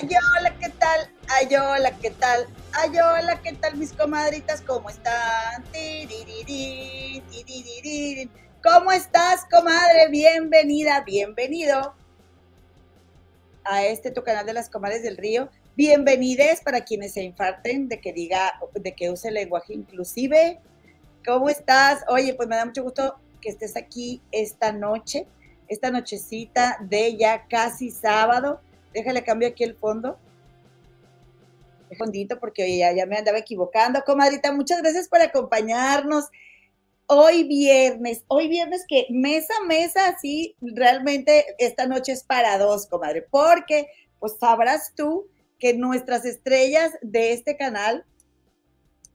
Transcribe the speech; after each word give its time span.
Ay, 0.00 0.08
hola, 0.38 0.56
¿qué 0.58 0.68
tal? 0.70 1.10
Ay, 1.28 1.56
hola, 1.56 1.98
¿qué 1.98 2.10
tal? 2.10 2.46
Ay, 2.72 2.90
hola, 2.90 3.38
¿qué 3.42 3.52
tal 3.52 3.76
mis 3.76 3.92
comadritas? 3.92 4.62
¿Cómo 4.62 4.88
están? 4.88 5.62
¿Cómo 8.62 8.92
estás, 8.92 9.44
comadre? 9.50 10.08
Bienvenida, 10.10 11.02
bienvenido 11.04 11.94
a 13.62 13.84
este 13.84 14.10
tu 14.10 14.22
canal 14.22 14.46
de 14.46 14.54
las 14.54 14.70
comadres 14.70 15.02
del 15.02 15.18
río. 15.18 15.50
Bienvenides 15.76 16.62
para 16.62 16.82
quienes 16.82 17.12
se 17.12 17.22
infarten 17.22 17.86
de 17.88 18.00
que 18.00 18.14
diga, 18.14 18.58
de 18.72 18.94
que 18.94 19.10
use 19.10 19.30
lenguaje 19.30 19.74
inclusive. 19.74 20.60
¿Cómo 21.26 21.50
estás? 21.50 22.04
Oye, 22.08 22.32
pues 22.32 22.48
me 22.48 22.56
da 22.56 22.64
mucho 22.64 22.84
gusto 22.84 23.16
que 23.42 23.50
estés 23.50 23.76
aquí 23.76 24.22
esta 24.32 24.72
noche, 24.72 25.26
esta 25.68 25.90
nochecita 25.90 26.78
de 26.80 27.18
ya 27.18 27.46
casi 27.48 27.90
sábado 27.90 28.62
Déjale 28.92 29.22
cambio 29.24 29.48
aquí 29.48 29.64
el 29.64 29.74
fondo. 29.74 30.18
El 31.88 31.96
fondito 31.96 32.38
porque 32.38 32.78
ya, 32.78 32.92
ya 32.92 33.06
me 33.06 33.16
andaba 33.16 33.38
equivocando. 33.38 34.02
Comadrita, 34.04 34.52
muchas 34.52 34.80
gracias 34.82 35.08
por 35.08 35.20
acompañarnos. 35.20 36.26
Hoy 37.06 37.42
viernes, 37.42 38.24
hoy 38.28 38.46
viernes 38.48 38.84
que 38.88 39.06
mesa 39.10 39.52
a 39.60 39.66
mesa, 39.66 40.06
así 40.06 40.54
realmente 40.60 41.44
esta 41.58 41.86
noche 41.86 42.12
es 42.12 42.22
para 42.22 42.56
dos, 42.56 42.86
comadre, 42.86 43.26
porque 43.28 43.88
pues 44.20 44.36
sabrás 44.38 44.94
tú 44.94 45.26
que 45.58 45.74
nuestras 45.74 46.24
estrellas 46.24 46.92
de 47.02 47.32
este 47.32 47.56
canal 47.56 48.04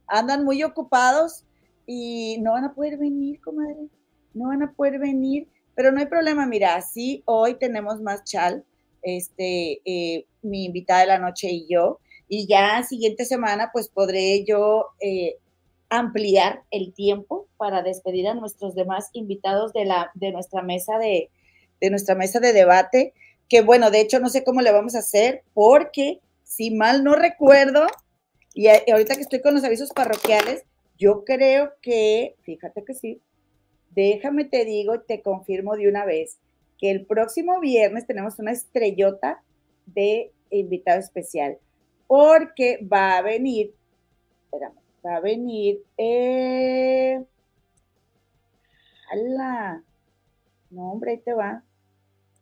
andan 0.07 0.43
muy 0.43 0.61
ocupados 0.63 1.45
y 1.85 2.37
no 2.41 2.51
van 2.51 2.65
a 2.65 2.73
poder 2.73 2.97
venir, 2.97 3.39
comadre, 3.39 3.87
no 4.33 4.49
van 4.49 4.63
a 4.63 4.73
poder 4.73 4.99
venir, 4.99 5.47
pero 5.73 5.91
no 5.91 5.99
hay 5.99 6.07
problema, 6.07 6.45
mira, 6.45 6.81
sí, 6.81 7.23
hoy 7.25 7.55
tenemos 7.55 8.01
más 8.01 8.23
chal, 8.23 8.65
este, 9.05 9.81
eh, 9.85 10.25
mi 10.41 10.65
invitada 10.65 11.01
de 11.01 11.05
la 11.07 11.19
noche 11.19 11.47
y 11.49 11.67
yo. 11.69 11.99
Y 12.27 12.47
ya 12.47 12.83
siguiente 12.83 13.23
semana, 13.23 13.69
pues 13.71 13.87
podré 13.87 14.43
yo 14.43 14.87
eh, 14.99 15.37
ampliar 15.89 16.63
el 16.71 16.91
tiempo 16.93 17.47
para 17.57 17.83
despedir 17.83 18.27
a 18.27 18.33
nuestros 18.33 18.73
demás 18.73 19.09
invitados 19.13 19.71
de, 19.73 19.85
la, 19.85 20.09
de, 20.15 20.31
nuestra 20.31 20.63
mesa 20.63 20.97
de, 20.97 21.29
de 21.79 21.89
nuestra 21.91 22.15
mesa 22.15 22.39
de 22.39 22.51
debate, 22.51 23.13
que 23.47 23.61
bueno, 23.61 23.91
de 23.91 24.01
hecho 24.01 24.19
no 24.19 24.29
sé 24.29 24.43
cómo 24.43 24.61
le 24.61 24.71
vamos 24.71 24.95
a 24.95 24.99
hacer, 24.99 25.43
porque 25.53 26.19
si 26.43 26.71
mal 26.71 27.03
no 27.03 27.13
recuerdo, 27.13 27.85
y 28.55 28.67
ahorita 28.67 29.15
que 29.15 29.21
estoy 29.21 29.41
con 29.41 29.53
los 29.53 29.63
avisos 29.63 29.91
parroquiales, 29.91 30.63
yo 30.97 31.25
creo 31.25 31.73
que, 31.81 32.35
fíjate 32.41 32.83
que 32.83 32.95
sí, 32.95 33.21
déjame 33.91 34.45
te 34.45 34.65
digo, 34.65 35.01
te 35.01 35.21
confirmo 35.21 35.75
de 35.75 35.89
una 35.89 36.05
vez, 36.05 36.39
el 36.91 37.05
próximo 37.05 37.59
viernes 37.59 38.05
tenemos 38.05 38.39
una 38.39 38.51
estrellota 38.51 39.41
de 39.85 40.31
invitado 40.49 40.99
especial, 40.99 41.57
porque 42.07 42.79
va 42.91 43.17
a 43.17 43.21
venir, 43.21 43.73
espérame, 44.45 44.75
va 45.05 45.15
a 45.17 45.19
venir, 45.19 45.81
eh, 45.97 47.23
no 50.71 50.91
hombre, 50.91 51.11
ahí 51.11 51.17
te 51.17 51.33
va, 51.33 51.63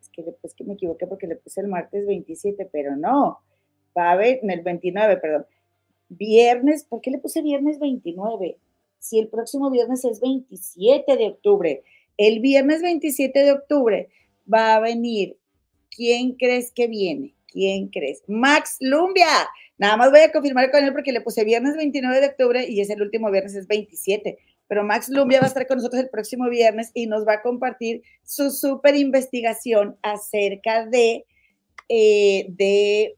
es 0.02 0.10
que, 0.10 0.24
después 0.24 0.54
que 0.54 0.64
me 0.64 0.74
equivoqué 0.74 1.08
porque 1.08 1.28
le 1.28 1.36
puse 1.36 1.62
el 1.62 1.68
martes 1.68 2.06
27, 2.06 2.70
pero 2.72 2.96
no, 2.96 3.40
va 3.98 4.12
a 4.12 4.26
en 4.26 4.50
el 4.50 4.62
29, 4.62 5.18
perdón, 5.18 5.46
viernes, 6.10 6.84
¿por 6.86 7.02
qué 7.02 7.12
le 7.12 7.20
puse 7.20 7.42
viernes 7.42 7.80
29? 7.80 8.58
Si 9.00 9.20
el 9.20 9.28
próximo 9.28 9.70
viernes 9.70 10.06
es 10.06 10.20
27 10.22 11.18
de 11.18 11.28
octubre, 11.28 11.84
el 12.18 12.40
viernes 12.40 12.82
27 12.82 13.44
de 13.44 13.52
octubre 13.52 14.10
va 14.52 14.76
a 14.76 14.80
venir. 14.80 15.38
¿Quién 15.90 16.34
crees 16.34 16.72
que 16.72 16.88
viene? 16.88 17.36
¿Quién 17.48 17.88
crees? 17.90 18.24
Max 18.28 18.78
Lumbia. 18.80 19.28
Nada 19.78 19.98
más 19.98 20.12
voy 20.12 20.22
a 20.22 20.32
confirmar 20.32 20.72
con 20.72 20.84
él 20.84 20.92
porque 20.92 21.12
le 21.12 21.22
puse 21.22 21.44
viernes 21.44 21.76
29 21.76 22.20
de 22.20 22.28
octubre 22.28 22.66
y 22.68 22.82
es 22.82 22.90
el 22.90 23.02
último 23.02 23.30
viernes, 23.32 23.56
es 23.56 23.68
27. 23.68 24.38
Pero 24.68 24.84
Max 24.84 25.10
Lumbia 25.10 25.40
va 25.40 25.46
a 25.46 25.48
estar 25.50 25.68
con 25.68 25.78
nosotros 25.78 26.02
el 26.02 26.10
próximo 26.10 26.50
viernes 26.50 26.92
y 26.94 27.06
nos 27.06 27.28
va 27.28 27.34
a 27.34 27.42
compartir 27.42 28.02
su 28.24 28.50
súper 28.50 28.96
investigación 28.96 29.98
acerca 30.02 30.86
de, 30.86 31.26
eh, 31.90 32.48
de 32.50 33.16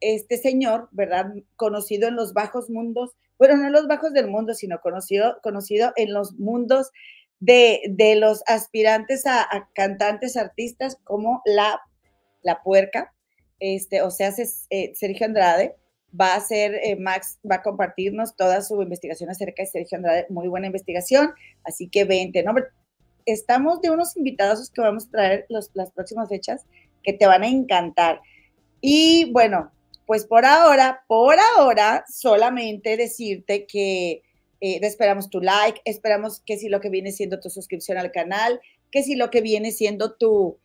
este 0.00 0.36
señor, 0.36 0.88
¿verdad? 0.90 1.32
Conocido 1.56 2.08
en 2.08 2.16
los 2.16 2.32
bajos 2.32 2.70
mundos, 2.70 3.14
bueno, 3.38 3.56
no 3.56 3.66
en 3.66 3.72
los 3.72 3.86
bajos 3.86 4.12
del 4.12 4.28
mundo, 4.28 4.54
sino 4.54 4.80
conocido, 4.80 5.38
conocido 5.42 5.92
en 5.96 6.12
los 6.12 6.34
mundos 6.34 6.90
de, 7.40 8.16
los 8.18 8.42
aspirantes 8.46 9.26
a, 9.26 9.68
cantantes, 9.74 10.36
artistas 10.36 10.98
como 11.04 11.42
la, 11.44 11.80
la 12.42 12.62
puerca, 12.62 13.12
este, 13.60 14.02
o 14.02 14.10
sea, 14.10 14.32
eh, 14.70 14.92
Sergio 14.94 15.26
Andrade, 15.26 15.76
va 16.18 16.34
a 16.34 16.40
ser, 16.40 16.74
eh, 16.74 16.96
Max 16.96 17.38
va 17.50 17.56
a 17.56 17.62
compartirnos 17.62 18.36
toda 18.36 18.62
su 18.62 18.80
investigación 18.80 19.30
acerca 19.30 19.62
de 19.62 19.68
Sergio 19.68 19.96
Andrade, 19.96 20.26
muy 20.28 20.48
buena 20.48 20.66
investigación, 20.66 21.32
así 21.64 21.88
que 21.88 22.04
vente, 22.04 22.42
¿no? 22.42 22.54
Estamos 23.26 23.80
de 23.80 23.90
unos 23.90 24.16
invitados 24.16 24.70
que 24.70 24.80
vamos 24.80 25.06
a 25.06 25.10
traer 25.10 25.46
los, 25.48 25.70
las 25.74 25.90
próximas 25.90 26.28
fechas 26.28 26.66
que 27.02 27.12
te 27.12 27.26
van 27.26 27.42
a 27.42 27.48
encantar. 27.48 28.20
Y 28.80 29.30
bueno, 29.32 29.72
pues 30.06 30.26
por 30.26 30.44
ahora, 30.44 31.04
por 31.08 31.36
ahora, 31.56 32.04
solamente 32.08 32.96
decirte 32.96 33.66
que 33.66 34.22
eh, 34.64 34.80
esperamos 34.80 35.28
tu 35.28 35.42
like, 35.42 35.82
esperamos 35.84 36.40
que 36.40 36.56
si 36.56 36.70
lo 36.70 36.80
que 36.80 36.88
viene 36.88 37.12
siendo 37.12 37.38
tu 37.38 37.50
suscripción 37.50 37.98
al 37.98 38.12
canal, 38.12 38.62
que 38.90 39.02
si 39.02 39.14
lo 39.14 39.28
que 39.28 39.42
viene 39.42 39.72
siendo 39.72 40.14
tu, 40.14 40.56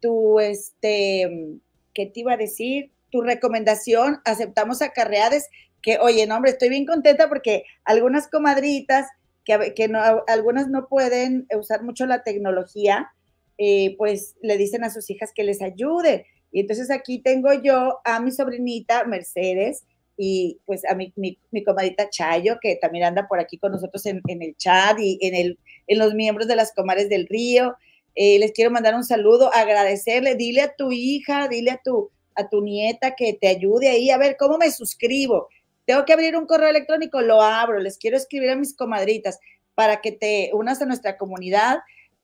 tu, 0.00 0.38
este, 0.38 1.58
¿qué 1.92 2.06
te 2.06 2.20
iba 2.20 2.34
a 2.34 2.36
decir? 2.36 2.92
Tu 3.10 3.20
recomendación, 3.20 4.20
aceptamos 4.24 4.80
acarreades, 4.80 5.48
que, 5.82 5.98
oye, 5.98 6.24
no, 6.28 6.36
hombre, 6.36 6.52
estoy 6.52 6.68
bien 6.68 6.86
contenta 6.86 7.28
porque 7.28 7.64
algunas 7.84 8.28
comadritas, 8.28 9.08
que, 9.44 9.74
que 9.74 9.88
no, 9.88 9.98
algunas 10.28 10.68
no 10.68 10.86
pueden 10.86 11.48
usar 11.58 11.82
mucho 11.82 12.06
la 12.06 12.22
tecnología, 12.22 13.10
eh, 13.56 13.96
pues 13.98 14.36
le 14.40 14.56
dicen 14.56 14.84
a 14.84 14.90
sus 14.90 15.10
hijas 15.10 15.32
que 15.34 15.42
les 15.42 15.62
ayude. 15.62 16.26
Y 16.52 16.60
entonces 16.60 16.92
aquí 16.92 17.18
tengo 17.18 17.52
yo 17.54 17.98
a 18.04 18.20
mi 18.20 18.30
sobrinita 18.30 19.02
Mercedes, 19.04 19.82
y 20.20 20.58
pues 20.66 20.84
a 20.84 20.96
mi, 20.96 21.14
mi, 21.16 21.64
comadita 21.64 22.10
Chayo, 22.10 22.58
que 22.60 22.76
también 22.76 23.04
anda 23.04 23.28
por 23.28 23.38
aquí 23.38 23.56
con 23.56 23.70
nosotros 23.70 24.04
en, 24.04 24.20
el 24.26 24.56
chat 24.56 24.98
y 24.98 25.16
en, 25.22 25.36
el, 25.36 25.58
en 25.86 25.98
los 25.98 26.12
miembros 26.12 26.48
de 26.48 26.56
las 26.56 26.74
comares 26.74 27.08
del 27.08 27.28
río. 27.28 27.76
Eh, 28.16 28.40
les 28.40 28.50
quiero 28.50 28.72
mandar 28.72 28.96
un 28.96 29.04
saludo, 29.04 29.54
agradecerle, 29.54 30.34
dile 30.34 30.62
a 30.62 30.74
tu 30.74 30.90
hija, 30.90 31.46
dile 31.46 31.70
a 31.70 31.80
tu, 31.84 32.10
a 32.34 32.48
tu 32.48 32.62
nieta 32.62 33.14
que 33.14 33.34
te 33.40 33.46
ayude 33.46 33.88
ahí, 33.88 34.10
a 34.10 34.18
ver, 34.18 34.36
¿cómo 34.36 34.58
me 34.58 34.72
suscribo? 34.72 35.48
Tengo 35.84 36.04
que 36.04 36.14
abrir 36.14 36.36
un 36.36 36.46
correo 36.46 36.68
electrónico, 36.68 37.20
lo 37.20 37.40
abro, 37.40 37.78
les 37.78 37.96
quiero 37.96 38.16
escribir 38.16 38.50
a 38.50 38.56
mis 38.56 38.74
comadritas 38.74 39.38
para 39.76 40.00
que 40.00 40.10
te 40.10 40.50
unas 40.52 40.82
a 40.82 40.86
nuestra 40.86 41.16
comunidad. 41.16 41.78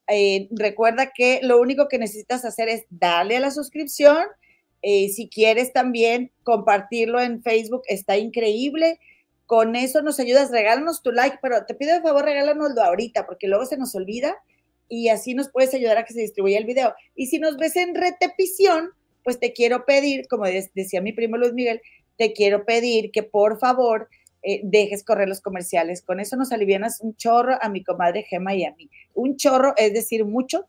Eh, 0.09 0.49
recuerda 0.51 1.13
que 1.15 1.39
lo 1.45 1.61
único 1.61 1.87
que 1.87 1.99
necesitas 1.99 2.45
hacer 2.45 2.69
es 2.69 2.85
darle 2.91 3.37
a 3.37 3.41
la 3.41 3.53
suscripción, 3.53 4.19
eh, 4.87 5.09
si 5.09 5.31
quieres 5.31 5.73
también 5.73 6.31
compartirlo 6.43 7.19
en 7.19 7.43
Facebook, 7.43 7.85
está 7.87 8.19
increíble. 8.19 9.01
Con 9.47 9.77
eso 9.77 10.03
nos 10.03 10.21
ayudas, 10.21 10.51
regálanos 10.51 11.03
tu 11.03 11.11
like, 11.11 11.39
pero 11.41 11.65
te 11.65 11.75
pido 11.75 11.95
de 11.95 12.03
favor, 12.03 12.23
regálanoslo 12.23 12.83
ahorita, 12.83 13.25
porque 13.25 13.49
luego 13.49 13.65
se 13.65 13.79
nos 13.79 13.95
olvida 13.95 14.37
y 14.87 15.09
así 15.09 15.33
nos 15.33 15.49
puedes 15.49 15.73
ayudar 15.73 15.97
a 15.97 16.05
que 16.05 16.13
se 16.13 16.21
distribuya 16.21 16.59
el 16.59 16.67
video. 16.67 16.95
Y 17.17 17.29
si 17.29 17.39
nos 17.39 17.57
ves 17.57 17.77
en 17.77 17.95
repetición, 17.95 18.91
pues 19.23 19.41
te 19.41 19.55
quiero 19.55 19.87
pedir, 19.87 20.29
como 20.29 20.45
decía 20.45 21.01
mi 21.01 21.15
primo 21.15 21.39
Luis 21.39 21.55
Miguel, 21.55 21.81
te 22.19 22.35
quiero 22.35 22.67
pedir 22.67 23.11
que 23.11 23.23
por 23.23 23.59
favor 23.59 24.11
eh, 24.43 24.61
dejes 24.65 25.03
correr 25.03 25.31
los 25.31 25.41
comerciales. 25.41 26.03
Con 26.03 26.21
eso 26.21 26.37
nos 26.37 26.53
alivianas 26.53 27.01
un 27.01 27.17
chorro 27.17 27.57
a 27.63 27.71
mi 27.71 27.83
comadre 27.83 28.25
Gema 28.25 28.55
y 28.55 28.67
a 28.67 28.75
mí. 28.75 28.91
Un 29.15 29.39
chorro 29.39 29.73
es 29.79 29.95
decir 29.95 30.27
mucho 30.27 30.67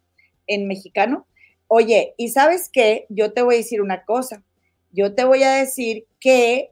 en 0.47 0.69
mexicano 0.69 1.27
Oye, 1.67 2.13
y 2.17 2.29
sabes 2.29 2.69
qué, 2.71 3.05
yo 3.09 3.33
te 3.33 3.41
voy 3.41 3.55
a 3.55 3.57
decir 3.57 3.81
una 3.81 4.05
cosa. 4.05 4.43
Yo 4.91 5.13
te 5.13 5.23
voy 5.25 5.43
a 5.43 5.53
decir 5.53 6.05
que 6.19 6.71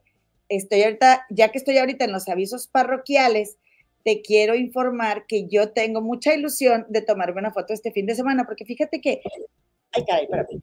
estoy 0.49 0.83
ahorita, 0.83 1.25
ya 1.29 1.51
que 1.51 1.57
estoy 1.57 1.77
ahorita 1.77 2.05
en 2.05 2.11
los 2.11 2.29
avisos 2.29 2.67
parroquiales, 2.67 3.57
te 4.03 4.21
quiero 4.21 4.55
informar 4.55 5.25
que 5.27 5.47
yo 5.47 5.71
tengo 5.71 6.01
mucha 6.01 6.33
ilusión 6.33 6.85
de 6.89 7.01
tomarme 7.01 7.39
una 7.39 7.53
foto 7.53 7.73
este 7.73 7.91
fin 7.91 8.05
de 8.05 8.15
semana, 8.15 8.45
porque 8.45 8.65
fíjate 8.65 9.01
que, 9.01 9.21
ay, 9.91 10.05
caray, 10.05 10.23
espérate. 10.25 10.59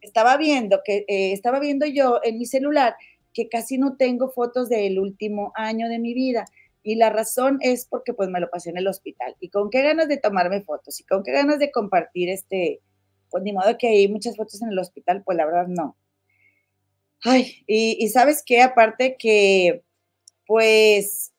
Estaba 0.00 0.36
viendo 0.36 0.80
que, 0.84 1.04
eh, 1.08 1.32
estaba 1.32 1.58
viendo 1.58 1.86
yo 1.86 2.20
en 2.22 2.38
mi 2.38 2.46
celular 2.46 2.96
que 3.32 3.48
casi 3.48 3.78
no 3.78 3.96
tengo 3.96 4.30
fotos 4.30 4.68
del 4.68 4.98
último 4.98 5.52
año 5.54 5.88
de 5.88 5.98
mi 5.98 6.14
vida. 6.14 6.44
Y 6.82 6.94
la 6.94 7.10
razón 7.10 7.58
es 7.60 7.86
porque 7.86 8.14
pues 8.14 8.28
me 8.28 8.40
lo 8.40 8.48
pasé 8.48 8.70
en 8.70 8.78
el 8.78 8.86
hospital. 8.86 9.34
Y 9.40 9.48
con 9.48 9.70
qué 9.70 9.82
ganas 9.82 10.08
de 10.08 10.16
tomarme 10.16 10.62
fotos 10.62 11.00
y 11.00 11.04
con 11.04 11.22
qué 11.22 11.32
ganas 11.32 11.58
de 11.58 11.70
compartir 11.70 12.28
este, 12.28 12.80
pues 13.36 13.44
ni 13.44 13.52
modo 13.52 13.76
que 13.76 13.86
hay 13.86 14.08
muchas 14.08 14.34
fotos 14.34 14.62
en 14.62 14.70
el 14.70 14.78
hospital, 14.78 15.22
pues 15.22 15.36
la 15.36 15.44
verdad 15.44 15.66
no. 15.68 15.94
Ay, 17.22 17.64
y, 17.66 18.08
sabes 18.08 18.42
qué, 18.42 18.62
aparte 18.62 19.16
que, 19.18 19.82
pues, 20.46 21.34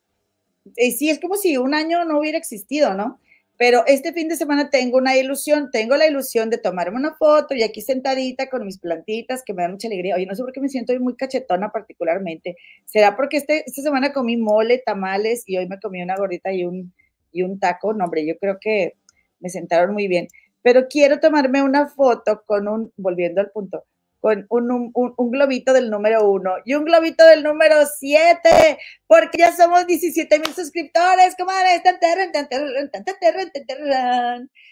eh, 0.75 0.91
sí, 0.91 1.09
es 1.09 1.19
como 1.19 1.37
si 1.37 1.57
un 1.57 1.73
año 1.73 2.05
no 2.05 2.19
hubiera 2.19 2.37
existido, 2.37 2.93
¿no? 2.93 3.19
Pero 3.57 3.83
este 3.87 4.13
fin 4.13 4.27
de 4.27 4.35
semana 4.35 4.69
tengo 4.69 4.99
una 4.99 5.17
ilusión, 5.17 5.71
tengo 5.71 5.95
la 5.95 6.05
ilusión 6.05 6.51
de 6.51 6.59
tomarme 6.59 6.97
una 6.97 7.15
foto 7.15 7.55
y 7.55 7.63
aquí 7.63 7.81
sentadita 7.81 8.47
con 8.47 8.63
mis 8.63 8.77
plantitas 8.77 9.41
que 9.43 9.55
me 9.55 9.63
dan 9.63 9.71
mucha 9.71 9.87
alegría. 9.87 10.13
Oye, 10.17 10.27
no 10.27 10.35
sé 10.35 10.43
por 10.43 10.51
qué 10.51 10.61
me 10.61 10.69
siento 10.69 10.93
muy 10.99 11.15
cachetona 11.15 11.71
particularmente. 11.71 12.57
¿Será 12.85 13.15
porque 13.15 13.37
este, 13.37 13.63
esta 13.65 13.81
semana 13.81 14.13
comí 14.13 14.37
mole, 14.37 14.83
tamales 14.85 15.43
y 15.47 15.57
hoy 15.57 15.67
me 15.67 15.79
comí 15.79 16.03
una 16.03 16.15
gordita 16.15 16.53
y 16.53 16.63
un, 16.63 16.93
y 17.31 17.41
un 17.41 17.59
taco? 17.59 17.91
No, 17.95 18.05
hombre, 18.05 18.27
yo 18.27 18.37
creo 18.37 18.59
que 18.61 18.93
me 19.39 19.49
sentaron 19.49 19.93
muy 19.93 20.07
bien. 20.07 20.27
Pero 20.67 20.89
quiero 20.89 21.21
tomarme 21.21 21.61
una 21.61 21.87
foto 21.87 22.43
con 22.45 22.67
un, 22.67 22.91
volviendo 22.97 23.39
al 23.39 23.51
punto, 23.51 23.85
con 24.19 24.45
un, 24.49 25.31
globito 25.31 25.71
del 25.71 25.89
número 25.89 26.29
uno 26.29 26.55
y 26.65 26.73
un 26.73 26.83
globito 26.83 27.25
del 27.25 27.41
número 27.41 27.77
siete, 27.97 28.77
porque 29.07 29.37
ya 29.37 29.55
somos 29.55 29.87
17 29.87 30.39
mil 30.39 30.53
suscriptores, 30.53 31.37
comadre. 31.37 31.81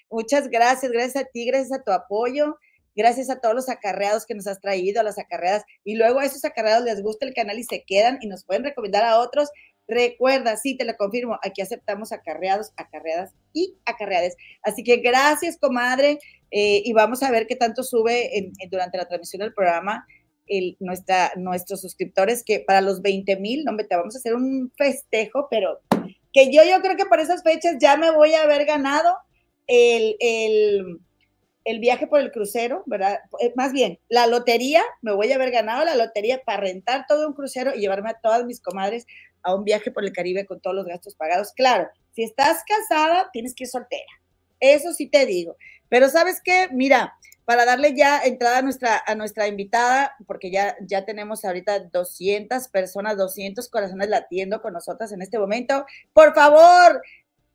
Muchas 0.10 0.50
gracias, 0.50 0.92
gracias 0.92 1.24
a 1.24 1.28
ti, 1.30 1.46
gracias 1.46 1.80
a 1.80 1.82
tu 1.82 1.94
apoyo, 1.94 2.58
gracias 2.94 3.30
a 3.30 3.40
todos 3.40 3.56
los 3.56 3.70
acarreados 3.70 4.26
que 4.26 4.36
nos 4.36 4.48
has 4.48 4.60
traído, 4.60 5.00
a 5.00 5.04
las 5.04 5.18
acarreadas, 5.18 5.64
y 5.86 5.96
luego 5.96 6.20
a 6.20 6.26
esos 6.26 6.44
acarreados 6.44 6.84
les 6.84 7.02
gusta 7.02 7.26
el 7.26 7.34
canal 7.34 7.58
y 7.58 7.64
se 7.64 7.86
quedan 7.86 8.18
y 8.20 8.28
nos 8.28 8.44
pueden 8.44 8.66
recomendar 8.66 9.06
a 9.06 9.20
otros. 9.20 9.50
Recuerda, 9.88 10.58
sí, 10.58 10.78
te 10.78 10.86
lo 10.86 10.96
confirmo, 10.96 11.38
aquí 11.44 11.62
aceptamos 11.62 12.12
acarreados, 12.12 12.72
acarreadas 12.78 13.34
y 13.54 13.78
acarreades. 13.86 14.36
Así 14.64 14.84
que 14.84 14.98
gracias, 14.98 15.58
comadre. 15.60 16.20
Eh, 16.52 16.82
y 16.86 16.94
vamos 16.94 17.22
a 17.22 17.32
ver 17.32 17.48
qué 17.48 17.56
tanto 17.56 17.84
sube 17.84 18.52
durante 18.70 18.98
la 18.98 19.08
transmisión 19.08 19.42
del 19.42 19.54
programa 19.54 20.06
el, 20.48 20.78
nuestros 21.38 21.82
suscriptores, 21.82 22.44
que 22.44 22.60
para 22.60 22.82
los 22.82 23.02
20 23.02 23.38
mil, 23.38 23.68
hombre, 23.68 23.86
te 23.86 23.96
vamos 23.96 24.16
a 24.16 24.20
hacer 24.20 24.36
un 24.36 24.72
festejo, 24.78 25.48
pero 25.50 25.80
que 26.34 26.52
yo, 26.52 26.64
yo 26.64 26.82
creo 26.82 26.96
que 26.96 27.06
por 27.06 27.20
esas 27.20 27.44
fechas 27.44 27.78
ya 27.80 27.98
me 27.98 28.12
voy 28.12 28.34
a 28.34 28.44
haber 28.44 28.66
ganado 28.66 29.18
el, 29.68 30.16
el, 30.20 31.00
el 31.64 31.80
viaje 31.80 32.08
por 32.08 32.20
el 32.20 32.32
crucero, 32.32 32.84
¿verdad? 32.86 33.20
Eh, 33.40 33.54
más 33.56 33.72
bien, 33.72 34.00
la 34.10 34.28
lotería, 34.28 34.84
me 35.02 35.14
voy 35.14 35.32
a 35.32 35.36
haber 35.36 35.52
ganado 35.52 35.84
la 35.86 35.96
lotería 35.96 36.42
para 36.46 36.62
rentar 36.62 37.06
todo 37.08 37.28
un 37.28 37.34
crucero 37.34 37.74
y 37.76 37.80
llevarme 37.80 38.10
a 38.10 38.20
todas 38.22 38.46
mis 38.46 38.62
comadres 38.62 39.06
a 39.46 39.56
un 39.56 39.64
viaje 39.64 39.92
por 39.92 40.04
el 40.04 40.12
Caribe 40.12 40.46
con 40.46 40.60
todos 40.60 40.76
los 40.76 40.86
gastos 40.86 41.16
pagados. 41.16 41.54
Claro, 41.54 41.88
si 42.12 42.24
estás 42.24 42.64
casada, 42.68 43.30
tienes 43.32 43.54
que 43.54 43.64
ir 43.64 43.70
soltera. 43.70 44.12
Eso 44.60 44.92
sí 44.92 45.08
te 45.08 45.26
digo. 45.26 45.56
Pero 45.88 46.10
sabes 46.10 46.42
qué, 46.44 46.68
mira, 46.72 47.14
para 47.46 47.64
darle 47.64 47.96
ya 47.96 48.20
entrada 48.22 48.58
a 48.58 48.62
nuestra, 48.64 49.04
a 49.06 49.14
nuestra 49.14 49.48
invitada, 49.48 50.16
porque 50.26 50.50
ya, 50.50 50.76
ya 50.82 51.06
tenemos 51.06 51.46
ahorita 51.46 51.80
200 51.80 52.68
personas, 52.70 53.18
200 53.18 53.70
corazones 53.70 54.10
latiendo 54.10 54.62
con 54.62 54.74
nosotras 54.74 55.12
en 55.12 55.22
este 55.22 55.38
momento. 55.38 55.86
Por 56.12 56.34
favor, 56.34 57.02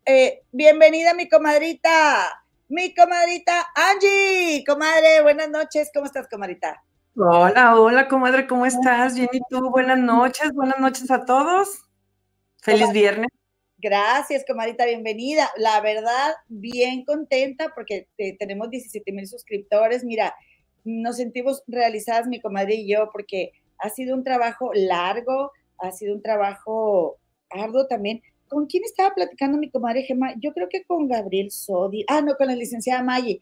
eh, 0.07 0.43
bienvenida 0.53 1.13
mi 1.13 1.29
comadrita, 1.29 2.45
mi 2.69 2.95
comadrita 2.95 3.67
Angie. 3.75 4.65
Comadre, 4.65 5.23
buenas 5.23 5.51
noches, 5.51 5.91
¿cómo 5.93 6.07
estás, 6.07 6.29
comadrita? 6.29 6.85
Hola, 7.17 7.75
hola, 7.79 8.07
comadre, 8.07 8.47
¿cómo 8.47 8.67
estás? 8.67 9.17
Bien, 9.17 9.29
¿y 9.33 9.41
tú? 9.51 9.69
Buenas 9.71 9.99
noches, 9.99 10.53
buenas 10.53 10.79
noches 10.79 11.11
a 11.11 11.25
todos. 11.25 11.83
Feliz 12.63 12.93
viernes. 12.93 13.29
Gracias, 13.79 14.45
comadita, 14.47 14.87
bienvenida. 14.87 15.51
La 15.57 15.81
verdad, 15.81 16.35
bien 16.47 17.05
contenta 17.05 17.73
porque 17.75 18.07
eh, 18.17 18.37
tenemos 18.39 18.71
17 18.71 19.11
mil 19.11 19.27
suscriptores. 19.27 20.05
Mira, 20.05 20.37
nos 20.85 21.17
sentimos 21.17 21.65
realizadas, 21.67 22.29
mi 22.29 22.41
comadre 22.41 22.77
y 22.77 22.89
yo, 22.89 23.11
porque 23.13 23.53
ha 23.79 23.91
sido 23.91 24.15
un 24.15 24.23
trabajo 24.23 24.71
largo, 24.73 25.51
ha 25.79 25.91
sido 25.91 26.15
un 26.15 26.23
trabajo 26.23 27.19
arduo 27.51 27.89
también. 27.89 28.23
¿Con 28.47 28.67
quién 28.67 28.85
estaba 28.85 29.15
platicando 29.15 29.59
mi 29.59 29.69
comadre 29.69 30.05
Gemma? 30.05 30.35
Yo 30.41 30.53
creo 30.53 30.69
que 30.69 30.85
con 30.85 31.09
Gabriel 31.09 31.51
Sodi. 31.51 32.05
Ah, 32.07 32.23
no, 32.23 32.37
con 32.37 32.47
la 32.47 32.55
licenciada 32.55 33.03
Maggie. 33.03 33.41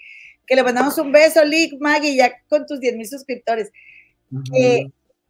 Que 0.48 0.56
le 0.56 0.64
mandamos 0.64 0.98
un 0.98 1.12
beso, 1.12 1.44
Lick, 1.44 1.78
Maggie, 1.78 2.16
ya 2.16 2.32
con 2.48 2.66
tus 2.66 2.80
10 2.80 2.96
mil 2.96 3.06
suscriptores. 3.06 3.70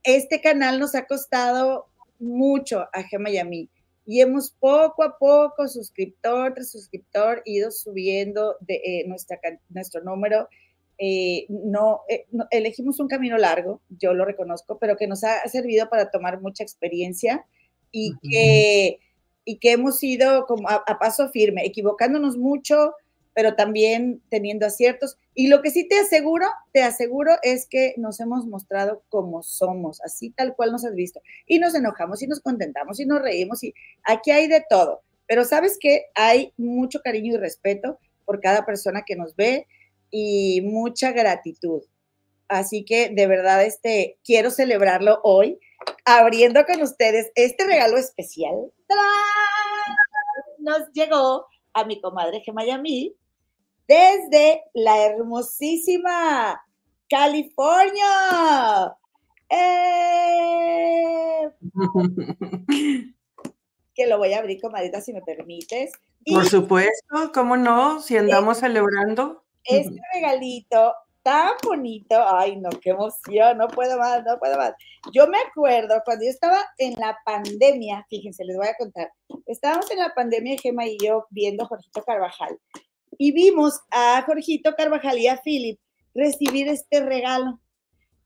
este 0.02 0.40
canal 0.40 0.78
nos 0.78 0.94
ha 0.94 1.06
costado 1.06 1.88
mucho 2.18 2.86
a 2.92 3.02
Gemma 3.02 3.30
y 3.30 3.38
a 3.38 3.44
mí 3.44 3.68
y 4.08 4.22
hemos 4.22 4.52
poco 4.52 5.02
a 5.02 5.18
poco, 5.18 5.68
suscriptor 5.68 6.54
tras 6.54 6.70
suscriptor, 6.70 7.42
ido 7.44 7.70
subiendo 7.70 8.56
de, 8.60 8.76
eh, 8.76 9.04
nuestra, 9.06 9.38
nuestro 9.68 10.02
número. 10.02 10.48
Eh, 10.96 11.44
no, 11.50 12.00
eh, 12.08 12.24
no, 12.30 12.46
elegimos 12.50 13.00
un 13.00 13.06
camino 13.06 13.36
largo, 13.36 13.82
yo 13.90 14.14
lo 14.14 14.24
reconozco, 14.24 14.78
pero 14.78 14.96
que 14.96 15.06
nos 15.06 15.24
ha 15.24 15.46
servido 15.48 15.90
para 15.90 16.10
tomar 16.10 16.40
mucha 16.40 16.64
experiencia 16.64 17.44
y, 17.92 18.14
que, 18.22 18.98
y 19.44 19.58
que 19.58 19.72
hemos 19.72 20.02
ido 20.02 20.46
como 20.46 20.70
a, 20.70 20.82
a 20.86 20.98
paso 20.98 21.28
firme, 21.28 21.66
equivocándonos 21.66 22.38
mucho, 22.38 22.94
pero 23.38 23.54
también 23.54 24.20
teniendo 24.30 24.66
aciertos. 24.66 25.16
Y 25.32 25.46
lo 25.46 25.62
que 25.62 25.70
sí 25.70 25.86
te 25.86 25.96
aseguro, 26.00 26.44
te 26.72 26.82
aseguro 26.82 27.36
es 27.44 27.68
que 27.68 27.94
nos 27.96 28.18
hemos 28.18 28.44
mostrado 28.46 29.04
como 29.10 29.44
somos, 29.44 30.00
así 30.00 30.30
tal 30.30 30.56
cual 30.56 30.72
nos 30.72 30.84
has 30.84 30.96
visto. 30.96 31.20
Y 31.46 31.60
nos 31.60 31.76
enojamos 31.76 32.20
y 32.20 32.26
nos 32.26 32.40
contentamos 32.40 32.98
y 32.98 33.06
nos 33.06 33.22
reímos 33.22 33.62
y 33.62 33.74
aquí 34.02 34.32
hay 34.32 34.48
de 34.48 34.64
todo. 34.68 35.02
Pero 35.28 35.44
sabes 35.44 35.78
que 35.80 36.06
hay 36.16 36.52
mucho 36.56 36.98
cariño 36.98 37.34
y 37.34 37.36
respeto 37.36 38.00
por 38.24 38.40
cada 38.40 38.66
persona 38.66 39.04
que 39.06 39.14
nos 39.14 39.36
ve 39.36 39.68
y 40.10 40.60
mucha 40.62 41.12
gratitud. 41.12 41.84
Así 42.48 42.84
que 42.84 43.10
de 43.10 43.26
verdad 43.28 43.64
este 43.64 44.18
quiero 44.24 44.50
celebrarlo 44.50 45.20
hoy 45.22 45.60
abriendo 46.04 46.66
con 46.66 46.82
ustedes 46.82 47.30
este 47.36 47.64
regalo 47.68 47.98
especial. 47.98 48.72
Nos 50.58 50.90
llegó 50.92 51.46
a 51.72 51.84
mi 51.84 52.00
comadre 52.00 52.40
Gemma 52.40 52.64
desde 53.88 54.62
la 54.74 55.04
hermosísima 55.06 56.62
California. 57.08 58.04
Eh, 59.48 60.68
que 63.94 64.06
lo 64.06 64.18
voy 64.18 64.34
a 64.34 64.38
abrir, 64.38 64.60
comadita, 64.60 65.00
si 65.00 65.12
me 65.12 65.22
permites. 65.22 65.92
Por 66.26 66.46
supuesto, 66.46 67.32
¿cómo 67.32 67.56
no? 67.56 68.00
Si 68.00 68.16
andamos 68.16 68.58
celebrando. 68.58 69.42
Este 69.64 69.98
regalito 70.14 70.94
tan 71.22 71.52
bonito, 71.62 72.16
ay 72.26 72.56
no, 72.56 72.70
qué 72.80 72.90
emoción, 72.90 73.58
no 73.58 73.68
puedo 73.68 73.98
más, 73.98 74.24
no 74.24 74.38
puedo 74.38 74.56
más. 74.56 74.72
Yo 75.12 75.26
me 75.26 75.36
acuerdo 75.38 76.00
cuando 76.04 76.24
yo 76.24 76.30
estaba 76.30 76.58
en 76.78 76.94
la 76.94 77.18
pandemia, 77.24 78.06
fíjense, 78.08 78.44
les 78.44 78.56
voy 78.56 78.68
a 78.68 78.74
contar, 78.78 79.12
estábamos 79.46 79.90
en 79.90 79.98
la 79.98 80.14
pandemia, 80.14 80.58
Gemma 80.58 80.86
y 80.86 80.96
yo, 81.04 81.26
viendo 81.28 81.66
Jorgito 81.66 82.02
Carvajal, 82.02 82.58
y 83.16 83.32
vimos 83.32 83.80
a 83.90 84.22
Jorgito 84.26 84.74
Carvajal 84.76 85.18
y 85.18 85.28
a 85.28 85.40
Philip 85.42 85.78
recibir 86.14 86.68
este 86.68 87.00
regalo. 87.00 87.60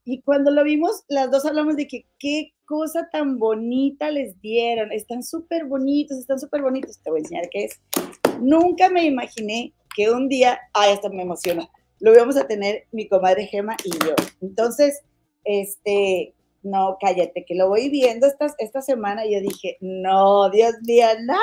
Y 0.04 0.22
cuando 0.22 0.50
lo 0.50 0.64
vimos, 0.64 1.04
las 1.08 1.30
dos 1.30 1.44
hablamos 1.44 1.76
de 1.76 1.86
que 1.86 2.06
qué 2.18 2.52
cosa 2.64 3.08
tan 3.12 3.38
bonita 3.38 4.10
les 4.10 4.40
dieron. 4.40 4.90
Están 4.90 5.22
súper 5.22 5.66
bonitos, 5.66 6.18
están 6.18 6.40
súper 6.40 6.62
bonitos. 6.62 6.98
Te 6.98 7.10
voy 7.10 7.20
a 7.20 7.22
enseñar 7.22 7.48
qué 7.50 7.64
es. 7.64 7.80
Nunca 8.40 8.88
me 8.88 9.04
imaginé 9.04 9.72
que 9.94 10.10
un 10.10 10.28
día, 10.28 10.58
ay, 10.72 10.94
esto 10.94 11.10
me 11.10 11.22
emociona, 11.22 11.68
lo 12.00 12.12
íbamos 12.12 12.36
a 12.36 12.48
tener 12.48 12.86
mi 12.90 13.08
comadre 13.08 13.46
Gema 13.46 13.76
y 13.84 13.90
yo. 14.04 14.14
Entonces, 14.40 15.02
este, 15.44 16.34
no, 16.62 16.96
cállate, 17.00 17.44
que 17.44 17.54
lo 17.54 17.68
voy 17.68 17.90
viendo 17.90 18.26
esta, 18.26 18.52
esta 18.58 18.82
semana 18.82 19.26
y 19.26 19.34
yo 19.34 19.40
dije, 19.40 19.76
no, 19.80 20.50
Dios 20.50 20.74
mío, 20.82 21.06
no. 21.24 21.34
¡Ah! 21.34 21.38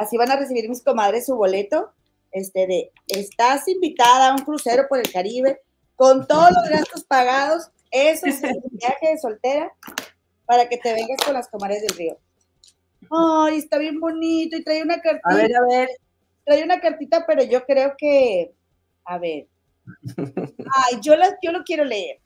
Así 0.00 0.16
van 0.16 0.30
a 0.30 0.36
recibir 0.36 0.66
mis 0.66 0.82
comadres 0.82 1.26
su 1.26 1.36
boleto 1.36 1.92
este 2.32 2.66
de 2.66 2.90
estás 3.06 3.68
invitada 3.68 4.30
a 4.30 4.32
un 4.32 4.38
crucero 4.38 4.84
por 4.88 4.98
el 4.98 5.12
Caribe 5.12 5.60
con 5.94 6.26
todos 6.26 6.52
los 6.52 6.70
gastos 6.70 7.04
pagados. 7.04 7.68
Eso 7.90 8.26
es 8.26 8.40
un 8.42 8.78
viaje 8.78 9.08
de 9.10 9.18
soltera 9.18 9.70
para 10.46 10.70
que 10.70 10.78
te 10.78 10.94
vengas 10.94 11.18
con 11.22 11.34
las 11.34 11.48
comadres 11.48 11.82
del 11.82 11.98
río. 11.98 12.18
Ay, 13.10 13.58
está 13.58 13.76
bien 13.76 14.00
bonito 14.00 14.56
y 14.56 14.64
trae 14.64 14.82
una 14.82 15.02
cartita. 15.02 15.28
A 15.28 15.34
ver, 15.34 15.54
a 15.54 15.66
ver. 15.68 15.88
Trae 16.46 16.64
una 16.64 16.80
cartita, 16.80 17.26
pero 17.26 17.42
yo 17.42 17.66
creo 17.66 17.92
que, 17.98 18.54
a 19.04 19.18
ver. 19.18 19.48
Ay, 20.16 20.98
yo, 21.02 21.14
la, 21.14 21.36
yo 21.42 21.52
lo 21.52 21.62
quiero 21.62 21.84
leer. 21.84 22.20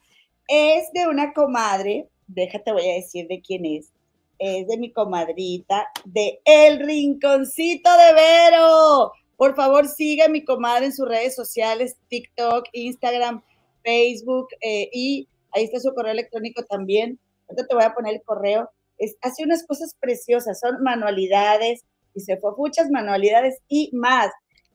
Es 0.46 0.92
de 0.92 1.08
una 1.08 1.32
comadre, 1.32 2.08
déjate, 2.28 2.70
voy 2.70 2.88
a 2.88 2.94
decir 2.94 3.26
de 3.26 3.42
quién 3.42 3.64
es 3.64 3.93
es 4.38 4.66
de 4.66 4.78
mi 4.78 4.92
comadrita, 4.92 5.86
de 6.04 6.40
El 6.44 6.80
Rinconcito 6.80 7.90
de 7.90 8.14
Vero. 8.14 9.12
Por 9.36 9.54
favor, 9.56 9.88
siga 9.88 10.26
a 10.26 10.28
mi 10.28 10.44
comadre 10.44 10.86
en 10.86 10.92
sus 10.92 11.08
redes 11.08 11.34
sociales, 11.34 11.96
TikTok, 12.08 12.66
Instagram, 12.72 13.42
Facebook, 13.82 14.48
eh, 14.60 14.88
y 14.92 15.28
ahí 15.52 15.64
está 15.64 15.80
su 15.80 15.92
correo 15.94 16.12
electrónico 16.12 16.64
también. 16.64 17.18
Ahorita 17.48 17.66
te 17.66 17.74
voy 17.74 17.84
a 17.84 17.94
poner 17.94 18.14
el 18.14 18.22
correo. 18.22 18.70
Es, 18.98 19.16
hace 19.22 19.44
unas 19.44 19.66
cosas 19.66 19.94
preciosas, 20.00 20.60
son 20.60 20.82
manualidades, 20.82 21.84
dice, 22.14 22.36
fue 22.38 22.52
muchas 22.56 22.90
manualidades 22.90 23.58
y 23.68 23.90
más. 23.92 24.30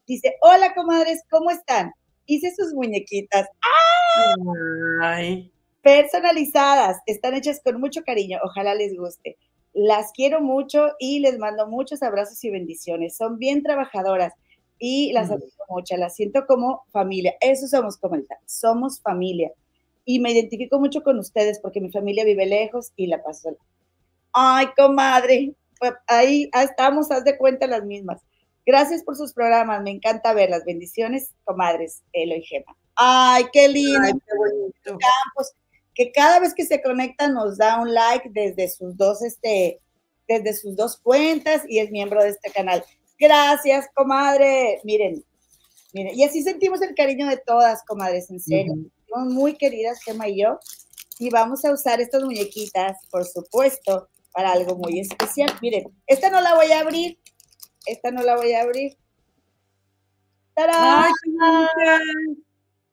Dice, 0.05 0.35
hola 0.41 0.73
comadres, 0.73 1.23
¿cómo 1.29 1.51
están? 1.51 1.91
Hice 2.25 2.53
sus 2.55 2.73
muñequitas. 2.73 3.47
¡Ah! 3.61 4.35
Personalizadas, 5.81 6.97
están 7.05 7.35
hechas 7.35 7.61
con 7.63 7.79
mucho 7.79 8.01
cariño, 8.03 8.39
ojalá 8.43 8.75
les 8.75 8.95
guste. 8.97 9.37
Las 9.81 10.11
quiero 10.11 10.41
mucho 10.41 10.89
y 10.99 11.19
les 11.19 11.37
mando 11.37 11.65
muchos 11.65 12.03
abrazos 12.03 12.43
y 12.43 12.49
bendiciones. 12.49 13.15
Son 13.15 13.37
bien 13.37 13.63
trabajadoras 13.63 14.33
y 14.77 15.13
las 15.13 15.31
admiro 15.31 15.53
mucho, 15.69 15.95
las 15.95 16.15
siento 16.15 16.45
como 16.45 16.83
familia. 16.91 17.35
Eso 17.39 17.65
somos 17.65 17.95
comunidad, 17.95 18.35
somos 18.45 18.99
familia. 18.99 19.53
Y 20.03 20.19
me 20.19 20.33
identifico 20.33 20.79
mucho 20.79 21.01
con 21.01 21.17
ustedes 21.17 21.61
porque 21.61 21.79
mi 21.79 21.89
familia 21.91 22.25
vive 22.25 22.45
lejos 22.45 22.91
y 22.97 23.07
la 23.07 23.23
paso. 23.23 23.55
Ay, 24.33 24.67
comadre, 24.75 25.53
pues 25.79 25.93
ahí 26.07 26.49
estamos, 26.61 27.09
haz 27.09 27.23
de 27.23 27.37
cuenta 27.37 27.65
las 27.65 27.85
mismas. 27.85 28.21
Gracias 28.65 29.01
por 29.01 29.15
sus 29.15 29.31
programas, 29.31 29.81
me 29.81 29.91
encanta 29.91 30.33
verlas. 30.33 30.65
Bendiciones, 30.65 31.33
comadres, 31.45 32.03
Elo 32.11 32.35
y 32.35 32.41
Gema. 32.41 32.75
Ay, 32.95 33.45
qué 33.53 33.69
lindo. 33.69 33.97
Ay, 34.03 34.11
qué 34.11 34.35
bonito. 34.35 34.97
Que 35.99 36.13
cada 36.13 36.39
vez 36.39 36.53
que 36.53 36.65
se 36.65 36.81
conecta 36.81 37.27
nos 37.27 37.57
da 37.57 37.77
un 37.77 37.93
like 37.93 38.29
desde 38.29 38.69
sus 38.69 38.95
dos, 38.95 39.21
este, 39.21 39.81
desde 40.29 40.53
sus 40.53 40.73
dos 40.77 40.95
cuentas 40.95 41.63
y 41.67 41.79
es 41.79 41.91
miembro 41.91 42.23
de 42.23 42.29
este 42.29 42.49
canal. 42.51 42.85
Gracias, 43.19 43.85
comadre. 43.93 44.79
Miren, 44.85 45.25
miren, 45.91 46.17
y 46.17 46.23
así 46.23 46.41
sentimos 46.41 46.81
el 46.81 46.95
cariño 46.95 47.27
de 47.27 47.35
todas, 47.35 47.83
comadres, 47.83 48.31
en 48.31 48.39
serio. 48.39 48.75
Somos 49.09 49.33
muy 49.33 49.57
queridas, 49.57 50.01
Gemma 50.01 50.29
y 50.29 50.41
yo, 50.41 50.57
y 51.19 51.29
vamos 51.31 51.65
a 51.65 51.73
usar 51.73 51.99
estas 51.99 52.23
muñequitas, 52.23 52.95
por 53.11 53.25
supuesto, 53.25 54.07
para 54.31 54.53
algo 54.53 54.77
muy 54.77 55.01
especial. 55.01 55.51
Miren, 55.61 55.83
esta 56.07 56.29
no 56.29 56.39
la 56.39 56.55
voy 56.55 56.71
a 56.71 56.79
abrir, 56.79 57.19
esta 57.85 58.09
no 58.09 58.23
la 58.23 58.37
voy 58.37 58.53
a 58.53 58.61
abrir. 58.61 58.97
¡Tarán! 60.53 61.09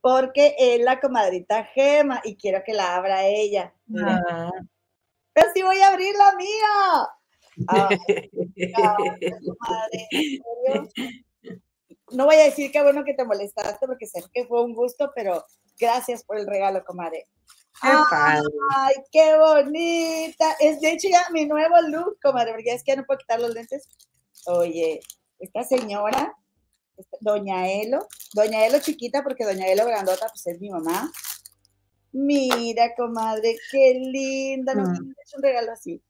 Porque 0.07 0.55
es 0.57 0.81
la 0.83 1.01
comadrita 1.01 1.65
Gema 1.75 2.21
y 2.23 2.37
quiero 2.37 2.63
que 2.65 2.73
la 2.73 2.95
abra 2.95 3.27
ella. 3.27 3.75
Ah. 4.01 4.53
Pero 5.33 5.49
sí 5.53 5.63
voy 5.63 5.79
a 5.81 5.89
abrir 5.89 6.15
la 6.15 6.33
mía. 6.37 7.09
Ah, 7.67 7.89
no 12.13 12.25
voy 12.25 12.37
a 12.37 12.45
decir 12.45 12.71
que 12.71 12.81
bueno 12.85 13.03
que 13.03 13.15
te 13.15 13.25
molestaste 13.25 13.85
porque 13.85 14.07
sé 14.07 14.23
que 14.33 14.47
fue 14.47 14.63
un 14.63 14.75
gusto, 14.75 15.11
pero 15.13 15.45
gracias 15.77 16.23
por 16.23 16.39
el 16.39 16.47
regalo, 16.47 16.85
comadre. 16.85 17.27
Ay, 17.83 18.95
qué 19.11 19.37
bonita. 19.37 20.53
Es 20.61 20.81
de 20.83 20.93
hecho 20.93 21.09
ya 21.11 21.27
mi 21.33 21.47
nuevo 21.47 21.81
look, 21.89 22.21
comadre, 22.23 22.53
porque 22.53 22.71
es 22.75 22.85
que 22.85 22.93
ya 22.93 22.97
no 22.97 23.07
puedo 23.07 23.19
quitar 23.19 23.41
los 23.41 23.53
lentes. 23.53 23.89
Oye, 24.47 25.01
esta 25.41 25.65
señora, 25.65 26.33
doña 27.21 27.71
Elo, 27.71 28.07
doña 28.35 28.67
Elo 28.67 28.79
chiquita, 28.81 29.23
porque 29.23 29.45
doña 29.45 29.67
Elo 29.69 29.87
grandota, 29.87 30.27
pues 30.29 30.47
es 30.47 30.61
mi 30.61 30.71
mamá. 30.71 31.11
Mira, 32.13 32.95
comadre, 32.97 33.57
qué 33.71 33.95
linda. 33.95 34.75
No, 34.75 34.85
mm. 34.85 35.15
es 35.23 35.35
un 35.35 35.43
regalo 35.43 35.73
así. 35.73 36.03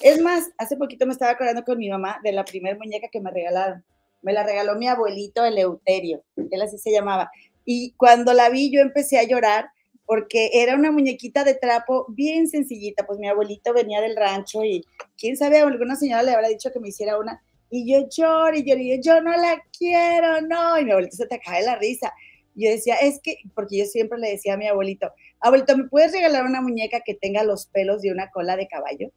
Es 0.00 0.20
más, 0.20 0.50
hace 0.58 0.76
poquito 0.76 1.06
me 1.06 1.12
estaba 1.12 1.32
acordando 1.32 1.64
con 1.64 1.78
mi 1.78 1.88
mamá 1.88 2.18
de 2.24 2.32
la 2.32 2.44
primera 2.44 2.76
muñeca 2.76 3.08
que 3.12 3.20
me 3.20 3.30
regalaron. 3.30 3.84
Me 4.22 4.32
la 4.32 4.42
regaló 4.42 4.74
mi 4.76 4.88
abuelito 4.88 5.44
Eleuterio, 5.44 6.24
él 6.50 6.62
así 6.62 6.78
se 6.78 6.90
llamaba. 6.90 7.30
Y 7.64 7.92
cuando 7.92 8.32
la 8.32 8.48
vi 8.48 8.70
yo 8.70 8.80
empecé 8.80 9.18
a 9.18 9.22
llorar 9.22 9.70
porque 10.06 10.50
era 10.52 10.74
una 10.74 10.90
muñequita 10.90 11.44
de 11.44 11.54
trapo 11.54 12.06
bien 12.08 12.48
sencillita, 12.48 13.06
pues 13.06 13.18
mi 13.18 13.28
abuelito 13.28 13.72
venía 13.72 14.00
del 14.00 14.16
rancho 14.16 14.64
y 14.64 14.84
quién 15.16 15.36
sabe, 15.36 15.60
alguna 15.60 15.96
señora 15.96 16.22
le 16.22 16.32
habrá 16.32 16.48
dicho 16.48 16.70
que 16.72 16.80
me 16.80 16.88
hiciera 16.88 17.18
una. 17.18 17.42
Y 17.76 17.92
yo 17.92 18.08
lloro 18.08 18.56
y 18.56 18.62
yo 18.62 18.76
y 18.76 19.00
yo 19.00 19.20
no 19.20 19.32
la 19.32 19.60
quiero, 19.76 20.40
no. 20.42 20.78
Y 20.78 20.84
mi 20.84 20.92
abuelito 20.92 21.16
se 21.16 21.26
te 21.26 21.40
cae 21.40 21.64
la 21.64 21.74
risa. 21.74 22.14
Yo 22.54 22.70
decía, 22.70 22.94
es 23.02 23.18
que, 23.20 23.38
porque 23.52 23.78
yo 23.78 23.84
siempre 23.84 24.16
le 24.16 24.30
decía 24.30 24.54
a 24.54 24.56
mi 24.56 24.68
abuelito, 24.68 25.10
abuelito, 25.40 25.76
¿me 25.76 25.88
puedes 25.88 26.12
regalar 26.12 26.44
una 26.44 26.60
muñeca 26.60 27.00
que 27.00 27.14
tenga 27.14 27.42
los 27.42 27.66
pelos 27.66 28.00
de 28.00 28.12
una 28.12 28.30
cola 28.30 28.54
de 28.54 28.68
caballo? 28.68 29.10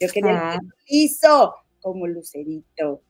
Yo 0.00 0.08
quería 0.08 0.54
el 0.54 0.68
hizo 0.86 1.54
como 1.80 2.08
lucerito. 2.08 3.02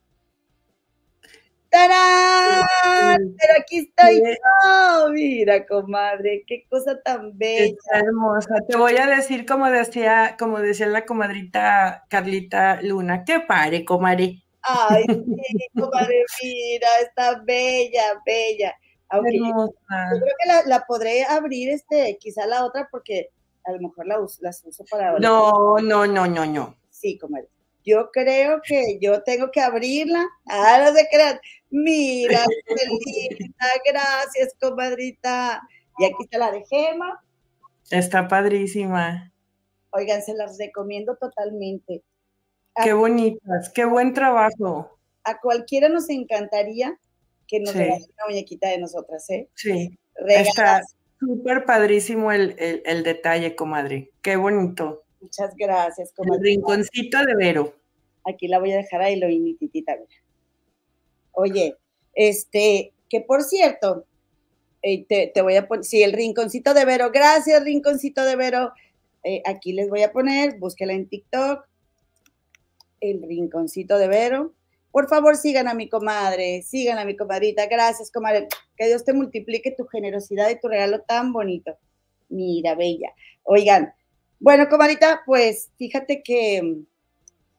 ¡Tarán! 1.69 2.67
Pero 3.39 3.53
aquí 3.59 3.79
estoy 3.79 4.19
yo. 4.19 5.09
Mira, 5.11 5.65
comadre, 5.65 6.43
qué 6.45 6.67
cosa 6.69 7.01
tan 7.01 7.35
bella. 7.35 7.75
hermosa. 7.91 8.57
Te 8.69 8.77
voy 8.77 8.95
a 8.97 9.07
decir 9.07 9.47
como 9.47 9.67
decía, 9.71 10.35
como 10.37 10.59
decía 10.59 10.85
la 10.85 11.03
comadrita 11.03 12.03
Carlita 12.09 12.79
Luna, 12.83 13.23
qué 13.25 13.39
pare, 13.39 13.83
comadre. 13.85 14.43
Ay, 14.63 15.03
sí, 15.07 15.67
comadre, 15.79 16.23
mira, 16.41 16.87
está 17.01 17.41
bella, 17.45 18.21
bella. 18.25 18.75
Aunque 19.09 19.37
yo, 19.37 19.73
creo 20.21 20.35
que 20.63 20.69
la, 20.69 20.85
podré 20.87 21.23
abrir, 21.23 21.69
este, 21.69 22.17
quizá 22.19 22.47
la 22.47 22.65
otra, 22.65 22.87
porque 22.89 23.29
a 23.65 23.71
lo 23.73 23.79
mejor 23.79 24.07
la 24.07 24.19
uso, 24.19 24.39
las 24.41 24.63
uso 24.65 24.83
para. 24.89 25.19
No, 25.19 25.77
no, 25.79 26.07
no, 26.07 26.27
no, 26.27 26.45
no 26.45 26.83
sí, 27.03 27.17
comadre. 27.17 27.49
Yo 27.85 28.09
creo 28.11 28.61
que 28.65 28.97
yo 29.01 29.23
tengo 29.23 29.51
que 29.51 29.59
abrirla. 29.59 30.25
Ah, 30.47 30.79
no 30.81 30.95
se 30.95 31.05
crean. 31.11 31.39
Mira, 31.69 32.39
qué 32.67 32.85
linda. 32.85 33.67
Gracias, 33.85 34.55
comadrita. 34.59 35.61
Y 35.97 36.05
aquí 36.05 36.23
está 36.23 36.37
la 36.37 36.51
de 36.51 36.65
Gema. 36.65 37.21
Está 37.91 38.27
padrísima. 38.27 39.31
Oigan, 39.91 40.21
se 40.21 40.33
las 40.33 40.57
recomiendo 40.57 41.17
totalmente. 41.17 42.03
Qué 42.81 42.93
bonitas, 42.93 43.69
qué 43.69 43.85
buen 43.85 44.13
trabajo. 44.13 44.97
A 45.23 45.39
cualquiera 45.39 45.89
nos 45.89 46.09
encantaría 46.09 46.97
que 47.47 47.59
nos 47.59 47.71
sí. 47.71 47.79
una 47.79 48.25
muñequita 48.27 48.69
de 48.69 48.77
nosotras, 48.77 49.29
¿eh? 49.29 49.49
Sí. 49.55 49.97
Está 50.27 50.81
súper 51.19 51.65
padrísimo 51.65 52.31
el, 52.31 52.55
el 52.57 53.03
detalle, 53.03 53.55
comadre. 53.55 54.11
Qué 54.21 54.35
bonito. 54.35 55.03
Muchas 55.23 55.55
gracias. 55.55 56.11
Como 56.13 56.35
el 56.35 56.41
rinconcito 56.41 57.23
de 57.23 57.35
Vero. 57.35 57.73
Aquí 58.25 58.47
la 58.47 58.59
voy 58.59 58.73
a 58.73 58.77
dejar 58.77 59.01
ahí, 59.01 59.15
lo 59.15 59.27
titita. 59.57 59.97
Oye, 61.31 61.77
este, 62.13 62.93
que 63.09 63.21
por 63.21 63.43
cierto, 63.43 64.05
eh, 64.81 65.05
te, 65.05 65.41
voy 65.41 65.55
a 65.55 65.67
poner, 65.67 65.85
sí, 65.85 66.03
el 66.03 66.11
rinconcito 66.11 66.73
de 66.73 66.85
Vero, 66.85 67.09
gracias, 67.11 67.63
rinconcito 67.63 68.23
de 68.25 68.35
Vero. 68.35 68.73
Eh, 69.23 69.41
aquí 69.45 69.71
les 69.71 69.89
voy 69.89 70.03
a 70.03 70.11
poner, 70.11 70.57
búsquela 70.59 70.93
en 70.93 71.07
TikTok, 71.07 71.65
el 73.03 73.21
rinconcito 73.21 73.97
de 73.97 74.07
Vero. 74.07 74.53
Por 74.91 75.09
favor, 75.09 75.35
sigan 75.35 75.67
a 75.67 75.73
mi 75.73 75.89
comadre, 75.89 76.61
sigan 76.61 76.97
a 76.97 77.05
mi 77.05 77.17
comadrita. 77.17 77.65
Gracias, 77.67 78.11
comadre. 78.11 78.47
Que 78.77 78.87
Dios 78.87 79.03
te 79.03 79.13
multiplique 79.13 79.71
tu 79.71 79.85
generosidad 79.85 80.49
y 80.49 80.59
tu 80.59 80.67
regalo 80.67 81.01
tan 81.01 81.33
bonito. 81.33 81.77
Mira, 82.29 82.75
bella. 82.75 83.13
Oigan, 83.43 83.93
bueno, 84.39 84.69
comadita, 84.69 85.21
pues 85.25 85.71
fíjate 85.77 86.23
que, 86.23 86.61
mm, 86.61 86.85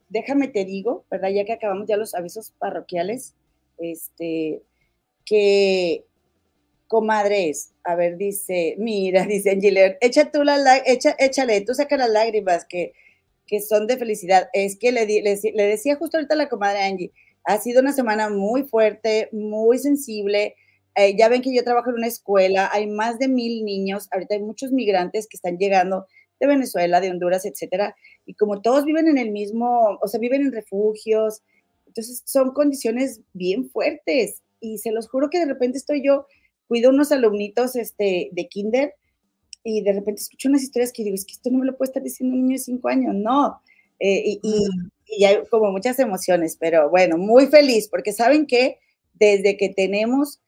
déjame 0.08 0.48
te 0.48 0.64
digo, 0.64 1.04
¿verdad? 1.10 1.30
Ya 1.30 1.44
que 1.44 1.52
acabamos 1.52 1.88
ya 1.88 1.96
los 1.96 2.14
avisos 2.14 2.52
parroquiales, 2.58 3.34
este, 3.78 4.62
que 5.26 6.04
comadres, 6.88 7.72
a 7.82 7.96
ver, 7.96 8.16
dice, 8.16 8.76
mira, 8.78 9.24
dice 9.26 9.50
Angiler, 9.50 9.98
echa 10.00 10.30
tú 10.30 10.44
la, 10.44 10.56
echa, 10.86 11.14
échale, 11.18 11.60
tú 11.62 11.74
saca 11.74 11.96
las 11.96 12.10
lágrimas 12.10 12.64
que, 12.64 12.94
que 13.46 13.60
son 13.60 13.86
de 13.86 13.96
felicidad. 13.96 14.48
Es 14.52 14.78
que 14.78 14.92
le, 14.92 15.06
le, 15.06 15.66
decía 15.66 15.96
justo 15.96 16.16
ahorita 16.16 16.34
a 16.34 16.38
la 16.38 16.48
comadre 16.48 16.82
Angie, 16.82 17.12
ha 17.44 17.58
sido 17.58 17.80
una 17.80 17.92
semana 17.92 18.30
muy 18.30 18.64
fuerte, 18.64 19.28
muy 19.32 19.78
sensible. 19.78 20.54
Eh, 20.96 21.16
ya 21.16 21.28
ven 21.28 21.42
que 21.42 21.54
yo 21.54 21.64
trabajo 21.64 21.90
en 21.90 21.96
una 21.96 22.06
escuela, 22.06 22.70
hay 22.72 22.86
más 22.86 23.18
de 23.18 23.28
mil 23.28 23.64
niños, 23.64 24.08
ahorita 24.12 24.36
hay 24.36 24.42
muchos 24.42 24.72
migrantes 24.72 25.26
que 25.28 25.36
están 25.36 25.58
llegando 25.58 26.06
de 26.40 26.46
Venezuela, 26.46 27.00
de 27.00 27.10
Honduras, 27.10 27.44
etcétera. 27.44 27.94
Y 28.26 28.34
como 28.34 28.62
todos 28.62 28.84
viven 28.84 29.08
en 29.08 29.18
el 29.18 29.30
mismo, 29.30 29.98
o 30.00 30.08
sea, 30.08 30.20
viven 30.20 30.42
en 30.42 30.52
refugios, 30.52 31.42
entonces 31.86 32.22
son 32.24 32.52
condiciones 32.52 33.20
bien 33.32 33.68
fuertes. 33.70 34.42
Y 34.60 34.78
se 34.78 34.92
los 34.92 35.08
juro 35.08 35.28
que 35.30 35.38
de 35.38 35.46
repente 35.46 35.78
estoy 35.78 36.04
yo, 36.04 36.26
cuido 36.66 36.90
unos 36.90 37.12
alumnitos 37.12 37.76
este, 37.76 38.30
de 38.32 38.48
kinder 38.48 38.94
y 39.64 39.82
de 39.82 39.92
repente 39.92 40.20
escucho 40.20 40.48
unas 40.48 40.62
historias 40.62 40.92
que 40.92 41.02
digo, 41.02 41.14
es 41.14 41.24
que 41.24 41.32
esto 41.32 41.50
no 41.50 41.58
me 41.58 41.66
lo 41.66 41.76
puede 41.76 41.90
estar 41.90 42.02
diciendo 42.02 42.36
un 42.36 42.42
niño 42.42 42.56
de 42.56 42.62
cinco 42.62 42.88
años, 42.88 43.14
no. 43.14 43.60
Eh, 43.98 44.38
y, 44.42 44.68
y, 45.06 45.24
hay 45.24 45.38
como 45.50 45.72
muchas 45.72 45.98
emociones, 45.98 46.56
pero 46.60 46.90
bueno, 46.90 47.16
muy 47.16 47.46
feliz 47.46 47.88
porque 47.88 48.12
saben 48.12 48.46
que 48.46 48.78
desde 49.14 49.56
que 49.56 49.70
tenemos 49.70 50.40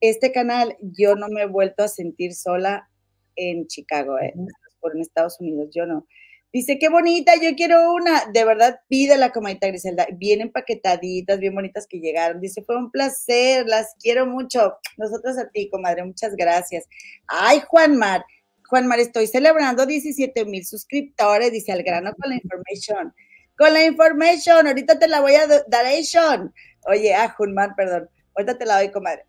este 0.00 0.32
canal, 0.32 0.76
yo 0.80 1.16
no 1.16 1.28
me 1.28 1.42
he 1.42 1.46
vuelto 1.46 1.82
a 1.82 1.88
sentir 1.88 2.34
sola 2.34 2.88
en 3.36 3.66
Chicago. 3.66 4.18
¿eh? 4.18 4.34
por 4.80 4.94
en 4.94 5.02
Estados 5.02 5.40
Unidos, 5.40 5.68
yo 5.74 5.86
no. 5.86 6.06
Dice, 6.50 6.78
qué 6.78 6.88
bonita, 6.88 7.32
yo 7.40 7.54
quiero 7.56 7.92
una. 7.92 8.24
De 8.32 8.44
verdad, 8.44 8.80
pídela, 8.88 9.32
comadita 9.32 9.66
Griselda. 9.66 10.06
Bien 10.14 10.40
empaquetaditas, 10.40 11.38
bien 11.38 11.54
bonitas 11.54 11.86
que 11.86 12.00
llegaron. 12.00 12.40
Dice, 12.40 12.62
fue 12.62 12.76
un 12.76 12.90
placer, 12.90 13.66
las 13.66 13.94
quiero 14.00 14.24
mucho. 14.24 14.78
Nosotros 14.96 15.36
a 15.36 15.50
ti, 15.50 15.68
comadre, 15.68 16.04
muchas 16.04 16.34
gracias. 16.36 16.86
Ay, 17.26 17.60
Juanmar, 17.68 18.24
Juanmar, 18.68 19.00
estoy 19.00 19.26
celebrando 19.26 19.84
17 19.84 20.44
mil 20.44 20.64
suscriptores, 20.64 21.52
dice 21.52 21.72
al 21.72 21.82
grano 21.82 22.12
con 22.14 22.30
la 22.30 22.36
información. 22.36 23.14
Con 23.56 23.72
la 23.72 23.84
información, 23.84 24.68
ahorita 24.68 24.98
te 24.98 25.08
la 25.08 25.20
voy 25.20 25.34
a 25.34 25.46
dar 25.46 25.86
a 25.86 26.02
Sean. 26.02 26.54
Oye, 26.86 27.14
ah, 27.14 27.34
Juanmar, 27.36 27.74
perdón. 27.76 28.08
Ahorita 28.36 28.56
te 28.56 28.66
la 28.66 28.76
doy, 28.76 28.92
comadre. 28.92 29.24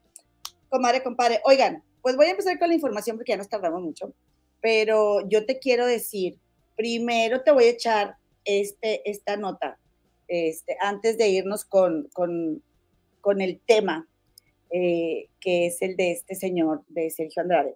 Comadre, 0.69 1.01
compadre. 1.01 1.41
Oigan, 1.45 1.83
pues 2.01 2.15
voy 2.15 2.27
a 2.27 2.31
empezar 2.31 2.59
con 2.59 2.69
la 2.69 2.75
información 2.75 3.17
porque 3.17 3.31
ya 3.31 3.37
nos 3.37 3.49
tardamos 3.49 3.81
mucho 3.81 4.13
pero 4.61 5.27
yo 5.27 5.45
te 5.45 5.59
quiero 5.59 5.85
decir, 5.85 6.37
primero 6.75 7.41
te 7.41 7.51
voy 7.51 7.65
a 7.65 7.69
echar 7.69 8.15
este, 8.45 9.09
esta 9.09 9.37
nota, 9.37 9.77
este, 10.27 10.77
antes 10.81 11.17
de 11.17 11.29
irnos 11.29 11.65
con, 11.65 12.09
con, 12.13 12.61
con 13.21 13.41
el 13.41 13.59
tema, 13.65 14.07
eh, 14.71 15.27
que 15.39 15.67
es 15.67 15.81
el 15.81 15.95
de 15.95 16.11
este 16.11 16.35
señor, 16.35 16.83
de 16.87 17.09
Sergio 17.09 17.41
Andrade. 17.41 17.75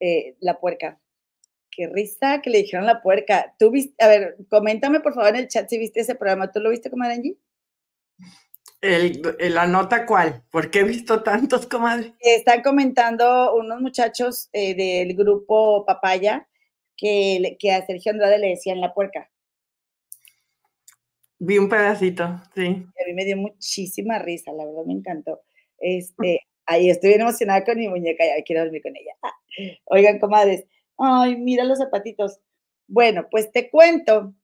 Eh, 0.00 0.36
la 0.40 0.60
puerca. 0.60 1.00
Qué 1.70 1.88
risa 1.88 2.40
que 2.42 2.50
le 2.50 2.58
dijeron 2.58 2.86
la 2.86 3.02
puerca. 3.02 3.54
Tú 3.58 3.70
viste, 3.70 3.94
a 4.02 4.08
ver, 4.08 4.36
coméntame 4.48 5.00
por 5.00 5.14
favor 5.14 5.30
en 5.30 5.36
el 5.36 5.48
chat 5.48 5.68
si 5.68 5.78
viste 5.78 6.00
ese 6.00 6.14
programa. 6.14 6.50
¿Tú 6.50 6.60
lo 6.60 6.70
viste, 6.70 6.90
comadre 6.90 7.14
Angie? 7.14 7.38
El, 8.80 9.22
¿La 9.40 9.66
nota 9.66 10.06
cuál? 10.06 10.44
¿Por 10.50 10.70
qué 10.70 10.80
he 10.80 10.84
visto 10.84 11.22
tantos, 11.22 11.66
comadre? 11.66 12.14
Están 12.20 12.62
comentando 12.62 13.54
unos 13.56 13.80
muchachos 13.80 14.48
eh, 14.52 14.74
del 14.74 15.16
grupo 15.16 15.84
Papaya 15.84 16.48
que, 16.96 17.56
que 17.58 17.72
a 17.72 17.84
Sergio 17.84 18.12
Andrade 18.12 18.38
le 18.38 18.48
decían 18.50 18.80
la 18.80 18.94
puerca. 18.94 19.30
Vi 21.40 21.58
un 21.58 21.68
pedacito, 21.68 22.40
sí. 22.54 22.66
A 22.66 23.06
mí 23.06 23.14
me 23.14 23.24
dio 23.24 23.36
muchísima 23.36 24.18
risa, 24.18 24.52
la 24.52 24.64
verdad 24.64 24.84
me 24.84 24.94
encantó. 24.94 25.42
Este, 25.78 26.47
ahí 26.68 26.90
estoy 26.90 27.10
bien 27.10 27.22
emocionada 27.22 27.64
con 27.64 27.78
mi 27.78 27.88
muñeca, 27.88 28.24
ya 28.24 28.42
quiero 28.44 28.62
dormir 28.62 28.82
con 28.82 28.94
ella. 28.94 29.14
Oigan, 29.86 30.18
comadres, 30.20 30.64
ay, 30.98 31.36
mira 31.36 31.64
los 31.64 31.78
zapatitos. 31.78 32.38
Bueno, 32.86 33.26
pues 33.30 33.50
te 33.50 33.70
cuento 33.70 34.34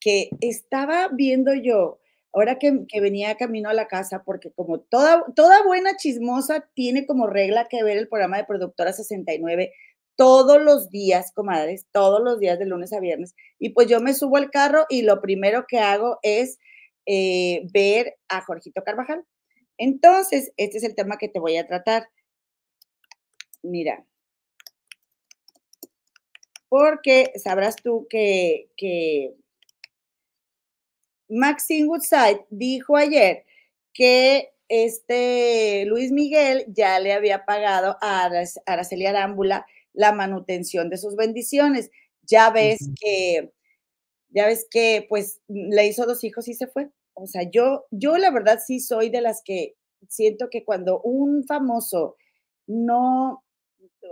que 0.00 0.30
estaba 0.40 1.08
viendo 1.12 1.54
yo, 1.54 2.00
ahora 2.32 2.58
que, 2.58 2.86
venía 3.00 3.36
camino 3.36 3.68
a 3.68 3.74
la 3.74 3.88
casa, 3.88 4.22
porque 4.24 4.50
como 4.52 4.80
toda, 4.80 5.24
toda 5.34 5.64
buena 5.64 5.96
chismosa 5.96 6.68
tiene 6.74 7.06
como 7.06 7.26
regla 7.26 7.68
que 7.68 7.82
ver 7.84 7.98
el 7.98 8.08
programa 8.08 8.38
de 8.38 8.44
Productora 8.44 8.92
69 8.92 9.72
todos 10.16 10.62
los 10.62 10.90
días, 10.90 11.30
comadres, 11.32 11.86
todos 11.92 12.22
los 12.22 12.40
días 12.40 12.58
de 12.58 12.64
lunes 12.64 12.92
a 12.94 13.00
viernes. 13.00 13.34
Y 13.58 13.70
pues 13.70 13.86
yo 13.86 14.00
me 14.00 14.14
subo 14.14 14.38
al 14.38 14.50
carro 14.50 14.86
y 14.88 15.02
lo 15.02 15.20
primero 15.20 15.66
que 15.68 15.78
hago 15.78 16.18
es 16.22 16.58
eh, 17.04 17.66
ver 17.72 18.16
a 18.28 18.40
Jorgito 18.40 18.82
Carvajal. 18.82 19.24
Entonces, 19.78 20.52
este 20.56 20.78
es 20.78 20.84
el 20.84 20.94
tema 20.94 21.18
que 21.18 21.28
te 21.28 21.38
voy 21.38 21.56
a 21.56 21.66
tratar. 21.66 22.08
Mira, 23.62 24.06
porque 26.68 27.32
sabrás 27.36 27.76
tú 27.76 28.06
que, 28.08 28.68
que 28.76 29.34
Maxine 31.28 31.88
Woodside 31.88 32.44
dijo 32.50 32.96
ayer 32.96 33.44
que 33.92 34.52
este 34.68 35.84
Luis 35.86 36.10
Miguel 36.12 36.64
ya 36.68 36.98
le 37.00 37.12
había 37.12 37.44
pagado 37.44 37.96
a 38.00 38.28
Araceli 38.66 39.06
Arámbula 39.06 39.66
la 39.92 40.12
manutención 40.12 40.90
de 40.90 40.98
sus 40.98 41.16
bendiciones. 41.16 41.90
Ya 42.22 42.50
ves 42.50 42.90
que, 43.00 43.52
ya 44.30 44.46
ves 44.46 44.66
que, 44.70 45.06
pues, 45.08 45.40
le 45.48 45.86
hizo 45.86 46.06
dos 46.06 46.24
hijos 46.24 46.48
y 46.48 46.54
se 46.54 46.66
fue. 46.66 46.90
O 47.16 47.26
sea, 47.26 47.42
yo, 47.50 47.86
yo 47.90 48.18
la 48.18 48.30
verdad 48.30 48.60
sí 48.64 48.80
soy 48.80 49.10
de 49.10 49.20
las 49.20 49.42
que 49.44 49.74
siento 50.08 50.48
que 50.50 50.64
cuando 50.64 51.00
un 51.00 51.44
famoso 51.44 52.16
no, 52.66 53.44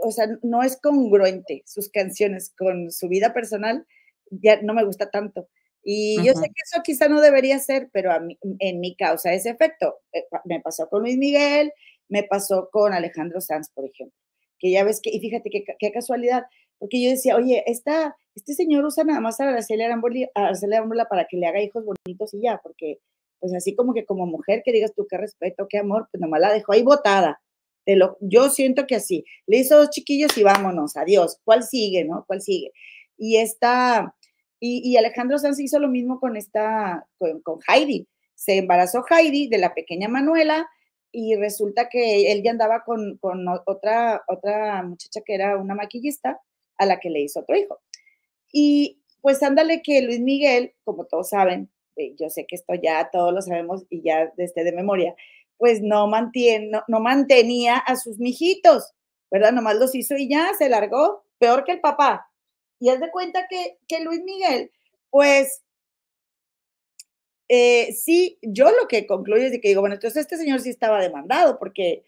o 0.03 0.11
sea, 0.11 0.27
no 0.43 0.63
es 0.63 0.81
congruente 0.81 1.63
sus 1.67 1.91
canciones 1.91 2.53
con 2.57 2.91
su 2.91 3.09
vida 3.09 3.33
personal, 3.33 3.87
ya 4.31 4.61
no 4.63 4.75
me 4.75 4.85
gusta 4.85 5.11
tanto. 5.11 5.49
Y 5.83 6.17
yo 6.25 6.33
sé 6.33 6.47
que 6.47 6.63
eso 6.65 6.83
quizá 6.83 7.09
no 7.09 7.21
debería 7.21 7.59
ser, 7.59 7.91
pero 7.93 8.11
a 8.11 8.19
mí, 8.19 8.39
en 8.59 8.81
mi 8.81 8.97
causa 8.97 9.35
ese 9.35 9.51
efecto. 9.51 9.97
Eh, 10.13 10.25
me 10.47 10.61
pasó 10.61 10.89
con 10.89 11.03
Luis 11.03 11.19
Miguel, 11.19 11.73
me 12.09 12.23
pasó 12.23 12.71
con 12.73 12.95
Alejandro 12.95 13.41
Sanz, 13.41 13.71
por 13.71 13.85
ejemplo 13.85 14.19
que 14.65 14.71
ya 14.71 14.83
ves 14.83 15.01
que, 15.03 15.11
y 15.11 15.21
fíjate 15.21 15.51
qué, 15.51 15.93
casualidad, 15.93 16.45
porque 16.79 17.03
yo 17.03 17.11
decía, 17.11 17.37
oye, 17.37 17.63
esta, 17.67 18.17
este 18.35 18.55
señor 18.55 18.85
usa 18.85 19.05
nada 19.05 19.21
más 19.21 19.41
a 19.41 19.49
Araceli 19.49 19.83
Arámbula 19.83 21.09
para 21.09 21.27
que 21.27 21.37
le 21.37 21.47
haga 21.47 21.63
hijos 21.63 21.85
bonitos 21.85 22.35
y 22.35 22.43
ya, 22.43 22.61
porque 22.63 22.99
pues 23.41 23.55
así 23.55 23.75
como 23.75 23.95
que 23.95 24.05
como 24.05 24.27
mujer 24.27 24.63
que 24.65 24.73
digas 24.73 24.93
tú 24.95 25.07
qué 25.09 25.19
respeto, 25.19 25.67
qué 25.69 25.79
amor, 25.79 26.09
pues 26.11 26.21
nomás 26.21 26.41
la 26.41 26.53
dejó 26.53 26.73
ahí 26.73 26.83
botada. 26.83 27.41
Lo, 27.87 28.17
yo 28.21 28.49
siento 28.49 28.87
que 28.87 28.97
así, 28.97 29.25
le 29.47 29.59
hizo 29.59 29.77
dos 29.77 29.91
chiquillos 29.91 30.37
y 30.39 30.43
vámonos, 30.43 30.97
adiós. 30.97 31.39
¿Cuál 31.45 31.63
sigue, 31.63 32.05
no? 32.05 32.25
¿Cuál 32.27 32.41
sigue? 32.41 32.73
Y 33.19 33.37
esta, 33.37 34.15
y, 34.59 34.97
Alejandro 34.97 35.39
Sanz 35.39 35.61
hizo 35.61 35.79
lo 35.79 35.89
mismo 35.89 36.19
con 36.19 36.37
esta, 36.37 37.07
con, 37.19 37.43
con 37.43 37.59
Heidi. 37.69 38.09
Se 38.35 38.57
embarazó 38.57 39.05
Heidi 39.09 39.49
de 39.49 39.59
la 39.59 39.75
pequeña 39.75 40.09
Manuela, 40.09 40.67
y 41.15 41.37
resulta 41.37 41.89
que 41.89 42.33
él 42.33 42.43
ya 42.43 42.51
andaba 42.51 42.83
con, 42.83 43.21
otra, 43.67 44.25
otra 44.27 44.83
muchacha 44.83 45.21
que 45.25 45.37
era 45.37 45.57
una 45.57 45.77
maquillista 45.77 46.41
a 46.77 46.87
la 46.87 46.99
que 46.99 47.09
le 47.09 47.21
hizo 47.21 47.39
otro 47.39 47.57
hijo. 47.57 47.81
Y 48.57 49.03
pues 49.21 49.43
ándale 49.43 49.83
que 49.83 50.01
Luis 50.01 50.21
Miguel, 50.21 50.75
como 50.85 51.07
todos 51.07 51.31
saben, 51.31 51.69
eh, 51.97 52.15
yo 52.17 52.31
sé 52.31 52.47
que 52.47 52.55
esto 52.55 52.75
ya 52.81 53.11
todos 53.11 53.35
lo 53.35 53.43
sabemos 53.43 53.85
y 53.91 54.01
ya 54.01 54.33
desde 54.37 54.63
de 54.63 54.71
memoria, 54.71 55.17
pues 55.57 55.83
no, 55.83 56.07
mantiene, 56.07 56.71
no, 56.87 57.01
mantenía 57.01 57.79
a 57.79 57.97
sus 57.97 58.21
mijitos, 58.21 58.93
¿verdad? 59.29 59.51
Nomás 59.51 59.75
los 59.75 59.93
hizo 59.97 60.17
y 60.17 60.29
ya 60.29 60.53
se 60.57 60.69
largó, 60.69 61.25
peor 61.39 61.65
que 61.65 61.73
el 61.73 61.81
papá. 61.81 62.31
Y 62.79 62.91
es 62.91 63.01
de 63.01 63.11
cuenta 63.11 63.49
que, 63.51 63.79
que 63.89 64.05
Luis 64.05 64.23
Miguel, 64.23 64.71
pues 65.11 65.65
eh, 67.49 67.93
sí, 67.93 68.39
yo 68.41 68.71
lo 68.71 68.87
que 68.87 69.05
concluyo 69.05 69.47
es 69.47 69.51
de 69.51 69.61
que 69.61 69.69
digo, 69.69 69.81
bueno, 69.81 69.97
entonces 69.97 70.21
este 70.21 70.37
señor 70.37 70.61
sí 70.61 70.71
estaba 70.71 71.01
demandado 71.01 71.59
porque, 71.59 72.05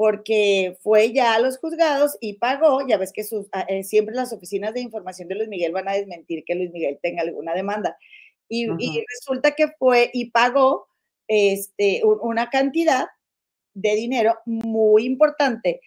porque 0.00 0.78
fue 0.80 1.12
ya 1.12 1.34
a 1.34 1.40
los 1.40 1.58
juzgados 1.58 2.16
y 2.22 2.38
pagó, 2.38 2.88
ya 2.88 2.96
ves 2.96 3.12
que 3.12 3.22
sus, 3.22 3.48
ah, 3.52 3.66
eh, 3.68 3.84
siempre 3.84 4.14
las 4.14 4.32
oficinas 4.32 4.72
de 4.72 4.80
información 4.80 5.28
de 5.28 5.34
Luis 5.34 5.50
Miguel 5.50 5.72
van 5.72 5.90
a 5.90 5.92
desmentir 5.92 6.42
que 6.46 6.54
Luis 6.54 6.70
Miguel 6.70 6.98
tenga 7.02 7.20
alguna 7.20 7.52
demanda. 7.52 7.98
Y, 8.48 8.66
resulta 8.66 9.50
que 9.50 9.68
fue 9.78 10.10
y 10.14 10.30
pagó 10.30 10.86
este, 11.28 12.00
una 12.02 12.48
cantidad 12.48 13.08
de 13.74 13.94
dinero 13.94 14.38
muy 14.46 15.04
importante 15.04 15.82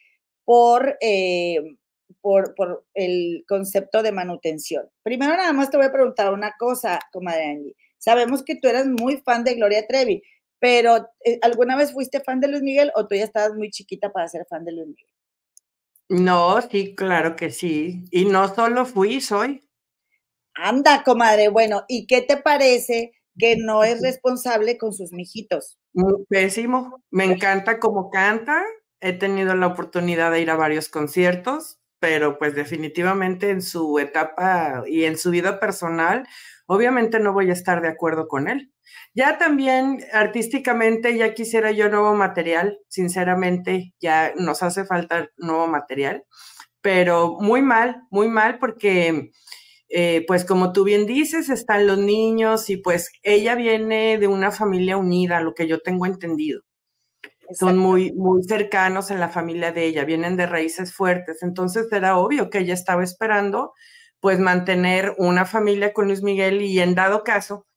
por, 0.45 0.95
eh, 1.01 1.75
por, 2.21 2.53
por, 2.53 2.85
el 2.93 3.43
concepto 3.47 4.03
de 4.03 4.11
manutención. 4.11 4.87
Primero 5.01 5.35
nada 5.35 5.53
más 5.53 5.71
te 5.71 5.77
voy 5.77 5.87
a 5.87 5.91
preguntar 5.91 6.31
una 6.31 6.53
cosa, 6.59 6.99
comadre 7.11 7.45
Angie. 7.45 7.75
Sabemos 7.97 8.43
que 8.43 8.57
tú 8.57 8.67
eras 8.67 8.85
muy 8.85 9.17
fan 9.25 9.43
de 9.43 9.55
Gloria 9.55 9.87
Trevi, 9.87 10.21
pero 10.63 11.09
eh, 11.25 11.39
¿alguna 11.41 11.75
vez 11.75 11.91
fuiste 11.91 12.21
fan 12.21 12.39
de 12.39 12.47
Luis 12.47 12.61
Miguel 12.61 12.89
o 12.95 13.05
tú 13.05 13.15
ya 13.15 13.25
estabas 13.25 13.53
muy 13.53 13.69
chiquita 13.69 14.13
para 14.13 14.29
ser 14.29 14.45
fan 14.49 14.63
de 14.63 14.71
Luis 14.71 14.87
Miguel? 14.87 15.09
No, 16.07 16.61
sí, 16.61 16.95
claro 16.95 17.35
que 17.35 17.51
sí. 17.51 18.05
Y 18.11 18.23
no 18.23 18.47
solo 18.47 18.85
fui, 18.85 19.19
soy. 19.19 19.59
Anda, 20.55 21.03
comadre. 21.03 21.49
Bueno, 21.49 21.83
¿y 21.89 22.07
qué 22.07 22.21
te 22.21 22.37
parece 22.37 23.11
que 23.37 23.57
no 23.57 23.83
es 23.83 24.01
responsable 24.01 24.77
con 24.77 24.93
sus 24.93 25.11
mijitos? 25.11 25.77
Muy 25.91 26.23
pésimo. 26.29 27.03
Me 27.11 27.25
encanta 27.25 27.77
cómo 27.77 28.09
canta. 28.09 28.63
He 29.01 29.11
tenido 29.11 29.55
la 29.55 29.67
oportunidad 29.67 30.31
de 30.31 30.39
ir 30.39 30.49
a 30.49 30.55
varios 30.55 30.87
conciertos, 30.87 31.81
pero 31.99 32.37
pues 32.37 32.55
definitivamente 32.55 33.49
en 33.49 33.61
su 33.61 33.99
etapa 33.99 34.85
y 34.87 35.03
en 35.03 35.17
su 35.17 35.31
vida 35.31 35.59
personal 35.59 36.25
obviamente 36.65 37.19
no 37.19 37.33
voy 37.33 37.49
a 37.49 37.53
estar 37.53 37.81
de 37.81 37.89
acuerdo 37.89 38.27
con 38.27 38.47
él. 38.47 38.71
Ya 39.13 39.37
también 39.37 39.99
artísticamente 40.13 41.17
ya 41.17 41.33
quisiera 41.33 41.71
yo 41.71 41.89
nuevo 41.89 42.15
material, 42.15 42.79
sinceramente 42.87 43.93
ya 43.99 44.33
nos 44.35 44.63
hace 44.63 44.85
falta 44.85 45.29
nuevo 45.37 45.67
material, 45.67 46.23
pero 46.81 47.37
muy 47.39 47.61
mal, 47.61 48.03
muy 48.11 48.27
mal 48.27 48.59
porque 48.59 49.31
eh, 49.95 50.25
pues 50.27 50.43
como 50.43 50.73
tú 50.73 50.83
bien 50.83 51.05
dices, 51.05 51.49
están 51.49 51.85
los 51.85 51.99
niños 51.99 52.69
y 52.71 52.77
pues 52.77 53.11
ella 53.21 53.53
viene 53.53 54.17
de 54.17 54.27
una 54.27 54.51
familia 54.51 54.97
unida, 54.97 55.39
lo 55.39 55.53
que 55.53 55.67
yo 55.67 55.79
tengo 55.81 56.07
entendido. 56.07 56.61
Son 57.51 57.77
muy, 57.77 58.11
muy 58.13 58.41
cercanos 58.43 59.11
en 59.11 59.19
la 59.19 59.29
familia 59.29 59.71
de 59.71 59.85
ella, 59.85 60.05
vienen 60.05 60.35
de 60.37 60.47
raíces 60.47 60.93
fuertes, 60.95 61.43
entonces 61.43 61.87
era 61.91 62.17
obvio 62.17 62.49
que 62.49 62.59
ella 62.59 62.73
estaba 62.73 63.03
esperando 63.03 63.73
pues 64.23 64.39
mantener 64.39 65.13
una 65.17 65.43
familia 65.43 65.91
con 65.91 66.07
Luis 66.07 66.23
Miguel 66.23 66.61
y 66.61 66.79
en 66.79 66.95
dado 66.95 67.25
caso 67.25 67.67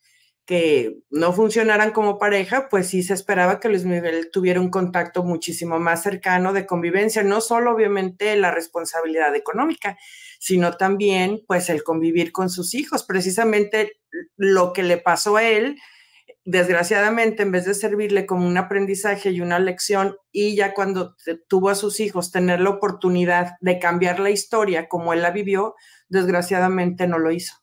que 0.45 1.01
no 1.11 1.33
funcionaran 1.33 1.91
como 1.91 2.21
pareja, 2.21 2.69
pues 2.69 2.87
sí 2.87 3.03
se 3.03 3.15
esperaba 3.15 3.59
que 3.59 3.69
Luis 3.69 3.85
Miguel 3.85 4.31
tuviera 4.33 4.61
un 4.61 4.71
contacto 4.71 5.25
muchísimo 5.25 5.81
más 5.81 6.05
cercano 6.05 6.53
de 6.53 6.65
convivencia, 6.65 7.25
no 7.25 7.41
solo 7.41 7.73
obviamente 7.73 8.37
la 8.37 8.53
responsabilidad 8.53 9.35
económica, 9.35 9.99
sino 10.39 10.77
también 10.77 11.43
pues 11.49 11.69
el 11.69 11.83
convivir 11.83 12.31
con 12.31 12.49
sus 12.49 12.75
hijos, 12.75 13.03
precisamente 13.03 13.95
lo 14.37 14.73
que 14.73 14.85
le 14.85 14.99
pasó 14.99 15.39
a 15.39 15.43
él, 15.43 15.77
desgraciadamente, 16.47 17.43
en 17.43 17.51
vez 17.51 17.67
de 17.67 17.75
servirle 17.75 18.25
como 18.25 18.47
un 18.47 18.57
aprendizaje 18.57 19.31
y 19.31 19.41
una 19.41 19.59
lección, 19.59 20.17
y 20.31 20.55
ya 20.55 20.75
cuando 20.75 21.17
tuvo 21.49 21.69
a 21.71 21.75
sus 21.75 21.99
hijos 21.99 22.31
tener 22.31 22.61
la 22.61 22.71
oportunidad 22.71 23.57
de 23.61 23.81
cambiar 23.81 24.21
la 24.21 24.31
historia 24.31 24.89
como 24.89 25.13
él 25.13 25.23
la 25.23 25.33
vivió, 25.33 25.75
desgraciadamente 26.09 27.09
no 27.09 27.19
lo 27.19 27.33
hizo. 27.33 27.55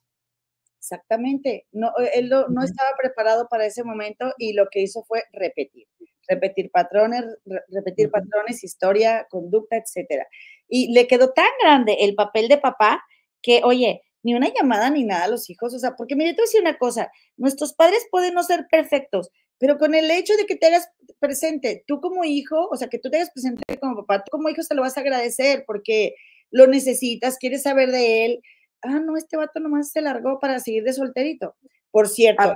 Exactamente, 0.78 1.66
no, 1.72 1.88
eh, 1.98 2.12
él 2.16 2.30
no, 2.30 2.62
estaba 2.62 2.90
preparado 3.02 3.48
para 3.50 3.66
ese 3.66 3.86
momento 3.86 4.34
y 4.38 4.52
lo 4.52 4.68
que 4.70 4.82
hizo 4.82 5.02
fue 5.06 5.24
repetir, 5.32 5.88
repetir 6.28 6.70
patrones, 6.70 7.24
repetir 7.70 8.12
patrones, 8.12 8.66
historia, 8.66 9.26
conducta, 9.30 9.78
etcétera. 9.78 10.28
Y 10.68 10.94
le 10.94 11.08
quedó 11.08 11.32
tan 11.32 11.48
grande 11.62 11.96
el 12.02 12.16
papel 12.16 12.50
de 12.50 12.58
papá 12.58 13.02
que, 13.42 13.62
oye, 13.64 14.02
ni 14.24 14.34
una 14.34 14.52
llamada 14.54 14.90
ni 14.90 15.04
nada 15.04 15.26
a 15.26 15.28
los 15.28 15.50
hijos. 15.50 15.74
O 15.74 15.80
sea, 15.80 15.96
porque 15.96 16.16
mire, 16.16 16.32
te 16.32 16.38
voy 16.38 16.44
a 16.44 16.48
decir 16.48 16.62
una 16.62 16.78
cosa, 16.78 17.12
nuestros 17.38 17.74
padres 17.74 18.08
pueden 18.10 18.34
no 18.34 18.44
ser 18.44 18.66
perfectos, 18.72 19.30
pero 19.60 19.78
con 19.78 19.94
el 19.94 20.10
hecho 20.10 20.36
de 20.36 20.46
que 20.46 20.56
te 20.56 20.68
hagas 20.68 20.90
presente, 21.20 21.84
tú 21.88 22.02
como 22.02 22.24
hijo, 22.24 22.68
o 22.70 22.76
sea, 22.76 22.88
que 22.88 23.00
tú 23.00 23.10
te 23.10 23.18
hagas 23.18 23.32
presente 23.32 23.78
como 23.80 23.96
papá, 23.98 24.24
tú 24.24 24.32
como 24.32 24.50
hijo 24.50 24.64
se 24.64 24.76
lo 24.76 24.82
vas 24.82 24.98
a 24.98 25.02
agradecer 25.02 25.64
porque 25.68 26.16
lo 26.52 26.68
necesitas, 26.68 27.38
quieres 27.38 27.64
saber 27.64 27.92
de 27.92 28.26
él. 28.26 28.42
Ah, 28.82 29.00
no, 29.00 29.16
este 29.16 29.38
vato 29.38 29.60
nomás 29.60 29.92
se 29.92 30.02
largó 30.02 30.40
para 30.40 30.60
seguir 30.60 30.84
de 30.84 30.94
solterito. 30.94 31.56
Por 31.92 32.08
cierto. 32.08 32.54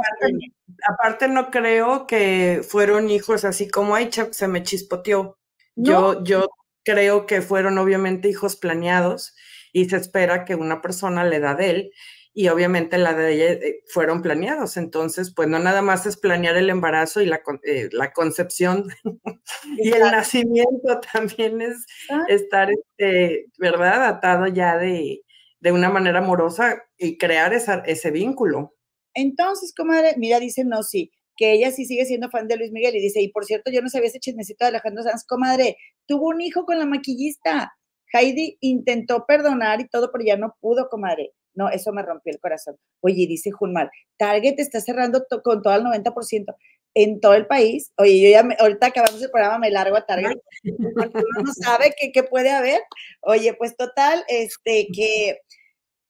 Aparte, 0.89 1.27
no 1.27 1.51
creo 1.51 2.08
que 2.08 2.62
fueron 2.67 3.10
hijos 3.10 3.45
así 3.45 3.69
como, 3.69 3.95
ay, 3.95 4.10
se 4.32 4.47
me 4.47 4.63
chispoteó. 4.63 5.38
Yo, 5.75 6.23
yo 6.23 6.47
creo 6.84 7.25
que 7.27 7.41
fueron 7.41 7.77
obviamente 7.77 8.30
hijos 8.30 8.56
planeados 8.56 9.36
y 9.77 9.87
se 9.87 9.97
espera 9.97 10.43
que 10.43 10.55
una 10.55 10.81
persona 10.81 11.23
le 11.23 11.39
da 11.39 11.53
de 11.53 11.69
él 11.69 11.91
y 12.33 12.47
obviamente 12.47 12.97
la 12.97 13.13
de 13.13 13.33
ella 13.33 13.51
eh, 13.51 13.83
fueron 13.87 14.23
planeados. 14.23 14.75
Entonces, 14.75 15.31
pues 15.35 15.47
no 15.47 15.59
nada 15.59 15.83
más 15.83 16.07
es 16.07 16.17
planear 16.17 16.57
el 16.57 16.71
embarazo 16.71 17.21
y 17.21 17.27
la, 17.27 17.41
eh, 17.63 17.87
la 17.91 18.11
concepción 18.11 18.87
y 19.77 19.91
el 19.91 20.01
nacimiento 20.01 20.99
también 21.13 21.61
es 21.61 21.85
estar, 22.27 22.69
este, 22.71 23.45
¿verdad? 23.59 24.05
Atado 24.05 24.47
ya 24.47 24.77
de, 24.77 25.21
de, 25.59 25.71
una 25.71 25.91
manera 25.91 26.19
amorosa 26.19 26.83
y 26.97 27.19
crear 27.19 27.53
esa, 27.53 27.83
ese 27.85 28.09
vínculo. 28.09 28.73
Entonces, 29.13 29.75
comadre, 29.75 30.15
mira, 30.17 30.39
dice 30.39 30.63
no, 30.65 30.81
sí, 30.81 31.11
que 31.35 31.53
ella 31.53 31.69
sí 31.69 31.85
sigue 31.85 32.05
siendo 32.05 32.31
fan 32.31 32.47
de 32.47 32.57
Luis 32.57 32.71
Miguel 32.71 32.95
y 32.95 33.01
dice, 33.01 33.21
y 33.21 33.31
por 33.31 33.45
cierto, 33.45 33.69
yo 33.69 33.83
no 33.83 33.89
sabía 33.89 34.07
ese 34.07 34.19
chismecito 34.19 34.65
de 34.65 34.69
Alejandro 34.69 35.03
Sanz, 35.03 35.23
comadre, 35.23 35.77
tuvo 36.07 36.29
un 36.29 36.41
hijo 36.41 36.65
con 36.65 36.79
la 36.79 36.87
maquillista. 36.87 37.73
Heidi 38.13 38.58
intentó 38.62 39.26
perdonar 39.26 39.82
y 39.82 39.88
todo, 39.88 40.12
pero 40.12 40.24
ya 40.24 40.38
no 40.38 40.56
pudo, 40.60 40.89
comadre. 40.89 41.34
No, 41.54 41.70
eso 41.70 41.91
me 41.91 42.04
rompió 42.04 42.32
el 42.32 42.39
corazón. 42.39 42.78
Oye, 43.02 43.26
dice 43.28 43.52
Junmal, 43.52 43.89
Target 44.17 44.56
está 44.60 44.80
cerrando 44.80 45.26
con 45.43 45.62
todo 45.62 45.76
el 45.76 45.84
90% 45.84 46.56
en 46.93 47.20
todo 47.20 47.34
el 47.34 47.48
país. 47.48 47.91
Oye, 47.98 48.22
yo 48.22 48.30
ya, 48.30 48.48
ahorita 48.60 48.88
acabamos 48.88 49.22
el 49.22 49.32
programa, 49.32 49.60
me 49.60 49.72
largo 49.72 49.98
a 49.98 50.06
Target, 50.06 50.38
no 50.63 51.54
sabe 51.54 51.93
qué, 52.13 52.24
puede 52.24 52.52
haber. 52.52 52.82
Oye, 53.22 53.54
pues 53.54 53.76
total, 53.76 54.24
este, 54.28 54.88
que 54.93 55.39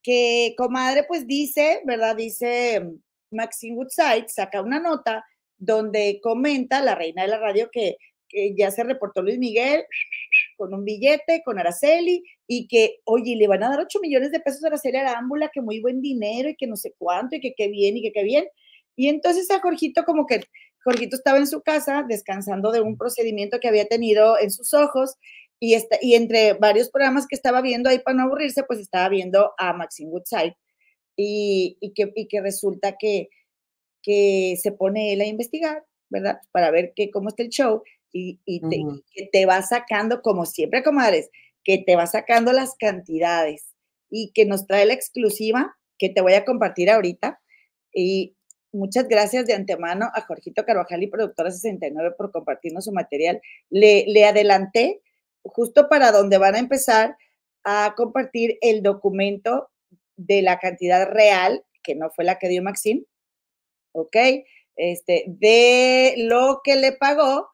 que 0.08 0.54
comadre 0.58 1.04
pues 1.04 1.28
dice, 1.28 1.82
¿verdad? 1.84 2.16
Dice 2.16 2.82
Maxine 3.30 3.76
Woodside, 3.76 4.30
saca 4.30 4.62
una 4.62 4.80
nota 4.80 5.26
donde 5.58 6.22
comenta 6.24 6.82
la 6.82 6.96
reina 6.96 7.24
de 7.24 7.28
la 7.28 7.40
radio 7.40 7.70
que, 7.70 7.98
ya 8.56 8.72
se 8.72 8.86
reportó 8.86 9.22
Luis 9.22 9.38
Miguel 9.38 9.84
con 10.58 10.74
un 10.74 10.84
billete, 10.84 11.42
con 11.46 11.60
Araceli, 11.60 12.24
y 12.48 12.68
que, 12.68 12.98
oye, 13.06 13.36
le 13.36 13.48
van 13.48 13.64
a 13.64 13.70
dar 13.70 13.80
8 13.80 14.00
millones 14.02 14.32
de 14.32 14.40
pesos 14.40 14.64
a 14.64 14.68
Araceli 14.68 14.98
Arámbula, 14.98 15.50
que 15.54 15.62
muy 15.62 15.80
buen 15.80 16.02
dinero, 16.02 16.50
y 16.50 16.56
que 16.56 16.68
no 16.68 16.76
sé 16.76 16.94
cuánto, 16.98 17.36
y 17.36 17.40
que 17.40 17.54
qué 17.56 17.70
bien, 17.70 17.98
y 17.98 18.02
que 18.02 18.12
qué 18.12 18.24
bien. 18.24 18.46
Y 18.96 19.08
entonces 19.10 19.50
a 19.52 19.60
Jorgito 19.60 20.04
como 20.04 20.26
que, 20.26 20.42
Jorgito 20.84 21.16
estaba 21.16 21.38
en 21.38 21.48
su 21.48 21.62
casa 21.62 22.06
descansando 22.08 22.72
de 22.72 22.82
un 22.82 22.98
procedimiento 22.98 23.60
que 23.60 23.68
había 23.68 23.86
tenido 23.88 24.40
en 24.40 24.52
sus 24.52 24.74
ojos, 24.74 25.16
y, 25.60 25.76
y 26.02 26.16
entre 26.16 26.54
varios 26.54 26.90
programas 26.90 27.28
que 27.28 27.36
estaba 27.36 27.62
viendo 27.62 27.90
ahí 27.90 28.00
para 28.00 28.18
no 28.18 28.24
aburrirse, 28.24 28.64
pues 28.64 28.80
estaba 28.80 29.10
viendo 29.10 29.54
a 29.58 29.74
Maxine 29.74 30.10
Woodside 30.10 30.56
y, 31.16 31.78
y, 31.82 31.94
que, 31.94 32.12
y 32.16 32.28
que 32.28 32.42
resulta 32.42 32.96
que, 32.98 33.30
que 34.04 34.56
se 34.62 34.72
pone 34.72 35.14
él 35.14 35.22
a 35.22 35.26
investigar, 35.26 35.84
¿verdad? 36.10 36.40
Para 36.52 36.72
ver 36.72 36.94
que, 36.96 37.12
cómo 37.12 37.30
está 37.30 37.44
el 37.44 37.50
show 37.50 37.84
y, 38.12 38.40
y 38.46 38.62
te, 38.62 38.84
que 39.14 39.30
te 39.32 39.46
va 39.46 39.62
sacando, 39.62 40.22
como 40.22 40.46
siempre, 40.46 40.84
comadres, 40.84 41.30
que 41.64 41.78
te 41.80 41.96
va 41.96 42.08
sacando 42.08 42.54
las 42.54 42.76
cantidades 42.76 43.68
y 44.10 44.32
que 44.34 44.46
nos 44.46 44.66
trae 44.68 44.86
la 44.86 44.94
exclusiva 44.94 45.78
que 45.98 46.10
te 46.10 46.22
voy 46.22 46.34
a 46.34 46.46
compartir 46.46 46.90
ahorita. 46.90 47.42
Y 47.94 48.36
muchas 48.72 49.08
gracias 49.08 49.46
de 49.46 49.54
antemano 49.54 50.10
a 50.14 50.22
Jorgito 50.22 50.66
Carvajal 50.66 51.04
y 51.04 51.08
Productora 51.08 51.52
69 51.52 52.16
por 52.18 52.32
compartirnos 52.32 52.86
su 52.86 52.92
material. 52.92 53.42
Le, 53.70 54.06
le 54.08 54.26
adelanté 54.26 55.02
justo 55.44 55.90
para 55.90 56.12
donde 56.12 56.38
van 56.38 56.56
a 56.56 56.60
empezar 56.60 57.18
a 57.64 57.94
compartir 57.96 58.58
el 58.62 58.82
documento 58.82 59.70
de 60.16 60.42
la 60.42 60.60
cantidad 60.60 61.08
real, 61.10 61.66
que 61.84 61.96
no 61.96 62.10
fue 62.10 62.26
la 62.26 62.40
que 62.40 62.50
dio 62.50 62.64
Maxim, 62.64 63.06
¿ok? 63.94 64.16
Este, 64.76 65.26
de 65.28 66.16
lo 66.18 66.62
que 66.64 66.76
le 66.76 66.94
pagó 66.94 67.50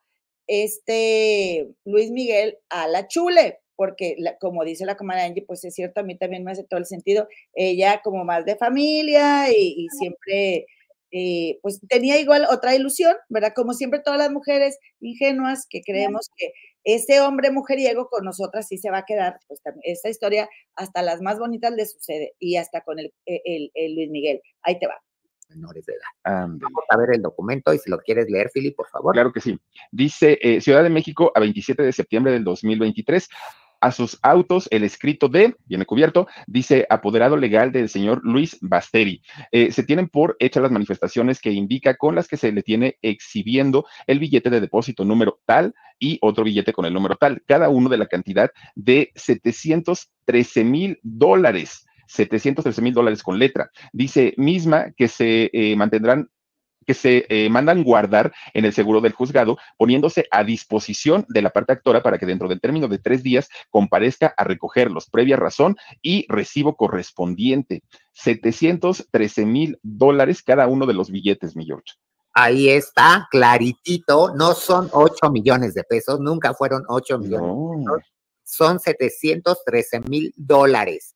este 0.47 1.67
Luis 1.85 2.11
Miguel 2.11 2.57
a 2.69 2.87
la 2.87 3.07
Chule, 3.07 3.59
porque 3.75 4.15
como 4.39 4.63
dice 4.63 4.85
la 4.85 4.97
comadre 4.97 5.23
Angie, 5.23 5.45
pues 5.45 5.63
es 5.65 5.73
cierto, 5.73 6.01
a 6.01 6.03
mí 6.03 6.17
también 6.17 6.43
me 6.43 6.51
hace 6.51 6.63
todo 6.63 6.79
el 6.79 6.85
sentido, 6.85 7.27
ella 7.53 8.01
como 8.03 8.23
más 8.25 8.45
de 8.45 8.55
familia 8.55 9.51
y, 9.51 9.87
siempre, 9.99 10.65
eh, 11.11 11.59
pues 11.61 11.79
tenía 11.87 12.19
igual 12.19 12.45
otra 12.49 12.75
ilusión, 12.75 13.15
¿verdad? 13.29 13.53
Como 13.55 13.73
siempre 13.73 13.99
todas 13.99 14.19
las 14.19 14.31
mujeres 14.31 14.77
ingenuas 14.99 15.65
que 15.69 15.81
creemos 15.81 16.29
que 16.37 16.51
ese 16.83 17.21
hombre 17.21 17.51
mujeriego 17.51 18.09
con 18.09 18.25
nosotras 18.25 18.67
sí 18.67 18.77
se 18.77 18.91
va 18.91 18.99
a 18.99 19.05
quedar, 19.05 19.39
pues 19.47 19.61
esa 19.83 20.09
historia 20.09 20.49
hasta 20.75 21.01
las 21.01 21.21
más 21.21 21.39
bonitas 21.39 21.71
le 21.73 21.85
sucede 21.85 22.33
y 22.39 22.57
hasta 22.57 22.81
con 22.81 22.99
el, 22.99 23.13
el, 23.25 23.95
Luis 23.95 24.09
Miguel. 24.09 24.41
Ahí 24.63 24.79
te 24.79 24.87
va. 24.87 25.01
Menores 25.55 25.85
de 25.85 25.93
edad. 25.93 26.47
Vamos 26.47 26.83
a 26.89 26.97
ver 26.97 27.09
el 27.13 27.21
documento 27.21 27.73
y 27.73 27.77
si 27.77 27.89
lo 27.89 27.97
quieres 27.99 28.29
leer, 28.29 28.49
Fili, 28.53 28.71
por 28.71 28.87
favor. 28.87 29.13
Claro 29.13 29.31
que 29.31 29.41
sí. 29.41 29.59
Dice 29.91 30.37
eh, 30.41 30.61
Ciudad 30.61 30.83
de 30.83 30.89
México 30.89 31.31
a 31.35 31.39
27 31.39 31.83
de 31.83 31.91
septiembre 31.91 32.31
del 32.31 32.43
2023 32.43 33.29
a 33.83 33.91
sus 33.91 34.17
autos 34.21 34.69
el 34.71 34.85
escrito 34.85 35.27
de, 35.27 35.55
viene 35.65 35.85
cubierto, 35.85 36.25
dice 36.47 36.87
apoderado 36.89 37.35
legal 37.35 37.73
del 37.73 37.89
señor 37.89 38.21
Luis 38.23 38.57
Basteri. 38.61 39.21
Eh, 39.51 39.73
se 39.73 39.83
tienen 39.83 40.07
por 40.07 40.37
hechas 40.39 40.63
las 40.63 40.71
manifestaciones 40.71 41.41
que 41.41 41.51
indica 41.51 41.95
con 41.95 42.15
las 42.15 42.29
que 42.29 42.37
se 42.37 42.53
le 42.53 42.63
tiene 42.63 42.97
exhibiendo 43.01 43.85
el 44.07 44.19
billete 44.19 44.49
de 44.49 44.61
depósito 44.61 45.03
número 45.03 45.41
tal 45.45 45.75
y 45.99 46.17
otro 46.21 46.45
billete 46.45 46.71
con 46.71 46.85
el 46.85 46.93
número 46.93 47.17
tal, 47.17 47.43
cada 47.45 47.67
uno 47.67 47.89
de 47.89 47.97
la 47.97 48.07
cantidad 48.07 48.49
de 48.75 49.11
713 49.15 50.63
mil 50.63 50.99
dólares. 51.03 51.85
713 52.07 52.81
mil 52.81 52.93
dólares 52.93 53.23
con 53.23 53.39
letra. 53.39 53.71
Dice 53.91 54.33
misma 54.37 54.91
que 54.95 55.07
se 55.07 55.49
eh, 55.53 55.75
mantendrán 55.75 56.29
que 56.85 56.93
se 56.93 57.25
eh, 57.29 57.49
mandan 57.49 57.83
guardar 57.83 58.33
en 58.53 58.65
el 58.65 58.73
seguro 58.73 59.01
del 59.01 59.13
juzgado, 59.13 59.57
poniéndose 59.77 60.27
a 60.31 60.43
disposición 60.43 61.25
de 61.29 61.41
la 61.41 61.51
parte 61.51 61.73
actora 61.73 62.03
para 62.03 62.17
que 62.17 62.25
dentro 62.25 62.47
del 62.47 62.61
término 62.61 62.87
de 62.87 62.99
tres 62.99 63.23
días 63.23 63.49
comparezca 63.69 64.33
a 64.37 64.43
recogerlos, 64.43 65.09
previa 65.09 65.37
razón 65.37 65.77
y 66.01 66.25
recibo 66.29 66.75
correspondiente. 66.75 67.83
713 68.13 69.45
mil 69.45 69.79
dólares 69.81 70.43
cada 70.43 70.67
uno 70.67 70.85
de 70.85 70.93
los 70.93 71.09
billetes, 71.09 71.55
mi 71.55 71.65
George. 71.65 71.93
Ahí 72.35 72.69
está, 72.69 73.27
claritito, 73.29 74.33
no 74.35 74.53
son 74.53 74.89
8 74.91 75.29
millones 75.29 75.75
de 75.75 75.83
pesos, 75.83 76.19
nunca 76.19 76.53
fueron 76.53 76.83
8 76.87 77.19
millones. 77.19 77.85
son 78.43 78.79
713 78.79 80.01
mil 80.01 80.33
dólares 80.35 81.15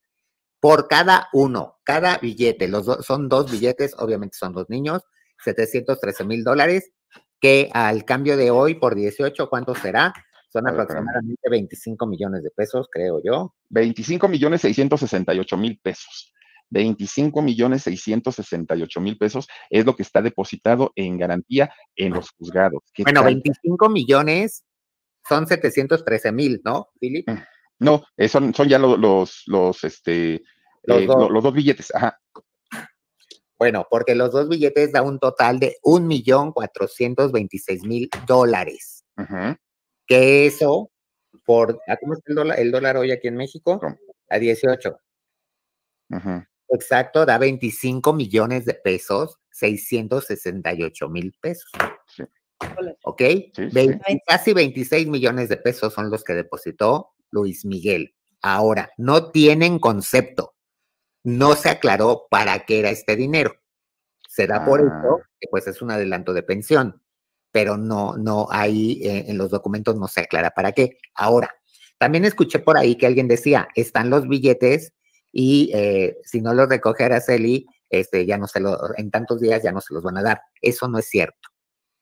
por 0.60 0.88
cada 0.88 1.28
uno, 1.34 1.78
cada 1.84 2.18
billete. 2.18 2.68
Los 2.68 2.86
son 3.06 3.30
dos 3.30 3.52
billetes, 3.52 3.96
obviamente 3.98 4.38
son 4.38 4.54
dos 4.54 4.70
niños, 4.70 5.04
713 5.44 6.24
mil 6.26 6.44
dólares, 6.44 6.92
que 7.40 7.70
al 7.74 8.06
cambio 8.06 8.38
de 8.38 8.52
hoy 8.52 8.76
por 8.76 8.96
18, 8.96 9.50
¿cuánto 9.50 9.76
será? 9.76 10.14
Son 10.52 10.68
aproximadamente 10.68 11.50
25 11.50 12.08
millones 12.08 12.44
de 12.44 12.50
pesos, 12.52 12.88
creo 12.92 13.22
yo. 13.24 13.54
25 13.70 14.28
millones 14.28 14.62
668 14.62 15.58
mil 15.58 15.80
pesos. 15.82 16.34
25 16.70 17.42
millones 17.42 17.84
668 17.84 19.02
mil 19.02 19.18
pesos 19.18 19.48
es 19.70 19.86
lo 19.86 19.96
que 19.96 20.04
está 20.04 20.22
depositado 20.22 20.92
en 20.96 21.18
garantía 21.18 21.72
en 21.96 22.14
los 22.14 22.32
juzgados. 22.32 22.82
Bueno, 22.98 23.24
25 23.24 23.90
millones 23.90 24.66
son 25.28 25.48
713 25.48 26.32
mil, 26.32 26.62
¿no, 26.64 26.90
Philip? 27.00 27.28
No, 27.80 28.04
eh, 28.16 28.28
son, 28.28 28.54
son 28.54 28.68
ya 28.68 28.80
los, 28.80 29.44
los, 29.48 29.84
este, 29.84 30.44
los, 30.84 31.02
eh, 31.02 31.06
dos. 31.06 31.30
los 31.30 31.44
dos 31.44 31.54
billetes, 31.54 31.94
ajá. 31.94 32.20
Bueno, 33.58 33.88
porque 33.90 34.16
los 34.16 34.32
dos 34.32 34.50
billetes 34.50 34.92
da 34.92 35.02
un 35.02 35.20
total 35.20 35.60
de 35.60 35.78
un 35.82 36.08
millón 36.08 36.52
cuatrocientos 36.52 37.32
veintiséis 37.32 37.84
mil 37.84 38.10
dólares. 38.28 39.04
Que 40.06 40.46
eso, 40.46 40.92
por, 41.44 41.80
cómo 42.00 42.14
está 42.14 42.30
el 42.30 42.36
dólar, 42.36 42.60
el 42.60 42.72
dólar 42.72 42.98
hoy 42.98 43.12
aquí 43.12 43.28
en 43.28 43.36
México? 43.36 43.80
A 44.30 44.38
18. 44.38 45.00
Exacto, 46.70 47.26
da 47.26 47.38
25 47.38 48.14
millones 48.14 48.66
de 48.66 48.76
pesos, 48.76 49.40
668 49.52 51.10
mil 51.10 51.34
pesos. 51.42 51.72
Sí. 52.06 52.24
¿Ok? 53.04 53.22
Casi 54.26 54.54
26 54.54 55.08
millones 55.08 55.50
de 55.50 55.58
pesos 55.58 55.94
son 55.94 56.10
los 56.10 56.24
que 56.24 56.34
depositó 56.34 57.12
Luis 57.32 57.66
Miguel. 57.66 58.16
Ahora, 58.42 58.92
no 58.98 59.32
tienen 59.32 59.80
concepto 59.80 60.58
no 61.28 61.58
se 61.58 61.68
aclaró 61.68 62.26
para 62.30 62.66
qué 62.66 62.80
era 62.80 62.90
este 62.90 63.18
dinero. 63.18 63.54
Se 64.30 64.48
da 64.48 64.64
por 64.64 64.80
eso 64.80 65.20
ah. 65.20 65.30
que 65.38 65.50
pues 65.52 65.68
es 65.68 65.82
un 65.82 65.92
adelanto 65.92 66.34
de 66.34 66.42
pensión, 66.42 67.02
pero 67.52 67.76
no, 67.76 68.16
no, 68.16 68.48
ahí 68.50 69.02
eh, 69.04 69.26
en 69.28 69.38
los 69.38 69.50
documentos 69.50 69.98
no 69.98 70.08
se 70.08 70.22
aclara 70.22 70.52
para 70.52 70.72
qué. 70.72 71.00
Ahora, 71.16 71.54
también 71.98 72.24
escuché 72.24 72.60
por 72.60 72.78
ahí 72.78 72.96
que 72.96 73.08
alguien 73.08 73.28
decía, 73.28 73.68
están 73.76 74.10
los 74.10 74.26
billetes 74.30 74.94
y 75.34 75.70
eh, 75.74 76.16
si 76.24 76.40
no 76.40 76.54
los 76.54 76.70
recoge 76.70 77.04
Araceli, 77.04 77.66
este, 77.90 78.26
ya 78.26 78.38
no 78.38 78.48
se 78.48 78.62
lo, 78.62 78.78
en 78.96 79.12
tantos 79.12 79.42
días 79.42 79.62
ya 79.62 79.74
no 79.74 79.82
se 79.82 79.94
los 79.94 80.04
van 80.04 80.18
a 80.20 80.24
dar. 80.24 80.42
Eso 80.62 80.88
no 80.88 80.98
es 80.98 81.10
cierto. 81.10 81.50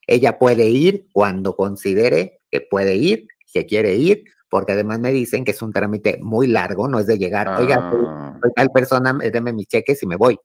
Ella 0.06 0.38
puede 0.38 0.68
ir 0.68 1.08
cuando 1.12 1.56
considere 1.56 2.42
que 2.52 2.62
puede 2.62 2.94
ir, 2.94 3.28
que 3.52 3.66
quiere 3.66 3.96
ir, 3.96 4.24
porque 4.56 4.72
además 4.72 5.00
me 5.00 5.12
dicen 5.12 5.44
que 5.44 5.52
es 5.52 5.62
un 5.62 5.74
trámite 5.74 6.18
muy 6.22 6.48
largo, 6.48 6.88
no 6.88 6.98
es 6.98 7.08
de 7.08 7.18
llegar, 7.18 7.60
oiga, 7.60 7.92
ah. 7.92 8.40
tal 8.56 8.70
persona, 8.70 9.12
deme 9.12 9.52
mis 9.52 9.68
cheques 9.68 10.02
y 10.02 10.08
me 10.08 10.16
voy. 10.16 10.40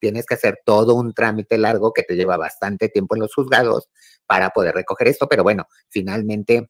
Tienes 0.00 0.26
que 0.26 0.34
hacer 0.34 0.58
todo 0.64 0.96
un 0.96 1.14
trámite 1.14 1.58
largo 1.58 1.92
que 1.92 2.02
te 2.02 2.16
lleva 2.16 2.36
bastante 2.36 2.88
tiempo 2.88 3.14
en 3.14 3.20
los 3.20 3.32
juzgados 3.32 3.88
para 4.26 4.50
poder 4.50 4.74
recoger 4.74 5.06
esto, 5.06 5.28
pero 5.28 5.44
bueno, 5.44 5.68
finalmente 5.90 6.66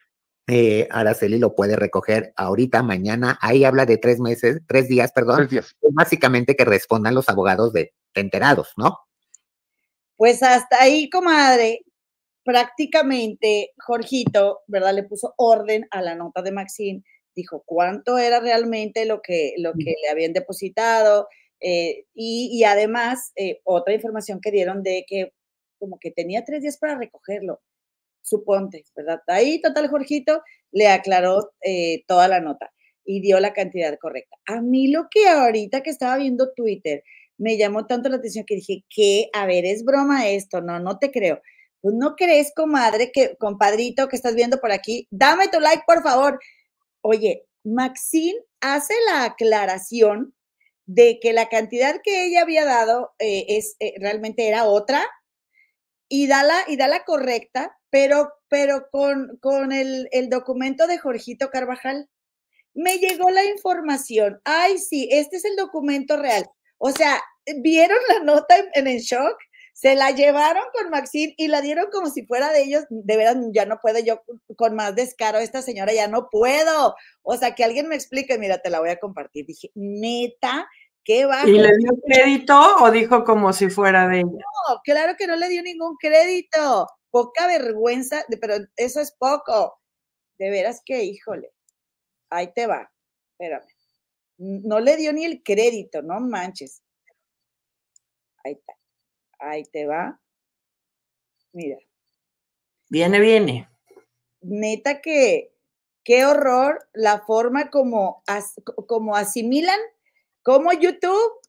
eh, 0.46 0.86
Araceli 0.90 1.38
lo 1.38 1.54
puede 1.54 1.76
recoger 1.76 2.34
ahorita, 2.36 2.82
mañana. 2.82 3.38
Ahí 3.40 3.64
habla 3.64 3.86
de 3.86 3.96
tres 3.96 4.20
meses, 4.20 4.60
tres 4.68 4.86
días, 4.86 5.12
perdón. 5.12 5.36
Tres 5.38 5.50
días. 5.50 5.76
Básicamente 5.92 6.56
que 6.56 6.66
respondan 6.66 7.14
los 7.14 7.30
abogados 7.30 7.72
de 7.72 7.94
enterados, 8.12 8.74
¿no? 8.76 8.98
Pues 10.16 10.42
hasta 10.42 10.82
ahí, 10.82 11.08
comadre, 11.08 11.86
prácticamente 12.44 13.72
Jorgito, 13.78 14.60
¿verdad? 14.66 14.94
Le 14.94 15.04
puso 15.04 15.34
orden 15.36 15.86
a 15.90 16.02
la 16.02 16.14
nota 16.14 16.42
de 16.42 16.52
Maxine, 16.52 17.02
dijo 17.34 17.62
cuánto 17.66 18.18
era 18.18 18.40
realmente 18.40 19.04
lo 19.06 19.22
que, 19.22 19.54
lo 19.58 19.72
que 19.72 19.94
le 20.02 20.10
habían 20.10 20.32
depositado 20.32 21.28
eh, 21.62 22.06
y, 22.14 22.64
además 22.64 23.32
eh, 23.36 23.60
otra 23.64 23.94
información 23.94 24.40
que 24.40 24.50
dieron 24.50 24.82
de 24.82 25.04
que 25.06 25.32
como 25.78 25.98
que 26.00 26.10
tenía 26.10 26.44
tres 26.44 26.62
días 26.62 26.76
para 26.76 26.96
recogerlo, 26.98 27.60
suponte, 28.22 28.84
¿verdad? 28.96 29.20
Ahí, 29.28 29.60
total, 29.60 29.88
Jorgito 29.88 30.42
le 30.72 30.88
aclaró 30.88 31.52
eh, 31.64 32.04
toda 32.08 32.28
la 32.28 32.40
nota 32.40 32.72
y 33.04 33.20
dio 33.20 33.38
la 33.40 33.52
cantidad 33.52 33.96
correcta. 33.98 34.36
A 34.46 34.60
mí 34.60 34.88
lo 34.88 35.08
que 35.10 35.28
ahorita 35.28 35.82
que 35.82 35.90
estaba 35.90 36.16
viendo 36.16 36.52
Twitter 36.52 37.04
me 37.38 37.56
llamó 37.56 37.86
tanto 37.86 38.08
la 38.08 38.16
atención 38.16 38.44
que 38.44 38.56
dije, 38.56 38.84
que, 38.88 39.28
a 39.32 39.46
ver, 39.46 39.64
es 39.64 39.84
broma 39.84 40.28
esto, 40.28 40.60
no, 40.60 40.80
no 40.80 40.98
te 40.98 41.10
creo. 41.10 41.40
Pues 41.82 41.94
no 41.94 42.16
crees, 42.16 42.52
comadre, 42.54 43.12
que 43.12 43.36
compadrito 43.36 44.08
que 44.08 44.16
estás 44.16 44.34
viendo 44.34 44.60
por 44.60 44.72
aquí, 44.72 45.06
dame 45.10 45.48
tu 45.48 45.60
like, 45.60 45.84
por 45.86 46.02
favor. 46.02 46.40
Oye, 47.02 47.44
Maxine 47.64 48.38
hace 48.60 48.94
la 49.06 49.24
aclaración 49.24 50.34
de 50.86 51.18
que 51.20 51.32
la 51.32 51.48
cantidad 51.48 52.00
que 52.02 52.24
ella 52.24 52.42
había 52.42 52.64
dado 52.64 53.12
eh, 53.18 53.46
es, 53.48 53.76
eh, 53.80 53.94
realmente 53.98 54.48
era 54.48 54.64
otra 54.64 55.04
y 56.08 56.26
da 56.26 56.42
la, 56.42 56.64
y 56.68 56.76
da 56.76 56.88
la 56.88 57.04
correcta, 57.04 57.78
pero, 57.90 58.32
pero 58.48 58.88
con, 58.90 59.38
con 59.40 59.72
el, 59.72 60.08
el 60.12 60.28
documento 60.28 60.86
de 60.86 60.98
Jorgito 60.98 61.50
Carvajal. 61.50 62.08
Me 62.74 62.98
llegó 62.98 63.30
la 63.30 63.44
información. 63.44 64.40
Ay, 64.44 64.78
sí, 64.78 65.08
este 65.10 65.36
es 65.36 65.44
el 65.44 65.56
documento 65.56 66.16
real. 66.16 66.48
O 66.78 66.90
sea, 66.90 67.20
¿vieron 67.60 67.98
la 68.08 68.24
nota 68.24 68.54
en, 68.74 68.86
el 68.86 69.00
shock? 69.00 69.36
Se 69.72 69.96
la 69.96 70.10
llevaron 70.10 70.64
con 70.72 70.90
Maxine 70.90 71.34
y 71.36 71.48
la 71.48 71.60
dieron 71.60 71.86
como 71.90 72.10
si 72.10 72.26
fuera 72.26 72.52
de 72.52 72.62
ellos. 72.62 72.84
De 72.90 73.16
verdad, 73.16 73.40
ya 73.52 73.64
no 73.66 73.78
puedo 73.80 73.98
yo 73.98 74.22
con 74.56 74.76
más 74.76 74.94
descaro. 74.94 75.38
Esta 75.38 75.62
señora 75.62 75.92
ya 75.92 76.08
no 76.08 76.28
puedo. 76.30 76.94
O 77.22 77.36
sea, 77.36 77.54
que 77.54 77.64
alguien 77.64 77.88
me 77.88 77.94
explique. 77.94 78.38
Mira, 78.38 78.58
te 78.58 78.70
la 78.70 78.80
voy 78.80 78.90
a 78.90 78.98
compartir. 78.98 79.46
Dije, 79.46 79.70
neta, 79.74 80.68
qué 81.04 81.24
va. 81.24 81.42
¿Y 81.48 81.52
le 81.52 81.70
dio 81.78 81.92
crédito 82.06 82.76
o 82.80 82.90
dijo 82.90 83.24
como 83.24 83.52
si 83.52 83.70
fuera 83.70 84.08
de 84.08 84.18
ella? 84.18 84.26
No, 84.26 84.80
claro 84.84 85.14
que 85.16 85.26
no 85.26 85.36
le 85.36 85.48
dio 85.48 85.62
ningún 85.62 85.96
crédito. 85.96 86.86
Poca 87.10 87.46
vergüenza, 87.46 88.24
pero 88.40 88.56
eso 88.76 89.00
es 89.00 89.12
poco. 89.12 89.80
De 90.38 90.50
veras 90.50 90.82
que, 90.84 91.02
híjole, 91.02 91.50
ahí 92.30 92.52
te 92.52 92.66
va. 92.66 92.90
Espérame. 93.32 93.66
No 94.38 94.80
le 94.80 94.96
dio 94.96 95.12
ni 95.12 95.24
el 95.24 95.42
crédito, 95.42 96.02
no 96.02 96.20
manches. 96.20 96.82
Ahí 98.44 98.52
está. 98.52 98.74
Ahí 99.42 99.64
te 99.64 99.86
va. 99.86 100.20
Mira. 101.52 101.76
Viene, 102.88 103.20
viene. 103.20 103.68
Neta 104.40 105.00
que, 105.00 105.52
qué 106.04 106.24
horror 106.24 106.88
la 106.92 107.20
forma 107.20 107.70
como, 107.70 108.22
como 108.86 109.16
asimilan, 109.16 109.78
como 110.42 110.72
YouTube 110.72 111.40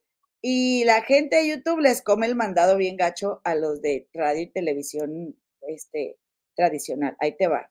y 0.42 0.84
la 0.86 1.02
gente 1.04 1.38
de 1.38 1.50
YouTube 1.50 1.80
les 1.80 2.02
come 2.02 2.26
el 2.26 2.36
mandado 2.36 2.78
bien 2.78 2.98
gacho 2.98 3.42
a 3.44 3.56
los 3.56 3.82
de 3.82 4.10
radio 4.14 4.42
y 4.42 4.52
televisión 4.52 5.36
este, 5.62 6.18
tradicional. 6.56 7.16
Ahí 7.20 7.38
te 7.38 7.48
va. 7.48 7.70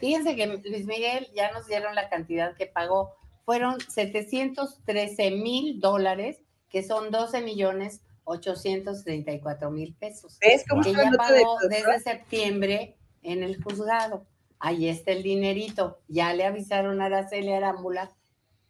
Fíjense 0.00 0.36
que 0.36 0.46
Luis 0.46 0.86
Miguel 0.86 1.28
ya 1.34 1.50
nos 1.52 1.66
dieron 1.66 1.94
la 1.94 2.08
cantidad 2.08 2.54
que 2.56 2.66
pagó. 2.66 3.14
Fueron 3.44 3.80
713 3.80 5.30
mil 5.32 5.80
dólares 5.80 6.40
que 6.68 6.82
son 6.82 7.10
12 7.10 7.40
millones 7.42 8.02
834 8.26 9.70
mil 9.70 9.94
pesos. 9.94 10.38
¿Ves 10.40 10.64
cómo 10.68 10.82
que 10.82 10.92
ya 10.92 11.10
pagó 11.16 11.58
desde 11.68 12.00
septiembre 12.00 12.96
en 13.22 13.42
el 13.42 13.62
juzgado. 13.62 14.26
Ahí 14.58 14.88
está 14.88 15.12
el 15.12 15.22
dinerito. 15.22 16.00
Ya 16.08 16.32
le 16.32 16.44
avisaron 16.44 17.00
a 17.00 17.06
Araceli 17.06 17.52
Arámbula. 17.52 18.10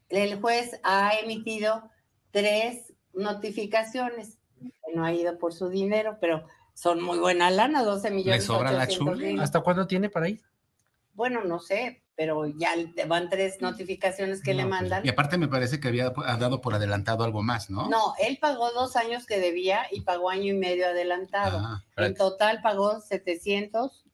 El 0.09 0.41
juez 0.41 0.81
ha 0.83 1.13
emitido 1.19 1.91
tres 2.31 2.93
notificaciones. 3.13 4.39
No 4.95 5.05
ha 5.05 5.13
ido 5.13 5.39
por 5.39 5.53
su 5.53 5.69
dinero, 5.69 6.19
pero 6.21 6.47
son 6.75 7.03
muy 7.03 7.19
buena 7.19 7.51
lana, 7.51 7.83
12 7.83 8.11
millones. 8.11 8.41
¿Le 8.41 8.47
sobra 8.47 8.73
la 8.73 8.87
chula? 8.89 9.43
¿Hasta 9.43 9.61
cuándo 9.61 9.87
tiene 9.87 10.09
para 10.09 10.29
ir? 10.29 10.43
Bueno, 11.15 11.45
no 11.45 11.61
sé, 11.61 12.03
pero 12.17 12.47
ya 12.47 12.71
van 13.07 13.29
tres 13.29 13.61
notificaciones 13.61 14.43
que 14.43 14.55
le 14.55 14.63
pues, 14.63 14.71
mandan. 14.71 15.05
Y 15.05 15.11
aparte 15.11 15.37
me 15.37 15.49
parece 15.49 15.79
que 15.79 15.89
había 15.89 16.11
dado 16.11 16.61
por 16.63 16.75
adelantado 16.75 17.25
algo 17.25 17.43
más, 17.43 17.69
¿no? 17.69 17.89
No, 17.89 18.15
él 18.19 18.39
pagó 18.41 18.73
dos 18.73 18.97
años 18.97 19.27
que 19.27 19.39
debía 19.39 19.87
y 19.93 20.01
pagó 20.01 20.31
año 20.31 20.55
y 20.55 20.57
medio 20.57 20.87
adelantado. 20.87 21.59
Ah, 21.63 21.85
en 21.99 22.15
total 22.15 22.63
pagó 22.63 23.01
700 23.01 24.06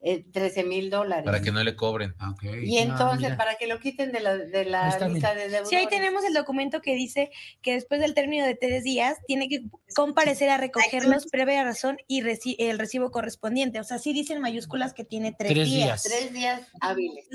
13 0.00 0.60
eh, 0.60 0.64
mil 0.64 0.90
dólares. 0.90 1.24
Para 1.24 1.42
que 1.42 1.50
no 1.50 1.62
le 1.64 1.74
cobren. 1.74 2.14
Ah, 2.20 2.34
y 2.42 2.78
ah, 2.78 2.82
entonces, 2.82 3.34
para 3.34 3.56
que 3.56 3.66
lo 3.66 3.80
quiten 3.80 4.12
de 4.12 4.20
la, 4.20 4.36
de 4.36 4.64
la 4.64 4.96
lista 5.08 5.34
de 5.34 5.48
deudores. 5.48 5.68
Sí, 5.68 5.74
ahí 5.74 5.88
tenemos 5.88 6.24
el 6.24 6.34
documento 6.34 6.80
que 6.80 6.94
dice 6.94 7.30
que 7.62 7.74
después 7.74 8.00
del 8.00 8.14
término 8.14 8.46
de 8.46 8.54
tres 8.54 8.84
días 8.84 9.18
tiene 9.26 9.48
que 9.48 9.64
comparecer 9.96 10.50
a 10.50 10.56
recogerlos 10.56 11.26
previa 11.26 11.64
razón 11.64 11.98
y 12.06 12.22
el 12.58 12.78
recibo 12.78 13.10
correspondiente. 13.10 13.80
O 13.80 13.84
sea, 13.84 13.98
sí 13.98 14.12
dicen 14.12 14.40
mayúsculas 14.40 14.94
que 14.94 15.04
tiene 15.04 15.34
tres, 15.36 15.54
días. 15.64 16.02
Tres 16.04 16.32
días 16.32 16.62
hábiles. 16.80 17.26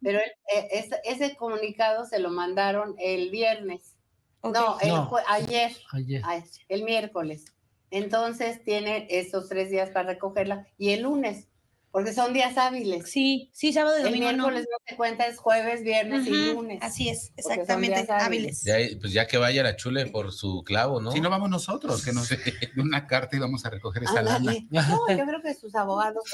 Pero 0.00 0.18
eh, 0.20 0.88
ese, 1.04 1.36
comunicado 1.36 2.06
se 2.06 2.20
lo 2.20 2.30
mandaron 2.30 2.94
el 2.98 3.30
viernes. 3.30 3.94
No, 4.42 4.78
el, 4.80 4.92
ayer, 5.28 5.76
ayer. 5.92 6.22
El 6.68 6.84
miércoles. 6.84 7.44
Entonces 7.90 8.62
tiene 8.64 9.06
esos 9.10 9.48
tres 9.48 9.70
días 9.70 9.90
para 9.90 10.10
recogerla 10.10 10.66
y 10.78 10.90
el 10.90 11.02
lunes 11.02 11.48
porque 11.90 12.12
son 12.12 12.32
días 12.32 12.56
hábiles. 12.58 13.10
Sí, 13.10 13.50
sí, 13.52 13.72
sábado 13.72 13.98
y 13.98 14.02
domingo. 14.02 14.28
El 14.28 14.36
miércoles 14.36 14.66
no. 14.70 14.76
se 14.86 14.96
cuenta, 14.96 15.26
es 15.26 15.38
jueves, 15.38 15.82
viernes 15.82 16.26
y 16.26 16.52
lunes. 16.52 16.78
Así 16.82 17.08
es, 17.08 17.32
exactamente, 17.36 18.06
hábiles. 18.10 18.64
pues 19.00 19.12
ya 19.12 19.26
que 19.26 19.38
vaya 19.38 19.62
la 19.62 19.76
chule 19.76 20.06
por 20.06 20.32
su 20.32 20.62
clavo, 20.64 21.00
¿no? 21.00 21.12
Si 21.12 21.20
no 21.20 21.30
vamos 21.30 21.48
nosotros, 21.50 22.04
que 22.04 22.12
nos 22.12 22.28
dé 22.28 22.38
una 22.76 23.06
carta 23.06 23.36
y 23.36 23.38
vamos 23.38 23.64
a 23.64 23.70
recoger 23.70 24.04
esa 24.04 24.22
lana. 24.22 24.52
No, 24.70 25.08
yo 25.08 25.24
creo 25.24 25.42
que 25.42 25.54
sus 25.54 25.74
abogados. 25.74 26.24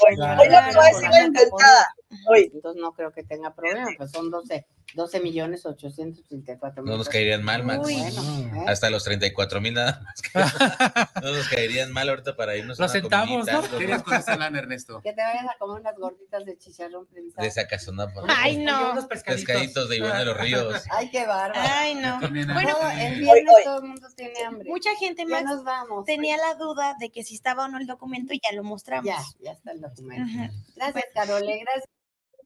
Entonces 2.35 2.81
no 2.81 2.93
creo 2.93 3.11
que 3.11 3.23
tenga 3.23 3.53
problema, 3.53 3.87
pues 3.97 4.11
son 4.11 4.29
12, 4.29 4.67
12 4.95 5.19
millones 5.19 5.65
834 5.65 6.81
mil. 6.81 6.91
No 6.91 6.97
nos 6.97 7.09
caerían 7.09 7.43
mal, 7.43 7.63
Max. 7.63 7.79
Bueno, 7.79 8.21
¿eh? 8.55 8.65
Hasta 8.67 8.89
los 8.89 9.03
34 9.03 9.61
mil 9.61 9.73
nada 9.73 10.01
más. 10.03 11.11
no 11.21 11.31
nos 11.31 11.47
caerían 11.49 11.91
mal 11.91 12.09
ahorita 12.09 12.35
para 12.35 12.55
irnos. 12.55 12.79
Lo 12.79 12.87
sentamos, 12.87 13.45
¿no? 13.45 13.61
¿Qué 13.77 14.01
con 14.03 14.13
esa 14.13 14.37
lana, 14.37 14.59
Ernesto? 14.59 15.01
Que 15.01 15.13
te 15.13 15.21
vayas 15.21 15.45
a 15.45 15.57
comer 15.59 15.81
unas 15.81 15.95
gorditas 15.97 16.45
de 16.45 16.57
chicharrón 16.57 17.05
prensado. 17.07 17.43
De 17.43 17.47
esa 17.47 17.67
casonapa. 17.67 18.23
Ay, 18.27 18.57
no. 18.57 18.93
Unos 18.93 19.05
pescaditos. 19.05 19.45
pescaditos 19.45 19.89
de 19.89 19.97
Iván 19.97 20.17
de 20.17 20.25
los 20.25 20.37
Ríos. 20.37 20.83
Ay, 20.91 21.09
qué 21.09 21.25
bárbaro. 21.25 21.61
Ay, 21.61 21.95
no. 21.95 22.19
Bueno, 22.19 22.77
el 22.97 23.19
viernes 23.19 23.55
todo 23.63 23.81
el 23.81 23.89
mundo 23.89 24.07
tiene 24.15 24.43
hambre. 24.45 24.69
Mucha 24.69 24.95
gente 24.95 25.25
más 25.25 25.43
nos 25.43 25.63
vamos. 25.63 26.05
tenía 26.05 26.37
la 26.37 26.55
duda 26.55 26.95
de 26.99 27.09
que 27.11 27.23
si 27.23 27.35
estaba 27.35 27.65
o 27.65 27.67
no 27.67 27.77
el 27.77 27.87
documento 27.87 28.33
y 28.33 28.39
ya 28.41 28.55
lo 28.55 28.63
mostramos. 28.63 29.05
Ya, 29.05 29.19
ya 29.41 29.51
está 29.51 29.71
el 29.71 29.81
documento. 29.81 30.53
Gracias, 30.75 31.05
Carole. 31.13 31.59
Gracias 31.59 31.94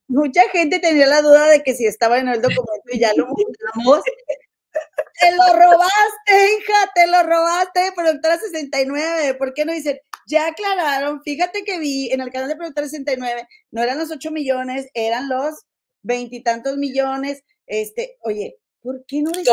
mucha 0.09 0.41
gente 0.49 0.79
tenía 0.79 1.07
la 1.07 1.21
duda 1.21 1.47
de 1.47 1.63
que 1.63 1.73
si 1.73 1.85
estaba 1.85 2.19
en 2.19 2.27
el 2.27 2.41
documento 2.41 2.89
y 2.91 2.99
ya 2.99 3.13
lo 3.15 3.27
mostramos. 3.27 4.03
te 5.21 5.31
lo 5.31 5.53
robaste, 5.53 6.57
hija, 6.57 6.91
te 6.95 7.07
lo 7.07 7.23
robaste, 7.23 7.91
productora 7.95 8.37
69. 8.37 9.35
¿Por 9.35 9.53
qué 9.53 9.65
no 9.65 9.71
dicen? 9.71 9.99
Ya 10.27 10.47
aclararon, 10.47 11.21
fíjate 11.23 11.63
que 11.63 11.79
vi 11.79 12.11
en 12.11 12.21
el 12.21 12.31
canal 12.31 12.49
de 12.49 12.55
productora 12.55 12.87
69, 12.87 13.47
no 13.71 13.81
eran 13.81 13.97
los 13.97 14.11
8 14.11 14.29
millones, 14.31 14.89
eran 14.93 15.29
los 15.29 15.65
veintitantos 16.03 16.77
millones. 16.77 17.43
Este, 17.65 18.17
oye, 18.21 18.57
¿por 18.81 19.05
qué 19.05 19.21
no 19.21 19.31
dicen? 19.31 19.45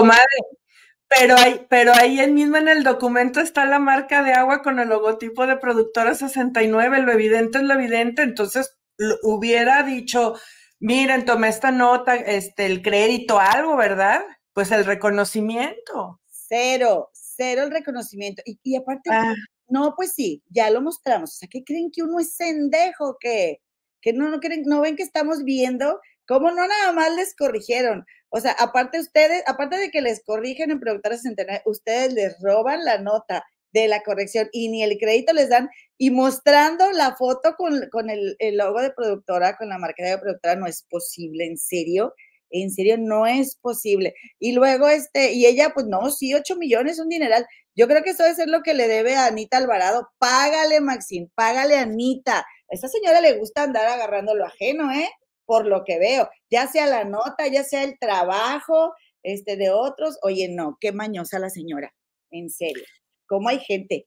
pero 1.09 1.37
ahí, 1.37 1.64
pero 1.69 1.92
ahí 1.95 2.27
mismo 2.33 2.57
en 2.57 2.69
el 2.69 2.83
documento 2.83 3.40
está 3.40 3.64
la 3.64 3.79
marca 3.79 4.23
de 4.23 4.33
agua 4.33 4.62
con 4.62 4.81
el 4.81 4.88
logotipo 4.88 5.47
de 5.47 5.57
productora 5.57 6.14
69, 6.14 7.03
lo 7.03 7.12
evidente 7.12 7.59
es 7.59 7.64
lo 7.64 7.75
evidente, 7.75 8.23
entonces 8.23 8.76
hubiera 9.23 9.83
dicho, 9.83 10.35
miren, 10.81 11.25
tomé 11.25 11.49
esta 11.49 11.71
nota, 11.71 12.17
este, 12.17 12.67
el 12.67 12.83
crédito, 12.83 13.39
algo, 13.39 13.77
¿verdad? 13.77 14.23
pues 14.57 14.73
el 14.73 14.87
reconocimiento. 14.87 16.19
Cero, 16.31 17.11
cero 17.13 17.65
el 17.65 17.71
reconocimiento. 17.71 18.43
Y, 18.47 18.75
aparte, 18.75 19.11
ah. 19.13 19.35
no, 19.69 19.93
pues 19.95 20.15
sí, 20.15 20.43
ya 20.49 20.71
lo 20.71 20.81
mostramos. 20.81 21.35
O 21.35 21.37
sea, 21.37 21.49
¿qué 21.53 21.63
creen 21.63 21.91
que 21.93 22.03
uno 22.03 22.19
es 22.21 22.37
sendejo? 22.37 23.19
¿Que, 23.21 23.61
que 24.01 24.15
no, 24.15 24.31
no, 24.31 24.41
creen, 24.41 24.63
no 24.65 24.81
ven 24.81 24.97
que 24.97 25.03
estamos 25.03 25.45
viendo 25.45 26.01
cómo 26.27 26.51
no 26.53 26.67
nada 26.67 26.93
más 26.95 27.15
les 27.15 27.37
corrigieron? 27.37 28.07
O 28.31 28.41
sea, 28.41 28.53
aparte 28.53 28.99
ustedes, 28.99 29.43
aparte 29.47 29.77
de 29.77 29.91
que 29.91 30.01
les 30.01 30.25
corrigen 30.25 30.71
en 30.71 30.81
Productores 30.81 31.21
Centenario, 31.21 31.61
ustedes 31.67 32.15
les 32.15 32.41
roban 32.41 32.83
la 32.83 32.97
nota 32.97 33.45
de 33.81 33.89
la 33.89 34.03
corrección 34.03 34.49
y 34.53 34.69
ni 34.69 34.83
el 34.83 34.99
crédito 34.99 35.33
les 35.33 35.49
dan 35.49 35.69
y 35.99 36.11
mostrando 36.11 36.91
la 36.93 37.17
foto 37.17 37.55
con, 37.57 37.89
con 37.91 38.11
el, 38.11 38.37
el, 38.39 38.57
logo 38.57 38.81
de 38.81 38.91
productora, 38.91 39.57
con 39.57 39.69
la 39.69 39.79
marca 39.79 40.05
de 40.05 40.19
productora, 40.19 40.57
no 40.57 40.67
es 40.67 40.85
posible, 40.89 41.47
en 41.47 41.57
serio 41.59 42.15
en 42.51 42.71
serio 42.71 42.97
no 42.99 43.27
es 43.27 43.57
posible. 43.57 44.15
Y 44.39 44.53
luego, 44.53 44.89
este, 44.89 45.33
y 45.33 45.47
ella, 45.47 45.73
pues 45.75 45.87
no, 45.87 46.11
sí, 46.11 46.35
8 46.35 46.57
millones, 46.57 46.99
un 46.99 47.09
dineral. 47.09 47.47
Yo 47.75 47.89
creo 47.89 48.03
que 48.03 48.11
eso 48.11 48.23
debe 48.23 48.35
ser 48.35 48.49
lo 48.49 48.62
que 48.62 48.75
le 48.75 48.89
debe 48.89 49.17
a 49.17 49.27
Anita 49.27 49.59
Alvarado. 49.59 50.09
Págale, 50.19 50.81
Maxine, 50.81 51.31
págale 51.35 51.77
Anita. 51.77 52.39
A 52.39 52.45
esa 52.71 52.89
señora 52.89 53.21
le 53.21 53.39
gusta 53.39 53.62
andar 53.62 53.87
agarrando 53.87 54.35
lo 54.35 54.47
ajeno, 54.47 54.93
¿eh? 54.93 55.09
Por 55.45 55.67
lo 55.67 55.85
que 55.85 55.99
veo, 55.99 56.29
ya 56.51 56.67
sea 56.67 56.87
la 56.87 57.05
nota, 57.05 57.47
ya 57.47 57.62
sea 57.62 57.85
el 57.85 57.99
trabajo, 57.99 58.95
este, 59.23 59.57
de 59.57 59.71
otros. 59.71 60.19
Oye, 60.23 60.49
no, 60.49 60.77
qué 60.81 60.93
mañosa 60.93 61.39
la 61.39 61.51
señora, 61.51 61.95
en 62.31 62.51
serio. 62.51 62.85
¿Cómo 63.27 63.49
hay 63.49 63.59
gente? 63.59 64.07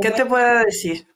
¿Qué 0.00 0.10
te 0.10 0.26
puedo 0.26 0.64
decir? 0.64 1.06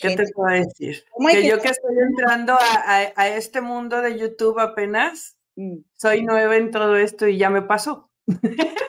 ¿Qué 0.00 0.16
te 0.16 0.24
puedo 0.32 0.54
decir? 0.54 1.04
Que 1.30 1.48
yo 1.48 1.60
que 1.60 1.68
estoy 1.68 1.96
entrando 1.98 2.56
a, 2.60 3.28
este 3.28 3.60
mundo 3.60 4.00
de 4.00 4.18
YouTube 4.18 4.60
apenas, 4.60 5.36
mm. 5.56 5.78
soy 5.94 6.22
nueva 6.22 6.56
en 6.56 6.70
todo 6.70 6.96
esto 6.96 7.26
y 7.26 7.38
ya 7.38 7.50
me 7.50 7.62
pasó. 7.62 8.10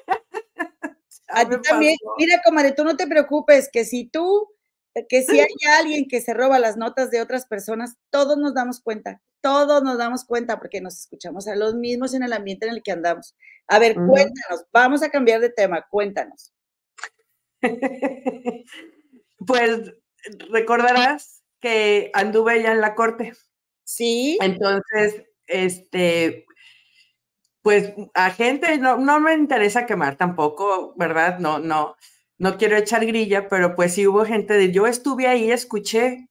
a 1.30 1.50
ti 1.50 1.56
también, 1.62 1.96
mira, 2.18 2.42
comadre, 2.44 2.74
tú 2.74 2.84
no 2.84 2.96
te 2.96 3.08
preocupes, 3.08 3.70
que 3.72 3.86
si 3.86 4.06
tú, 4.06 4.50
que 5.10 5.24
si 5.24 5.40
hay 5.40 5.56
alguien 5.80 6.08
que 6.08 6.22
se 6.22 6.34
roba 6.34 6.60
las 6.60 6.78
notas 6.78 7.10
de 7.10 7.22
otras 7.22 7.48
personas, 7.48 7.96
todos 8.12 8.38
nos 8.38 8.54
damos 8.54 8.80
cuenta, 8.82 9.22
todos 9.42 9.84
nos 9.84 9.98
damos 9.98 10.26
cuenta 10.26 10.60
porque 10.60 10.82
nos 10.82 11.00
escuchamos 11.00 11.48
a 11.48 11.56
los 11.56 11.76
mismos 11.76 12.14
en 12.14 12.24
el 12.24 12.34
ambiente 12.34 12.68
en 12.68 12.74
el 12.74 12.84
que 12.84 12.92
andamos. 12.92 13.36
A 13.68 13.80
ver, 13.80 13.96
cuéntanos, 13.96 14.66
vamos 14.72 15.04
a 15.04 15.10
cambiar 15.10 15.42
de 15.42 15.50
tema, 15.50 15.86
cuéntanos. 15.90 16.54
pues 19.46 19.94
recordarás 20.50 21.44
que 21.60 22.12
anduve 22.14 22.62
ya 22.62 22.72
en 22.72 22.82
la 22.82 22.96
corte. 22.96 23.34
Sí. 23.84 24.38
Entonces, 24.42 25.24
este, 25.48 26.46
pues 27.62 27.94
a 28.14 28.32
gente 28.32 28.78
no, 28.78 28.98
no 28.98 29.20
me 29.20 29.34
interesa 29.34 29.86
quemar 29.86 30.18
tampoco, 30.18 30.94
¿verdad? 30.96 31.40
No, 31.40 31.60
no, 31.60 31.96
no 32.38 32.58
quiero 32.58 32.78
echar 32.78 33.06
grilla, 33.06 33.50
pero 33.50 33.76
pues 33.76 33.94
sí 33.94 34.08
hubo 34.08 34.26
gente 34.26 34.54
de, 34.54 34.72
yo 34.72 34.88
estuve 34.88 35.28
ahí, 35.28 35.52
escuché, 35.52 36.30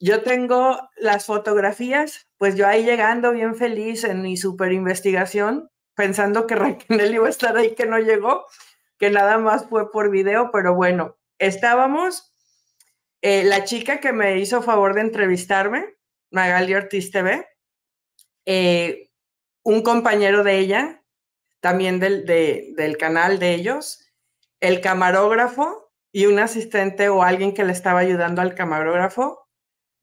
yo 0.00 0.22
tengo 0.22 0.88
las 0.96 1.26
fotografías, 1.26 2.28
pues 2.38 2.56
yo 2.56 2.66
ahí 2.66 2.84
llegando 2.84 3.32
bien 3.32 3.54
feliz 3.54 4.04
en 4.04 4.22
mi 4.22 4.36
super 4.36 4.72
investigación, 4.72 5.70
pensando 5.94 6.46
que 6.46 6.54
Raquel 6.56 7.14
iba 7.14 7.26
a 7.26 7.30
estar 7.30 7.56
ahí, 7.56 7.74
que 7.74 7.86
no 7.86 7.98
llegó, 7.98 8.46
que 8.98 9.10
nada 9.10 9.38
más 9.38 9.66
fue 9.68 9.90
por 9.90 10.10
video, 10.10 10.50
pero 10.52 10.74
bueno, 10.74 11.16
estábamos 11.38 12.32
eh, 13.22 13.44
la 13.44 13.64
chica 13.64 14.00
que 14.00 14.12
me 14.12 14.38
hizo 14.38 14.62
favor 14.62 14.94
de 14.94 15.00
entrevistarme, 15.02 15.94
Magali 16.30 16.74
Ortiz 16.74 17.10
TV, 17.10 17.46
eh, 18.46 19.10
un 19.62 19.82
compañero 19.82 20.44
de 20.44 20.58
ella, 20.58 21.02
también 21.60 21.98
del, 21.98 22.26
del 22.26 22.96
canal 22.98 23.38
de 23.38 23.54
ellos, 23.54 24.04
el 24.60 24.82
camarógrafo 24.82 25.90
y 26.12 26.26
un 26.26 26.38
asistente 26.38 27.08
o 27.08 27.22
alguien 27.22 27.54
que 27.54 27.64
le 27.64 27.72
estaba 27.72 28.00
ayudando 28.00 28.42
al 28.42 28.54
camarógrafo, 28.54 29.43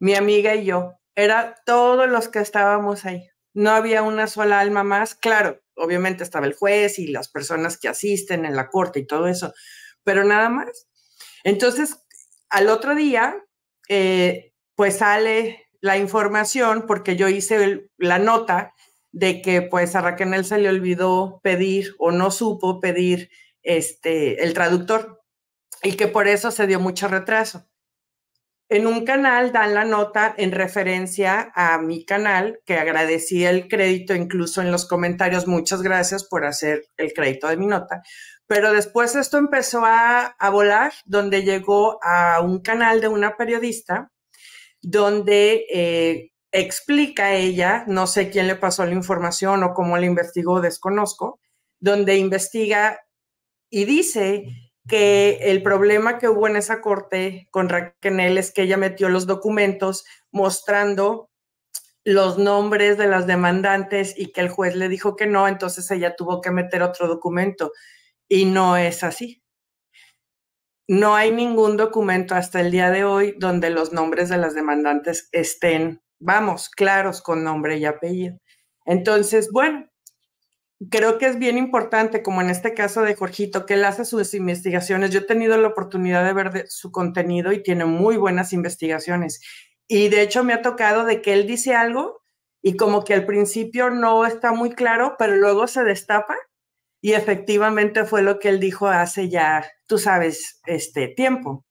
mi 0.01 0.15
amiga 0.15 0.55
y 0.55 0.65
yo. 0.65 0.95
Era 1.15 1.55
todos 1.65 2.09
los 2.09 2.27
que 2.27 2.39
estábamos 2.39 3.05
ahí. 3.05 3.29
No 3.53 3.69
había 3.69 4.01
una 4.01 4.27
sola 4.27 4.59
alma 4.59 4.83
más. 4.83 5.13
Claro, 5.13 5.61
obviamente 5.75 6.23
estaba 6.23 6.47
el 6.47 6.55
juez 6.55 6.97
y 6.99 7.07
las 7.07 7.29
personas 7.29 7.77
que 7.77 7.87
asisten 7.87 8.45
en 8.45 8.55
la 8.55 8.67
corte 8.69 8.99
y 8.99 9.07
todo 9.07 9.27
eso, 9.27 9.53
pero 10.03 10.23
nada 10.23 10.49
más. 10.49 10.87
Entonces, 11.43 11.97
al 12.49 12.69
otro 12.69 12.95
día, 12.95 13.35
eh, 13.89 14.53
pues 14.75 14.97
sale 14.97 15.67
la 15.81 15.97
información, 15.97 16.85
porque 16.87 17.15
yo 17.15 17.27
hice 17.27 17.89
la 17.97 18.17
nota 18.17 18.73
de 19.11 19.41
que 19.41 19.61
pues 19.61 19.95
a 19.95 20.01
Raquel 20.01 20.45
se 20.45 20.57
le 20.57 20.69
olvidó 20.69 21.41
pedir 21.43 21.93
o 21.99 22.11
no 22.11 22.31
supo 22.31 22.79
pedir 22.79 23.29
este, 23.61 24.43
el 24.43 24.53
traductor 24.53 25.21
y 25.83 25.93
que 25.93 26.07
por 26.07 26.27
eso 26.27 26.49
se 26.49 26.65
dio 26.65 26.79
mucho 26.79 27.07
retraso. 27.07 27.70
En 28.71 28.87
un 28.87 29.03
canal 29.03 29.51
dan 29.51 29.73
la 29.73 29.83
nota 29.83 30.33
en 30.37 30.53
referencia 30.53 31.51
a 31.55 31.77
mi 31.77 32.05
canal, 32.05 32.61
que 32.65 32.75
agradecí 32.75 33.43
el 33.43 33.67
crédito 33.67 34.15
incluso 34.15 34.61
en 34.61 34.71
los 34.71 34.87
comentarios. 34.87 35.45
Muchas 35.45 35.81
gracias 35.81 36.23
por 36.23 36.45
hacer 36.45 36.85
el 36.95 37.11
crédito 37.11 37.49
de 37.49 37.57
mi 37.57 37.67
nota. 37.67 38.01
Pero 38.47 38.71
después 38.71 39.13
esto 39.17 39.37
empezó 39.37 39.81
a, 39.83 40.37
volar, 40.53 40.93
donde 41.03 41.43
llegó 41.43 41.99
a 42.01 42.39
un 42.39 42.61
canal 42.61 43.01
de 43.01 43.09
una 43.09 43.35
periodista, 43.35 44.09
donde 44.81 45.65
eh, 45.69 46.31
explica 46.53 47.33
ella, 47.33 47.83
no 47.87 48.07
sé 48.07 48.29
quién 48.29 48.47
le 48.47 48.55
pasó 48.55 48.85
la 48.85 48.93
información 48.93 49.65
o 49.65 49.73
cómo 49.73 49.97
la 49.97 50.05
investigó, 50.05 50.61
desconozco, 50.61 51.41
donde 51.81 52.15
investiga 52.15 53.01
y 53.69 53.83
dice 53.83 54.45
que 54.87 55.39
el 55.43 55.63
problema 55.63 56.17
que 56.17 56.27
hubo 56.27 56.47
en 56.47 56.55
esa 56.55 56.81
corte 56.81 57.47
con 57.51 57.69
Raquel 57.69 58.37
es 58.37 58.51
que 58.51 58.63
ella 58.63 58.77
metió 58.77 59.09
los 59.09 59.27
documentos 59.27 60.05
mostrando 60.31 61.29
los 62.03 62.37
nombres 62.37 62.97
de 62.97 63.07
las 63.07 63.27
demandantes 63.27 64.15
y 64.17 64.31
que 64.31 64.41
el 64.41 64.49
juez 64.49 64.75
le 64.75 64.89
dijo 64.89 65.15
que 65.15 65.27
no, 65.27 65.47
entonces 65.47 65.89
ella 65.91 66.15
tuvo 66.15 66.41
que 66.41 66.51
meter 66.51 66.81
otro 66.81 67.07
documento. 67.07 67.71
Y 68.27 68.45
no 68.45 68.77
es 68.77 69.03
así. 69.03 69.43
No 70.87 71.15
hay 71.15 71.31
ningún 71.31 71.77
documento 71.77 72.35
hasta 72.35 72.59
el 72.59 72.71
día 72.71 72.89
de 72.89 73.03
hoy 73.05 73.35
donde 73.37 73.69
los 73.69 73.93
nombres 73.93 74.29
de 74.29 74.37
las 74.37 74.55
demandantes 74.55 75.29
estén, 75.31 76.01
vamos, 76.19 76.69
claros 76.69 77.21
con 77.21 77.43
nombre 77.43 77.77
y 77.77 77.85
apellido. 77.85 78.37
Entonces, 78.85 79.49
bueno, 79.51 79.87
creo 80.89 81.17
que 81.17 81.27
es 81.27 81.37
bien 81.37 81.57
importante, 81.57 82.23
como 82.23 82.41
en 82.41 82.49
este 82.49 82.73
caso 82.73 83.01
de 83.03 83.15
Jorgito, 83.15 83.65
que 83.65 83.75
él 83.75 83.85
hace 83.85 84.05
sus 84.05 84.33
investigaciones. 84.33 85.11
Yo 85.11 85.19
he 85.19 85.25
tenido 85.25 85.57
la 85.57 85.67
oportunidad 85.67 86.25
de 86.25 86.33
ver 86.33 86.65
su 86.69 86.91
contenido 86.91 87.51
y 87.51 87.61
tiene 87.61 87.85
muy 87.85 88.17
buenas 88.17 88.53
investigaciones. 88.53 89.41
Y 89.87 90.09
de 90.09 90.21
hecho 90.21 90.43
me 90.43 90.53
ha 90.53 90.61
tocado 90.61 91.05
de 91.05 91.21
que 91.21 91.33
él 91.33 91.45
dice 91.45 91.75
algo 91.75 92.21
y 92.61 92.77
como 92.77 93.03
que 93.03 93.13
al 93.13 93.25
principio 93.25 93.89
no 93.89 94.25
está 94.25 94.53
muy 94.53 94.71
claro, 94.71 95.15
pero 95.19 95.35
luego 95.35 95.67
se 95.67 95.83
destapa 95.83 96.35
y 97.01 97.13
efectivamente 97.13 98.05
fue 98.05 98.21
lo 98.21 98.39
que 98.39 98.49
él 98.49 98.59
dijo 98.59 98.87
hace 98.87 99.27
ya, 99.27 99.69
tú 99.87 99.97
sabes, 99.97 100.61
este 100.65 101.07
tiempo. 101.07 101.65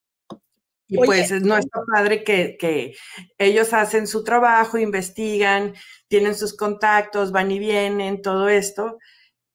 Y 0.89 0.97
pues 0.97 1.31
no 1.43 1.57
está 1.57 1.81
padre 1.91 2.25
que, 2.25 2.57
que, 2.59 2.97
ellos 3.39 3.73
hacen 3.73 4.09
su 4.09 4.25
trabajo, 4.25 4.77
investigan, 4.77 5.75
tienen 6.11 6.35
sus 6.35 6.57
contactos, 6.57 7.31
van 7.31 7.53
y 7.53 7.61
vienen, 7.61 8.21
todo 8.21 8.49
esto. 8.49 8.99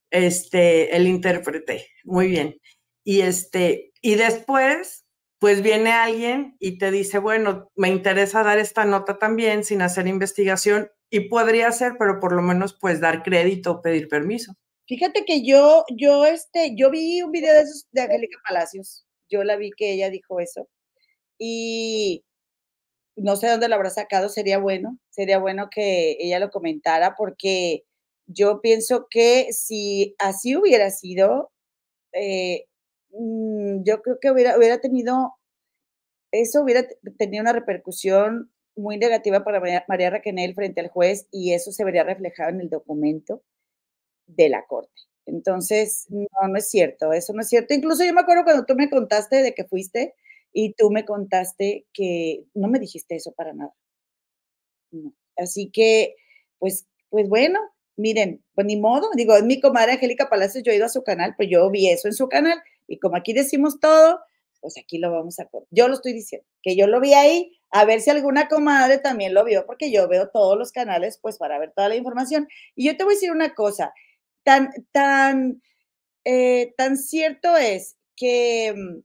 Este, 0.09 0.95
el 0.95 1.05
intérprete, 1.05 1.89
muy 2.05 2.27
bien. 2.27 2.59
Y 3.03 3.21
este, 3.21 3.91
y 4.01 4.15
después, 4.15 5.05
pues 5.39 5.61
viene 5.61 5.91
alguien 5.91 6.55
y 6.59 6.77
te 6.77 6.91
dice, 6.91 7.19
bueno, 7.19 7.69
me 7.75 7.89
interesa 7.89 8.41
dar 8.41 8.57
esta 8.57 8.85
nota 8.85 9.19
también 9.19 9.65
sin 9.65 9.81
hacer 9.81 10.07
investigación 10.07 10.89
y 11.09 11.27
podría 11.27 11.71
ser, 11.73 11.97
pero 11.99 12.21
por 12.21 12.31
lo 12.31 12.41
menos 12.41 12.77
pues 12.79 13.01
dar 13.01 13.21
crédito, 13.21 13.81
pedir 13.81 14.07
permiso. 14.07 14.53
Fíjate 14.87 15.25
que 15.25 15.45
yo, 15.45 15.83
yo, 15.93 16.25
este, 16.25 16.73
yo 16.77 16.89
vi 16.89 17.21
un 17.21 17.31
video 17.31 17.53
de 17.53 17.61
esos 17.61 17.85
de 17.91 18.01
Angélica 18.01 18.39
Palacios. 18.47 19.05
Yo 19.29 19.43
la 19.43 19.57
vi 19.57 19.71
que 19.75 19.91
ella 19.91 20.09
dijo 20.09 20.39
eso. 20.39 20.69
Y 21.37 22.23
no 23.15 23.35
sé 23.35 23.47
dónde 23.49 23.69
lo 23.69 23.75
habrá 23.75 23.89
sacado, 23.89 24.29
sería 24.29 24.59
bueno, 24.59 24.97
sería 25.09 25.39
bueno 25.39 25.69
que 25.71 26.17
ella 26.19 26.39
lo 26.39 26.51
comentara 26.51 27.15
porque 27.15 27.85
yo 28.27 28.61
pienso 28.61 29.07
que 29.09 29.53
si 29.53 30.15
así 30.19 30.55
hubiera 30.55 30.89
sido, 30.91 31.51
eh, 32.13 32.65
mm, 33.11 33.83
yo 33.83 34.01
creo 34.01 34.19
que 34.21 34.31
hubiera, 34.31 34.57
hubiera 34.57 34.79
tenido, 34.81 35.35
eso 36.31 36.61
hubiera 36.63 36.87
tenido 37.17 37.41
una 37.41 37.53
repercusión 37.53 38.51
muy 38.75 38.97
negativa 38.97 39.43
para 39.43 39.61
María 39.87 40.09
Raquel 40.09 40.53
frente 40.55 40.81
al 40.81 40.89
juez 40.89 41.27
y 41.31 41.53
eso 41.53 41.71
se 41.71 41.83
vería 41.85 42.03
reflejado 42.03 42.49
en 42.51 42.61
el 42.61 42.69
documento 42.69 43.41
de 44.27 44.49
la 44.49 44.65
corte. 44.67 44.91
Entonces, 45.25 46.05
no, 46.09 46.27
no 46.49 46.57
es 46.57 46.69
cierto, 46.69 47.13
eso 47.13 47.33
no 47.33 47.41
es 47.41 47.49
cierto. 47.49 47.73
Incluso 47.73 48.03
yo 48.05 48.13
me 48.13 48.21
acuerdo 48.21 48.43
cuando 48.43 48.65
tú 48.65 48.75
me 48.75 48.89
contaste 48.89 49.41
de 49.43 49.53
que 49.53 49.65
fuiste 49.65 50.15
y 50.55 50.73
tú 50.73 50.89
me 50.89 51.05
contaste 51.05 51.85
que 51.93 52.45
no 52.55 52.69
me 52.69 52.79
dijiste 52.79 53.15
eso 53.17 53.33
para 53.33 53.53
nada. 53.53 53.73
Así 55.37 55.69
que, 55.71 56.15
pues, 56.59 56.87
pues 57.09 57.27
bueno, 57.29 57.59
miren, 57.97 58.43
pues 58.53 58.65
ni 58.67 58.77
modo, 58.77 59.07
digo, 59.15 59.35
es 59.35 59.43
mi 59.43 59.59
comadre 59.59 59.93
Angélica 59.93 60.29
Palacios, 60.29 60.63
yo 60.63 60.71
he 60.71 60.75
ido 60.77 60.85
a 60.85 60.89
su 60.89 61.03
canal, 61.03 61.33
pues 61.37 61.49
yo 61.51 61.69
vi 61.71 61.89
eso 61.89 62.07
en 62.07 62.13
su 62.13 62.27
canal, 62.29 62.61
y 62.87 62.99
como 62.99 63.17
aquí 63.17 63.33
decimos 63.33 63.79
todo, 63.79 64.19
pues 64.61 64.77
aquí 64.77 64.97
lo 64.97 65.11
vamos 65.11 65.39
a 65.39 65.49
Yo 65.71 65.87
lo 65.87 65.93
estoy 65.95 66.13
diciendo, 66.13 66.47
que 66.63 66.75
yo 66.75 66.87
lo 66.87 66.99
vi 67.01 67.13
ahí, 67.13 67.51
a 67.71 67.85
ver 67.85 67.99
si 68.01 68.09
alguna 68.09 68.47
comadre 68.47 68.97
también 68.99 69.33
lo 69.33 69.43
vio, 69.43 69.65
porque 69.65 69.91
yo 69.91 70.07
veo 70.07 70.29
todos 70.29 70.57
los 70.57 70.71
canales, 70.71 71.19
pues 71.21 71.37
para 71.37 71.59
ver 71.59 71.71
toda 71.75 71.89
la 71.89 71.95
información. 71.95 72.47
Y 72.75 72.85
yo 72.87 72.95
te 72.97 73.03
voy 73.03 73.13
a 73.13 73.15
decir 73.17 73.31
una 73.31 73.53
cosa, 73.53 73.93
tan, 74.43 74.69
tan, 74.91 75.61
eh, 76.25 76.73
tan 76.77 76.97
cierto 76.97 77.57
es 77.57 77.97
que, 78.15 78.73
mm, 78.75 79.01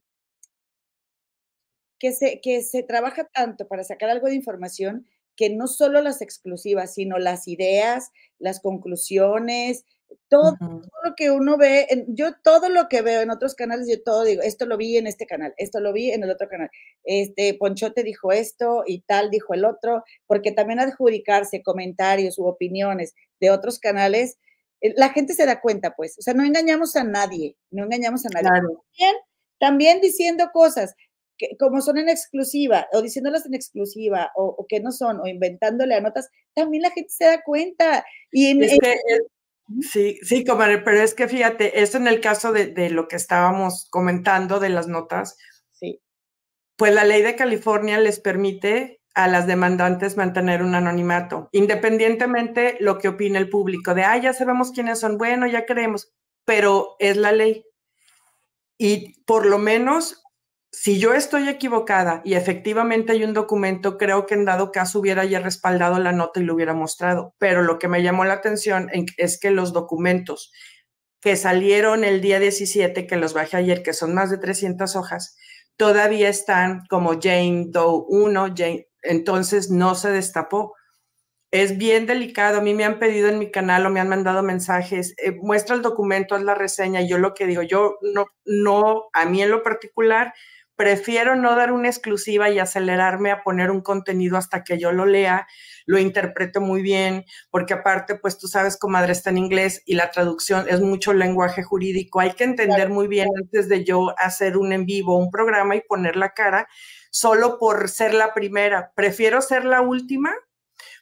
que, 2.01 2.13
se, 2.13 2.41
que 2.41 2.63
se 2.63 2.83
trabaja 2.83 3.25
tanto 3.33 3.69
para 3.69 3.85
sacar 3.85 4.11
algo 4.11 4.27
de 4.27 4.35
información 4.35 5.07
que 5.37 5.51
no 5.51 5.69
solo 5.69 6.03
las 6.03 6.21
exclusivas, 6.21 6.95
sino 6.95 7.19
las 7.19 7.47
ideas, 7.47 8.11
las 8.39 8.61
conclusiones, 8.61 9.85
todo, 10.29 10.57
lo 10.61 11.15
que 11.17 11.31
uno 11.31 11.57
ve, 11.57 11.87
yo 12.09 12.35
todo 12.43 12.69
lo 12.69 12.89
que 12.89 13.03
veo 13.03 13.21
en 13.21 13.31
otros 13.31 13.55
canales, 13.55 13.89
yo 13.89 14.03
todo 14.03 14.25
digo, 14.25 14.43
esto 14.43 14.67
lo 14.67 14.77
vi 14.77 14.97
en 14.97 15.07
este 15.07 15.27
canal, 15.27 15.55
esto 15.57 15.81
lo 15.81 15.93
vi 15.93 16.11
en 16.11 16.25
el 16.25 16.31
otro 16.31 16.49
canal, 16.49 16.71
este 17.05 17.55
Ponchote 17.55 18.03
dijo 18.03 18.33
esto 18.33 18.83
y 18.87 19.03
tal 19.03 19.31
dijo 19.31 19.55
el 19.55 19.65
otro, 19.65 20.05
porque 20.27 20.53
también 20.53 20.81
adjudicarse 20.81 21.63
comentarios 21.63 22.39
u 22.39 22.47
opiniones 22.47 23.15
de 23.41 23.51
otros 23.51 23.79
canales, 23.79 24.39
eh, 24.81 24.95
la 24.97 25.11
gente 25.11 25.35
se 25.35 25.47
da 25.47 25.61
cuenta, 25.61 25.95
pues, 25.95 26.19
o 26.19 26.23
sea, 26.23 26.35
no 26.35 26.45
engañamos 26.45 26.97
a 26.97 27.05
nadie, 27.05 27.57
no 27.71 27.85
engañamos 27.85 28.27
a 28.27 28.31
nadie. 28.31 28.49
También, 28.51 29.17
también 29.59 30.01
diciendo 30.01 30.51
cosas 30.53 30.95
que, 31.41 31.57
como 31.59 31.81
son 31.81 31.97
en 31.97 32.11
exclusiva, 32.11 32.87
o 32.93 33.01
diciéndolas 33.01 33.47
en 33.47 33.55
exclusiva, 33.55 34.31
o, 34.37 34.67
que 34.69 34.81
no 34.81 34.93
son, 34.93 35.21
o 35.21 35.27
inventándole 35.27 35.95
a 35.95 36.01
notas, 36.01 36.29
también 36.55 36.83
la 36.83 36.91
gente 36.91 37.11
se 37.11 37.25
da 37.25 37.43
cuenta. 37.43 38.05
Y 38.31 38.49
en, 38.49 38.61
Sí, 39.83 40.19
sí, 40.23 40.45
comadre, 40.45 40.79
pero 40.79 41.01
es 41.01 41.15
que 41.15 41.29
fíjate, 41.29 41.81
eso 41.81 41.97
en 41.97 42.09
el 42.09 42.21
caso 42.21 42.53
de, 42.53 42.91
lo 42.91 43.07
que 43.07 43.15
estábamos 43.15 43.87
comentando 43.89 44.59
de 44.59 44.69
las 44.69 44.89
notas. 44.89 45.39
Sí. 45.71 46.01
Pues 46.77 46.93
la 46.93 47.05
ley 47.05 47.23
de 47.23 47.37
California 47.37 47.99
les 48.01 48.19
permite 48.19 49.01
a 49.15 49.29
las 49.29 49.47
demandantes 49.47 50.17
mantener 50.17 50.63
un 50.63 50.75
anonimato, 50.75 51.49
independientemente 51.53 52.77
lo 52.81 52.99
que 52.99 53.09
opine 53.09 53.39
el 53.39 53.49
público, 53.49 53.95
de, 53.95 54.03
ah, 54.03 54.17
ya 54.17 54.33
sabemos 54.33 54.73
quiénes 54.73 54.99
son, 54.99 55.19
bueno, 55.19 55.47
ya 55.47 55.67
creemos, 55.67 56.13
pero 56.45 56.97
es 56.99 57.17
la 57.17 57.31
ley. 57.31 57.65
Y 58.77 59.23
por 59.25 59.47
lo 59.47 59.59
menos 59.59 60.21
si 60.73 60.99
yo 61.01 61.15
estoy 61.15 61.49
equivocada 61.49 62.23
y 62.25 62.35
efectivamente 62.35 63.13
hay 63.13 63.25
un 63.25 63.35
documento, 63.35 63.99
creo 63.99 64.27
que 64.27 64.35
en 64.35 64.45
dado 64.45 64.71
caso 64.71 65.01
hubiera 65.01 65.25
ya 65.25 65.41
respaldado 65.41 65.99
la 65.99 66.13
nota 66.13 66.41
y 66.41 66.45
lo 66.45 66.55
hubiera 66.55 66.75
mostrado. 66.75 67.35
Pero 67.39 67.63
lo 67.63 67.79
que 67.79 67.89
me 67.89 68.03
llamó 68.03 68.25
la 68.25 68.35
atención 68.35 68.89
es 69.17 69.39
que 69.41 69.51
los 69.51 69.73
documentos 69.73 70.53
que 71.21 71.37
salieron 71.37 72.05
el 72.05 72.21
día 72.21 72.41
17, 72.41 73.07
que 73.07 73.17
los 73.17 73.35
bajé 73.35 73.59
ayer, 73.59 73.83
que 73.83 73.93
son 73.93 74.15
más 74.15 74.31
de 74.31 74.39
300 74.39 74.97
hojas, 74.97 75.37
todavía 75.77 76.29
están 76.29 76.83
como 76.89 77.21
Jane 77.21 77.67
Doe 77.69 78.05
1, 78.09 78.55
Jane, 78.57 78.89
entonces 79.03 79.71
no 79.71 79.95
se 79.95 80.11
destapó. 80.11 80.75
Es 81.51 81.79
bien 81.79 82.07
delicado. 82.07 82.59
A 82.59 82.63
mí 82.63 82.75
me 82.75 82.85
han 82.85 82.99
pedido 82.99 83.29
en 83.29 83.39
mi 83.39 83.51
canal 83.51 83.87
o 83.87 83.91
me 83.91 84.01
han 84.01 84.09
mandado 84.09 84.43
mensajes, 84.43 85.15
eh, 85.19 85.33
muestra 85.33 85.75
el 85.77 85.83
documento, 85.83 86.35
haz 86.35 86.43
la 86.43 86.55
reseña. 86.55 87.03
Yo 87.03 87.19
lo 87.19 87.35
que 87.35 87.47
digo, 87.47 87.63
yo 87.63 87.99
no, 88.03 88.27
no, 88.45 89.05
a 89.13 89.27
mí 89.27 89.43
en 89.43 89.51
lo 89.51 89.63
particular, 89.63 90.33
prefiero 90.81 91.37
no 91.37 91.55
dar 91.57 91.73
una 91.73 91.89
exclusiva 91.89 92.49
y 92.49 92.59
acelerarme 92.59 93.31
a 93.31 93.43
poner 93.43 93.71
un 93.71 93.83
contenido 93.83 94.39
hasta 94.39 94.65
que 94.65 94.79
yo 94.79 94.93
lo 94.93 95.05
lea, 95.05 95.47
lo 95.85 95.99
interpreto 95.99 96.63
muy 96.63 96.81
bien, 96.81 97.27
porque 97.51 97.75
aparte, 97.75 98.15
pues 98.15 98.39
tú 98.39 98.49
sabes, 98.49 98.79
comadre, 98.79 99.13
está 99.13 99.29
en 99.29 99.37
inglés 99.37 99.83
y 99.85 99.95
la 99.95 100.11
traducción 100.11 100.65
es 100.71 100.81
mucho 100.81 101.13
lenguaje 101.13 101.63
jurídico. 101.63 102.21
Hay 102.21 102.33
que 102.33 102.45
entender 102.45 102.89
muy 102.89 103.09
bien 103.09 103.29
antes 103.39 103.69
de 103.69 103.85
yo 103.85 104.15
hacer 104.17 104.57
un 104.57 104.73
en 104.73 104.87
vivo, 104.87 105.19
un 105.19 105.31
programa 105.31 105.77
y 105.77 105.83
poner 105.83 106.17
la 106.17 106.31
cara, 106.31 106.67
solo 107.11 107.59
por 107.59 107.91
ser 107.91 108.15
la 108.15 108.33
primera. 108.33 108.93
Prefiero 108.97 109.43
ser 109.43 109.67
la 109.67 109.83
última 109.83 110.35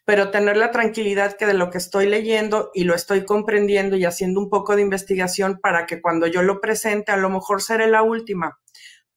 pero 0.04 0.30
tener 0.30 0.56
la 0.56 0.70
tranquilidad 0.70 1.36
que 1.36 1.44
de 1.44 1.52
lo 1.52 1.68
que 1.68 1.76
estoy 1.76 2.06
leyendo 2.06 2.70
y 2.72 2.84
lo 2.84 2.94
estoy 2.94 3.26
comprendiendo 3.26 3.94
y 3.94 4.06
haciendo 4.06 4.40
un 4.40 4.48
poco 4.48 4.74
de 4.74 4.80
investigación 4.80 5.60
para 5.62 5.84
que 5.84 6.00
cuando 6.00 6.26
yo 6.26 6.40
lo 6.40 6.62
presente, 6.62 7.12
a 7.12 7.18
lo 7.18 7.28
mejor 7.28 7.60
seré 7.60 7.88
la 7.88 8.02
última, 8.02 8.58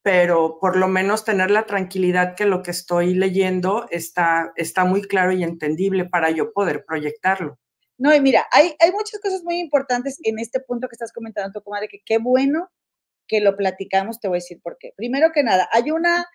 pero 0.04 0.58
por 0.60 0.78
lo 0.78 0.88
menos 0.88 1.26
tener 1.26 1.52
la 1.52 1.66
tranquilidad 1.66 2.36
que 2.36 2.46
lo 2.46 2.64
que 2.64 2.72
estoy 2.72 3.14
leyendo 3.14 3.86
está, 3.92 4.52
está 4.56 4.84
muy 4.84 5.04
claro 5.04 5.32
y 5.32 5.44
entendible 5.44 6.06
para 6.06 6.32
yo 6.32 6.54
poder 6.54 6.84
proyectarlo. 6.86 7.60
No, 7.98 8.14
y 8.16 8.20
mira, 8.20 8.48
hay, 8.52 8.74
hay 8.80 8.92
muchas 8.92 9.20
cosas 9.22 9.44
muy 9.44 9.60
importantes 9.60 10.18
en 10.24 10.40
este 10.40 10.60
punto 10.60 10.88
que 10.88 10.96
estás 10.96 11.14
comentando, 11.14 11.52
tu 11.52 11.64
comadre, 11.64 11.88
que 11.88 12.02
qué 12.04 12.18
bueno 12.18 12.70
que 13.28 13.42
lo 13.42 13.56
platicamos, 13.56 14.20
te 14.20 14.28
voy 14.28 14.38
a 14.38 14.44
decir 14.44 14.60
por 14.62 14.78
qué. 14.80 14.92
Primero 14.98 15.32
que 15.34 15.44
nada, 15.44 15.70
hay 15.72 15.92
una 15.92 16.26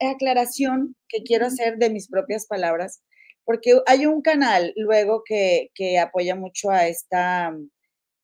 aclaración 0.00 0.96
que 1.08 1.24
quiero 1.24 1.46
hacer 1.46 1.76
de 1.76 1.90
mis 1.90 2.08
propias 2.08 2.46
palabras, 2.46 3.02
porque 3.44 3.80
hay 3.86 4.06
un 4.06 4.22
canal 4.22 4.72
luego 4.76 5.22
que, 5.24 5.70
que 5.74 5.98
apoya 5.98 6.36
mucho 6.36 6.70
a 6.70 6.86
esta, 6.86 7.52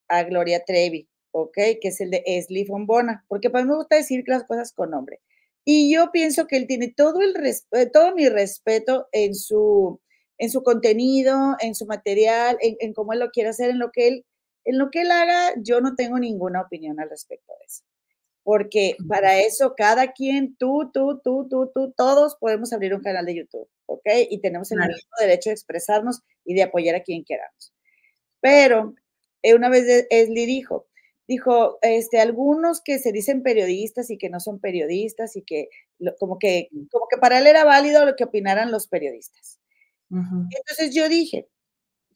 a 0.08 0.22
Gloria 0.22 0.62
Trevi, 0.64 1.08
¿ok? 1.34 1.54
Que 1.80 1.88
es 1.88 2.00
el 2.00 2.10
de 2.10 2.22
Esli 2.26 2.64
Fombona, 2.64 3.24
porque 3.28 3.50
para 3.50 3.64
mí 3.64 3.70
me 3.70 3.76
gusta 3.76 3.96
decir 3.96 4.22
las 4.26 4.44
cosas 4.44 4.72
con 4.72 4.90
nombre. 4.90 5.20
Y 5.64 5.92
yo 5.92 6.12
pienso 6.12 6.46
que 6.46 6.56
él 6.56 6.66
tiene 6.68 6.94
todo, 6.96 7.22
el 7.22 7.34
eh, 7.36 7.86
todo 7.92 8.14
mi 8.14 8.28
respeto 8.28 9.08
en 9.10 9.34
su, 9.34 10.00
en 10.38 10.50
su 10.50 10.62
contenido, 10.62 11.56
en 11.60 11.74
su 11.74 11.86
material, 11.86 12.56
en, 12.60 12.92
cómo 12.94 13.12
él 13.12 13.18
lo 13.18 13.30
quiere 13.30 13.50
hacer, 13.50 13.70
en 13.70 13.80
lo 13.80 13.90
que 13.90 14.08
él, 14.08 14.26
en 14.64 14.78
lo 14.78 14.90
que 14.90 15.00
él 15.00 15.10
haga, 15.10 15.54
yo 15.56 15.80
no 15.80 15.96
tengo 15.96 16.18
ninguna 16.20 16.60
opinión 16.60 17.00
al 17.00 17.10
respecto 17.10 17.52
de 17.58 17.64
eso. 17.66 17.82
Porque 18.44 18.96
para 19.08 19.40
eso 19.40 19.74
cada 19.76 20.12
quien, 20.12 20.54
tú, 20.56 20.90
tú, 20.92 21.20
tú, 21.24 21.48
tú, 21.50 21.72
tú, 21.74 21.92
todos 21.96 22.36
podemos 22.36 22.72
abrir 22.72 22.94
un 22.94 23.02
canal 23.02 23.26
de 23.26 23.34
YouTube, 23.34 23.68
¿ok? 23.86 24.06
Y 24.30 24.38
tenemos 24.38 24.70
el 24.70 24.78
mismo 24.78 25.16
derecho 25.18 25.50
de 25.50 25.54
expresarnos 25.54 26.20
y 26.44 26.54
de 26.54 26.62
apoyar 26.62 26.94
a 26.94 27.02
quien 27.02 27.24
queramos. 27.24 27.72
Pero 28.40 28.94
eh, 29.42 29.54
una 29.54 29.68
vez 29.68 30.06
Esli 30.10 30.46
dijo, 30.46 30.86
dijo, 31.26 31.78
este, 31.82 32.20
algunos 32.20 32.80
que 32.80 32.98
se 32.98 33.12
dicen 33.12 33.42
periodistas 33.42 34.10
y 34.10 34.18
que 34.18 34.28
no 34.28 34.40
son 34.40 34.60
periodistas 34.60 35.36
y 35.36 35.42
que 35.42 35.68
como 36.18 36.38
que, 36.38 36.68
como 36.90 37.06
que 37.08 37.16
para 37.18 37.38
él 37.38 37.46
era 37.46 37.64
válido 37.64 38.04
lo 38.04 38.16
que 38.16 38.24
opinaran 38.24 38.70
los 38.70 38.86
periodistas. 38.86 39.58
Entonces 40.10 40.94
yo 40.94 41.08
dije, 41.08 41.48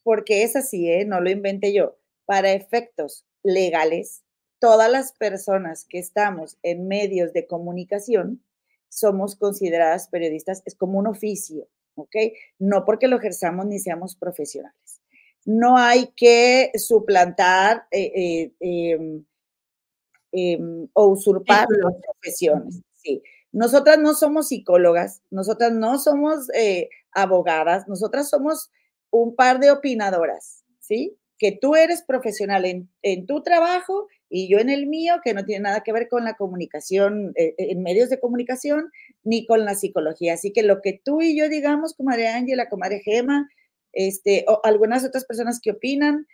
porque 0.03 0.43
es 0.43 0.55
así, 0.55 0.89
¿eh? 0.89 1.05
no 1.05 1.21
lo 1.21 1.31
inventé 1.31 1.73
yo, 1.73 1.99
para 2.27 2.53
efectos 2.53 3.25
legales, 3.43 4.23
todas 4.61 4.91
las 4.91 5.13
personas 5.13 5.85
que 5.89 5.99
estamos 5.99 6.59
en 6.63 6.87
medios 6.87 7.33
de 7.33 7.47
comunicación 7.47 8.45
somos 8.89 9.37
consideradas 9.37 10.09
periodistas, 10.09 10.63
es 10.65 10.75
como 10.75 10.99
un 10.99 11.09
oficio, 11.09 11.69
¿ok? 11.95 12.17
No 12.59 12.85
porque 12.85 13.09
lo 13.09 13.17
ejerzamos 13.17 13.67
ni 13.67 13.79
seamos 13.81 14.17
profesionales 14.17 14.98
no 15.45 15.79
hay 15.79 16.13
que 16.17 16.73
suplantar 16.75 17.87
eh, 17.91 18.13
eh, 18.15 18.53
em, 18.61 19.25
em, 20.33 20.89
o 20.93 21.07
usurpar 21.09 21.67
las 21.71 21.95
profesiones. 22.05 22.83
Sí. 22.95 23.23
Nosotras 23.51 23.99
no 23.99 24.15
somos 24.15 24.49
psicólogas, 24.49 25.23
nosotras 25.31 25.73
no 25.73 25.99
somos 25.99 26.51
eh, 26.55 26.91
abogadas, 27.13 27.89
nosotras 27.89 28.29
somos 28.29 28.71
un 29.11 29.35
par 29.35 29.59
de 29.59 29.71
opinadoras, 29.71 30.65
¿sí? 30.81 31.17
Que 31.39 31.53
tú 31.53 31.77
eres 31.77 32.03
profesional 32.03 32.67
en, 32.67 32.91
en, 33.01 33.27
tu 33.27 33.43
trabajo 33.43 34.09
y 34.29 34.51
yo 34.51 34.59
en 34.59 34.69
el 34.69 34.87
mío, 34.87 35.15
que 35.25 35.33
no 35.33 35.47
tiene 35.47 35.63
nada 35.63 35.83
que 35.83 35.93
ver 35.93 36.09
con 36.09 36.25
la 36.25 36.35
comunicación, 36.35 37.33
en 37.37 37.83
medios 37.83 38.11
de 38.11 38.21
comunicación, 38.21 38.91
ni 39.23 39.47
con 39.47 39.65
la 39.65 39.75
psicología. 39.75 40.35
Así 40.35 40.53
que 40.53 40.63
lo 40.63 40.83
que 40.83 41.01
tú 41.03 41.23
y 41.23 41.39
yo 41.39 41.49
digamos, 41.49 41.95
comadre 41.95 42.29
Ángela, 42.29 42.69
comadre 42.69 43.01
Gema, 43.01 43.49
este, 43.99 44.45
o 44.47 44.61
algunas 44.63 45.05
otras 45.05 45.25
personas 45.25 45.59
que 45.61 45.73
opinan, 45.73 46.25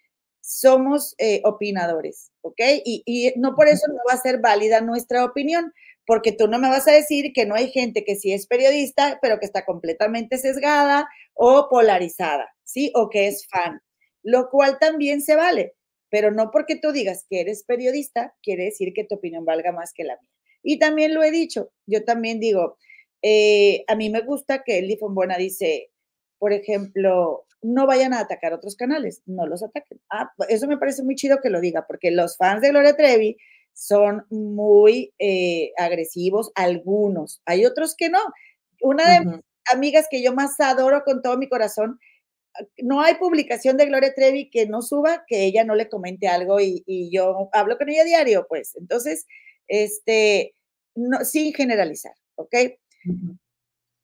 somos 0.42 1.14
eh, 1.16 1.40
opinadores, 1.44 2.30
¿ok? 2.42 2.60
Y, 2.84 3.32
no 3.36 3.54
por 3.54 3.68
eso 3.68 3.86
no 3.88 4.00
va 4.06 4.12
a 4.12 4.20
ser 4.20 4.38
válida 4.38 4.82
nuestra 4.82 5.24
opinión, 5.24 5.72
porque 6.06 6.32
tú 6.32 6.46
no 6.46 6.58
me 6.58 6.68
vas 6.68 6.86
a 6.88 6.92
decir 6.92 7.32
que 7.32 7.46
no 7.46 7.54
hay 7.54 7.70
gente 7.70 8.04
que 8.04 8.16
sí 8.16 8.34
es 8.34 8.46
periodista, 8.46 9.18
pero 9.22 9.40
que 9.40 9.46
está 9.46 9.64
completamente 9.64 10.36
sesgada 10.36 11.08
o 11.32 11.70
polarizada, 11.70 12.54
¿sí? 12.64 12.92
O 12.94 13.08
que 13.08 13.28
es 13.28 13.48
fan, 13.48 13.80
lo 14.22 14.50
cual 14.50 14.78
también 14.78 15.22
se 15.22 15.34
vale, 15.34 15.72
pero 16.10 16.30
no 16.32 16.50
porque 16.50 16.76
tú 16.76 16.92
digas 16.92 17.24
que 17.30 17.40
eres 17.40 17.64
periodista, 17.64 18.34
quiere 18.42 18.64
decir 18.64 18.92
que 18.92 19.04
tu 19.04 19.14
opinión 19.14 19.46
valga 19.46 19.72
más 19.72 19.94
que 19.94 20.04
la 20.04 20.18
mía. 20.20 20.30
Y 20.62 20.78
también 20.78 21.14
lo 21.14 21.22
he 21.22 21.30
dicho, 21.30 21.72
yo 21.86 22.04
también 22.04 22.40
digo, 22.40 22.76
eh, 23.22 23.84
a 23.88 23.96
mí 23.96 24.10
me 24.10 24.20
gusta 24.20 24.62
que 24.62 24.76
Eli 24.76 24.98
Buena 25.00 25.38
dice, 25.38 25.93
por 26.44 26.52
ejemplo, 26.52 27.46
no 27.62 27.86
vayan 27.86 28.12
a 28.12 28.20
atacar 28.20 28.52
otros 28.52 28.76
canales, 28.76 29.22
no 29.24 29.46
los 29.46 29.62
ataquen. 29.62 29.98
Ah, 30.10 30.30
eso 30.50 30.68
me 30.68 30.76
parece 30.76 31.02
muy 31.02 31.14
chido 31.14 31.40
que 31.40 31.48
lo 31.48 31.58
diga, 31.58 31.86
porque 31.86 32.10
los 32.10 32.36
fans 32.36 32.60
de 32.60 32.68
Gloria 32.68 32.94
Trevi 32.94 33.38
son 33.72 34.26
muy 34.28 35.14
eh, 35.18 35.72
agresivos, 35.78 36.52
algunos, 36.54 37.40
hay 37.46 37.64
otros 37.64 37.94
que 37.96 38.10
no. 38.10 38.18
Una 38.82 39.08
de 39.08 39.20
mis 39.24 39.40
amigas 39.72 40.06
que 40.10 40.22
yo 40.22 40.34
más 40.34 40.60
adoro 40.60 41.02
con 41.02 41.22
todo 41.22 41.38
mi 41.38 41.48
corazón 41.48 41.98
no 42.82 43.00
hay 43.00 43.14
publicación 43.14 43.78
de 43.78 43.86
Gloria 43.86 44.12
Trevi 44.12 44.50
que 44.50 44.66
no 44.66 44.82
suba, 44.82 45.24
que 45.26 45.46
ella 45.46 45.64
no 45.64 45.74
le 45.74 45.88
comente 45.88 46.28
algo 46.28 46.60
y, 46.60 46.84
yo 47.10 47.48
hablo 47.54 47.78
con 47.78 47.88
ella 47.88 48.04
diario, 48.04 48.44
pues. 48.50 48.76
Entonces, 48.76 49.24
este, 49.66 50.54
no, 50.94 51.24
sin 51.24 51.54
generalizar, 51.54 52.12
¿ok? 52.34 52.54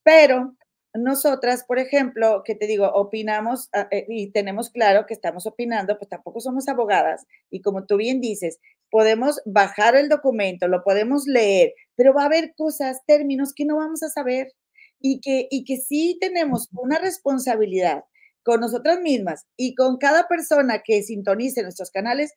Pero 0.02 0.56
nosotras, 0.94 1.64
por 1.64 1.78
ejemplo, 1.78 2.42
que 2.44 2.54
te 2.54 2.66
digo, 2.66 2.90
opinamos 2.92 3.68
ah, 3.72 3.88
eh, 3.90 4.06
y 4.08 4.32
tenemos 4.32 4.70
claro 4.70 5.06
que 5.06 5.14
estamos 5.14 5.46
opinando, 5.46 5.98
pues 5.98 6.08
tampoco 6.08 6.40
somos 6.40 6.68
abogadas. 6.68 7.26
Y 7.50 7.62
como 7.62 7.86
tú 7.86 7.96
bien 7.96 8.20
dices, 8.20 8.58
podemos 8.90 9.40
bajar 9.44 9.94
el 9.96 10.08
documento, 10.08 10.68
lo 10.68 10.82
podemos 10.82 11.26
leer, 11.26 11.74
pero 11.96 12.12
va 12.14 12.22
a 12.22 12.26
haber 12.26 12.54
cosas, 12.56 13.00
términos 13.06 13.52
que 13.54 13.64
no 13.64 13.76
vamos 13.76 14.02
a 14.02 14.10
saber 14.10 14.52
y 15.00 15.20
que, 15.20 15.46
y 15.50 15.64
que 15.64 15.76
sí 15.78 16.18
tenemos 16.20 16.68
una 16.72 16.98
responsabilidad 16.98 18.04
con 18.42 18.60
nosotras 18.60 19.00
mismas 19.00 19.46
y 19.56 19.74
con 19.74 19.98
cada 19.98 20.26
persona 20.28 20.82
que 20.84 21.02
sintonice 21.02 21.62
nuestros 21.62 21.90
canales 21.90 22.32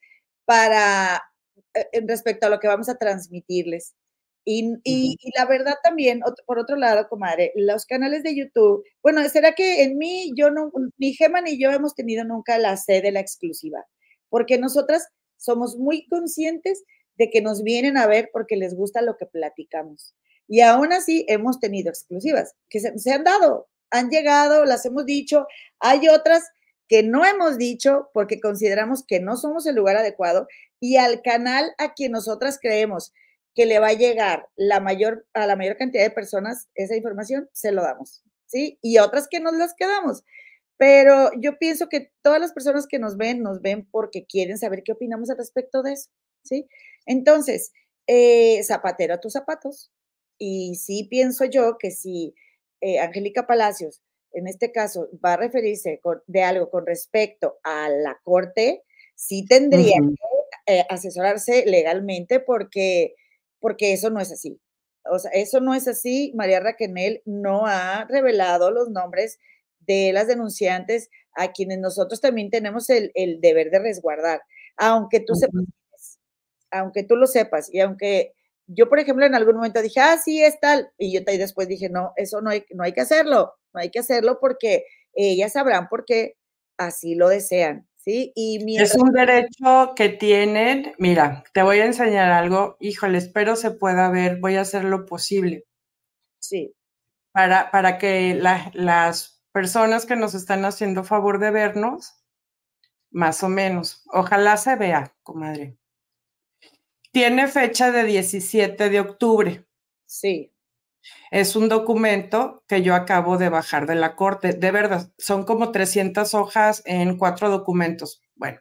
para 0.45 1.23
eh, 1.73 2.03
respecto 2.07 2.47
a 2.47 2.49
lo 2.49 2.59
que 2.59 2.67
vamos 2.67 2.89
a 2.89 2.97
transmitirles. 2.97 3.93
Y, 4.45 5.17
la 5.35 5.45
verdad 5.45 5.75
también, 5.83 6.21
por 6.45 6.59
otro 6.59 6.75
lado, 6.75 7.07
comadre, 7.07 7.53
los 7.55 7.85
canales 7.85 8.23
de 8.23 8.35
YouTube, 8.35 8.83
bueno, 9.01 9.27
¿será 9.29 9.53
que 9.53 9.83
en 9.83 9.97
mí, 9.97 10.33
yo 10.35 10.51
no, 10.51 10.71
ni 10.97 11.13
Gema 11.13 11.41
ni 11.41 11.57
yo 11.57 11.71
hemos 11.71 11.95
tenido 11.95 12.25
nunca 12.25 12.57
la 12.57 12.75
sede, 12.75 13.11
la 13.11 13.21
exclusiva? 13.21 13.85
Porque 14.29 14.57
nosotras 14.57 15.07
somos 15.37 15.77
muy 15.77 16.07
conscientes 16.07 16.83
de 17.17 17.29
que 17.29 17.41
nos 17.41 17.63
vienen 17.63 17.97
a 17.97 18.07
ver 18.07 18.29
porque 18.33 18.57
les 18.57 18.75
gusta 18.75 19.01
lo 19.01 19.15
que 19.17 19.25
platicamos. 19.25 20.13
Y 20.47 20.59
aún 20.61 20.91
así 20.91 21.25
hemos 21.29 21.59
tenido 21.59 21.89
exclusivas 21.89 22.53
que 22.69 22.79
se, 22.79 22.97
se 22.99 23.11
han 23.11 23.23
dado, 23.23 23.67
han 23.91 24.09
llegado, 24.09 24.65
las 24.65 24.85
hemos 24.85 25.05
dicho. 25.05 25.47
Hay 25.79 26.09
otras 26.09 26.43
que 26.89 27.01
no 27.01 27.25
hemos 27.25 27.57
dicho 27.57 28.09
porque 28.13 28.41
consideramos 28.41 29.05
que 29.05 29.21
no 29.21 29.37
somos 29.37 29.65
el 29.67 29.75
lugar 29.75 29.95
adecuado 29.95 30.47
y 30.81 30.97
al 30.97 31.21
canal 31.21 31.73
a 31.77 31.93
quien 31.93 32.11
nosotras 32.11 32.59
creemos 32.61 33.13
que 33.55 33.65
le 33.65 33.79
va 33.79 33.89
a 33.89 33.93
llegar 33.93 34.47
la 34.55 34.79
mayor, 34.79 35.25
a 35.33 35.45
la 35.45 35.55
mayor 35.55 35.77
cantidad 35.77 36.03
de 36.03 36.11
personas 36.11 36.67
esa 36.75 36.95
información, 36.95 37.49
se 37.53 37.71
lo 37.71 37.81
damos, 37.83 38.23
¿sí? 38.45 38.79
Y 38.81 38.97
otras 38.97 39.27
que 39.29 39.39
nos 39.39 39.53
las 39.53 39.73
quedamos. 39.75 40.23
Pero 40.77 41.31
yo 41.39 41.57
pienso 41.59 41.87
que 41.87 42.11
todas 42.21 42.41
las 42.41 42.51
personas 42.51 42.87
que 42.87 42.99
nos 42.99 43.15
ven, 43.15 43.43
nos 43.43 43.61
ven 43.61 43.87
porque 43.89 44.25
quieren 44.25 44.57
saber 44.57 44.83
qué 44.83 44.91
opinamos 44.93 45.29
al 45.29 45.37
respecto 45.37 45.83
de 45.83 45.93
eso, 45.93 46.09
¿sí? 46.43 46.67
Entonces, 47.05 47.71
eh, 48.07 48.61
zapatero 48.63 49.13
a 49.13 49.19
tus 49.19 49.33
zapatos. 49.33 49.91
Y 50.37 50.75
sí 50.75 51.07
pienso 51.09 51.45
yo 51.45 51.77
que 51.77 51.91
si 51.91 52.35
eh, 52.81 52.99
Angélica 52.99 53.47
Palacios, 53.47 54.01
en 54.33 54.47
este 54.47 54.71
caso, 54.71 55.09
va 55.23 55.33
a 55.33 55.37
referirse 55.37 56.01
de 56.25 56.43
algo 56.43 56.69
con 56.69 56.85
respecto 56.85 57.59
a 57.63 57.87
la 57.89 58.19
corte, 58.23 58.83
sí 59.15 59.45
tendría 59.45 59.97
que 60.65 60.79
eh, 60.79 60.85
asesorarse 60.89 61.65
legalmente 61.65 62.39
porque 62.39 63.15
porque 63.63 63.93
eso 63.93 64.09
no 64.09 64.19
es 64.19 64.29
así. 64.29 64.59
O 65.09 65.19
sea, 65.19 65.31
eso 65.31 65.61
no 65.61 65.73
es 65.73 65.87
así. 65.87 66.33
María 66.35 66.59
Raquel 66.59 67.21
no 67.23 67.65
ha 67.65 68.05
revelado 68.09 68.71
los 68.71 68.89
nombres 68.89 69.39
de 69.79 70.11
las 70.11 70.27
denunciantes 70.27 71.09
a 71.33 71.53
quienes 71.53 71.79
nosotros 71.79 72.19
también 72.19 72.49
tenemos 72.49 72.89
el, 72.89 73.11
deber 73.39 73.71
de 73.71 73.79
resguardar, 73.79 74.41
aunque 74.75 75.21
tú 75.21 75.33
sepas, 75.33 75.63
aunque 76.71 77.03
tú 77.03 77.15
lo 77.15 77.25
sepas 77.25 77.73
y 77.73 77.79
aunque 77.79 78.33
yo, 78.67 78.89
por 78.89 78.99
ejemplo, 78.99 79.25
en 79.25 79.35
algún 79.35 79.55
momento 79.55 79.81
dije, 79.81 80.01
ah, 80.01 80.17
sí, 80.17 80.43
es 80.43 80.59
tal, 80.59 80.91
y 80.97 81.13
yo 81.13 81.21
y 81.25 81.37
después 81.37 81.67
dije, 81.69 81.89
no, 81.89 82.11
eso 82.17 82.41
no 82.41 82.49
hay, 82.49 82.65
no 82.73 82.83
hay 82.83 82.91
que 82.91 83.01
hacerlo, 83.01 83.53
no 83.73 83.79
hay 83.79 83.91
que 83.91 83.99
hacerlo 83.99 84.39
porque 84.41 84.85
ellas 85.13 85.53
sabrán 85.53 85.87
por 85.87 86.03
qué 86.05 86.35
así 86.77 87.15
lo 87.15 87.29
desean. 87.29 87.87
Y 88.05 88.77
Es 88.77 88.95
un 88.95 89.11
derecho 89.11 89.93
que 89.95 90.09
tienen. 90.09 90.93
Mira, 90.97 91.43
te 91.53 91.63
voy 91.63 91.79
a 91.79 91.85
enseñar 91.85 92.31
algo. 92.31 92.75
Híjole, 92.79 93.17
espero 93.17 93.55
se 93.55 93.71
pueda 93.71 94.09
ver. 94.09 94.39
Voy 94.39 94.55
a 94.55 94.61
hacer 94.61 94.83
lo 94.83 95.05
posible. 95.05 95.65
Sí. 96.39 96.75
Para, 97.33 97.71
para 97.71 97.97
que 97.97 98.35
las 98.73 99.41
personas 99.51 100.05
que 100.05 100.15
nos 100.15 100.35
están 100.35 100.65
haciendo 100.65 101.03
favor 101.03 101.39
de 101.39 101.51
vernos, 101.51 102.23
más 103.11 103.43
o 103.43 103.49
menos, 103.49 104.03
ojalá 104.11 104.57
se 104.57 104.75
vea, 104.75 105.15
comadre. 105.23 105.77
Tiene 107.11 107.47
fecha 107.47 107.91
de 107.91 108.03
17 108.03 108.89
de 108.89 108.99
octubre. 108.99 109.65
Sí. 110.05 110.52
Es 111.31 111.55
un 111.55 111.69
documento 111.69 112.63
que 112.67 112.81
yo 112.81 112.95
acabo 112.95 113.37
de 113.37 113.49
bajar 113.49 113.87
de 113.87 113.95
la 113.95 114.15
corte. 114.15 114.53
De 114.53 114.71
verdad, 114.71 115.11
son 115.17 115.43
como 115.43 115.71
300 115.71 116.33
hojas 116.33 116.81
en 116.85 117.17
cuatro 117.17 117.49
documentos. 117.49 118.21
Bueno, 118.35 118.59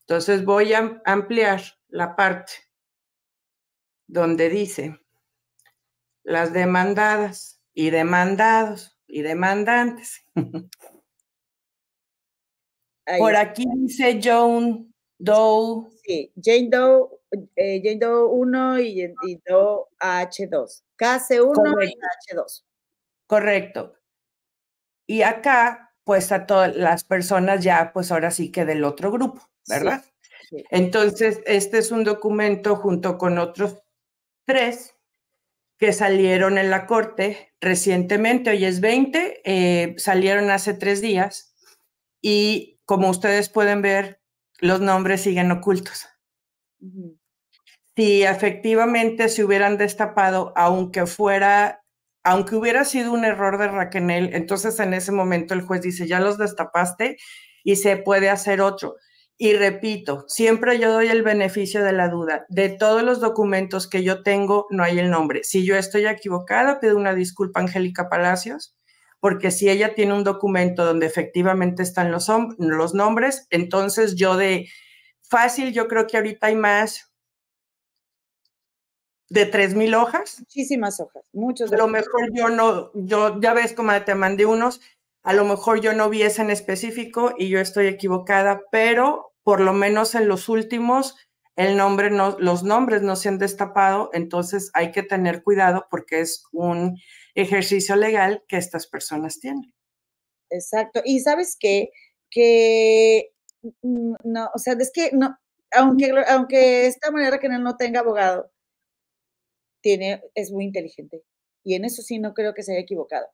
entonces 0.00 0.44
voy 0.44 0.72
a 0.72 1.00
ampliar 1.04 1.62
la 1.88 2.16
parte 2.16 2.52
donde 4.06 4.48
dice 4.48 4.98
las 6.22 6.52
demandadas 6.52 7.60
y 7.74 7.90
demandados 7.90 8.98
y 9.06 9.22
demandantes. 9.22 10.24
Por 13.18 13.36
aquí 13.36 13.64
dice 13.76 14.20
John 14.22 14.94
Doe. 15.18 15.90
Sí, 16.04 16.32
Jane 16.40 16.68
Doe, 16.70 17.08
eh, 17.56 17.80
Jane 17.82 17.98
Doe 17.98 18.26
1 18.26 18.80
y, 18.80 19.14
y 19.26 19.40
Doe 19.46 19.86
H2. 20.00 20.82
KC1 20.98 21.88
y 21.88 21.98
H2. 22.34 22.64
Correcto. 23.26 23.94
Y 25.06 25.22
acá, 25.22 25.94
pues 26.04 26.32
a 26.32 26.46
todas 26.46 26.76
las 26.76 27.04
personas 27.04 27.64
ya, 27.64 27.92
pues 27.92 28.12
ahora 28.12 28.30
sí 28.30 28.52
que 28.52 28.64
del 28.64 28.84
otro 28.84 29.10
grupo, 29.10 29.42
¿verdad? 29.68 30.04
Entonces, 30.70 31.40
este 31.46 31.78
es 31.78 31.90
un 31.90 32.04
documento 32.04 32.76
junto 32.76 33.16
con 33.18 33.38
otros 33.38 33.82
tres 34.44 34.94
que 35.78 35.92
salieron 35.92 36.58
en 36.58 36.70
la 36.70 36.86
corte 36.86 37.54
recientemente, 37.60 38.50
hoy 38.50 38.64
es 38.64 38.80
20, 38.80 39.40
eh, 39.44 39.94
salieron 39.98 40.50
hace 40.50 40.74
tres 40.74 41.00
días 41.00 41.54
y 42.20 42.80
como 42.84 43.08
ustedes 43.08 43.48
pueden 43.48 43.82
ver, 43.82 44.20
los 44.60 44.80
nombres 44.80 45.22
siguen 45.22 45.50
ocultos 45.50 46.06
si 47.96 48.22
efectivamente 48.22 49.28
se 49.28 49.44
hubieran 49.44 49.76
destapado, 49.76 50.52
aunque 50.56 51.06
fuera, 51.06 51.82
aunque 52.24 52.56
hubiera 52.56 52.84
sido 52.84 53.12
un 53.12 53.24
error 53.24 53.58
de 53.58 53.68
Raquel, 53.68 54.34
entonces 54.34 54.78
en 54.80 54.94
ese 54.94 55.12
momento 55.12 55.54
el 55.54 55.62
juez 55.62 55.82
dice, 55.82 56.06
ya 56.06 56.20
los 56.20 56.38
destapaste 56.38 57.16
y 57.64 57.76
se 57.76 57.96
puede 57.96 58.30
hacer 58.30 58.60
otro. 58.60 58.96
Y 59.38 59.54
repito, 59.54 60.24
siempre 60.28 60.78
yo 60.78 60.92
doy 60.92 61.08
el 61.08 61.22
beneficio 61.22 61.82
de 61.82 61.92
la 61.92 62.08
duda. 62.08 62.46
De 62.48 62.68
todos 62.68 63.02
los 63.02 63.18
documentos 63.20 63.88
que 63.88 64.04
yo 64.04 64.22
tengo, 64.22 64.66
no 64.70 64.84
hay 64.84 64.98
el 64.98 65.10
nombre. 65.10 65.42
Si 65.42 65.64
yo 65.64 65.76
estoy 65.76 66.06
equivocada, 66.06 66.78
pido 66.80 66.96
una 66.96 67.14
disculpa 67.14 67.58
a 67.58 67.64
Angélica 67.64 68.08
Palacios, 68.08 68.76
porque 69.18 69.50
si 69.50 69.68
ella 69.68 69.94
tiene 69.94 70.14
un 70.14 70.24
documento 70.24 70.84
donde 70.84 71.06
efectivamente 71.06 71.82
están 71.82 72.12
los, 72.12 72.28
los 72.58 72.94
nombres, 72.94 73.46
entonces 73.50 74.14
yo 74.14 74.36
de 74.36 74.68
fácil, 75.22 75.72
yo 75.72 75.88
creo 75.88 76.06
que 76.06 76.18
ahorita 76.18 76.48
hay 76.48 76.56
más 76.56 77.11
de 79.32 79.46
tres 79.46 79.74
mil 79.74 79.94
hojas. 79.94 80.40
Muchísimas 80.40 81.00
hojas, 81.00 81.24
muchos. 81.32 81.72
A 81.72 81.76
lo 81.76 81.88
mejor 81.88 82.30
yo 82.34 82.50
no, 82.50 82.90
yo 82.94 83.40
ya 83.40 83.54
ves 83.54 83.72
como 83.72 83.92
te 84.02 84.14
mandé 84.14 84.44
unos, 84.44 84.82
a 85.22 85.32
lo 85.32 85.44
mejor 85.44 85.80
yo 85.80 85.94
no 85.94 86.10
vi 86.10 86.22
ese 86.22 86.42
en 86.42 86.50
específico 86.50 87.32
y 87.38 87.48
yo 87.48 87.58
estoy 87.58 87.86
equivocada, 87.86 88.62
pero 88.70 89.32
por 89.42 89.60
lo 89.60 89.72
menos 89.72 90.14
en 90.14 90.28
los 90.28 90.50
últimos 90.50 91.16
el 91.56 91.76
nombre 91.78 92.10
no, 92.10 92.36
los 92.38 92.62
nombres 92.62 93.02
no 93.02 93.16
se 93.16 93.30
han 93.30 93.38
destapado, 93.38 94.10
entonces 94.12 94.70
hay 94.74 94.90
que 94.90 95.02
tener 95.02 95.42
cuidado 95.42 95.86
porque 95.90 96.20
es 96.20 96.44
un 96.52 96.98
ejercicio 97.34 97.96
legal 97.96 98.44
que 98.48 98.58
estas 98.58 98.86
personas 98.86 99.40
tienen. 99.40 99.72
Exacto. 100.50 101.00
Y 101.04 101.20
sabes 101.20 101.56
qué, 101.58 101.90
que 102.30 103.32
no, 103.82 104.50
o 104.54 104.58
sea, 104.58 104.74
es 104.74 104.90
que 104.92 105.10
no, 105.12 105.38
aunque, 105.72 106.12
aunque 106.28 106.86
esta 106.86 107.10
manera 107.10 107.38
que 107.38 107.48
no 107.48 107.76
tenga 107.76 108.00
abogado, 108.00 108.51
tiene, 109.82 110.22
es 110.34 110.50
muy 110.50 110.64
inteligente. 110.64 111.22
Y 111.64 111.74
en 111.74 111.84
eso 111.84 112.02
sí 112.02 112.18
no 112.18 112.34
creo 112.34 112.54
que 112.54 112.62
se 112.62 112.72
haya 112.72 112.80
equivocado. 112.80 113.26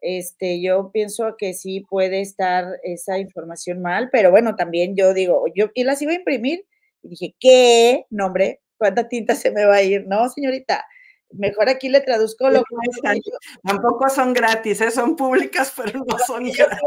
Este, 0.00 0.60
yo 0.60 0.90
pienso 0.92 1.36
que 1.38 1.54
sí 1.54 1.80
puede 1.80 2.20
estar 2.20 2.66
esa 2.82 3.18
información 3.18 3.80
mal, 3.80 4.10
pero 4.12 4.30
bueno, 4.30 4.54
también 4.54 4.94
yo 4.96 5.14
digo, 5.14 5.46
yo 5.54 5.70
y 5.74 5.82
las 5.84 6.02
iba 6.02 6.12
a 6.12 6.16
imprimir 6.16 6.66
y 7.02 7.08
dije, 7.08 7.34
¿qué 7.40 8.04
nombre? 8.10 8.60
¿Cuánta 8.76 9.08
tinta 9.08 9.34
se 9.34 9.50
me 9.50 9.64
va 9.64 9.76
a 9.76 9.82
ir? 9.82 10.06
No, 10.06 10.28
señorita, 10.28 10.84
mejor 11.30 11.68
aquí 11.68 11.88
le 11.88 12.00
traduzco 12.00 12.50
lo 12.50 12.62
que 12.62 13.20
Tampoco 13.62 14.08
son 14.10 14.34
gratis, 14.34 14.80
¿eh? 14.82 14.90
son 14.90 15.16
públicas, 15.16 15.72
pero 15.76 16.04
no 16.06 16.18
son 16.18 16.44
gratis. 16.44 16.78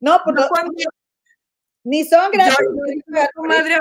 No, 0.00 0.20
por 0.24 0.38
lo 0.38 0.48
ni 1.86 2.04
son 2.04 2.32
gratis. 2.32 2.66
madre 3.36 3.78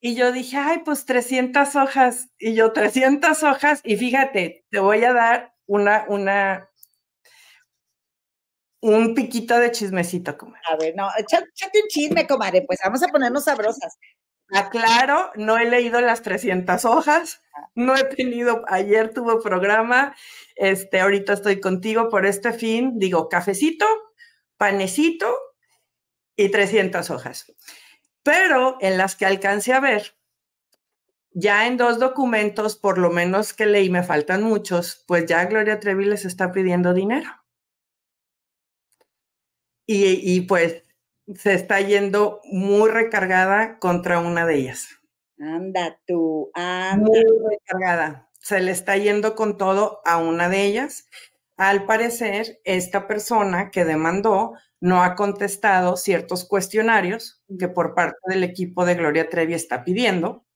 y 0.00 0.14
yo 0.14 0.30
dije, 0.30 0.56
ay, 0.56 0.82
pues 0.84 1.04
300 1.04 1.74
hojas. 1.74 2.28
Y 2.38 2.54
yo 2.54 2.72
300 2.72 3.42
hojas. 3.42 3.80
Y 3.82 3.96
fíjate, 3.96 4.64
te 4.70 4.78
voy 4.78 5.02
a 5.02 5.12
dar 5.12 5.52
una, 5.66 6.04
una, 6.06 6.70
un 8.80 9.14
piquito 9.16 9.58
de 9.58 9.72
chismecito, 9.72 10.38
comadre. 10.38 10.62
A 10.70 10.76
ver, 10.76 10.94
no, 10.96 11.08
échate 11.18 11.82
un 11.82 11.88
chisme, 11.88 12.26
comadre, 12.28 12.62
pues 12.64 12.78
vamos 12.84 13.02
a 13.02 13.08
ponernos 13.08 13.44
sabrosas. 13.44 13.98
Aclaro, 14.52 15.32
no 15.34 15.58
he 15.58 15.64
leído 15.64 16.00
las 16.00 16.22
300 16.22 16.84
hojas, 16.84 17.40
no 17.74 17.96
he 17.96 18.04
tenido, 18.04 18.62
ayer 18.68 19.12
tuvo 19.12 19.40
programa, 19.40 20.14
este, 20.56 21.00
ahorita 21.00 21.34
estoy 21.34 21.60
contigo 21.60 22.08
por 22.08 22.26
este 22.26 22.52
fin, 22.52 22.98
digo, 22.98 23.28
cafecito, 23.28 23.86
panecito 24.56 25.36
y 26.40 26.48
300 26.48 27.10
hojas. 27.10 27.52
Pero 28.22 28.78
en 28.80 28.96
las 28.96 29.16
que 29.16 29.26
alcance 29.26 29.72
a 29.72 29.80
ver, 29.80 30.14
ya 31.32 31.66
en 31.66 31.76
dos 31.76 31.98
documentos, 31.98 32.76
por 32.76 32.98
lo 32.98 33.10
menos 33.10 33.52
que 33.52 33.66
leí, 33.66 33.90
me 33.90 34.02
faltan 34.02 34.42
muchos, 34.42 35.04
pues 35.06 35.26
ya 35.26 35.44
Gloria 35.44 35.80
Trevi 35.80 36.04
les 36.06 36.24
está 36.24 36.50
pidiendo 36.52 36.94
dinero. 36.94 37.30
Y, 39.86 40.42
pues 40.42 40.84
se 41.34 41.54
está 41.54 41.80
yendo 41.80 42.40
muy 42.44 42.90
recargada 42.90 43.80
contra 43.80 44.20
una 44.20 44.46
de 44.46 44.54
ellas. 44.54 44.88
Anda 45.40 45.98
tú, 46.06 46.50
anda. 46.54 46.96
Muy 46.96 47.24
recargada. 47.50 48.28
Se 48.38 48.60
le 48.60 48.70
está 48.70 48.96
yendo 48.96 49.34
con 49.34 49.58
todo 49.58 50.00
a 50.04 50.18
una 50.18 50.48
de 50.48 50.64
ellas. 50.64 51.08
Al 51.56 51.86
parecer, 51.86 52.60
esta 52.64 53.08
persona 53.08 53.72
que 53.72 53.84
demandó 53.84 54.54
no 54.80 55.02
ha 55.02 55.14
contestado 55.14 55.96
ciertos 55.96 56.44
cuestionarios 56.44 57.42
que 57.58 57.68
por 57.68 57.94
parte 57.94 58.18
del 58.26 58.44
equipo 58.44 58.84
de 58.84 58.94
Gloria 58.94 59.28
Trevi 59.28 59.54
está 59.54 59.84
pidiendo. 59.84 60.46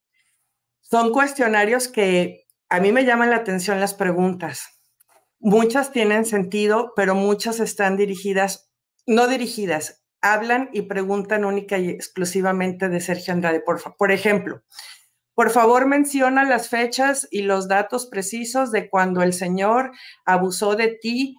Son 0.80 1.12
cuestionarios 1.12 1.88
que 1.88 2.46
a 2.68 2.80
mí 2.80 2.92
me 2.92 3.04
llaman 3.04 3.30
la 3.30 3.36
atención 3.36 3.80
las 3.80 3.94
preguntas. 3.94 4.80
Muchas 5.38 5.92
tienen 5.92 6.24
sentido, 6.24 6.92
pero 6.96 7.14
muchas 7.14 7.60
están 7.60 7.96
dirigidas 7.96 8.70
no 9.06 9.28
dirigidas, 9.28 10.02
hablan 10.20 10.70
y 10.72 10.82
preguntan 10.82 11.44
única 11.44 11.78
y 11.78 11.90
exclusivamente 11.90 12.88
de 12.88 13.00
Sergio 13.00 13.34
Andrade. 13.34 13.60
Por, 13.60 13.82
por 13.96 14.12
ejemplo, 14.12 14.62
por 15.34 15.50
favor 15.50 15.86
menciona 15.86 16.44
las 16.44 16.68
fechas 16.68 17.28
y 17.30 17.42
los 17.42 17.68
datos 17.68 18.06
precisos 18.06 18.70
de 18.70 18.88
cuando 18.88 19.22
el 19.22 19.32
señor 19.32 19.92
abusó 20.24 20.76
de 20.76 20.88
ti 20.88 21.36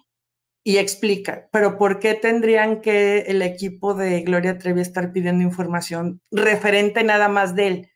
y 0.66 0.78
explica, 0.78 1.48
pero 1.52 1.78
¿por 1.78 2.00
qué 2.00 2.14
tendrían 2.14 2.80
que 2.80 3.18
el 3.28 3.40
equipo 3.42 3.94
de 3.94 4.22
Gloria 4.22 4.58
Trevi 4.58 4.80
estar 4.80 5.12
pidiendo 5.12 5.44
información 5.44 6.20
referente 6.32 7.04
nada 7.04 7.28
más 7.28 7.54
de 7.54 7.66
él? 7.68 7.90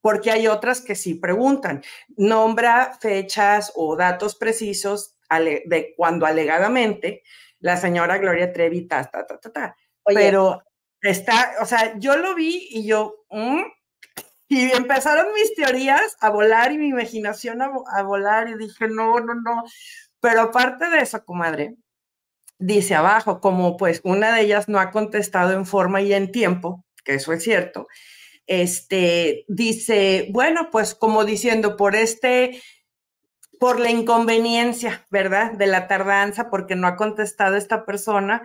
Porque 0.00 0.30
hay 0.30 0.46
otras 0.46 0.82
que 0.82 0.94
sí 0.94 1.14
preguntan, 1.14 1.82
nombra 2.16 2.96
fechas 3.00 3.72
o 3.74 3.96
datos 3.96 4.36
precisos 4.36 5.16
de 5.64 5.94
cuando 5.96 6.24
alegadamente 6.24 7.24
la 7.58 7.76
señora 7.76 8.18
Gloria 8.18 8.52
Trevi, 8.52 8.86
ta, 8.86 9.02
ta, 9.02 9.26
ta, 9.26 9.40
ta, 9.40 9.52
ta. 9.52 9.76
Pero 10.04 10.62
está, 11.00 11.54
o 11.60 11.66
sea, 11.66 11.98
yo 11.98 12.16
lo 12.16 12.36
vi 12.36 12.68
y 12.70 12.86
yo, 12.86 13.16
mm", 13.30 13.62
y 14.46 14.70
empezaron 14.70 15.34
mis 15.34 15.56
teorías 15.56 16.16
a 16.20 16.30
volar 16.30 16.70
y 16.70 16.78
mi 16.78 16.86
imaginación 16.86 17.62
a, 17.62 18.02
volar 18.04 18.48
y 18.48 18.56
dije, 18.58 18.86
no, 18.86 19.18
no, 19.18 19.34
no. 19.34 19.64
Pero 20.20 20.42
aparte 20.42 20.88
de 20.88 21.00
eso, 21.00 21.24
comadre, 21.24 21.74
dice 22.62 22.94
abajo, 22.94 23.40
como 23.40 23.76
pues 23.76 24.00
una 24.04 24.34
de 24.34 24.42
ellas 24.42 24.68
no 24.68 24.78
ha 24.80 24.90
contestado 24.90 25.52
en 25.52 25.66
forma 25.66 26.00
y 26.00 26.12
en 26.12 26.32
tiempo, 26.32 26.84
que 27.04 27.14
eso 27.14 27.32
es 27.32 27.42
cierto, 27.42 27.88
este, 28.46 29.44
dice, 29.48 30.28
bueno, 30.30 30.68
pues 30.70 30.94
como 30.94 31.24
diciendo, 31.24 31.76
por 31.76 31.94
este 31.94 32.60
por 33.58 33.78
la 33.78 33.92
inconveniencia, 33.92 35.06
¿verdad? 35.08 35.52
De 35.52 35.68
la 35.68 35.86
tardanza, 35.86 36.50
porque 36.50 36.74
no 36.74 36.88
ha 36.88 36.96
contestado 36.96 37.54
esta 37.54 37.84
persona, 37.84 38.42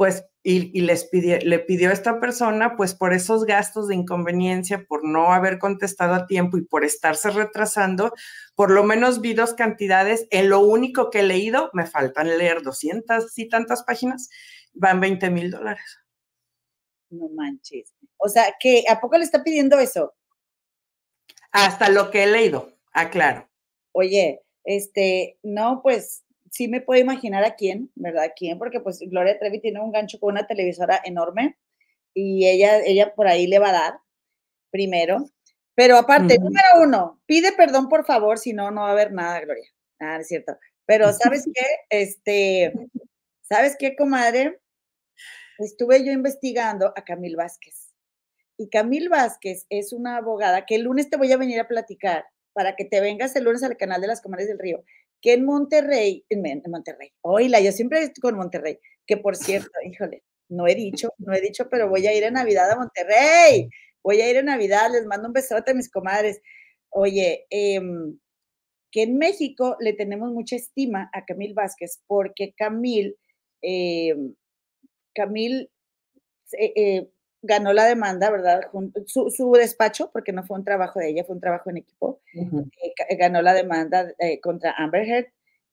pues, 0.00 0.24
y, 0.42 0.80
les 0.80 1.04
pidió, 1.04 1.36
le 1.42 1.58
pidió 1.58 1.90
a 1.90 1.92
esta 1.92 2.20
persona, 2.20 2.74
pues, 2.74 2.94
por 2.94 3.12
esos 3.12 3.44
gastos 3.44 3.86
de 3.86 3.94
inconveniencia, 3.94 4.86
por 4.88 5.04
no 5.04 5.34
haber 5.34 5.58
contestado 5.58 6.14
a 6.14 6.26
tiempo 6.26 6.56
y 6.56 6.64
por 6.64 6.86
estarse 6.86 7.28
retrasando, 7.28 8.14
por 8.54 8.70
lo 8.70 8.82
menos 8.82 9.20
vi 9.20 9.34
dos 9.34 9.52
cantidades. 9.52 10.26
En 10.30 10.48
lo 10.48 10.60
único 10.60 11.10
que 11.10 11.20
he 11.20 11.22
leído, 11.22 11.68
me 11.74 11.84
faltan 11.84 12.38
leer 12.38 12.62
200 12.62 13.36
y 13.36 13.50
tantas 13.50 13.82
páginas, 13.82 14.30
van 14.72 15.00
20 15.00 15.28
mil 15.28 15.50
dólares. 15.50 15.98
No 17.10 17.28
manches. 17.28 17.92
O 18.16 18.30
sea, 18.30 18.54
que 18.58 18.84
¿a 18.88 19.02
poco 19.02 19.18
le 19.18 19.24
está 19.24 19.44
pidiendo 19.44 19.78
eso? 19.78 20.14
Hasta 21.52 21.90
lo 21.90 22.10
que 22.10 22.22
he 22.22 22.26
leído, 22.26 22.72
aclaro. 22.94 23.50
Oye, 23.92 24.40
este, 24.64 25.38
no, 25.42 25.82
pues 25.82 26.24
sí 26.50 26.68
me 26.68 26.80
puedo 26.80 27.00
imaginar 27.00 27.44
a 27.44 27.54
quién, 27.54 27.90
¿verdad? 27.94 28.32
¿Quién? 28.36 28.58
Porque 28.58 28.80
pues 28.80 29.00
Gloria 29.00 29.38
Trevi 29.38 29.60
tiene 29.60 29.80
un 29.80 29.92
gancho 29.92 30.18
con 30.20 30.32
una 30.32 30.46
televisora 30.46 31.00
enorme 31.04 31.56
y 32.12 32.46
ella, 32.46 32.80
ella 32.84 33.14
por 33.14 33.28
ahí 33.28 33.46
le 33.46 33.58
va 33.58 33.70
a 33.70 33.72
dar 33.72 33.94
primero. 34.70 35.30
Pero 35.74 35.96
aparte, 35.96 36.38
número 36.38 36.82
uno, 36.82 37.22
pide 37.26 37.52
perdón 37.52 37.88
por 37.88 38.04
favor, 38.04 38.38
si 38.38 38.52
no, 38.52 38.70
no 38.70 38.82
va 38.82 38.88
a 38.88 38.92
haber 38.92 39.12
nada, 39.12 39.40
Gloria. 39.40 39.66
Ah, 40.00 40.18
es 40.20 40.28
cierto. 40.28 40.56
Pero 40.84 41.12
¿sabes 41.12 41.48
qué? 41.54 41.64
Este, 41.88 42.72
¿sabes 43.42 43.76
qué, 43.78 43.94
comadre? 43.96 44.60
Estuve 45.58 46.04
yo 46.04 46.12
investigando 46.12 46.92
a 46.96 47.04
Camil 47.04 47.36
Vázquez. 47.36 47.94
Y 48.58 48.68
Camil 48.68 49.08
Vázquez 49.08 49.66
es 49.70 49.92
una 49.92 50.16
abogada 50.16 50.66
que 50.66 50.74
el 50.74 50.82
lunes 50.82 51.08
te 51.08 51.16
voy 51.16 51.32
a 51.32 51.36
venir 51.36 51.60
a 51.60 51.68
platicar 51.68 52.26
para 52.52 52.76
que 52.76 52.84
te 52.84 53.00
vengas 53.00 53.34
el 53.36 53.44
lunes 53.44 53.62
al 53.62 53.76
canal 53.76 54.00
de 54.00 54.08
las 54.08 54.20
Comadres 54.20 54.48
del 54.48 54.58
Río, 54.58 54.84
que 55.20 55.34
en 55.34 55.44
Monterrey, 55.44 56.24
en, 56.28 56.62
Monterrey, 56.70 57.12
oíla, 57.22 57.60
yo 57.60 57.72
siempre 57.72 58.02
estoy 58.02 58.20
con 58.20 58.36
Monterrey, 58.36 58.78
que 59.06 59.16
por 59.16 59.36
cierto, 59.36 59.70
híjole, 59.84 60.22
no 60.48 60.66
he 60.66 60.74
dicho, 60.74 61.12
no 61.18 61.34
he 61.34 61.40
dicho, 61.40 61.68
pero 61.70 61.88
voy 61.88 62.06
a 62.06 62.14
ir 62.14 62.24
en 62.24 62.34
Navidad 62.34 62.70
a 62.70 62.76
Monterrey, 62.76 63.68
voy 64.02 64.20
a 64.20 64.30
ir 64.30 64.36
en 64.36 64.46
Navidad, 64.46 64.90
les 64.90 65.06
mando 65.06 65.28
un 65.28 65.34
besote 65.34 65.72
a 65.72 65.74
mis 65.74 65.90
comadres. 65.90 66.40
Oye, 66.90 67.46
em, 67.50 68.18
que 68.90 69.02
en 69.02 69.18
México 69.18 69.76
le 69.80 69.92
tenemos 69.92 70.32
mucha 70.32 70.56
estima 70.56 71.10
a 71.12 71.24
Camil 71.24 71.54
Vázquez, 71.54 72.00
porque 72.06 72.52
Camil, 72.56 73.16
em, 73.62 74.34
Camil 75.14 75.70
eh, 76.52 76.72
eh, 76.76 77.10
ganó 77.42 77.72
la 77.72 77.86
demanda, 77.86 78.30
¿verdad? 78.30 78.60
Su, 79.06 79.52
despacho, 79.52 80.10
porque 80.12 80.32
no 80.32 80.44
fue 80.44 80.58
un 80.58 80.64
trabajo 80.64 80.98
de 80.98 81.08
ella, 81.08 81.24
fue 81.24 81.34
un 81.34 81.40
trabajo 81.40 81.70
en 81.70 81.78
equipo, 81.78 82.20
eh, 82.34 83.16
ganó 83.16 83.42
la 83.42 83.54
demanda 83.54 84.12
eh, 84.18 84.40
contra 84.40 84.72
Amber 84.76 85.08
Heard. 85.08 85.26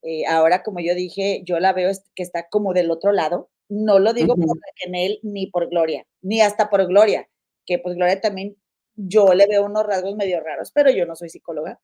Eh, 0.04 0.26
ahora, 0.28 0.64
como 0.64 0.80
yo 0.80 0.96
dije, 0.96 1.42
yo 1.44 1.60
la 1.60 1.74
veo 1.74 1.92
que 2.16 2.24
está 2.24 2.48
como 2.50 2.74
del 2.74 2.92
otro 2.92 3.12
lado. 3.12 3.50
No 3.70 4.00
lo 4.00 4.14
digo 4.14 4.36
por 4.36 4.58
él 4.94 5.20
ni 5.24 5.48
por 5.48 5.70
Gloria, 5.70 6.06
ni 6.22 6.40
hasta 6.40 6.70
por 6.70 6.86
Gloria, 6.88 7.28
que 7.66 7.80
pues 7.80 7.96
Gloria 7.96 8.22
también, 8.22 8.56
yo 8.96 9.34
le 9.34 9.46
veo 9.46 9.66
unos 9.66 9.86
rasgos 9.86 10.16
medio 10.16 10.40
raros, 10.42 10.72
pero 10.72 10.90
yo 10.90 11.06
no 11.06 11.16
soy 11.16 11.30
psicóloga, 11.30 11.80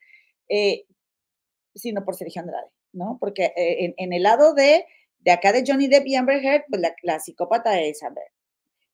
sino 1.76 2.06
por 2.06 2.16
Sergio 2.16 2.42
Andrade, 2.42 2.70
¿no? 2.94 3.18
Porque 3.20 3.52
en, 3.56 4.14
el 4.14 4.24
lado 4.24 4.54
de, 4.54 4.86
de 5.20 5.32
acá 5.32 5.52
de 5.52 5.66
Johnny 5.68 5.88
Depp 5.88 6.08
y 6.08 6.16
Amber 6.16 6.44
Heard, 6.44 6.64
pues 6.70 6.82
la, 6.82 6.96
la 7.02 7.20
psicópata 7.20 7.82
es 7.82 8.02
Amber 8.02 8.33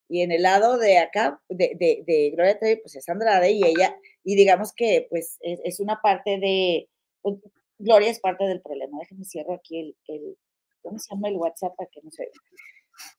y 0.09 0.21
en 0.23 0.31
el 0.31 0.41
lado 0.41 0.77
de 0.79 0.97
acá, 0.97 1.39
de, 1.49 1.75
de, 1.77 2.31
Gloria 2.31 2.57
Trevi, 2.57 2.81
pues 2.81 2.95
es 2.95 3.07
Andrade 3.07 3.51
y 3.51 3.63
ella, 3.63 3.95
y 4.23 4.35
digamos 4.35 4.73
que 4.73 5.05
pues 5.09 5.37
es, 5.41 5.79
una 5.79 6.01
parte 6.01 6.39
de, 6.39 6.89
pues, 7.21 7.37
Gloria 7.77 8.09
es 8.09 8.19
parte 8.19 8.45
del 8.45 8.59
problema. 8.59 8.97
Déjenme 8.99 9.23
cierro 9.23 9.53
aquí 9.53 9.79
el, 9.79 9.95
el, 10.07 10.37
¿cómo 10.81 10.97
se 10.97 11.13
llama 11.13 11.29
el 11.29 11.37
WhatsApp 11.37 11.75
para 11.77 11.89
que 11.91 12.01
no 12.01 12.09
se 12.09 12.23
vea? 12.23 12.31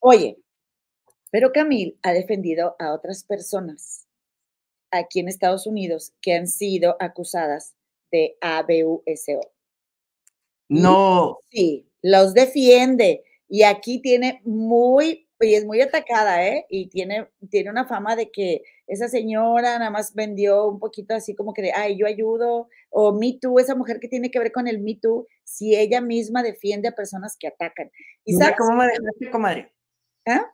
Oye, 0.00 0.36
pero 1.30 1.52
Camil 1.52 1.96
ha 2.02 2.12
defendido 2.12 2.74
a 2.80 2.92
otras 2.92 3.22
personas 3.22 4.08
aquí 4.90 5.20
en 5.20 5.28
Estados 5.28 5.66
Unidos 5.66 6.12
que 6.20 6.34
han 6.34 6.48
sido 6.48 6.96
acusadas 6.98 7.76
de 8.10 8.36
ABUSO. 8.40 9.52
No. 10.68 11.38
Sí, 11.50 11.86
los 12.02 12.34
defiende. 12.34 13.22
Y 13.48 13.62
aquí 13.62 14.00
tiene 14.00 14.40
muy 14.44 15.28
y 15.40 15.54
es 15.54 15.64
muy 15.64 15.80
atacada, 15.80 16.46
¿eh? 16.46 16.66
Y 16.68 16.88
tiene, 16.88 17.28
tiene 17.50 17.70
una 17.70 17.86
fama 17.86 18.16
de 18.16 18.30
que 18.30 18.62
esa 18.86 19.08
señora 19.08 19.78
nada 19.78 19.90
más 19.90 20.14
vendió 20.14 20.66
un 20.66 20.78
poquito 20.78 21.14
así 21.14 21.34
como 21.34 21.54
que 21.54 21.62
de, 21.62 21.72
ay, 21.72 21.96
yo 21.96 22.06
ayudo, 22.06 22.68
o 22.90 23.12
Me 23.12 23.38
Too, 23.40 23.58
esa 23.58 23.74
mujer 23.74 24.00
que 24.00 24.08
tiene 24.08 24.30
que 24.30 24.38
ver 24.38 24.52
con 24.52 24.68
el 24.68 24.80
Me 24.80 24.96
Too, 24.96 25.26
si 25.44 25.76
ella 25.76 26.00
misma 26.00 26.42
defiende 26.42 26.88
a 26.88 26.94
personas 26.94 27.36
que 27.38 27.48
atacan. 27.48 27.90
¿Y 28.24 28.34
Mira 28.34 28.54
cómo 28.56 28.76
me 28.76 28.86
dejaste, 28.86 29.30
comadre. 29.30 29.72
¿Ah? 30.26 30.52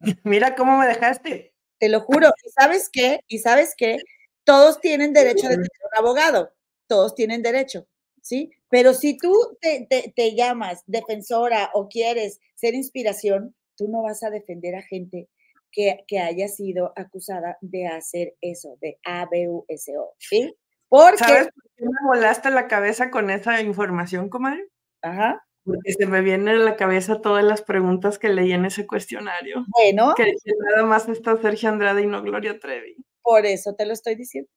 Mira 0.24 0.54
cómo 0.54 0.78
me 0.78 0.86
dejaste. 0.86 1.54
Te 1.78 1.88
lo 1.88 2.00
juro. 2.00 2.28
¿Y 2.44 2.50
sabes 2.50 2.88
qué? 2.92 3.20
¿Y 3.28 3.38
sabes 3.38 3.74
qué? 3.76 3.98
Todos 4.44 4.80
tienen 4.80 5.12
derecho 5.12 5.48
de 5.48 5.54
tener 5.54 5.70
un 5.92 5.98
abogado. 5.98 6.52
Todos 6.86 7.14
tienen 7.14 7.42
derecho, 7.42 7.86
¿sí? 8.20 8.50
Pero 8.68 8.94
si 8.94 9.16
tú 9.16 9.32
te, 9.60 9.86
te 10.14 10.34
llamas 10.34 10.82
defensora 10.86 11.70
o 11.72 11.88
quieres 11.88 12.40
ser 12.54 12.74
inspiración, 12.74 13.54
tú 13.76 13.88
no 13.88 14.02
vas 14.02 14.22
a 14.22 14.30
defender 14.30 14.74
a 14.76 14.82
gente 14.82 15.28
que, 15.74 16.18
haya 16.20 16.48
sido 16.48 16.92
acusada 16.96 17.58
de 17.60 17.86
hacer 17.86 18.34
eso, 18.40 18.78
de 18.80 18.98
ABUSO, 19.04 20.14
¿sí? 20.18 20.54
Porque... 20.88 21.18
¿Sabes 21.18 21.48
por 21.48 21.62
qué 21.76 21.84
me 21.84 22.06
volaste 22.06 22.50
la 22.50 22.68
cabeza 22.68 23.10
con 23.10 23.30
esa 23.30 23.60
información, 23.60 24.28
comadre? 24.28 24.68
Ajá. 25.02 25.44
Porque 25.64 25.92
se 25.92 26.06
me 26.06 26.20
vienen 26.20 26.48
a 26.48 26.58
la 26.58 26.76
cabeza 26.76 27.20
todas 27.20 27.42
las 27.42 27.62
preguntas 27.62 28.18
que 28.18 28.28
leí 28.28 28.52
en 28.52 28.66
ese 28.66 28.86
cuestionario. 28.86 29.64
Bueno. 29.68 30.14
Que, 30.14 30.34
nada 30.70 30.84
más 30.84 31.08
está 31.08 31.36
Sergio 31.38 31.70
Andrade 31.70 32.02
y 32.02 32.06
no 32.06 32.22
Gloria 32.22 32.60
Trevi. 32.60 32.96
Por 33.22 33.46
eso 33.46 33.74
te 33.74 33.86
lo 33.86 33.94
estoy 33.94 34.14
diciendo, 34.14 34.50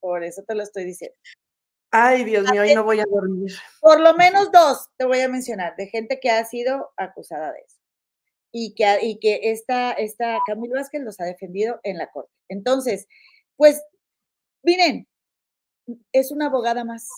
Por 0.00 0.24
eso 0.24 0.42
te 0.46 0.54
lo 0.54 0.62
estoy 0.62 0.84
diciendo. 0.84 1.16
Ay, 1.92 2.24
Dios 2.24 2.50
mío, 2.50 2.62
hoy 2.62 2.74
no 2.74 2.84
voy 2.84 3.00
a 3.00 3.04
dormir. 3.04 3.52
Por 3.80 4.00
lo 4.00 4.14
menos 4.14 4.50
dos 4.52 4.88
te 4.96 5.04
voy 5.04 5.20
a 5.20 5.28
mencionar 5.28 5.76
de 5.76 5.88
gente 5.88 6.18
que 6.20 6.30
ha 6.30 6.44
sido 6.44 6.92
acusada 6.96 7.52
de 7.52 7.60
eso. 7.60 7.79
Y 8.52 8.74
que, 8.74 8.98
y 9.02 9.18
que 9.18 9.50
esta, 9.50 9.92
esta 9.92 10.38
Camilo 10.46 10.74
Vázquez 10.74 11.02
los 11.02 11.20
ha 11.20 11.24
defendido 11.24 11.80
en 11.84 11.98
la 11.98 12.10
corte. 12.10 12.32
Entonces, 12.48 13.06
pues, 13.56 13.82
miren, 14.62 15.06
es 16.12 16.32
una 16.32 16.46
abogada 16.46 16.84
más 16.84 17.08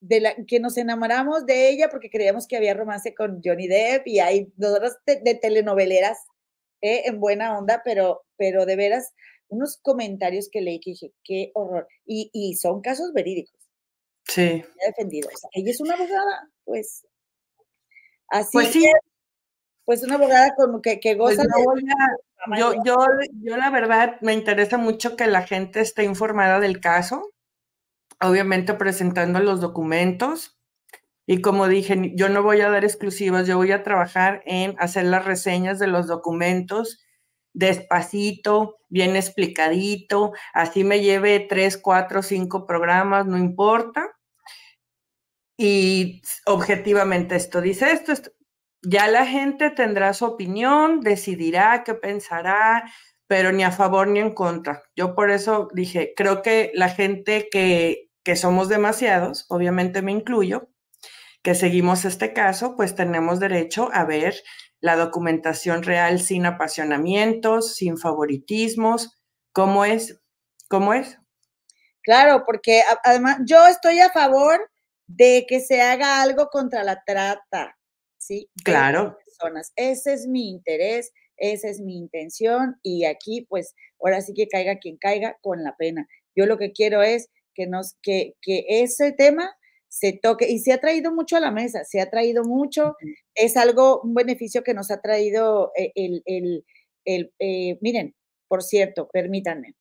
de 0.00 0.20
la 0.20 0.34
que 0.46 0.60
nos 0.60 0.76
enamoramos 0.76 1.46
de 1.46 1.70
ella 1.70 1.88
porque 1.88 2.10
creíamos 2.10 2.46
que 2.46 2.56
había 2.56 2.74
romance 2.74 3.14
con 3.14 3.40
Johnny 3.42 3.66
Depp 3.68 4.06
y 4.06 4.20
hay 4.20 4.52
dos 4.56 4.72
horas 4.76 4.98
de, 5.06 5.34
telenoveleras 5.34 6.18
¿eh? 6.82 7.02
en 7.06 7.20
buena 7.20 7.56
onda, 7.58 7.80
pero, 7.84 8.22
pero 8.36 8.66
de 8.66 8.76
veras, 8.76 9.14
unos 9.48 9.78
comentarios 9.78 10.48
que 10.50 10.60
leí 10.60 10.80
que 10.80 10.90
dije, 10.90 11.12
qué 11.24 11.50
horror. 11.54 11.88
Y, 12.04 12.30
y 12.32 12.56
son 12.56 12.80
casos 12.80 13.12
verídicos. 13.12 13.58
Sí. 14.26 14.64
defendido. 14.86 15.28
ella 15.52 15.70
es 15.70 15.80
una 15.80 15.94
abogada, 15.94 16.50
pues. 16.64 17.06
Así 18.28 18.50
pues 18.52 18.72
sí. 18.72 18.84
Pues 19.84 20.02
una 20.02 20.14
abogada 20.14 20.54
como 20.56 20.80
que, 20.80 21.00
que 21.00 21.16
pues 21.16 21.36
goza 21.36 21.48
yo, 22.58 22.74
yo, 22.84 22.96
yo, 23.42 23.56
la 23.56 23.70
verdad, 23.70 24.20
me 24.20 24.34
interesa 24.34 24.76
mucho 24.76 25.16
que 25.16 25.26
la 25.26 25.46
gente 25.46 25.80
esté 25.80 26.04
informada 26.04 26.60
del 26.60 26.80
caso, 26.80 27.32
obviamente 28.20 28.74
presentando 28.74 29.40
los 29.40 29.60
documentos. 29.60 30.58
Y 31.26 31.40
como 31.40 31.68
dije, 31.68 32.12
yo 32.14 32.28
no 32.28 32.42
voy 32.42 32.60
a 32.60 32.68
dar 32.68 32.84
exclusivas, 32.84 33.46
yo 33.46 33.56
voy 33.56 33.72
a 33.72 33.82
trabajar 33.82 34.42
en 34.44 34.76
hacer 34.78 35.06
las 35.06 35.24
reseñas 35.24 35.78
de 35.78 35.86
los 35.86 36.06
documentos 36.06 37.04
despacito, 37.54 38.80
bien 38.88 39.16
explicadito, 39.16 40.32
así 40.52 40.84
me 40.84 41.00
lleve 41.00 41.40
tres, 41.40 41.78
cuatro, 41.78 42.22
cinco 42.22 42.66
programas, 42.66 43.26
no 43.26 43.38
importa. 43.38 44.10
Y 45.56 46.20
objetivamente 46.46 47.36
esto 47.36 47.60
dice 47.60 47.92
esto, 47.92 48.12
ya 48.84 49.08
la 49.08 49.26
gente 49.26 49.70
tendrá 49.70 50.12
su 50.12 50.24
opinión, 50.24 51.00
decidirá 51.00 51.82
qué 51.84 51.94
pensará, 51.94 52.84
pero 53.26 53.52
ni 53.52 53.64
a 53.64 53.72
favor 53.72 54.08
ni 54.08 54.20
en 54.20 54.34
contra. 54.34 54.82
Yo 54.94 55.14
por 55.14 55.30
eso 55.30 55.68
dije, 55.72 56.12
creo 56.16 56.42
que 56.42 56.70
la 56.74 56.88
gente 56.88 57.48
que, 57.50 58.10
que 58.22 58.36
somos 58.36 58.68
demasiados, 58.68 59.46
obviamente 59.48 60.02
me 60.02 60.12
incluyo, 60.12 60.68
que 61.42 61.54
seguimos 61.54 62.04
este 62.04 62.32
caso, 62.32 62.74
pues 62.76 62.94
tenemos 62.94 63.38
derecho 63.40 63.90
a 63.92 64.04
ver 64.04 64.34
la 64.80 64.96
documentación 64.96 65.82
real 65.82 66.20
sin 66.20 66.46
apasionamientos, 66.46 67.74
sin 67.74 67.98
favoritismos. 67.98 69.18
¿Cómo 69.52 69.84
es? 69.84 70.20
¿Cómo 70.68 70.94
es? 70.94 71.18
Claro, 72.02 72.44
porque 72.44 72.82
además 73.02 73.38
yo 73.46 73.66
estoy 73.66 74.00
a 74.00 74.10
favor 74.10 74.70
de 75.06 75.46
que 75.48 75.60
se 75.60 75.80
haga 75.80 76.22
algo 76.22 76.48
contra 76.48 76.84
la 76.84 77.02
trata, 77.04 77.78
¿sí? 78.24 78.50
claro. 78.64 79.18
Personas. 79.24 79.72
Ese 79.76 80.14
es 80.14 80.26
mi 80.26 80.48
interés, 80.48 81.12
esa 81.36 81.68
es 81.68 81.80
mi 81.80 81.96
intención 81.96 82.76
y 82.82 83.04
aquí 83.04 83.46
pues 83.48 83.74
ahora 84.00 84.20
sí 84.20 84.32
que 84.34 84.48
caiga 84.48 84.78
quien 84.78 84.96
caiga 84.96 85.36
con 85.42 85.62
la 85.62 85.76
pena. 85.76 86.06
Yo 86.36 86.46
lo 86.46 86.58
que 86.58 86.72
quiero 86.72 87.02
es 87.02 87.28
que 87.54 87.66
nos 87.66 87.96
que, 88.02 88.34
que 88.40 88.64
ese 88.68 89.12
tema 89.12 89.54
se 89.88 90.12
toque 90.12 90.50
y 90.50 90.58
se 90.58 90.72
ha 90.72 90.80
traído 90.80 91.12
mucho 91.12 91.36
a 91.36 91.40
la 91.40 91.52
mesa, 91.52 91.84
se 91.84 92.00
ha 92.00 92.10
traído 92.10 92.42
mucho, 92.42 92.96
es 93.34 93.56
algo, 93.56 94.00
un 94.02 94.14
beneficio 94.14 94.64
que 94.64 94.74
nos 94.74 94.90
ha 94.90 95.00
traído 95.00 95.70
eh, 95.76 95.92
el, 95.94 96.22
el, 96.26 96.64
el 97.04 97.32
eh, 97.38 97.78
miren, 97.80 98.14
por 98.48 98.64
cierto, 98.64 99.08
permítanme, 99.12 99.74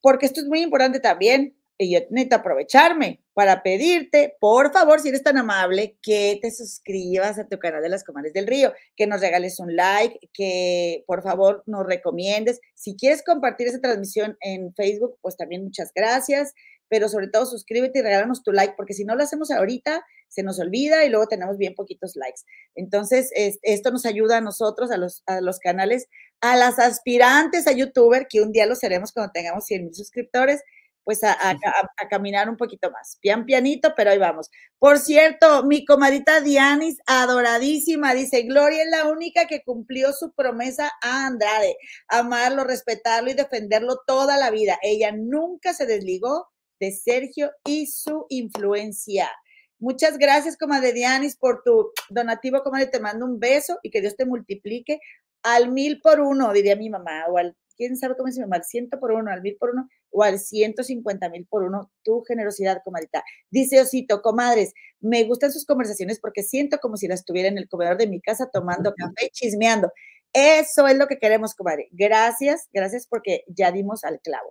porque 0.00 0.26
esto 0.26 0.40
es 0.40 0.46
muy 0.46 0.60
importante 0.60 0.98
también, 0.98 1.56
y 1.76 1.92
yo 1.92 2.00
necesito 2.10 2.36
aprovecharme 2.36 3.20
para 3.32 3.62
pedirte, 3.62 4.36
por 4.40 4.72
favor, 4.72 5.00
si 5.00 5.08
eres 5.08 5.24
tan 5.24 5.38
amable, 5.38 5.96
que 6.02 6.38
te 6.40 6.50
suscribas 6.50 7.38
a 7.38 7.48
tu 7.48 7.58
canal 7.58 7.82
de 7.82 7.88
las 7.88 8.04
Comares 8.04 8.32
del 8.32 8.46
Río, 8.46 8.72
que 8.96 9.06
nos 9.06 9.20
regales 9.20 9.58
un 9.58 9.74
like, 9.74 10.30
que 10.32 11.02
por 11.06 11.22
favor 11.22 11.64
nos 11.66 11.84
recomiendes. 11.84 12.60
Si 12.74 12.96
quieres 12.96 13.24
compartir 13.24 13.66
esa 13.66 13.80
transmisión 13.80 14.36
en 14.40 14.72
Facebook, 14.74 15.18
pues 15.20 15.36
también 15.36 15.64
muchas 15.64 15.90
gracias 15.94 16.54
pero 16.88 17.08
sobre 17.08 17.28
todo 17.28 17.46
suscríbete 17.46 17.98
y 17.98 18.02
regálanos 18.02 18.42
tu 18.42 18.52
like, 18.52 18.74
porque 18.76 18.94
si 18.94 19.04
no 19.04 19.16
lo 19.16 19.24
hacemos 19.24 19.50
ahorita, 19.50 20.04
se 20.28 20.42
nos 20.42 20.58
olvida 20.60 21.04
y 21.04 21.10
luego 21.10 21.26
tenemos 21.26 21.56
bien 21.58 21.74
poquitos 21.74 22.14
likes. 22.16 22.42
Entonces, 22.74 23.30
esto 23.34 23.90
nos 23.90 24.06
ayuda 24.06 24.38
a 24.38 24.40
nosotros, 24.40 24.90
a 24.90 24.96
los, 24.96 25.22
a 25.26 25.40
los 25.40 25.58
canales, 25.58 26.08
a 26.40 26.56
las 26.56 26.78
aspirantes 26.78 27.66
a 27.66 27.72
youtuber, 27.72 28.26
que 28.28 28.42
un 28.42 28.52
día 28.52 28.66
lo 28.66 28.74
seremos 28.74 29.12
cuando 29.12 29.32
tengamos 29.32 29.64
100 29.66 29.84
mil 29.84 29.94
suscriptores, 29.94 30.62
pues 31.04 31.22
a, 31.22 31.32
a, 31.32 32.08
caminar 32.08 32.48
un 32.48 32.56
poquito 32.56 32.90
más. 32.90 33.18
Pian 33.20 33.44
pianito, 33.44 33.92
pero 33.94 34.10
ahí 34.10 34.18
vamos. 34.18 34.50
Por 34.78 34.98
cierto, 34.98 35.64
mi 35.64 35.84
comadita 35.84 36.40
Dianis, 36.40 36.98
adoradísima, 37.06 38.14
dice, 38.14 38.42
Gloria 38.42 38.82
es 38.82 38.90
la 38.90 39.08
única 39.08 39.46
que 39.46 39.62
cumplió 39.62 40.12
su 40.12 40.32
promesa 40.32 40.90
a 41.02 41.26
Andrade, 41.26 41.76
amarlo, 42.08 42.64
respetarlo 42.64 43.30
y 43.30 43.34
defenderlo 43.34 44.00
toda 44.06 44.38
la 44.38 44.50
vida. 44.50 44.78
Ella 44.82 45.12
nunca 45.12 45.74
se 45.74 45.86
desligó 45.86 46.48
de 46.80 46.90
Sergio 46.90 47.52
y 47.64 47.86
su 47.86 48.26
influencia. 48.30 49.30
Muchas 49.78 50.16
gracias, 50.16 50.56
comadre 50.56 50.92
Dianis, 50.92 51.36
por 51.36 51.62
tu 51.62 51.92
donativo, 52.08 52.62
comadre. 52.62 52.86
Te 52.86 53.00
mando 53.00 53.26
un 53.26 53.38
beso 53.38 53.78
y 53.82 53.90
que 53.90 54.00
Dios 54.00 54.16
te 54.16 54.24
multiplique 54.24 55.00
al 55.42 55.70
mil 55.70 56.00
por 56.00 56.20
uno, 56.20 56.52
diría 56.54 56.74
mi 56.74 56.88
mamá, 56.88 57.26
o 57.28 57.36
al, 57.36 57.54
quién 57.76 57.96
sabe 57.96 58.16
cómo 58.16 58.28
mamá, 58.40 58.56
al 58.56 58.64
ciento 58.64 58.98
por 58.98 59.12
uno, 59.12 59.30
al 59.30 59.42
mil 59.42 59.56
por 59.56 59.70
uno, 59.70 59.88
o 60.10 60.22
al 60.22 60.38
ciento 60.38 60.82
cincuenta 60.82 61.28
mil 61.28 61.46
por 61.46 61.62
uno, 61.62 61.90
tu 62.02 62.22
generosidad, 62.22 62.82
comadita. 62.84 63.22
Dice 63.50 63.80
Osito, 63.80 64.22
comadres, 64.22 64.72
me 65.00 65.24
gustan 65.24 65.52
sus 65.52 65.66
conversaciones 65.66 66.20
porque 66.20 66.42
siento 66.42 66.78
como 66.78 66.96
si 66.96 67.08
las 67.08 67.20
estuviera 67.20 67.48
en 67.48 67.58
el 67.58 67.68
comedor 67.68 67.96
de 67.96 68.06
mi 68.06 68.20
casa 68.20 68.48
tomando 68.52 68.94
café 68.96 69.26
y 69.26 69.30
chismeando. 69.30 69.92
Eso 70.32 70.86
es 70.88 70.96
lo 70.98 71.06
que 71.06 71.18
queremos, 71.18 71.54
comadre. 71.54 71.88
Gracias, 71.92 72.68
gracias 72.72 73.06
porque 73.06 73.44
ya 73.46 73.70
dimos 73.70 74.04
al 74.04 74.20
clavo. 74.20 74.48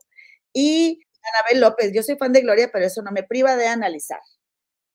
Y 0.54 1.02
Anabel 1.24 1.62
López, 1.62 1.92
yo 1.94 2.04
soy 2.04 2.16
fan 2.16 2.34
de 2.34 2.42
Gloria, 2.42 2.70
pero 2.72 2.86
eso 2.86 3.02
no 3.02 3.12
me 3.12 3.24
priva 3.24 3.56
de 3.56 3.68
analizar. 3.68 4.20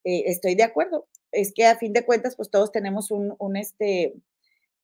Eh, 0.05 0.25
estoy 0.27 0.55
de 0.55 0.63
acuerdo. 0.63 1.09
Es 1.33 1.53
que 1.55 1.67
a 1.67 1.77
fin 1.77 1.93
de 1.93 2.07
cuentas, 2.07 2.37
pues 2.37 2.51
todos 2.51 2.73
tenemos 2.73 3.11
un, 3.11 3.35
un 3.39 3.57
este, 3.57 4.15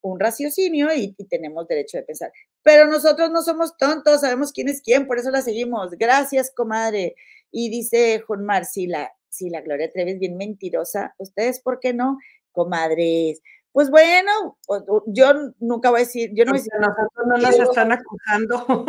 un 0.05 0.20
raciocinio 0.20 0.94
y, 0.94 1.14
tenemos 1.28 1.66
derecho 1.66 1.96
de 1.96 2.05
pensar. 2.05 2.30
Pero 2.62 2.86
nosotros 2.86 3.30
no 3.30 3.42
somos 3.42 3.76
tontos, 3.76 4.20
sabemos 4.20 4.52
quién 4.52 4.68
es 4.68 4.82
quién, 4.82 5.07
por 5.07 5.18
eso 5.18 5.30
la 5.30 5.40
seguimos. 5.40 5.92
Gracias, 5.92 6.52
comadre. 6.55 7.16
Y 7.50 7.70
dice 7.70 8.22
Mar, 8.38 8.66
si 8.66 8.86
la, 8.86 9.12
si 9.28 9.48
la 9.48 9.62
Gloria 9.62 9.90
Trevi 9.90 10.12
es 10.12 10.18
bien 10.18 10.36
mentirosa, 10.36 11.14
¿ustedes 11.18 11.61
por 11.61 11.80
qué 11.80 11.94
no, 11.94 12.18
comadres? 12.52 13.40
Pues 13.72 13.90
bueno, 13.90 14.59
yo 15.07 15.32
nunca 15.59 15.90
voy 15.90 16.00
a 16.00 16.05
decir, 16.05 16.30
yo 16.34 16.44
no 16.44 16.52
voy 16.52 16.61
a 16.61 16.62
decir. 16.62 16.72
Nosotros 16.78 17.26
no 17.26 17.38
nos 17.38 17.59
están 17.59 17.92
acusando. 17.92 18.86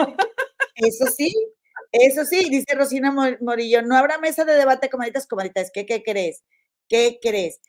Eso 0.75 1.05
sí, 1.05 1.33
eso 1.93 2.25
sí, 2.25 2.49
dice 2.49 2.75
Rosina 2.75 3.15
Morillo, 3.39 3.81
no 3.81 3.95
habrá 3.95 4.17
mesa 4.17 4.43
de 4.43 4.55
debate, 4.55 4.89
comaditas, 4.89 5.25
comaditas. 5.25 5.71
¿Qué, 5.73 5.85
qué 5.85 6.03
crees? 6.03 6.43
¿Qué 6.89 7.19
crees? 7.21 7.61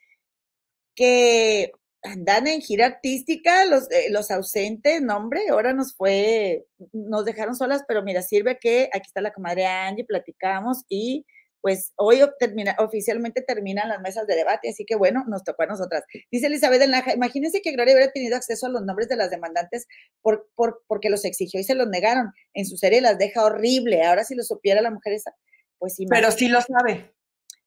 Que 0.93 1.71
andan 2.11 2.47
en 2.47 2.61
gira 2.61 2.85
artística 2.85 3.65
los, 3.65 3.89
eh, 3.91 4.09
los 4.11 4.31
ausentes, 4.31 5.01
no 5.01 5.17
hombre, 5.17 5.49
ahora 5.49 5.73
nos 5.73 5.95
fue, 5.95 6.65
nos 6.91 7.25
dejaron 7.25 7.55
solas, 7.55 7.83
pero 7.87 8.03
mira, 8.03 8.21
sirve 8.21 8.57
que 8.59 8.89
aquí 8.93 9.07
está 9.07 9.21
la 9.21 9.33
comadre 9.33 9.65
Angie, 9.65 10.05
platicamos 10.05 10.83
y 10.89 11.25
pues 11.61 11.91
hoy 11.97 12.21
termina, 12.39 12.75
oficialmente 12.79 13.41
terminan 13.41 13.89
las 13.89 13.99
mesas 14.01 14.25
de 14.27 14.35
debate, 14.35 14.69
así 14.69 14.85
que 14.85 14.95
bueno, 14.95 15.25
nos 15.27 15.43
tocó 15.43 15.63
a 15.63 15.65
nosotras. 15.65 16.03
Dice 16.31 16.47
Elizabeth 16.47 16.81
en 16.81 16.91
Laja, 16.91 17.13
imagínense 17.13 17.61
que 17.61 17.71
Gloria 17.71 17.93
hubiera 17.93 18.11
tenido 18.11 18.35
acceso 18.35 18.67
a 18.67 18.69
los 18.69 18.83
nombres 18.83 19.09
de 19.09 19.17
las 19.17 19.31
demandantes 19.31 19.87
por, 20.21 20.49
por, 20.55 20.83
porque 20.87 21.09
los 21.09 21.25
exigió 21.25 21.59
y 21.59 21.63
se 21.63 21.75
los 21.75 21.89
negaron. 21.89 22.31
En 22.53 22.65
su 22.65 22.77
serie 22.77 23.01
las 23.01 23.17
deja 23.17 23.43
horrible. 23.43 24.03
Ahora 24.03 24.23
si 24.23 24.35
lo 24.35 24.43
supiera 24.43 24.81
la 24.81 24.91
mujer 24.91 25.13
esa, 25.13 25.35
pues 25.77 25.95
sí. 25.95 26.05
Pero 26.09 26.31
sí 26.31 26.47
lo 26.47 26.61
sabe. 26.61 27.13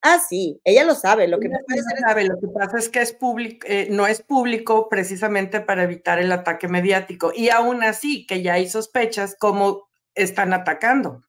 Ah, 0.03 0.19
sí, 0.19 0.61
ella 0.65 0.85
lo 0.85 0.95
sabe. 0.95 1.29
Lo 1.29 1.39
que 1.39 1.49
no 1.49 1.59
sabe. 2.01 2.25
Lo 2.25 2.39
que 2.41 2.49
pasa 2.49 2.79
es 2.79 2.89
que 2.89 3.01
es 3.03 3.13
público, 3.13 3.67
eh, 3.69 3.89
no 3.91 4.07
es 4.07 4.23
público 4.23 4.89
precisamente 4.89 5.61
para 5.61 5.83
evitar 5.83 6.19
el 6.19 6.33
ataque 6.33 6.69
mediático. 6.69 7.33
Y 7.35 7.51
aún 7.51 7.83
así, 7.83 8.27
que 8.27 8.43
ya 8.43 8.55
hay 8.55 8.69
sospechas 8.69 9.37
cómo 9.39 9.89
están 10.15 10.53
atacando. 10.55 11.23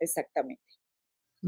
Exactamente. 0.00 0.62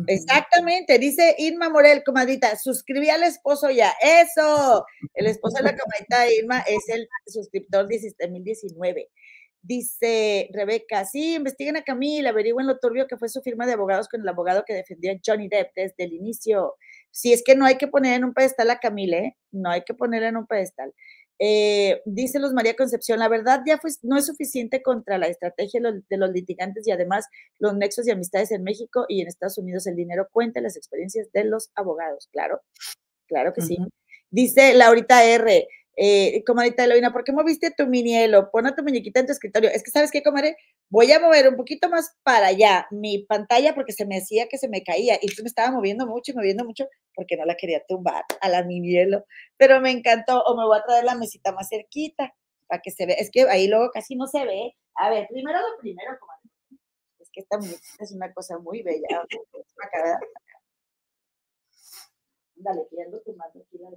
Exactamente, 0.09 0.99
dice 0.99 1.35
Irma 1.39 1.71
Morel, 1.71 2.03
comadita, 2.05 2.57
suscribí 2.57 3.09
al 3.09 3.23
esposo 3.23 3.71
ya. 3.71 3.95
Eso, 4.03 4.85
el 5.15 5.27
esposo 5.27 5.57
de 5.57 5.63
la 5.63 5.77
comadita 5.77 6.31
Irma 6.31 6.61
es 6.61 6.87
el 6.89 7.09
suscriptor 7.27 7.89
2019. 7.89 9.09
Dice 9.67 10.49
Rebeca, 10.53 11.05
sí, 11.05 11.35
investiguen 11.35 11.77
a 11.77 11.83
Camila, 11.83 12.31
averigüen 12.31 12.69
lo 12.69 12.79
turbio 12.79 13.09
que 13.09 13.17
fue 13.17 13.29
su 13.29 13.43
firma 13.43 13.67
de 13.67 13.73
abogados 13.73 14.09
con 14.09 14.21
el 14.21 14.29
abogado 14.29 14.63
que 14.65 14.75
defendió 14.75 15.11
a 15.11 15.17
Johnny 15.25 15.49
Depp 15.49 15.73
desde 15.75 16.05
el 16.05 16.13
inicio. 16.13 16.77
si 17.11 17.33
es 17.33 17.43
que 17.45 17.57
no 17.57 17.65
hay 17.67 17.77
que 17.77 17.89
poner 17.89 18.15
en 18.15 18.25
un 18.25 18.35
pedestal 18.35 18.71
a 18.71 18.79
Camille, 18.79 19.19
¿eh? 19.19 19.37
no 19.51 19.71
hay 19.71 19.83
que 19.83 19.95
ponerla 19.95 20.29
en 20.29 20.37
un 20.37 20.47
pedestal. 20.47 20.93
Eh, 21.39 22.01
dice 22.07 22.39
Luz 22.39 22.53
María 22.53 22.77
Concepción, 22.77 23.19
la 23.19 23.29
verdad 23.29 23.63
ya 23.67 23.79
fue, 23.79 23.91
no 24.03 24.17
es 24.17 24.27
suficiente 24.27 24.83
contra 24.83 25.19
la 25.19 25.27
estrategia 25.27 25.81
de 25.83 26.17
los, 26.17 26.31
litigantes 26.31 26.87
y 26.87 26.93
además 26.93 27.27
los 27.59 27.75
nexos 27.75 28.07
y 28.07 28.11
amistades 28.11 28.53
en 28.53 28.63
México 28.63 29.05
y 29.09 29.21
en 29.21 29.27
Estados 29.27 29.59
Unidos. 29.59 29.87
El 29.87 29.97
dinero 29.97 30.29
cuenta 30.31 30.61
las 30.61 30.77
experiencias 30.77 31.31
de 31.33 31.45
los 31.45 31.71
abogados, 31.75 32.29
claro, 32.31 32.63
claro 33.27 33.53
que 33.53 33.63
sí. 33.63 33.79
Dice 34.31 34.75
Laurita 34.75 35.25
R, 35.25 35.67
eh, 35.97 36.45
comadita 36.45 36.85
Eloína, 36.85 37.13
¿por 37.13 37.25
qué 37.25 37.33
moviste 37.33 37.71
tu 37.71 37.87
minielo? 37.87 38.51
Pon 38.51 38.67
a 38.67 38.75
tu 38.75 38.83
muñequita 38.83 39.21
en 39.21 39.27
tu 39.27 39.33
escritorio. 39.33 39.71
Es 39.71 39.83
que, 39.83 39.91
¿sabes 39.91 40.11
qué, 40.11 40.23
comadre? 40.23 40.57
Voy 40.91 41.11
a 41.11 41.19
mover 41.19 41.49
un 41.49 41.57
poquito 41.57 41.89
más 41.89 42.15
para 42.23 42.49
allá 42.49 42.87
mi 42.91 43.25
pantalla 43.25 43.75
porque 43.75 43.93
se 43.93 44.05
me 44.07 44.17
decía 44.17 44.47
que 44.49 44.59
se 44.59 44.69
me 44.69 44.83
caía 44.83 45.19
y 45.21 45.29
tú 45.35 45.43
me 45.43 45.49
estaba 45.49 45.71
moviendo 45.71 46.07
mucho 46.07 46.33
y 46.33 46.35
moviendo 46.35 46.65
mucho 46.65 46.87
porque 47.15 47.37
no 47.37 47.47
la 47.47 47.57
quería 47.57 47.83
tumbar 47.89 48.25
a 48.41 48.49
la 48.49 48.63
minielo. 48.63 49.25
Pero 49.57 49.81
me 49.81 49.91
encantó. 49.91 50.43
O 50.45 50.57
me 50.57 50.65
voy 50.67 50.79
a 50.79 50.85
traer 50.85 51.05
la 51.05 51.15
mesita 51.15 51.53
más 51.53 51.69
cerquita 51.71 52.35
para 52.67 52.83
que 52.83 52.91
se 52.91 53.07
vea. 53.07 53.17
Es 53.17 53.31
que 53.31 53.49
ahí 53.49 53.67
luego 53.69 53.91
casi 53.93 54.17
no 54.17 54.27
se 54.27 54.45
ve. 54.45 54.77
A 54.97 55.11
ver, 55.11 55.27
primero 55.29 55.59
lo 55.59 55.79
primero, 55.81 56.19
comadre. 56.21 56.51
Es 57.21 57.31
que 57.33 57.41
esta 57.41 57.59
muñequita 57.59 58.05
es 58.05 58.13
una 58.13 58.33
cosa 58.35 58.59
muy 58.59 58.83
bella. 58.83 59.25
Dale, 62.57 62.87
quiero 62.91 63.21
tu 63.21 63.35
mano 63.35 63.53
aquí 63.55 63.79
la 63.79 63.91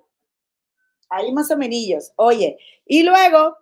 Ahí 1.09 1.31
más 1.31 1.51
o 1.51 1.57
menos. 1.57 2.13
Oye, 2.15 2.57
y 2.85 3.03
luego 3.03 3.57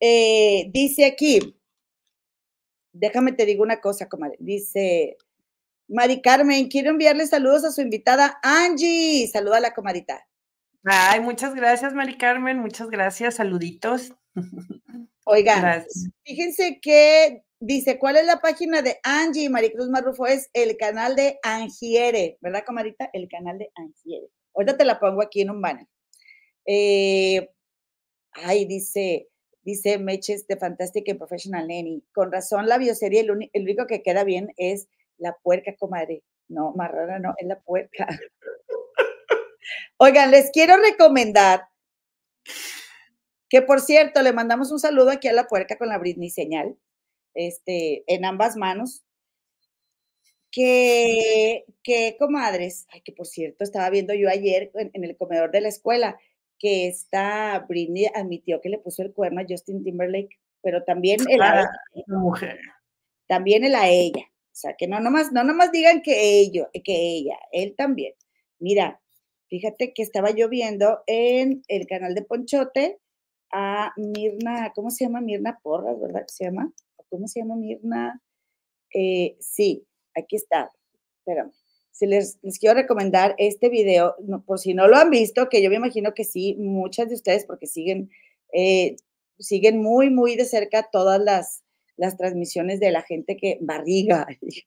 eh, 0.00 0.70
dice 0.72 1.04
aquí, 1.04 1.56
déjame 2.92 3.32
te 3.32 3.46
digo 3.46 3.62
una 3.62 3.80
cosa, 3.80 4.08
comadre. 4.08 4.36
Dice 4.40 5.16
Mari 5.88 6.20
Carmen, 6.20 6.68
quiero 6.68 6.90
enviarle 6.90 7.26
saludos 7.26 7.64
a 7.64 7.72
su 7.72 7.80
invitada 7.80 8.38
Angie. 8.42 9.28
Saluda 9.28 9.58
a 9.58 9.60
la 9.60 9.74
comadita. 9.74 10.26
Ay, 10.84 11.20
muchas 11.20 11.54
gracias, 11.54 11.94
Mari 11.94 12.16
Carmen. 12.16 12.58
Muchas 12.58 12.88
gracias. 12.88 13.36
Saluditos. 13.36 14.12
Oigan, 15.24 15.84
fíjense 16.22 16.78
que 16.80 17.42
dice, 17.58 17.98
¿cuál 17.98 18.16
es 18.16 18.26
la 18.26 18.40
página 18.40 18.82
de 18.82 19.00
Angie? 19.02 19.50
Maricruz 19.50 19.88
Marrufo 19.88 20.26
es 20.26 20.48
el 20.52 20.76
canal 20.76 21.16
de 21.16 21.38
Angiere, 21.42 22.38
¿verdad, 22.40 22.62
comadita? 22.64 23.10
El 23.12 23.28
canal 23.28 23.58
de 23.58 23.70
Angiere. 23.74 24.28
Ahorita 24.54 24.76
te 24.76 24.84
la 24.84 25.00
pongo 25.00 25.22
aquí 25.22 25.40
en 25.40 25.50
un 25.50 25.60
banner. 25.60 25.86
Eh, 26.66 27.48
ay, 28.32 28.64
dice, 28.66 29.28
dice 29.62 29.98
Meches 29.98 30.46
de 30.46 30.56
Fantastic 30.56 31.08
and 31.08 31.18
Professional 31.18 31.66
Nanny. 31.68 32.02
Con 32.12 32.32
razón, 32.32 32.68
la 32.68 32.78
bioserie, 32.78 33.20
el, 33.20 33.30
único 33.30 33.86
que 33.86 34.02
queda 34.02 34.24
bien 34.24 34.52
es 34.56 34.88
la 35.16 35.36
puerca, 35.42 35.74
comadre. 35.76 36.22
No, 36.48 36.72
marrana 36.74 37.18
no, 37.18 37.34
es 37.38 37.46
la 37.46 37.60
puerca. 37.60 38.06
Oigan, 39.98 40.30
les 40.30 40.50
quiero 40.50 40.76
recomendar 40.76 41.68
que, 43.48 43.62
por 43.62 43.80
cierto, 43.80 44.22
le 44.22 44.32
mandamos 44.32 44.70
un 44.72 44.78
saludo 44.78 45.10
aquí 45.10 45.28
a 45.28 45.32
la 45.32 45.46
puerca 45.46 45.78
con 45.78 45.88
la 45.88 45.98
Britney 45.98 46.30
señal, 46.30 46.76
este, 47.34 48.04
en 48.12 48.24
ambas 48.24 48.56
manos. 48.56 49.02
Que, 50.52 51.66
que 51.82 52.16
comadres, 52.18 52.86
ay, 52.88 53.02
que 53.02 53.12
por 53.12 53.26
cierto, 53.26 53.62
estaba 53.62 53.90
viendo 53.90 54.14
yo 54.14 54.30
ayer 54.30 54.70
en 54.74 55.04
el 55.04 55.14
comedor 55.14 55.50
de 55.50 55.60
la 55.60 55.68
escuela 55.68 56.18
que 56.58 56.88
esta 56.88 57.64
Britney 57.68 58.06
admitió 58.14 58.60
que 58.60 58.68
le 58.68 58.78
puso 58.78 59.02
el 59.02 59.12
cuerno 59.12 59.40
a 59.40 59.46
Justin 59.48 59.82
Timberlake, 59.82 60.38
pero 60.62 60.84
también 60.84 61.20
el 61.28 61.42
a 61.42 61.62
ah, 61.62 61.70
mujer. 62.06 62.58
También 63.28 63.64
el 63.64 63.74
a 63.74 63.88
ella. 63.88 64.24
O 64.28 64.58
sea, 64.58 64.74
que 64.74 64.88
no 64.88 65.00
nomás, 65.00 65.32
no 65.32 65.44
nomás 65.44 65.70
digan 65.70 66.02
que 66.02 66.40
ellos, 66.40 66.66
que 66.72 66.94
ella, 66.94 67.38
él 67.52 67.74
también. 67.76 68.14
Mira, 68.58 69.00
fíjate 69.48 69.92
que 69.92 70.02
estaba 70.02 70.30
yo 70.30 70.48
viendo 70.48 71.02
en 71.06 71.62
el 71.68 71.86
canal 71.86 72.14
de 72.14 72.22
Ponchote 72.22 72.98
a 73.52 73.92
Mirna, 73.96 74.72
¿cómo 74.74 74.90
se 74.90 75.04
llama? 75.04 75.20
Mirna 75.20 75.58
Porras, 75.62 76.00
¿verdad? 76.00 76.24
¿Se 76.28 76.44
llama? 76.44 76.72
¿Cómo 77.10 77.28
se 77.28 77.40
llama 77.40 77.56
Mirna? 77.56 78.22
Eh, 78.94 79.36
sí, 79.40 79.86
aquí 80.14 80.36
está. 80.36 80.72
Espérame 81.18 81.52
si 81.96 82.06
les, 82.06 82.38
quiero 82.60 82.74
recomendar 82.74 83.34
este 83.38 83.70
video, 83.70 84.16
por 84.44 84.58
si 84.58 84.74
no 84.74 84.86
lo 84.86 84.96
han 84.96 85.08
visto, 85.08 85.48
que 85.48 85.62
yo 85.62 85.70
me 85.70 85.76
imagino 85.76 86.12
que 86.12 86.24
sí, 86.24 86.54
muchas 86.58 87.08
de 87.08 87.14
ustedes, 87.14 87.46
porque 87.46 87.66
siguen, 87.66 88.10
eh, 88.52 88.96
siguen 89.38 89.82
muy, 89.82 90.10
muy 90.10 90.36
de 90.36 90.44
cerca 90.44 90.90
todas 90.92 91.18
las, 91.18 91.64
las 91.96 92.18
transmisiones 92.18 92.80
de 92.80 92.90
la 92.90 93.00
gente 93.00 93.38
que 93.38 93.56
barriga, 93.62 94.26
eh, 94.42 94.66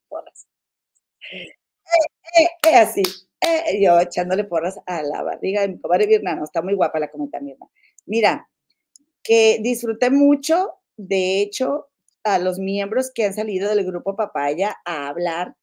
eh, 2.67 2.75
así, 2.75 3.03
yo 3.79 3.99
echándole 3.99 4.45
porras 4.45 4.79
a 4.87 5.03
la 5.03 5.21
barriga 5.21 5.61
de 5.61 5.67
mi 5.67 5.79
comadre 5.79 6.07
Virna, 6.07 6.41
está 6.43 6.63
muy 6.63 6.73
guapa 6.73 6.99
la 6.99 7.11
comenta 7.11 7.39
Mirna. 7.39 7.67
Mira, 8.07 8.49
que 9.21 9.59
disfruté 9.61 10.09
mucho, 10.09 10.79
de 10.97 11.41
hecho, 11.41 11.89
a 12.23 12.39
los 12.39 12.57
miembros 12.57 13.11
que 13.13 13.25
han 13.25 13.35
salido 13.35 13.69
del 13.69 13.85
grupo 13.85 14.15
Papaya 14.15 14.77
a 14.83 15.09
hablar 15.09 15.55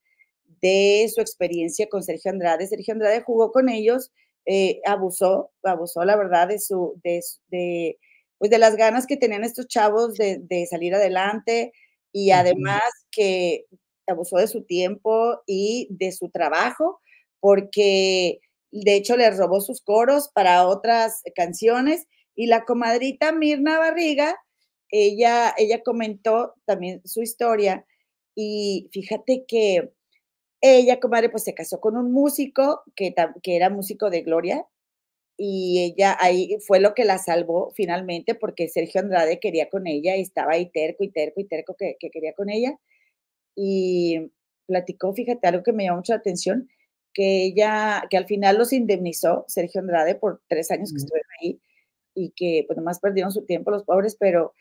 de 0.66 1.08
su 1.14 1.20
experiencia 1.20 1.88
con 1.88 2.02
Sergio 2.02 2.32
Andrade. 2.32 2.66
Sergio 2.66 2.92
Andrade 2.92 3.22
jugó 3.22 3.52
con 3.52 3.68
ellos, 3.68 4.10
eh, 4.46 4.80
abusó, 4.84 5.52
abusó 5.62 6.04
la 6.04 6.16
verdad 6.16 6.48
de 6.48 6.58
su, 6.58 7.00
de, 7.04 7.98
pues 8.38 8.50
de 8.50 8.58
las 8.58 8.76
ganas 8.76 9.06
que 9.06 9.16
tenían 9.16 9.44
estos 9.44 9.68
chavos 9.68 10.14
de, 10.14 10.66
salir 10.68 10.94
adelante 10.94 11.72
y 12.12 12.32
además 12.32 12.82
que 13.12 13.66
abusó 14.08 14.38
de 14.38 14.48
su 14.48 14.64
tiempo 14.64 15.40
y 15.46 15.86
de 15.90 16.10
su 16.10 16.30
trabajo, 16.30 17.00
porque 17.38 18.40
de 18.72 18.94
hecho 18.96 19.16
le 19.16 19.30
robó 19.30 19.60
sus 19.60 19.80
coros 19.80 20.30
para 20.34 20.66
otras 20.66 21.22
canciones 21.36 22.06
y 22.34 22.46
la 22.46 22.64
comadrita 22.64 23.30
Mirna 23.30 23.78
Barriga, 23.78 24.36
ella, 24.90 25.54
ella 25.56 25.82
comentó 25.84 26.54
también 26.64 27.02
su 27.04 27.22
historia 27.22 27.84
y 28.34 28.88
fíjate 28.92 29.44
que 29.46 29.92
ella, 30.60 31.00
comadre, 31.00 31.28
pues 31.30 31.44
se 31.44 31.54
casó 31.54 31.80
con 31.80 31.96
un 31.96 32.12
músico 32.12 32.82
que, 32.94 33.14
que 33.42 33.56
era 33.56 33.70
músico 33.70 34.10
de 34.10 34.22
Gloria 34.22 34.66
y 35.36 35.82
ella 35.84 36.16
ahí 36.20 36.56
fue 36.66 36.80
lo 36.80 36.94
que 36.94 37.04
la 37.04 37.18
salvó 37.18 37.70
finalmente 37.74 38.34
porque 38.34 38.68
Sergio 38.68 39.00
Andrade 39.02 39.38
quería 39.38 39.68
con 39.68 39.86
ella 39.86 40.16
y 40.16 40.22
estaba 40.22 40.52
ahí 40.52 40.70
terco 40.70 41.04
y 41.04 41.10
terco 41.10 41.40
y 41.40 41.44
terco 41.46 41.76
que, 41.78 41.96
quería 42.00 42.32
con 42.34 42.48
ella. 42.50 42.78
Y 43.54 44.30
platicó, 44.66 45.12
fíjate, 45.14 45.46
algo 45.48 45.62
que 45.62 45.72
me 45.72 45.84
llamó 45.84 45.98
mucho 45.98 46.12
la 46.14 46.18
atención, 46.20 46.68
que 47.12 47.44
ella, 47.44 48.04
que 48.10 48.16
al 48.16 48.26
final 48.26 48.58
los 48.58 48.72
indemnizó 48.72 49.44
Sergio 49.48 49.80
Andrade 49.80 50.14
por 50.16 50.42
tres 50.48 50.70
años 50.70 50.92
que 50.92 50.98
estuvieron 50.98 51.30
ahí 51.40 51.60
y 52.14 52.30
que 52.36 52.64
pues 52.66 52.76
nomás 52.78 53.00
perdieron 53.00 53.32
su 53.32 53.44
tiempo 53.44 53.70
los 53.70 53.84
pobres, 53.84 54.16
pero 54.18 54.54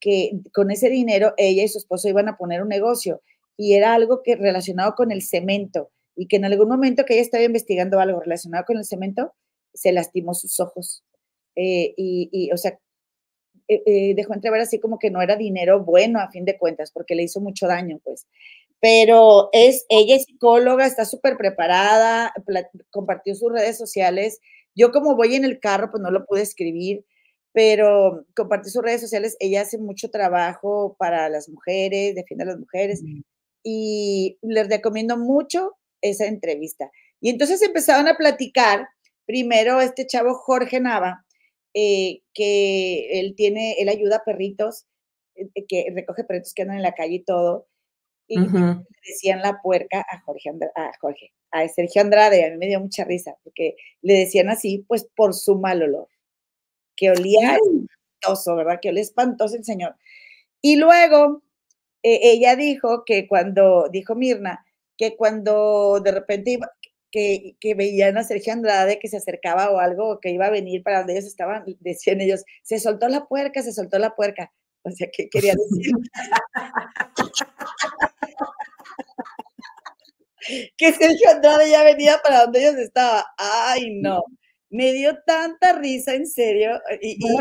que 0.00 0.32
con 0.52 0.70
ese 0.70 0.90
dinero 0.90 1.34
ella 1.38 1.64
y 1.64 1.68
su 1.68 1.78
esposo 1.78 2.08
iban 2.08 2.28
a 2.28 2.36
poner 2.36 2.62
un 2.62 2.68
negocio 2.68 3.22
y 3.58 3.74
era 3.74 3.92
algo 3.92 4.22
que 4.22 4.36
relacionado 4.36 4.94
con 4.94 5.10
el 5.10 5.20
cemento 5.20 5.90
y 6.16 6.28
que 6.28 6.36
en 6.36 6.44
algún 6.44 6.68
momento 6.68 7.04
que 7.04 7.14
ella 7.14 7.22
estaba 7.22 7.44
investigando 7.44 8.00
algo 8.00 8.20
relacionado 8.20 8.64
con 8.64 8.78
el 8.78 8.84
cemento, 8.84 9.34
se 9.74 9.92
lastimó 9.92 10.32
sus 10.32 10.60
ojos. 10.60 11.04
Eh, 11.56 11.92
y, 11.96 12.50
o 12.52 12.56
sea, 12.56 12.78
eh, 13.66 13.82
eh, 13.84 14.14
dejó 14.14 14.32
entrever 14.34 14.60
así 14.60 14.78
como 14.80 14.98
que 14.98 15.10
no 15.10 15.20
era 15.20 15.36
dinero 15.36 15.84
bueno 15.84 16.20
a 16.20 16.30
fin 16.30 16.44
de 16.44 16.56
cuentas, 16.56 16.92
porque 16.92 17.16
le 17.16 17.24
hizo 17.24 17.40
mucho 17.40 17.66
daño, 17.66 18.00
pues. 18.04 18.26
Pero 18.80 19.48
es, 19.52 19.86
ella 19.88 20.16
es 20.16 20.24
psicóloga, 20.24 20.86
está 20.86 21.04
súper 21.04 21.36
preparada, 21.36 22.32
compartió 22.90 23.34
sus 23.34 23.52
redes 23.52 23.76
sociales. 23.76 24.40
Yo 24.76 24.92
como 24.92 25.16
voy 25.16 25.34
en 25.34 25.44
el 25.44 25.58
carro, 25.58 25.90
pues 25.90 26.00
no 26.00 26.12
lo 26.12 26.26
pude 26.26 26.42
escribir, 26.42 27.04
pero 27.52 28.24
compartió 28.36 28.70
sus 28.70 28.82
redes 28.82 29.00
sociales. 29.00 29.36
Ella 29.40 29.62
hace 29.62 29.78
mucho 29.78 30.10
trabajo 30.10 30.94
para 30.98 31.28
las 31.28 31.48
mujeres, 31.48 32.14
defiende 32.14 32.44
a 32.44 32.48
las 32.48 32.58
mujeres 32.58 33.02
y 33.62 34.38
les 34.42 34.68
recomiendo 34.68 35.16
mucho 35.16 35.76
esa 36.00 36.26
entrevista. 36.26 36.90
Y 37.20 37.30
entonces 37.30 37.60
empezaron 37.62 38.08
a 38.08 38.16
platicar, 38.16 38.88
primero 39.26 39.80
este 39.80 40.06
chavo 40.06 40.34
Jorge 40.34 40.80
Nava, 40.80 41.24
eh, 41.74 42.22
que 42.34 43.20
él 43.20 43.34
tiene, 43.36 43.74
él 43.78 43.88
ayuda 43.88 44.16
a 44.16 44.24
perritos, 44.24 44.86
eh, 45.34 45.64
que 45.68 45.86
recoge 45.94 46.24
perritos 46.24 46.54
que 46.54 46.62
andan 46.62 46.78
en 46.78 46.82
la 46.82 46.94
calle 46.94 47.16
y 47.16 47.24
todo, 47.24 47.66
y 48.28 48.38
le 48.38 48.76
decían 49.06 49.40
la 49.40 49.60
puerca 49.62 50.00
a 50.00 50.20
Jorge, 50.20 50.50
a 50.76 50.90
Jorge, 51.00 51.32
a 51.50 51.66
Sergio 51.68 52.02
Andrade, 52.02 52.44
a 52.44 52.50
mí 52.50 52.58
me 52.58 52.66
dio 52.66 52.78
mucha 52.78 53.04
risa, 53.04 53.36
porque 53.42 53.74
le 54.02 54.14
decían 54.14 54.50
así, 54.50 54.84
pues 54.86 55.08
por 55.16 55.34
su 55.34 55.58
mal 55.58 55.82
olor, 55.82 56.08
que 56.94 57.10
olía 57.10 57.56
espantoso, 57.56 58.56
¿verdad? 58.56 58.80
Que 58.82 58.90
olía 58.90 59.02
espantoso 59.02 59.56
el 59.56 59.64
señor. 59.64 59.96
Y 60.60 60.76
luego 60.76 61.42
eh, 62.02 62.20
ella 62.22 62.56
dijo 62.56 63.04
que 63.04 63.26
cuando, 63.26 63.88
dijo 63.90 64.14
Mirna, 64.14 64.64
que 64.96 65.16
cuando 65.16 66.00
de 66.00 66.12
repente 66.12 66.52
iba, 66.52 66.70
que, 67.10 67.56
que, 67.60 67.74
veían 67.74 68.18
a 68.18 68.24
Sergio 68.24 68.52
Andrade 68.52 68.98
que 68.98 69.08
se 69.08 69.16
acercaba 69.16 69.70
o 69.70 69.78
algo, 69.78 70.20
que 70.20 70.30
iba 70.30 70.46
a 70.46 70.50
venir 70.50 70.82
para 70.82 70.98
donde 70.98 71.14
ellos 71.14 71.26
estaban, 71.26 71.64
decían 71.80 72.20
ellos, 72.20 72.44
se 72.62 72.78
soltó 72.78 73.08
la 73.08 73.26
puerca, 73.26 73.62
se 73.62 73.72
soltó 73.72 73.98
la 73.98 74.14
puerca. 74.14 74.52
O 74.82 74.90
sea, 74.90 75.08
¿qué 75.12 75.28
quería 75.28 75.54
decir? 75.54 75.92
que 80.76 80.92
Sergio 80.92 81.30
Andrade 81.30 81.70
ya 81.70 81.84
venía 81.84 82.18
para 82.22 82.42
donde 82.42 82.60
ellos 82.60 82.76
estaban. 82.76 83.22
Ay, 83.36 84.00
no. 84.00 84.22
Me 84.70 84.92
dio 84.92 85.18
tanta 85.24 85.72
risa, 85.72 86.14
en 86.14 86.26
serio. 86.26 86.80
Y, 87.00 87.16
y... 87.18 87.36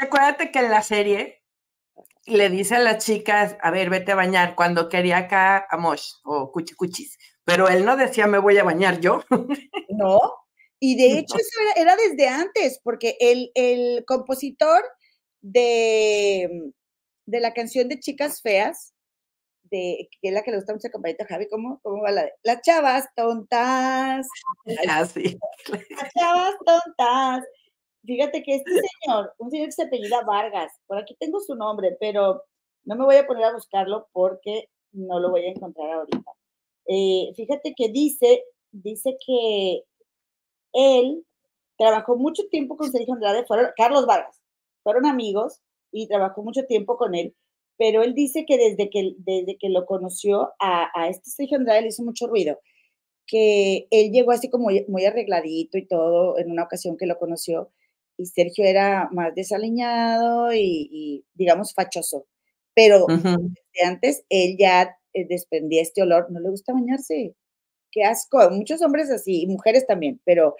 acuérdate 0.00 0.50
que 0.50 0.60
en 0.60 0.70
la 0.70 0.82
serie 0.82 1.39
le 2.30 2.48
dice 2.48 2.76
a 2.76 2.78
las 2.80 3.04
chicas, 3.04 3.56
a 3.60 3.70
ver, 3.70 3.90
vete 3.90 4.12
a 4.12 4.16
bañar, 4.16 4.54
cuando 4.54 4.88
quería 4.88 5.18
acá 5.18 5.66
a 5.68 5.76
Mosh 5.76 6.12
o 6.24 6.50
Cuchicuchis. 6.50 7.18
Pero 7.44 7.68
él 7.68 7.84
no 7.84 7.96
decía, 7.96 8.26
me 8.26 8.38
voy 8.38 8.58
a 8.58 8.64
bañar 8.64 9.00
yo. 9.00 9.24
No, 9.92 10.18
y 10.78 10.96
de 10.96 11.18
hecho 11.18 11.36
eso 11.36 11.60
era, 11.76 11.94
desde 11.94 12.26
antes, 12.26 12.80
porque 12.82 13.16
el, 13.20 13.50
el 13.54 14.04
compositor 14.06 14.82
de, 15.42 16.72
de, 17.26 17.40
la 17.40 17.52
canción 17.52 17.88
de 17.88 18.00
Chicas 18.00 18.40
Feas, 18.40 18.94
de, 19.64 20.08
que 20.10 20.28
es 20.28 20.32
la 20.32 20.42
que 20.42 20.52
le 20.52 20.56
gusta 20.56 20.72
mucho 20.72 20.88
a 20.88 20.90
compañito 20.90 21.26
Javi, 21.28 21.48
¿cómo, 21.50 21.80
¿cómo 21.82 22.02
va 22.02 22.12
la 22.12 22.22
de? 22.22 22.32
Las 22.44 22.62
chavas 22.62 23.08
tontas. 23.14 24.26
Ah, 24.88 25.04
sí. 25.04 25.38
Las 25.68 26.12
chavas 26.14 26.54
tontas. 26.64 27.44
Fíjate 28.04 28.42
que 28.42 28.54
este 28.54 28.70
señor, 28.70 29.34
un 29.38 29.50
señor 29.50 29.66
que 29.66 29.72
se 29.72 29.82
apellida 29.82 30.22
Vargas, 30.24 30.72
por 30.86 30.98
aquí 30.98 31.14
tengo 31.18 31.40
su 31.40 31.54
nombre, 31.54 31.96
pero 32.00 32.42
no 32.84 32.96
me 32.96 33.04
voy 33.04 33.16
a 33.16 33.26
poner 33.26 33.44
a 33.44 33.52
buscarlo 33.52 34.08
porque 34.12 34.68
no 34.92 35.20
lo 35.20 35.30
voy 35.30 35.44
a 35.44 35.50
encontrar 35.50 35.92
ahorita. 35.92 36.32
Eh, 36.86 37.32
fíjate 37.36 37.74
que 37.76 37.88
dice, 37.90 38.42
dice 38.72 39.16
que 39.24 39.82
él 40.72 41.24
trabajó 41.78 42.16
mucho 42.16 42.42
tiempo 42.50 42.76
con 42.76 42.90
Sergio 42.90 43.14
Andrade, 43.14 43.44
fueron 43.46 43.70
Carlos 43.76 44.06
Vargas, 44.06 44.40
fueron 44.82 45.06
amigos 45.06 45.60
y 45.92 46.08
trabajó 46.08 46.42
mucho 46.42 46.64
tiempo 46.66 46.96
con 46.96 47.14
él, 47.14 47.34
pero 47.76 48.02
él 48.02 48.14
dice 48.14 48.44
que 48.46 48.56
desde 48.56 48.90
que, 48.90 49.14
desde 49.18 49.58
que 49.58 49.68
lo 49.68 49.86
conoció 49.86 50.52
a, 50.58 50.90
a 50.94 51.08
este 51.08 51.30
Sergio 51.30 51.58
Andrade 51.58 51.82
le 51.82 51.88
hizo 51.88 52.02
mucho 52.02 52.26
ruido, 52.26 52.58
que 53.26 53.86
él 53.90 54.10
llegó 54.10 54.32
así 54.32 54.50
como 54.50 54.70
muy 54.88 55.04
arregladito 55.04 55.78
y 55.78 55.86
todo 55.86 56.38
en 56.38 56.50
una 56.50 56.64
ocasión 56.64 56.96
que 56.96 57.06
lo 57.06 57.18
conoció 57.18 57.70
y 58.20 58.26
Sergio 58.26 58.64
era 58.66 59.08
más 59.12 59.34
desaliñado 59.34 60.52
y, 60.52 61.24
digamos 61.34 61.72
fachoso, 61.72 62.26
pero 62.74 63.06
antes 63.84 64.24
él 64.28 64.56
ya 64.58 64.94
eh, 65.14 65.26
desprendía 65.26 65.80
este 65.80 66.02
olor, 66.02 66.30
no 66.30 66.38
le 66.38 66.50
gusta 66.50 66.74
bañarse, 66.74 67.34
qué 67.90 68.04
asco, 68.04 68.50
muchos 68.50 68.82
hombres 68.82 69.10
así, 69.10 69.42
y 69.42 69.46
mujeres 69.46 69.86
también, 69.86 70.20
pero, 70.24 70.54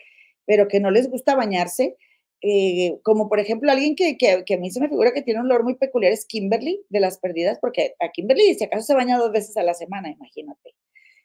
pero 0.47 0.69
que 0.69 0.81
no 0.81 0.91
les 0.91 1.11
gusta 1.11 1.35
bañarse, 1.35 1.97
eh, 2.41 2.99
como 3.03 3.29
por 3.29 3.39
ejemplo 3.39 3.71
alguien 3.71 3.95
que, 3.95 4.17
que, 4.17 4.55
a 4.55 4.59
mí 4.59 4.71
se 4.71 4.81
me 4.81 4.89
figura 4.89 5.13
que 5.13 5.21
tiene 5.21 5.41
un 5.41 5.47
olor 5.47 5.63
muy 5.63 5.75
peculiar 5.75 6.13
es 6.13 6.25
Kimberly 6.25 6.83
de 6.89 7.01
las 7.01 7.19
perdidas, 7.19 7.59
porque 7.61 7.95
a 8.01 8.09
Kimberly 8.09 8.55
si 8.55 8.65
acaso 8.65 8.87
se 8.87 8.95
baña 8.95 9.19
dos 9.19 9.33
veces 9.33 9.59
a 9.59 9.63
la 9.63 9.75
semana, 9.75 10.11
imagínate. 10.11 10.75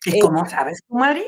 ¿Y 0.05 0.19
cómo 0.19 0.45
sabes 0.45 0.81
Mari? 0.89 1.23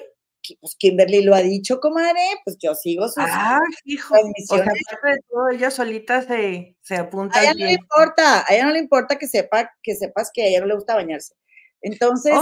Pues 0.60 0.76
Kimberly 0.78 1.24
lo 1.24 1.36
ha 1.36 1.42
dicho, 1.42 1.80
comadre, 1.80 2.22
pues 2.44 2.58
yo 2.60 2.76
sigo 2.76 3.08
sus 3.08 3.18
Ah, 3.20 3.60
hijo. 3.86 4.16
O 4.16 4.56
sea, 4.56 4.64
aparte 4.64 5.12
de 5.12 5.20
todo, 5.30 5.50
ella 5.50 5.72
solita 5.72 6.22
se, 6.22 6.76
se 6.82 6.96
apunta. 6.96 7.40
A 7.40 7.44
ella 7.44 7.54
no 7.54 7.66
le 7.66 7.74
importa, 7.74 8.46
a 8.48 8.54
ella 8.54 8.66
no 8.66 8.72
le 8.72 8.80
importa 8.80 9.18
que 9.18 9.28
sepa, 9.28 9.72
que 9.84 9.96
sepas 9.96 10.32
que 10.34 10.44
a 10.44 10.48
ella 10.48 10.62
no 10.62 10.68
le 10.68 10.76
gusta 10.76 10.96
bañarse. 10.96 11.34
Entonces, 11.82 12.36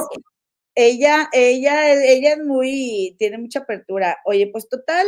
ella, 0.76 1.30
ella, 1.32 1.93
ella 1.93 2.34
es 2.34 2.39
muy, 2.39 3.16
tiene 3.18 3.38
mucha 3.38 3.60
apertura. 3.60 4.18
Oye, 4.26 4.49
pues 4.51 4.68
total, 4.68 5.08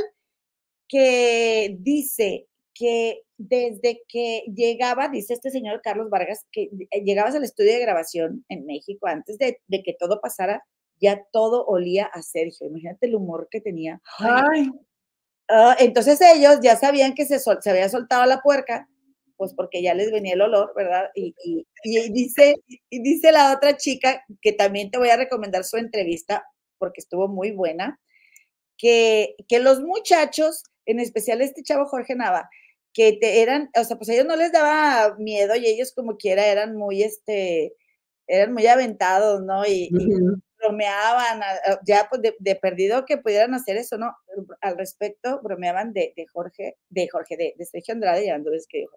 que 0.87 1.75
dice 1.79 2.47
que 2.73 3.21
desde 3.37 4.01
que 4.07 4.43
llegaba, 4.53 5.09
dice 5.09 5.33
este 5.33 5.51
señor 5.51 5.81
Carlos 5.81 6.09
Vargas, 6.09 6.45
que 6.51 6.69
llegabas 7.03 7.35
al 7.35 7.43
estudio 7.43 7.73
de 7.73 7.79
grabación 7.79 8.45
en 8.49 8.65
México 8.65 9.07
antes 9.07 9.37
de, 9.37 9.59
que 9.69 9.95
todo 9.99 10.21
pasara, 10.21 10.63
ya 10.99 11.23
todo 11.31 11.65
olía 11.65 12.05
a 12.05 12.21
Sergio. 12.21 12.67
Imagínate 12.67 13.07
el 13.07 13.15
humor 13.15 13.47
que 13.49 13.61
tenía. 13.61 14.01
Ay. 14.19 14.69
Ah, 15.49 15.75
entonces 15.79 16.19
ellos 16.21 16.59
ya 16.61 16.75
sabían 16.75 17.13
que 17.13 17.25
se, 17.25 17.39
se 17.39 17.69
había 17.69 17.89
soltado 17.89 18.25
la 18.25 18.41
puerca 18.41 18.87
pues 19.37 19.53
porque 19.53 19.81
ya 19.81 19.93
les 19.93 20.11
venía 20.11 20.33
el 20.33 20.41
olor, 20.41 20.73
¿verdad? 20.75 21.09
Y, 21.15 21.33
dice, 21.83 22.55
y 22.89 23.01
dice 23.01 23.31
la 23.31 23.53
otra 23.55 23.77
chica, 23.77 24.25
que 24.41 24.51
también 24.51 24.91
te 24.91 24.97
voy 24.97 25.09
a 25.09 25.17
recomendar 25.17 25.63
su 25.63 25.77
entrevista, 25.77 26.43
porque 26.79 26.99
estuvo 26.99 27.27
muy 27.27 27.51
buena, 27.51 27.99
que, 28.77 29.35
que 29.47 29.59
los 29.59 29.81
muchachos, 29.81 30.63
en 30.85 30.99
especial 30.99 31.41
este 31.41 31.63
chavo 31.63 31.85
Jorge 31.85 32.15
Nava, 32.15 32.49
que 32.93 33.13
te 33.13 33.41
eran, 33.43 33.69
o 33.79 33.83
sea, 33.83 33.95
pues 33.97 34.09
a 34.09 34.13
ellos 34.13 34.25
no 34.25 34.35
les 34.35 34.51
daba 34.51 35.15
miedo 35.19 35.55
y 35.55 35.67
ellos 35.67 35.93
como 35.95 36.17
quiera 36.17 36.47
eran 36.47 36.75
muy, 36.75 37.03
este, 37.03 37.75
eran 38.25 38.53
muy 38.53 38.65
aventados, 38.65 39.43
¿no? 39.43 39.65
Y, 39.67 39.91
bromeaban, 40.68 41.41
ya 41.86 42.07
pues 42.09 42.22
de, 42.39 42.55
perdido 42.55 43.05
que 43.05 43.18
pudieran 43.18 43.53
hacer 43.53 43.78
eso, 43.78 43.97
¿no? 43.97 44.15
Al 44.61 44.78
respecto, 44.78 45.39
bromeaban 45.41 45.93
de, 45.93 46.13
Jorge, 46.32 46.78
de 46.89 47.07
Jorge, 47.09 47.38
de, 47.38 47.53
de 47.57 47.65
Sergio 47.65 47.93
Andrade, 47.93 48.26
y 48.26 48.30
Andrés 48.30 48.68
que 48.70 48.80
dijo, 48.80 48.95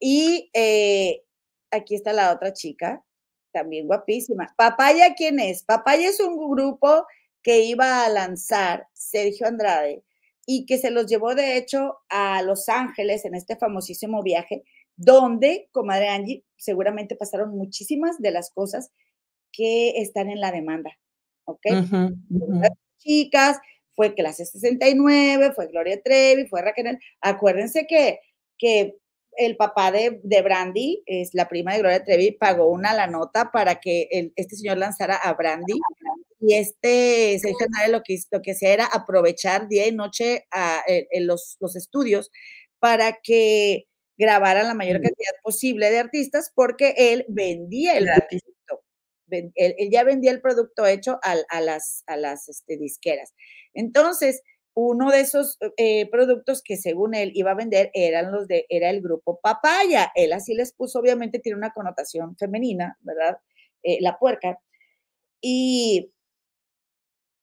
y 0.00 0.50
eh, 0.54 1.22
aquí 1.70 1.94
está 1.94 2.12
la 2.12 2.32
otra 2.32 2.52
chica, 2.52 3.04
también 3.52 3.86
guapísima. 3.86 4.54
Papaya, 4.56 5.14
¿quién 5.16 5.40
es? 5.40 5.64
Papaya 5.64 6.08
es 6.08 6.20
un 6.20 6.36
grupo 6.50 7.06
que 7.42 7.60
iba 7.60 8.04
a 8.04 8.08
lanzar 8.08 8.86
Sergio 8.92 9.46
Andrade 9.46 10.04
y 10.46 10.66
que 10.66 10.78
se 10.78 10.90
los 10.90 11.06
llevó 11.06 11.34
de 11.34 11.56
hecho 11.56 11.98
a 12.08 12.42
Los 12.42 12.68
Ángeles 12.68 13.24
en 13.24 13.34
este 13.34 13.56
famosísimo 13.56 14.22
viaje, 14.22 14.64
donde, 14.96 15.68
comadre 15.72 16.08
Angie, 16.08 16.44
seguramente 16.56 17.16
pasaron 17.16 17.50
muchísimas 17.50 18.18
de 18.18 18.30
las 18.30 18.50
cosas 18.50 18.90
que 19.58 20.00
están 20.00 20.30
en 20.30 20.40
la 20.40 20.52
demanda. 20.52 20.96
¿Ok? 21.44 21.66
Chicas, 22.98 23.58
fue 23.96 24.14
clase 24.14 24.46
69, 24.46 25.52
fue 25.56 25.66
Gloria 25.66 26.00
Trevi, 26.00 26.46
fue 26.46 26.62
Raquel. 26.62 27.00
Acuérdense 27.20 27.86
que, 27.88 28.20
que 28.56 28.96
el 29.32 29.56
papá 29.56 29.90
de, 29.90 30.20
de, 30.22 30.42
Brandy, 30.42 31.02
es 31.06 31.30
la 31.32 31.48
prima 31.48 31.72
de 31.72 31.80
Gloria 31.80 32.04
Trevi, 32.04 32.30
pagó 32.30 32.68
una 32.68 32.94
la 32.94 33.08
nota 33.08 33.50
para 33.50 33.80
que 33.80 34.30
este 34.36 34.54
señor 34.54 34.78
lanzara 34.78 35.16
a 35.16 35.34
Brandy. 35.34 35.74
Y 36.40 36.54
este 36.54 37.36
Sergio 37.40 37.66
lo 37.90 38.02
que, 38.04 38.16
lo 38.30 38.40
que 38.40 38.52
hacía 38.52 38.72
era 38.72 38.86
aprovechar 38.86 39.66
día 39.66 39.88
y 39.88 39.92
noche 39.92 40.46
a, 40.52 40.84
los, 41.18 41.56
los, 41.58 41.74
estudios 41.74 42.30
para 42.78 43.18
que 43.20 43.88
grabaran 44.16 44.68
la 44.68 44.74
mayor 44.74 45.00
cantidad 45.00 45.32
posible 45.42 45.90
de 45.90 45.98
artistas 45.98 46.52
porque 46.54 46.94
él 46.96 47.24
vendía 47.28 47.98
el 47.98 48.06
producto. 48.06 48.57
Él, 49.30 49.74
ya 49.90 50.04
vendía 50.04 50.30
el 50.30 50.40
producto 50.40 50.86
hecho 50.86 51.18
a, 51.22 51.60
las, 51.60 52.48
este, 52.48 52.76
disqueras. 52.76 53.34
Entonces, 53.74 54.42
uno 54.74 55.10
de 55.10 55.20
esos 55.20 55.58
eh, 55.76 56.08
productos 56.08 56.62
que 56.62 56.76
según 56.76 57.14
él 57.14 57.32
iba 57.34 57.50
a 57.50 57.56
vender 57.56 57.90
eran 57.94 58.30
los 58.30 58.46
de, 58.46 58.64
era 58.68 58.90
el 58.90 59.00
grupo 59.02 59.40
Papaya. 59.40 60.12
Él 60.14 60.32
así 60.32 60.54
les 60.54 60.72
puso, 60.72 61.00
obviamente 61.00 61.40
tiene 61.40 61.58
una 61.58 61.72
connotación 61.72 62.36
femenina, 62.36 62.96
¿verdad? 63.00 63.38
Eh, 63.82 63.98
la 64.00 64.18
puerca. 64.18 64.60
Y, 65.40 66.12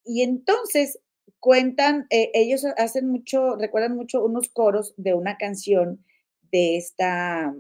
y 0.05 0.21
entonces 0.23 0.99
cuentan, 1.39 2.07
eh, 2.09 2.31
ellos 2.33 2.65
hacen 2.77 3.09
mucho, 3.09 3.57
recuerdan 3.57 3.95
mucho 3.95 4.23
unos 4.23 4.49
coros 4.49 4.93
de 4.97 5.13
una 5.13 5.37
canción 5.37 6.05
de 6.51 6.77
esta 6.77 7.53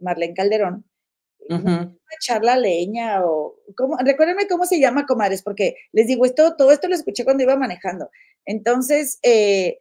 Marlene 0.00 0.34
Calderón, 0.34 0.84
echar 2.14 2.44
la 2.44 2.56
leña 2.56 3.24
o 3.24 3.56
¿cómo? 3.76 3.96
recuérdenme 3.98 4.46
cómo 4.48 4.66
se 4.66 4.80
llama, 4.80 5.06
comadres, 5.06 5.42
porque 5.42 5.76
les 5.92 6.06
digo, 6.06 6.24
esto, 6.24 6.56
todo 6.56 6.72
esto 6.72 6.88
lo 6.88 6.94
escuché 6.94 7.24
cuando 7.24 7.42
iba 7.42 7.56
manejando. 7.56 8.10
Entonces, 8.44 9.18
eh, 9.22 9.78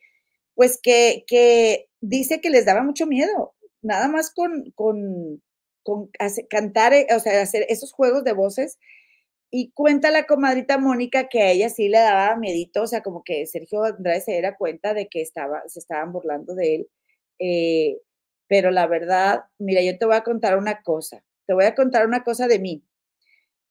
pues 0.56 0.80
que, 0.82 1.24
que, 1.28 1.90
dice 2.02 2.42
que 2.42 2.50
les 2.50 2.66
daba 2.66 2.84
mucho 2.84 3.08
miedo, 3.08 3.54
nada 3.82 4.08
más 4.08 4.34
con, 4.34 4.72
con, 4.76 5.42
con 5.84 6.10
cantar, 6.50 6.94
eh, 6.94 7.08
o 7.16 7.20
sea, 7.20 7.42
hacer 7.42 7.66
esos 7.70 7.94
juegos 7.94 8.24
de 8.24 8.34
voces. 8.34 8.80
Y 9.52 9.72
cuenta 9.72 10.10
la 10.12 10.26
comadrita 10.26 10.80
Mónica 10.80 11.30
que 11.30 11.42
a 11.44 11.52
ella 11.52 11.70
sí 11.70 11.88
le 11.88 12.00
daba 12.00 12.36
miedito, 12.38 12.84
o 12.84 12.88
sea, 12.88 13.04
como 13.04 13.24
que 13.24 13.46
Sergio 13.46 13.84
Andrade 13.84 14.22
se 14.22 14.32
diera 14.32 14.58
cuenta 14.58 14.96
de 14.96 15.08
que 15.08 15.22
estaba, 15.22 15.62
se 15.68 15.80
estaban 15.80 16.12
burlando 16.12 16.56
de 16.56 16.76
él. 16.76 16.90
Eh, 17.40 18.00
pero 18.48 18.72
la 18.72 18.88
verdad, 18.88 19.46
mira, 19.60 19.82
yo 19.84 19.98
te 19.98 20.06
voy 20.06 20.16
a 20.16 20.24
contar 20.24 20.58
una 20.58 20.82
cosa 20.82 21.24
te 21.46 21.54
voy 21.54 21.66
a 21.66 21.76
contar 21.76 22.08
una 22.08 22.24
cosa 22.24 22.48
de 22.48 22.60
mí 22.60 22.84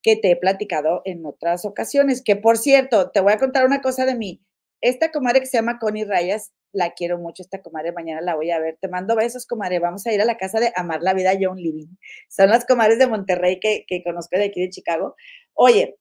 que 0.03 0.17
te 0.17 0.33
he 0.33 0.37
platicado 0.37 1.03
en 1.05 1.25
otras 1.25 1.65
ocasiones, 1.65 2.23
que 2.23 2.37
por 2.37 2.59
cierto, 2.59 3.11
te 3.11 3.21
voy 3.21 3.33
a 3.33 3.39
contar 3.39 3.65
una 3.65 3.81
cosa 3.81 4.05
de 4.05 4.17
mí. 4.17 4.43
Esta 4.81 5.13
comadre 5.13 5.41
que 5.41 5.47
se 5.47 5.59
llama 5.59 5.79
Connie 5.79 6.05
Rayas, 6.05 6.53
la 6.73 6.93
quiero 6.95 7.19
mucho, 7.19 7.43
esta 7.43 7.63
comadre, 7.63 7.93
mañana 7.93 8.21
la 8.21 8.35
voy 8.35 8.51
a 8.51 8.59
ver. 8.59 8.79
Te 8.81 8.89
mando 8.89 9.15
besos, 9.15 9.47
comadre. 9.47 9.79
Vamos 9.79 10.07
a 10.07 10.13
ir 10.13 10.21
a 10.21 10.25
la 10.25 10.39
casa 10.39 10.59
de 10.59 10.73
Amar 10.75 11.03
la 11.03 11.15
Vida 11.15 11.33
John 11.41 11.59
Living. 11.59 11.97
Son 12.29 12.49
las 12.49 12.65
comadres 12.65 12.99
de 12.99 13.07
Monterrey 13.07 13.61
que, 13.61 13.85
que 13.87 14.03
conozco 14.03 14.37
de 14.37 14.47
aquí 14.47 14.61
de 14.61 14.71
Chicago. 14.71 15.15
Oye, 15.55 15.99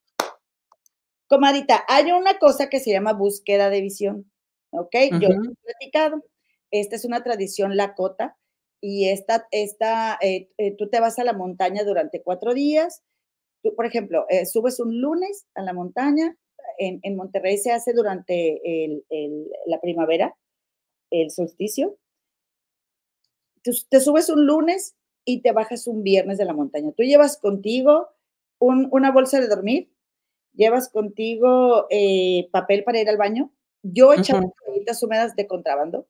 comadita, 1.28 1.84
hay 1.88 2.12
una 2.12 2.40
cosa 2.40 2.70
que 2.70 2.80
se 2.80 2.92
llama 2.92 3.14
búsqueda 3.14 3.70
de 3.70 3.82
visión, 3.82 4.32
¿ok? 4.72 4.96
Yo 5.20 5.30
he 5.30 5.56
platicado. 5.64 6.24
Esta 6.72 6.96
es 6.96 7.06
una 7.06 7.22
tradición 7.22 7.76
lacota 7.76 8.38
y 8.82 9.10
esta, 9.10 9.48
esta 9.52 10.18
eh, 10.22 10.50
eh, 10.58 10.76
tú 10.76 10.90
te 10.90 11.00
vas 11.00 11.20
a 11.20 11.24
la 11.24 11.34
montaña 11.34 11.84
durante 11.84 12.22
cuatro 12.22 12.54
días 12.54 13.04
tú, 13.62 13.76
por 13.76 13.86
ejemplo, 13.86 14.26
eh, 14.30 14.46
subes 14.46 14.80
un 14.80 15.00
lunes 15.00 15.46
a 15.56 15.62
la 15.62 15.74
montaña, 15.74 16.38
en, 16.78 17.00
en 17.04 17.16
Monterrey 17.16 17.58
se 17.58 17.72
hace 17.72 17.94
durante 17.94 18.86
el, 18.86 19.04
el, 19.10 19.52
la 19.66 19.80
primavera, 19.80 20.36
el 21.10 21.32
solsticio. 21.32 21.98
Tú, 23.64 23.72
te 23.90 24.00
subes 24.00 24.30
un 24.30 24.46
lunes 24.46 24.96
y 25.26 25.42
te 25.42 25.52
bajas 25.52 25.88
un 25.88 26.04
viernes 26.04 26.38
de 26.38 26.46
la 26.46 26.54
montaña. 26.54 26.92
Tú 26.94 27.04
llevas 27.04 27.38
contigo 27.38 28.10
un, 28.60 28.88
una 28.92 29.12
bolsa 29.12 29.40
de 29.40 29.48
dormir, 29.48 29.92
llevas 30.54 30.90
contigo 30.90 31.88
eh, 31.90 32.50
papel 32.52 32.84
para 32.84 33.00
ir 33.00 33.10
al 33.10 33.18
baño. 33.18 33.52
Yo 33.84 34.14
he 34.14 34.20
echado 34.20 34.54
toallitas 34.66 35.02
húmedas 35.04 35.36
de 35.36 35.48
contrabando 35.48 36.08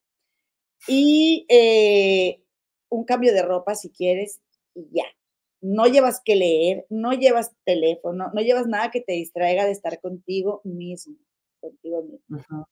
y 0.88 1.46
eh, 1.50 2.42
un 2.92 3.06
cambio 3.06 3.34
de 3.34 3.42
ropa 3.42 3.74
si 3.74 3.90
quieres 3.90 4.40
y 4.76 4.88
ya. 4.92 5.06
No 5.62 5.86
llevas 5.88 6.22
que 6.24 6.36
leer, 6.36 6.86
no 6.90 7.14
llevas 7.14 7.52
teléfono, 7.64 8.32
no 8.34 8.42
llevas 8.42 8.68
nada 8.68 8.92
que 8.92 9.02
te 9.02 9.14
distraiga 9.14 9.66
de 9.66 9.72
estar 9.72 10.00
contigo 10.02 10.62
mismo, 10.64 11.16
contigo 11.60 12.04
mismo. 12.04 12.68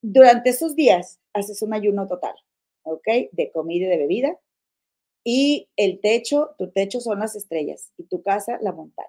Durante 0.00 0.50
esos 0.50 0.74
días 0.74 1.20
haces 1.32 1.60
un 1.62 1.74
ayuno 1.74 2.06
total, 2.06 2.34
¿ok? 2.82 3.06
De 3.32 3.50
comida 3.52 3.86
y 3.86 3.88
de 3.88 3.98
bebida. 3.98 4.38
Y 5.24 5.68
el 5.76 6.00
techo, 6.00 6.54
tu 6.58 6.70
techo 6.70 7.00
son 7.00 7.18
las 7.18 7.34
estrellas 7.34 7.92
y 7.96 8.04
tu 8.04 8.22
casa 8.22 8.58
la 8.60 8.72
montaña. 8.72 9.08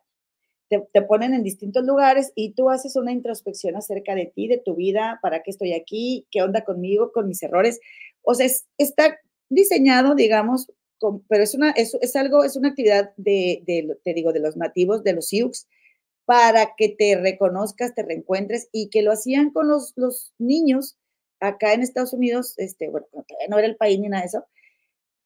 Te, 0.68 0.80
te, 0.92 1.02
ponen 1.04 1.34
en 1.36 1.44
distintos 1.44 1.84
lugares 1.86 2.32
y 2.34 2.54
tú 2.54 2.72
haces 2.72 2.96
una 2.96 3.12
introspección 3.12 3.76
acerca 3.76 4.16
de 4.16 4.26
ti, 4.26 4.48
de 4.48 4.58
tu 4.58 4.74
vida, 4.76 5.20
para 5.22 5.44
qué 5.44 5.52
estoy 5.52 5.74
aquí, 5.74 6.26
qué 6.32 6.42
onda 6.42 6.64
conmigo, 6.64 7.12
con 7.12 7.28
mis 7.28 7.44
errores. 7.44 7.80
O 8.24 8.34
sea, 8.34 8.48
es, 8.48 8.66
está 8.80 9.20
diseñado, 9.50 10.16
digamos, 10.16 10.72
con, 11.00 11.22
pero 11.28 11.44
es, 11.44 11.54
una, 11.54 11.72
es, 11.72 12.16
algo, 12.16 12.44
es 12.44 12.56
una 12.56 12.70
actividad 12.70 13.14
de, 13.18 13.64
de, 13.66 13.98
te 14.04 14.14
digo, 14.14 14.34
de 14.34 14.40
los 14.40 14.58
nativos, 14.58 15.04
de 15.04 15.14
los 15.14 15.28
Sioux, 15.28 15.68
para 16.26 16.76
que 16.76 16.90
te 16.90 17.16
reconozcas, 17.16 17.94
te 17.94 18.04
reencuentres 18.04 18.70
y 18.72 18.90
que 18.90 19.02
lo 19.02 19.12
hacían 19.12 19.52
con 19.52 19.68
los, 19.68 19.94
los 19.96 20.34
niños 20.40 20.98
acá 21.40 21.74
en 21.74 21.82
Estados 21.82 22.14
Unidos, 22.14 22.54
este, 22.58 22.90
bueno, 22.90 23.08
no 23.50 23.58
era 23.60 23.68
el 23.68 23.76
país 23.76 24.00
ni 24.00 24.10
nada 24.10 24.24
de 24.24 24.28
eso, 24.28 24.46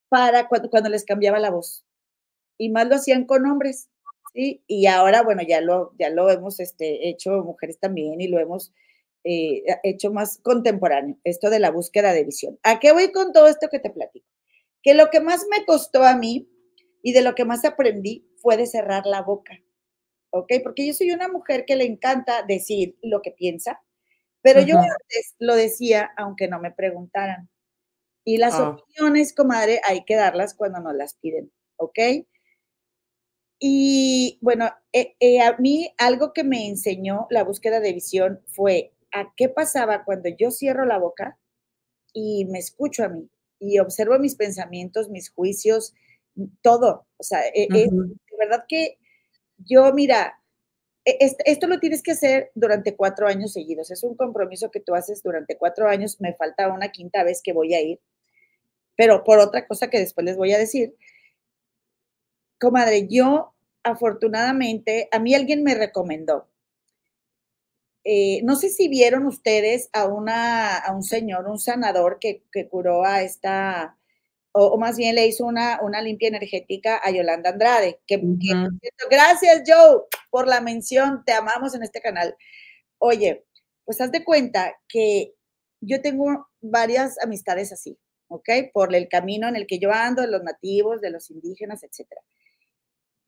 para 0.09 0.47
cuando, 0.47 0.69
cuando 0.69 0.89
les 0.89 1.05
cambiaba 1.05 1.39
la 1.39 1.51
voz. 1.51 1.85
Y 2.57 2.69
más 2.69 2.87
lo 2.87 2.95
hacían 2.95 3.25
con 3.25 3.45
hombres, 3.45 3.89
¿sí? 4.33 4.63
Y 4.67 4.87
ahora, 4.87 5.21
bueno, 5.23 5.41
ya 5.47 5.61
lo, 5.61 5.93
ya 5.97 6.09
lo 6.09 6.29
hemos 6.29 6.59
este, 6.59 7.07
hecho 7.07 7.43
mujeres 7.43 7.79
también 7.79 8.19
y 8.19 8.27
lo 8.27 8.39
hemos 8.39 8.73
eh, 9.31 9.63
hecho 9.83 10.11
más 10.11 10.39
contemporáneo, 10.39 11.15
esto 11.23 11.51
de 11.51 11.59
la 11.59 11.69
búsqueda 11.69 12.13
de 12.13 12.23
visión. 12.23 12.57
¿A 12.63 12.79
qué 12.79 12.93
voy 12.93 13.11
con 13.11 13.31
todo 13.31 13.47
esto 13.47 13.67
que 13.69 13.77
te 13.77 13.91
platico? 13.91 14.25
Que 14.81 14.95
lo 14.95 15.11
que 15.11 15.19
más 15.19 15.45
me 15.51 15.65
costó 15.65 16.03
a 16.03 16.15
mí 16.15 16.49
y 17.03 17.13
de 17.13 17.21
lo 17.21 17.35
que 17.35 17.45
más 17.45 17.63
aprendí 17.63 18.27
fue 18.37 18.57
de 18.57 18.65
cerrar 18.65 19.05
la 19.05 19.21
boca, 19.21 19.53
¿ok? 20.31 20.53
Porque 20.63 20.87
yo 20.87 20.93
soy 20.93 21.11
una 21.11 21.27
mujer 21.27 21.65
que 21.67 21.75
le 21.75 21.85
encanta 21.85 22.41
decir 22.41 22.97
lo 23.03 23.21
que 23.21 23.29
piensa, 23.29 23.79
pero 24.41 24.61
uh 24.61 24.63
-huh. 24.63 24.67
yo 24.67 24.77
antes 24.79 25.35
lo 25.37 25.53
decía 25.53 26.09
aunque 26.17 26.47
no 26.47 26.59
me 26.59 26.71
preguntaran. 26.71 27.51
Y 28.23 28.37
las 28.37 28.59
oh. 28.59 28.69
opiniones, 28.69 29.35
comadre, 29.35 29.79
hay 29.87 30.05
que 30.05 30.15
darlas 30.15 30.55
cuando 30.55 30.79
nos 30.79 30.95
las 30.95 31.13
piden, 31.13 31.51
¿ok? 31.77 31.99
Y 33.59 34.39
bueno, 34.41 34.71
eh, 34.91 35.15
eh, 35.19 35.41
a 35.41 35.55
mí 35.57 35.93
algo 35.99 36.33
que 36.33 36.43
me 36.43 36.67
enseñó 36.67 37.27
la 37.29 37.43
búsqueda 37.43 37.79
de 37.79 37.93
visión 37.93 38.41
fue 38.47 38.91
a 39.11 39.33
qué 39.35 39.49
pasaba 39.49 40.03
cuando 40.05 40.29
yo 40.29 40.51
cierro 40.51 40.85
la 40.85 40.97
boca 40.97 41.37
y 42.13 42.45
me 42.45 42.59
escucho 42.59 43.03
a 43.03 43.09
mí 43.09 43.29
y 43.59 43.79
observo 43.79 44.17
mis 44.19 44.35
pensamientos, 44.35 45.09
mis 45.09 45.29
juicios, 45.29 45.93
todo. 46.61 47.05
O 47.17 47.23
sea, 47.23 47.39
uh 47.39 47.57
-huh. 47.57 47.77
es, 47.77 47.91
de 47.91 48.37
verdad 48.37 48.65
que 48.67 48.97
yo, 49.57 49.91
mira, 49.93 50.39
e, 51.05 51.17
esto 51.45 51.67
lo 51.67 51.79
tienes 51.79 52.01
que 52.01 52.11
hacer 52.11 52.51
durante 52.55 52.95
cuatro 52.95 53.27
años 53.27 53.53
seguidos. 53.53 53.91
Es 53.91 54.03
un 54.03 54.15
compromiso 54.15 54.71
que 54.71 54.79
tú 54.79 54.95
haces 54.95 55.21
durante 55.23 55.57
cuatro 55.57 55.87
años. 55.87 56.19
Me 56.21 56.33
falta 56.35 56.71
una 56.71 56.89
quinta 56.89 57.23
vez 57.23 57.41
que 57.43 57.53
voy 57.53 57.73
a 57.73 57.81
ir, 57.81 57.99
pero 58.95 59.23
por 59.23 59.39
otra 59.39 59.67
cosa 59.67 59.89
que 59.89 59.99
después 59.99 60.25
les 60.25 60.37
voy 60.37 60.53
a 60.53 60.57
decir. 60.57 60.95
Comadre, 62.59 63.07
yo 63.07 63.53
afortunadamente, 63.83 65.07
a 65.11 65.19
mí 65.19 65.33
alguien 65.33 65.63
me 65.63 65.75
recomendó. 65.75 66.47
Eh, 68.03 68.41
no 68.43 68.55
sé 68.55 68.69
si 68.69 68.87
vieron 68.87 69.25
ustedes 69.25 69.89
a, 69.93 70.05
una, 70.07 70.77
a 70.77 70.95
un 70.95 71.03
señor, 71.03 71.47
un 71.47 71.59
sanador 71.59 72.17
que, 72.19 72.43
que 72.51 72.67
curó 72.67 73.03
a 73.05 73.21
esta, 73.21 73.97
o, 74.53 74.65
o, 74.67 74.77
más 74.77 74.97
bien 74.97 75.15
le 75.15 75.27
hizo 75.27 75.45
una, 75.45 75.79
una 75.81 76.01
limpia 76.01 76.29
energética 76.29 76.99
a 77.03 77.11
Yolanda 77.11 77.49
Andrade. 77.51 77.99
Que, 78.07 78.15
uh 78.17 78.21
-huh. 78.21 78.79
que, 78.81 78.89
gracias, 79.11 79.63
Joe, 79.67 80.03
por 80.29 80.47
la 80.47 80.61
mención. 80.61 81.23
Te 81.25 81.33
amamos 81.33 81.75
en 81.75 81.83
este 81.83 82.01
canal. 82.01 82.35
Oye, 82.99 83.45
pues 83.85 83.99
haz 84.01 84.11
de 84.11 84.23
cuenta 84.23 84.75
que 84.87 85.33
yo 85.81 86.01
tengo 86.01 86.47
varias 86.61 87.17
amistades 87.23 87.71
así, 87.71 87.97
¿ok? 88.27 88.49
Por 88.73 88.93
el 88.95 89.07
camino 89.07 89.47
en 89.47 89.55
el 89.55 89.65
que 89.67 89.79
yo 89.79 89.91
ando, 89.91 90.21
de 90.21 90.27
los 90.29 90.43
nativos, 90.43 91.01
de 91.01 91.09
los 91.11 91.29
indígenas, 91.31 91.83
etcétera. 91.83 92.21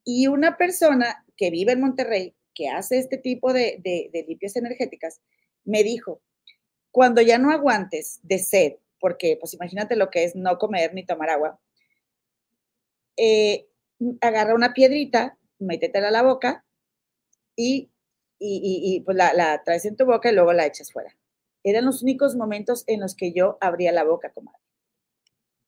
Y 0.03 0.27
una 0.27 0.57
persona 0.57 1.25
que 1.37 1.49
vive 1.49 1.73
en 1.73 1.81
Monterrey, 1.81 2.35
que 2.53 2.69
hace 2.69 2.97
este 2.99 3.17
tipo 3.17 3.53
de, 3.53 3.79
de, 3.83 4.09
de, 4.11 4.23
limpias 4.27 4.55
energéticas, 4.55 5.21
me 5.63 5.83
dijo, 5.83 6.21
cuando 6.91 7.21
ya 7.21 7.37
no 7.37 7.51
aguantes 7.51 8.19
de 8.23 8.39
sed, 8.39 8.73
porque 8.99 9.37
pues 9.39 9.53
imagínate 9.53 9.95
lo 9.95 10.09
que 10.09 10.23
es 10.23 10.35
no 10.35 10.57
comer 10.57 10.93
ni 10.93 11.05
tomar 11.05 11.29
agua, 11.29 11.59
eh, 13.17 13.67
agarra 14.21 14.55
una 14.55 14.73
piedrita, 14.73 15.37
métetela 15.59 16.09
a 16.09 16.11
la 16.11 16.23
boca 16.23 16.65
y, 17.55 17.91
y, 18.39 18.55
y, 18.57 18.95
y 18.95 18.99
pues 19.01 19.15
la, 19.15 19.33
la, 19.33 19.63
traes 19.63 19.85
en 19.85 19.95
tu 19.95 20.05
boca 20.05 20.31
y 20.31 20.35
luego 20.35 20.53
la 20.53 20.65
echas 20.65 20.91
fuera. 20.91 21.15
Eran 21.63 21.85
los 21.85 22.01
únicos 22.01 22.35
momentos 22.35 22.83
en 22.87 22.99
los 22.99 23.15
que 23.15 23.33
yo 23.33 23.57
abría 23.61 23.91
la 23.91 24.03
boca, 24.03 24.31
comadre, 24.31 24.59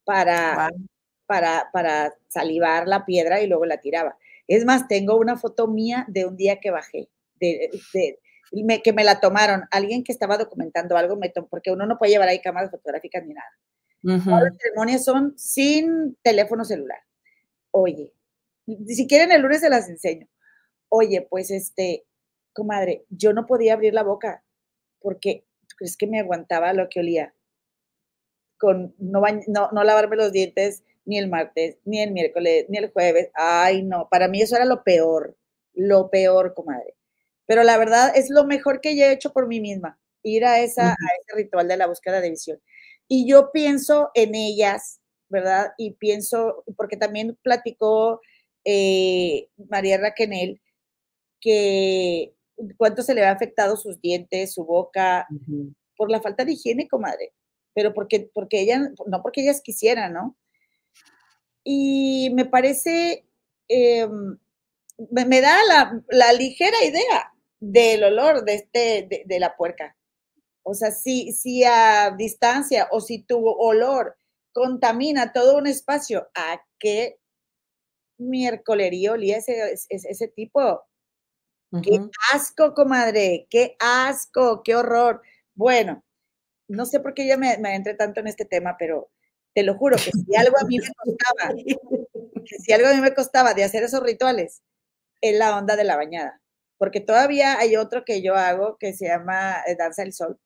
para, 0.04 0.70
wow. 0.70 0.88
para, 1.28 1.70
para 1.72 2.14
salivar 2.28 2.88
la 2.88 3.06
piedra 3.06 3.42
y 3.42 3.48
luego 3.48 3.66
la 3.66 3.78
tiraba. 3.80 4.18
Es 4.48 4.66
más, 4.66 4.88
tengo 4.88 5.18
una 5.18 5.38
foto 5.38 5.68
mía 5.68 6.06
de 6.08 6.26
un 6.26 6.36
día 6.36 6.60
que 6.60 6.72
bajé, 6.72 7.10
de, 7.40 7.70
de, 7.94 8.20
me, 8.52 8.82
que 8.82 8.94
me 8.94 9.04
la 9.04 9.20
tomaron. 9.20 9.64
Alguien 9.72 10.04
que 10.04 10.12
estaba 10.12 10.38
documentando 10.38 10.98
algo, 10.98 11.16
me 11.16 11.30
tomó, 11.30 11.48
porque 11.48 11.72
uno 11.72 11.86
no 11.86 11.98
puede 11.98 12.12
llevar 12.12 12.30
ahí 12.30 12.42
cámaras 12.42 12.72
fotográficas 12.72 13.26
ni 13.26 13.34
nada. 13.34 13.50
Uh 14.04 14.10
-huh. 14.10 14.24
Todas 14.26 14.44
las 14.44 14.58
ceremonias 14.58 15.06
son 15.06 15.34
sin 15.38 16.16
teléfono 16.22 16.66
celular. 16.66 17.00
Oye, 17.72 18.14
si 18.88 19.08
quieren 19.08 19.32
el 19.32 19.42
lunes 19.42 19.62
se 19.62 19.70
las 19.70 19.90
enseño. 19.90 20.28
Oye, 20.90 21.26
pues 21.30 21.52
este, 21.52 22.06
comadre, 22.54 23.06
yo 23.10 23.34
no 23.34 23.46
podía 23.46 23.74
abrir 23.74 23.94
la 23.94 24.04
boca 24.04 24.44
porque 25.00 25.46
¿tú 25.68 25.76
crees 25.78 25.98
que 25.98 26.08
me 26.08 26.20
aguantaba 26.20 26.74
lo 26.74 26.88
que 26.90 27.00
olía? 27.00 27.34
Con 28.58 28.96
no, 28.98 29.22
no, 29.48 29.70
no 29.72 29.84
lavarme 29.84 30.16
los 30.16 30.32
dientes, 30.32 30.84
ni 31.06 31.18
el 31.18 31.30
martes, 31.30 31.78
ni 31.86 32.02
el 32.02 32.12
miércoles, 32.12 32.66
ni 32.70 32.78
el 32.78 32.92
jueves. 32.92 33.30
Ay, 33.34 33.84
no, 33.84 34.08
para 34.10 34.28
mí 34.28 34.42
eso 34.42 34.56
era 34.56 34.66
lo 34.66 34.84
peor, 34.84 35.36
lo 35.74 36.10
peor, 36.10 36.54
comadre. 36.54 36.96
Pero 37.46 37.64
la 37.64 37.78
verdad 37.78 38.12
es 38.16 38.30
lo 38.30 38.46
mejor 38.46 38.82
que 38.82 38.96
yo 38.96 39.06
he 39.06 39.12
hecho 39.12 39.34
por 39.34 39.48
mí 39.48 39.60
misma, 39.60 40.00
ir 40.24 40.46
a, 40.46 40.62
esa, 40.62 40.84
uh 40.84 40.88
-huh. 40.88 40.92
a 40.92 41.16
ese 41.22 41.36
ritual 41.36 41.68
de 41.68 41.78
la 41.78 41.88
búsqueda 41.88 42.22
de 42.22 42.30
visión. 42.30 42.60
Y 43.08 43.28
yo 43.28 43.52
pienso 43.52 44.12
en 44.14 44.36
ellas, 44.36 45.02
¿verdad? 45.30 45.74
Y 45.78 45.92
pienso, 45.96 46.64
porque 46.78 46.98
también 46.98 47.38
platicó 47.44 48.22
eh, 48.66 49.50
María 49.70 49.98
Raquenel, 49.98 50.62
que 51.42 52.34
cuánto 52.78 53.02
se 53.04 53.14
le 53.14 53.26
ha 53.26 53.32
afectado 53.32 53.76
sus 53.78 54.00
dientes, 54.00 54.54
su 54.54 54.66
boca, 54.66 55.28
uh 55.30 55.36
-huh. 55.36 55.76
por 55.98 56.10
la 56.10 56.22
falta 56.22 56.46
de 56.46 56.54
higiene, 56.54 56.88
comadre. 56.88 57.34
Pero 57.76 57.94
porque, 57.94 58.30
porque 58.34 58.62
ella, 58.62 58.92
no 59.08 59.22
porque 59.22 59.42
ellas 59.42 59.62
quisieran, 59.62 60.14
¿no? 60.14 60.38
Y 61.64 62.30
me 62.34 62.46
parece, 62.46 63.26
eh, 63.68 64.08
me, 65.12 65.26
me, 65.26 65.42
da 65.42 65.58
la, 65.68 66.04
la, 66.10 66.34
ligera 66.34 66.84
idea 66.84 67.34
del 67.60 68.04
olor 68.04 68.44
de, 68.44 68.56
este, 68.56 69.08
de, 69.10 69.24
de, 69.26 69.40
la 69.40 69.56
puerca. 69.56 69.96
O 70.64 70.74
sea, 70.74 70.92
si, 70.92 71.32
si 71.32 71.64
a 71.64 72.12
distancia 72.18 72.88
o 72.92 73.02
si 73.02 73.24
tu 73.24 73.46
olor 73.46 74.18
contamina 74.54 75.34
todo 75.34 75.58
un 75.58 75.68
espacio, 75.68 76.30
¿a 76.36 76.62
qué 76.80 77.20
miércolería 78.18 79.14
olía 79.14 79.38
ese, 79.38 79.74
ese, 79.74 80.10
ese 80.10 80.28
tipo? 80.28 80.84
Uh 81.72 81.78
-huh. 81.78 81.82
Qué 81.82 82.00
asco, 82.34 82.74
comadre, 82.74 83.48
qué 83.50 83.76
asco, 83.80 84.62
qué 84.64 84.76
horror. 84.76 85.22
Bueno, 85.56 86.04
no 86.68 86.86
sé 86.86 87.00
por 87.00 87.14
qué 87.14 87.28
yo 87.28 87.38
me, 87.38 87.58
me 87.58 87.76
entré 87.76 87.96
tanto 87.96 88.20
en 88.20 88.28
este 88.28 88.46
tema, 88.46 88.76
pero 88.78 89.10
te 89.54 89.64
lo 89.64 89.76
juro 89.76 89.98
que 89.98 90.12
si 90.12 90.36
algo 90.36 90.58
a 90.60 90.66
mí 90.66 90.80
me 90.80 90.88
costaba, 91.04 91.56
que 92.46 92.60
si 92.60 92.74
algo 92.74 92.88
a 92.88 92.94
mí 92.94 93.02
me 93.02 93.14
costaba 93.14 93.54
de 93.54 93.64
hacer 93.64 93.84
esos 93.84 94.02
rituales, 94.04 94.62
es 95.22 95.38
la 95.38 95.58
onda 95.58 95.76
de 95.76 95.84
la 95.84 95.96
bañada. 95.96 96.42
Porque 96.78 97.00
todavía 97.00 97.58
hay 97.60 97.76
otro 97.76 98.04
que 98.04 98.22
yo 98.22 98.36
hago 98.36 98.78
que 98.78 98.94
se 98.94 99.08
llama 99.08 99.58
eh, 99.68 99.76
Danza 99.78 100.02
del 100.02 100.14
Sol, 100.14 100.40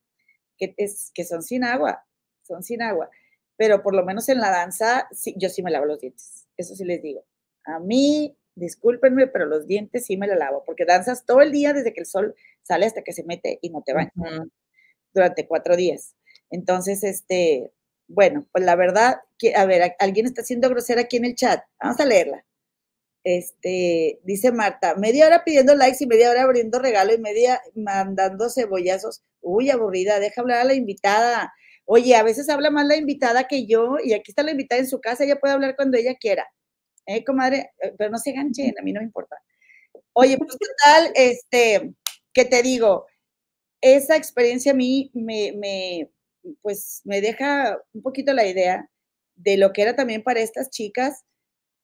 que, 0.57 0.73
es, 0.77 1.11
que 1.13 1.23
son 1.23 1.41
sin 1.41 1.63
agua, 1.63 2.05
son 2.43 2.63
sin 2.63 2.81
agua. 2.81 3.09
Pero 3.55 3.81
por 3.81 3.95
lo 3.95 4.05
menos 4.05 4.29
en 4.29 4.39
la 4.39 4.51
danza, 4.51 5.07
sí, 5.11 5.33
yo 5.37 5.49
sí 5.49 5.63
me 5.63 5.71
lavo 5.71 5.85
los 5.85 5.99
dientes, 5.99 6.47
eso 6.57 6.75
sí 6.75 6.85
les 6.85 7.01
digo. 7.01 7.25
A 7.65 7.79
mí 7.79 8.37
discúlpenme, 8.53 9.27
pero 9.27 9.45
los 9.45 9.67
dientes 9.67 10.05
sí 10.05 10.17
me 10.17 10.27
la 10.27 10.35
lavo, 10.35 10.63
porque 10.65 10.85
danzas 10.85 11.25
todo 11.25 11.41
el 11.41 11.51
día 11.51 11.73
desde 11.73 11.93
que 11.93 12.01
el 12.01 12.05
sol 12.05 12.35
sale 12.63 12.85
hasta 12.85 13.03
que 13.03 13.13
se 13.13 13.23
mete 13.23 13.59
y 13.61 13.69
no 13.69 13.81
te 13.83 13.93
bañas 13.93 14.13
durante 15.13 15.47
cuatro 15.47 15.75
días. 15.75 16.15
Entonces, 16.49 17.03
este, 17.03 17.71
bueno, 18.07 18.47
pues 18.51 18.63
la 18.63 18.75
verdad, 18.75 19.17
a 19.55 19.65
ver, 19.65 19.95
alguien 19.99 20.25
está 20.25 20.43
siendo 20.43 20.69
grosera 20.69 21.01
aquí 21.01 21.17
en 21.17 21.25
el 21.25 21.35
chat. 21.35 21.63
Vamos 21.81 21.99
a 21.99 22.05
leerla. 22.05 22.43
Este, 23.23 24.19
dice 24.23 24.51
Marta, 24.53 24.95
media 24.95 25.27
hora 25.27 25.43
pidiendo 25.43 25.75
likes 25.75 26.01
y 26.01 26.07
media 26.07 26.31
hora 26.31 26.43
abriendo 26.43 26.79
regalo 26.79 27.13
y 27.13 27.17
media 27.19 27.61
mandando 27.75 28.49
cebollazos. 28.49 29.23
Uy, 29.41 29.69
aburrida, 29.69 30.19
deja 30.19 30.41
hablar 30.41 30.59
a 30.61 30.63
la 30.63 30.73
invitada. 30.75 31.53
Oye, 31.85 32.15
a 32.15 32.23
veces 32.23 32.49
habla 32.49 32.69
más 32.71 32.85
la 32.87 32.95
invitada 32.95 33.47
que 33.47 33.65
yo 33.65 33.97
y 34.03 34.13
aquí 34.13 34.31
está 34.31 34.43
la 34.43 34.51
invitada 34.51 34.79
en 34.81 34.87
su 34.87 35.01
casa, 35.01 35.25
ella 35.25 35.39
puede 35.39 35.53
hablar 35.53 35.75
cuando 35.75 35.97
ella 35.97 36.15
quiera. 36.15 36.47
¿Eh, 37.05 37.23
comadre? 37.25 37.71
Eh, 37.81 37.93
pero 37.97 38.09
no 38.11 38.17
se 38.17 38.31
ganchen, 38.33 38.73
a 38.79 38.83
mí 38.83 38.93
no 38.93 39.01
me 39.01 39.05
importa. 39.07 39.37
Oye, 40.13 40.37
pues 40.37 40.57
tal, 40.83 41.11
este, 41.15 41.93
¿qué 42.33 42.45
te 42.45 42.61
digo? 42.63 43.05
Esa 43.81 44.15
experiencia 44.15 44.71
a 44.73 44.75
mí 44.75 45.11
me, 45.13 45.53
me, 45.53 46.09
pues 46.61 47.01
me 47.05 47.21
deja 47.21 47.79
un 47.93 48.01
poquito 48.01 48.33
la 48.33 48.45
idea 48.45 48.89
de 49.35 49.57
lo 49.57 49.73
que 49.73 49.83
era 49.83 49.95
también 49.95 50.23
para 50.23 50.39
estas 50.39 50.69
chicas 50.69 51.23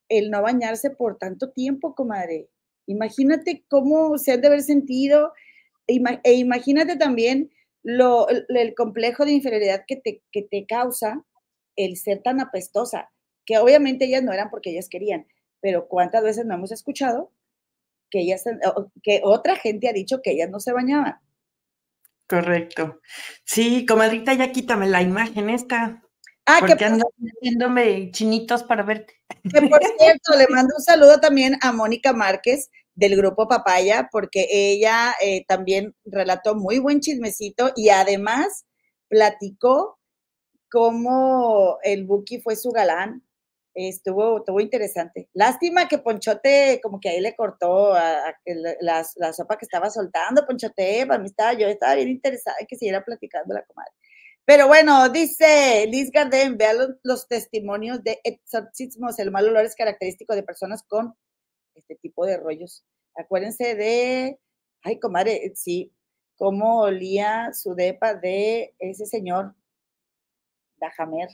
el 0.10 0.30
no 0.30 0.42
bañarse 0.42 0.90
por 0.90 1.18
tanto 1.18 1.52
tiempo, 1.52 1.96
comadre. 1.96 2.50
Imagínate 2.88 3.64
cómo 3.70 4.18
se 4.18 4.32
han 4.32 4.42
de 4.42 4.48
haber 4.48 4.62
sentido 4.62 5.32
e 5.88 6.34
imagínate 6.34 6.96
también 6.98 7.52
lo, 7.84 8.28
el 8.30 8.74
complejo 8.76 9.26
de 9.26 9.34
inferioridad 9.34 9.84
que 9.88 9.98
te, 9.98 10.22
que 10.32 10.44
te 10.44 10.66
causa 10.66 11.26
el 11.76 11.98
ser 11.98 12.22
tan 12.22 12.40
apestosa, 12.40 13.12
que 13.46 13.58
obviamente 13.58 14.06
ellas 14.06 14.24
no 14.24 14.32
eran 14.32 14.50
porque 14.50 14.72
ellas 14.72 14.88
querían, 14.90 15.28
pero 15.62 15.88
cuántas 15.88 16.24
veces 16.24 16.46
no 16.46 16.56
hemos 16.56 16.72
escuchado 16.72 17.32
que 18.10 18.20
ellas, 18.20 18.44
que 19.02 19.22
otra 19.24 19.56
gente 19.56 19.90
ha 19.90 19.94
dicho 19.94 20.22
que 20.22 20.32
ellas 20.32 20.50
no 20.50 20.60
se 20.60 20.72
bañaban. 20.72 21.16
Correcto. 22.28 23.00
Sí, 23.46 23.86
comadrita, 23.86 24.34
ya 24.34 24.52
quítame 24.52 24.88
la 24.88 25.02
imagen 25.02 25.50
esta. 25.50 26.02
Ah, 26.46 26.58
porque 26.60 26.76
que 26.76 26.86
ando 26.86 27.06
haciéndome 27.38 28.12
chinitos 28.12 28.64
para 28.64 28.84
verte. 28.84 29.14
Que 29.44 29.62
por 29.68 29.80
cierto, 30.00 30.36
le 30.38 30.48
mando 30.50 30.76
un 30.78 30.84
saludo 30.84 31.20
también 31.20 31.58
a 31.62 31.72
Mónica 31.72 32.14
Márquez 32.14 32.70
del 32.96 33.16
grupo 33.16 33.48
Papaya, 33.48 34.10
porque 34.12 34.48
ella 34.50 35.16
eh, 35.22 35.46
también 35.48 35.96
relató 36.06 36.56
muy 36.56 36.80
buen 36.80 37.00
chismecito 37.00 37.72
y 37.76 37.90
además 37.90 38.66
platicó 39.08 40.00
cómo 40.70 41.78
el 41.84 42.06
Buki 42.06 42.42
fue 42.42 42.56
su 42.56 42.72
galán. 42.72 43.24
Estuvo, 43.76 44.38
estuvo 44.38 44.60
interesante. 44.60 45.30
Lástima 45.34 45.88
que 45.88 45.98
Ponchote 45.98 46.80
como 46.84 47.00
que 47.00 47.10
ahí 47.10 47.20
le 47.20 47.36
cortó 47.36 47.94
a, 47.94 48.36
la, 48.82 49.34
sopa 49.34 49.58
que 49.58 49.66
estaba 49.66 49.90
soltando. 49.90 50.46
Ponchote, 50.46 51.06
para 51.08 51.20
mí 51.20 51.28
estaba, 51.28 51.54
yo 51.54 51.68
estaba 51.68 51.96
bien 51.96 52.10
interesada 52.10 52.58
en 52.60 52.68
que 52.68 52.76
siguiera 52.76 53.04
platicando 53.04 53.54
la 53.54 53.64
comadre. 53.66 53.92
Pero 54.46 54.68
bueno, 54.68 55.10
dice 55.10 55.88
Liz 55.88 56.12
Garden, 56.12 56.58
vea 56.58 56.74
los, 57.04 57.28
testimonios 57.28 58.04
de 58.04 58.20
exorcismos. 58.24 59.18
El 59.18 59.32
mal 59.32 59.48
olor 59.48 59.66
es 59.66 59.76
característico 59.76 60.36
de 60.36 60.44
personas 60.44 60.84
con 60.84 61.16
este 61.76 61.96
tipo 61.96 62.26
de 62.26 62.38
rollos. 62.38 62.86
Acuérdense 63.16 63.76
de, 63.76 64.40
ay, 64.84 65.00
comadre, 65.00 65.54
sí, 65.56 65.94
cómo 66.36 66.82
olía 66.82 67.54
su 67.54 67.74
depa 67.74 68.16
de 68.16 68.76
ese 68.80 69.06
señor, 69.06 69.56
Dajamer. 70.78 71.30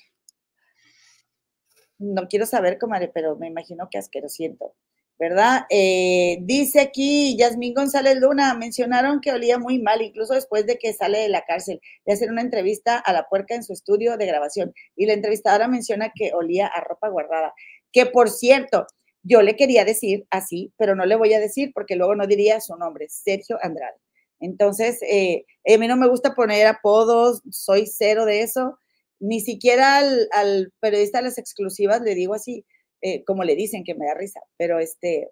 No 1.99 2.27
quiero 2.27 2.45
saber, 2.45 2.77
comadre, 2.79 3.09
pero 3.13 3.35
me 3.35 3.47
imagino 3.47 3.89
que 3.91 4.01
siento. 4.29 4.75
¿verdad? 5.19 5.65
Eh, 5.69 6.37
dice 6.43 6.79
aquí 6.79 7.35
Yasmín 7.37 7.73
González 7.73 8.15
Luna, 8.15 8.53
mencionaron 8.53 9.19
que 9.19 9.33
olía 9.33 9.59
muy 9.59 9.77
mal, 9.79 10.01
incluso 10.01 10.33
después 10.33 10.65
de 10.65 10.77
que 10.77 10.93
sale 10.93 11.19
de 11.19 11.27
la 11.29 11.43
cárcel, 11.43 11.81
de 12.05 12.13
hacer 12.13 12.31
una 12.31 12.41
entrevista 12.41 12.97
a 12.97 13.11
la 13.11 13.27
puerca 13.27 13.53
en 13.53 13.63
su 13.63 13.73
estudio 13.73 14.15
de 14.15 14.25
grabación. 14.25 14.73
Y 14.95 15.05
la 15.07 15.13
entrevistadora 15.13 15.67
menciona 15.67 16.13
que 16.15 16.31
olía 16.33 16.67
a 16.67 16.79
ropa 16.81 17.09
guardada. 17.09 17.53
Que 17.91 18.05
por 18.05 18.29
cierto, 18.29 18.87
yo 19.21 19.41
le 19.41 19.57
quería 19.57 19.83
decir 19.83 20.25
así, 20.29 20.73
pero 20.77 20.95
no 20.95 21.05
le 21.05 21.17
voy 21.17 21.33
a 21.33 21.39
decir 21.41 21.71
porque 21.73 21.97
luego 21.97 22.15
no 22.15 22.25
diría 22.25 22.61
su 22.61 22.77
nombre, 22.77 23.07
Sergio 23.09 23.57
Andrade. 23.61 23.97
Entonces, 24.39 24.99
eh, 25.01 25.43
a 25.67 25.77
mí 25.77 25.87
no 25.89 25.97
me 25.97 26.07
gusta 26.07 26.33
poner 26.33 26.65
apodos, 26.65 27.41
soy 27.51 27.87
cero 27.87 28.23
de 28.23 28.41
eso. 28.41 28.79
Ni 29.19 29.41
siquiera 29.41 29.97
al, 29.97 30.73
periodista 30.79 31.19
de 31.19 31.25
las 31.25 31.37
exclusivas 31.37 32.01
le 32.01 32.15
digo 32.15 32.33
así 32.33 32.65
eh, 33.01 33.23
como 33.23 33.43
le 33.43 33.55
dicen, 33.55 33.83
que 33.83 33.95
me 33.95 34.07
da 34.07 34.13
risa, 34.13 34.41
pero 34.57 34.79
este, 34.79 35.29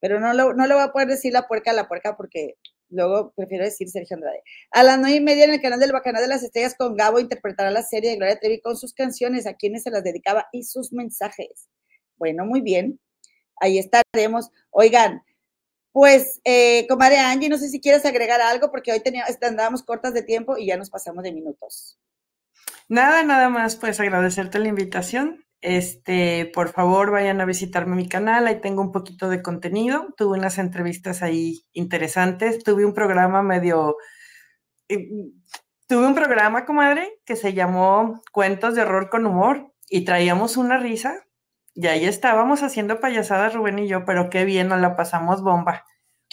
pero 0.00 0.20
no, 0.20 0.32
lo, 0.32 0.54
no 0.54 0.66
le 0.66 0.74
voy 0.74 0.82
a 0.82 0.92
poder 0.92 1.08
decir 1.08 1.32
la 1.32 1.46
puerca 1.46 1.70
a 1.70 1.74
la 1.74 1.88
puerca 1.88 2.16
porque 2.16 2.56
luego 2.88 3.32
prefiero 3.36 3.64
decir 3.64 3.88
Sergio 3.90 4.16
Andrade. 4.16 4.42
A 4.70 4.82
las 4.82 4.98
nueve 4.98 5.16
y 5.16 5.20
media 5.20 5.44
en 5.44 5.52
el 5.52 5.60
canal 5.60 5.80
del 5.80 5.92
Bacanal 5.92 6.22
de 6.22 6.28
las 6.28 6.42
Estrellas 6.42 6.74
con 6.76 6.96
Gabo 6.96 7.20
interpretará 7.20 7.70
la 7.70 7.82
serie 7.82 8.10
de 8.10 8.16
Gloria 8.16 8.38
Trevi 8.38 8.60
con 8.60 8.76
sus 8.76 8.94
canciones, 8.94 9.46
a 9.46 9.54
quienes 9.54 9.82
se 9.82 9.90
las 9.90 10.04
dedicaba 10.04 10.46
y 10.52 10.64
sus 10.64 10.92
mensajes. 10.92 11.68
Bueno, 12.16 12.46
muy 12.46 12.60
bien. 12.60 13.00
Ahí 13.60 13.78
estaremos. 13.78 14.50
Oigan, 14.70 15.22
pues, 15.92 16.40
eh, 16.44 16.86
comadre 16.88 17.18
Angie, 17.18 17.48
no 17.48 17.58
sé 17.58 17.68
si 17.68 17.80
quieres 17.80 18.04
agregar 18.04 18.40
algo 18.40 18.70
porque 18.70 18.92
hoy 18.92 19.00
teníamos, 19.00 19.36
andábamos 19.42 19.82
cortas 19.82 20.14
de 20.14 20.22
tiempo 20.22 20.58
y 20.58 20.66
ya 20.66 20.76
nos 20.76 20.90
pasamos 20.90 21.22
de 21.24 21.32
minutos. 21.32 21.98
Nada, 22.88 23.22
nada 23.22 23.48
más, 23.48 23.76
pues 23.76 24.00
agradecerte 24.00 24.58
la 24.58 24.68
invitación 24.68 25.44
este, 25.64 26.50
por 26.52 26.68
favor, 26.68 27.10
vayan 27.10 27.40
a 27.40 27.46
visitarme 27.46 27.96
mi 27.96 28.06
canal, 28.06 28.46
ahí 28.46 28.60
tengo 28.60 28.82
un 28.82 28.92
poquito 28.92 29.30
de 29.30 29.40
contenido. 29.40 30.08
Tuve 30.14 30.36
unas 30.38 30.58
entrevistas 30.58 31.22
ahí 31.22 31.64
interesantes, 31.72 32.62
tuve 32.62 32.84
un 32.84 32.92
programa 32.92 33.42
medio... 33.42 33.96
Eh, 34.90 35.08
tuve 35.86 36.06
un 36.06 36.14
programa, 36.14 36.66
comadre, 36.66 37.18
que 37.24 37.34
se 37.34 37.54
llamó 37.54 38.20
Cuentos 38.30 38.74
de 38.74 38.82
Horror 38.82 39.08
con 39.08 39.24
Humor 39.24 39.72
y 39.88 40.04
traíamos 40.04 40.58
una 40.58 40.76
risa 40.76 41.24
y 41.72 41.86
ahí 41.86 42.04
estábamos 42.04 42.62
haciendo 42.62 43.00
payasadas 43.00 43.54
Rubén 43.54 43.78
y 43.78 43.88
yo, 43.88 44.04
pero 44.04 44.28
qué 44.28 44.44
bien, 44.44 44.68
nos 44.68 44.82
la 44.82 44.96
pasamos 44.96 45.42
bomba. 45.42 45.86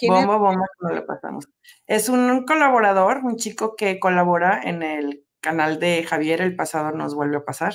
Bomba, 0.06 0.36
bomba, 0.36 0.66
nos 0.80 0.92
la 0.92 1.06
pasamos. 1.06 1.48
Es 1.86 2.10
un 2.10 2.44
colaborador, 2.44 3.22
un 3.24 3.36
chico 3.36 3.76
que 3.76 3.98
colabora 3.98 4.60
en 4.62 4.82
el 4.82 5.21
canal 5.42 5.78
de 5.78 6.04
Javier, 6.04 6.40
el 6.40 6.56
pasado 6.56 6.92
nos 6.92 7.14
vuelve 7.14 7.36
a 7.36 7.44
pasar. 7.44 7.74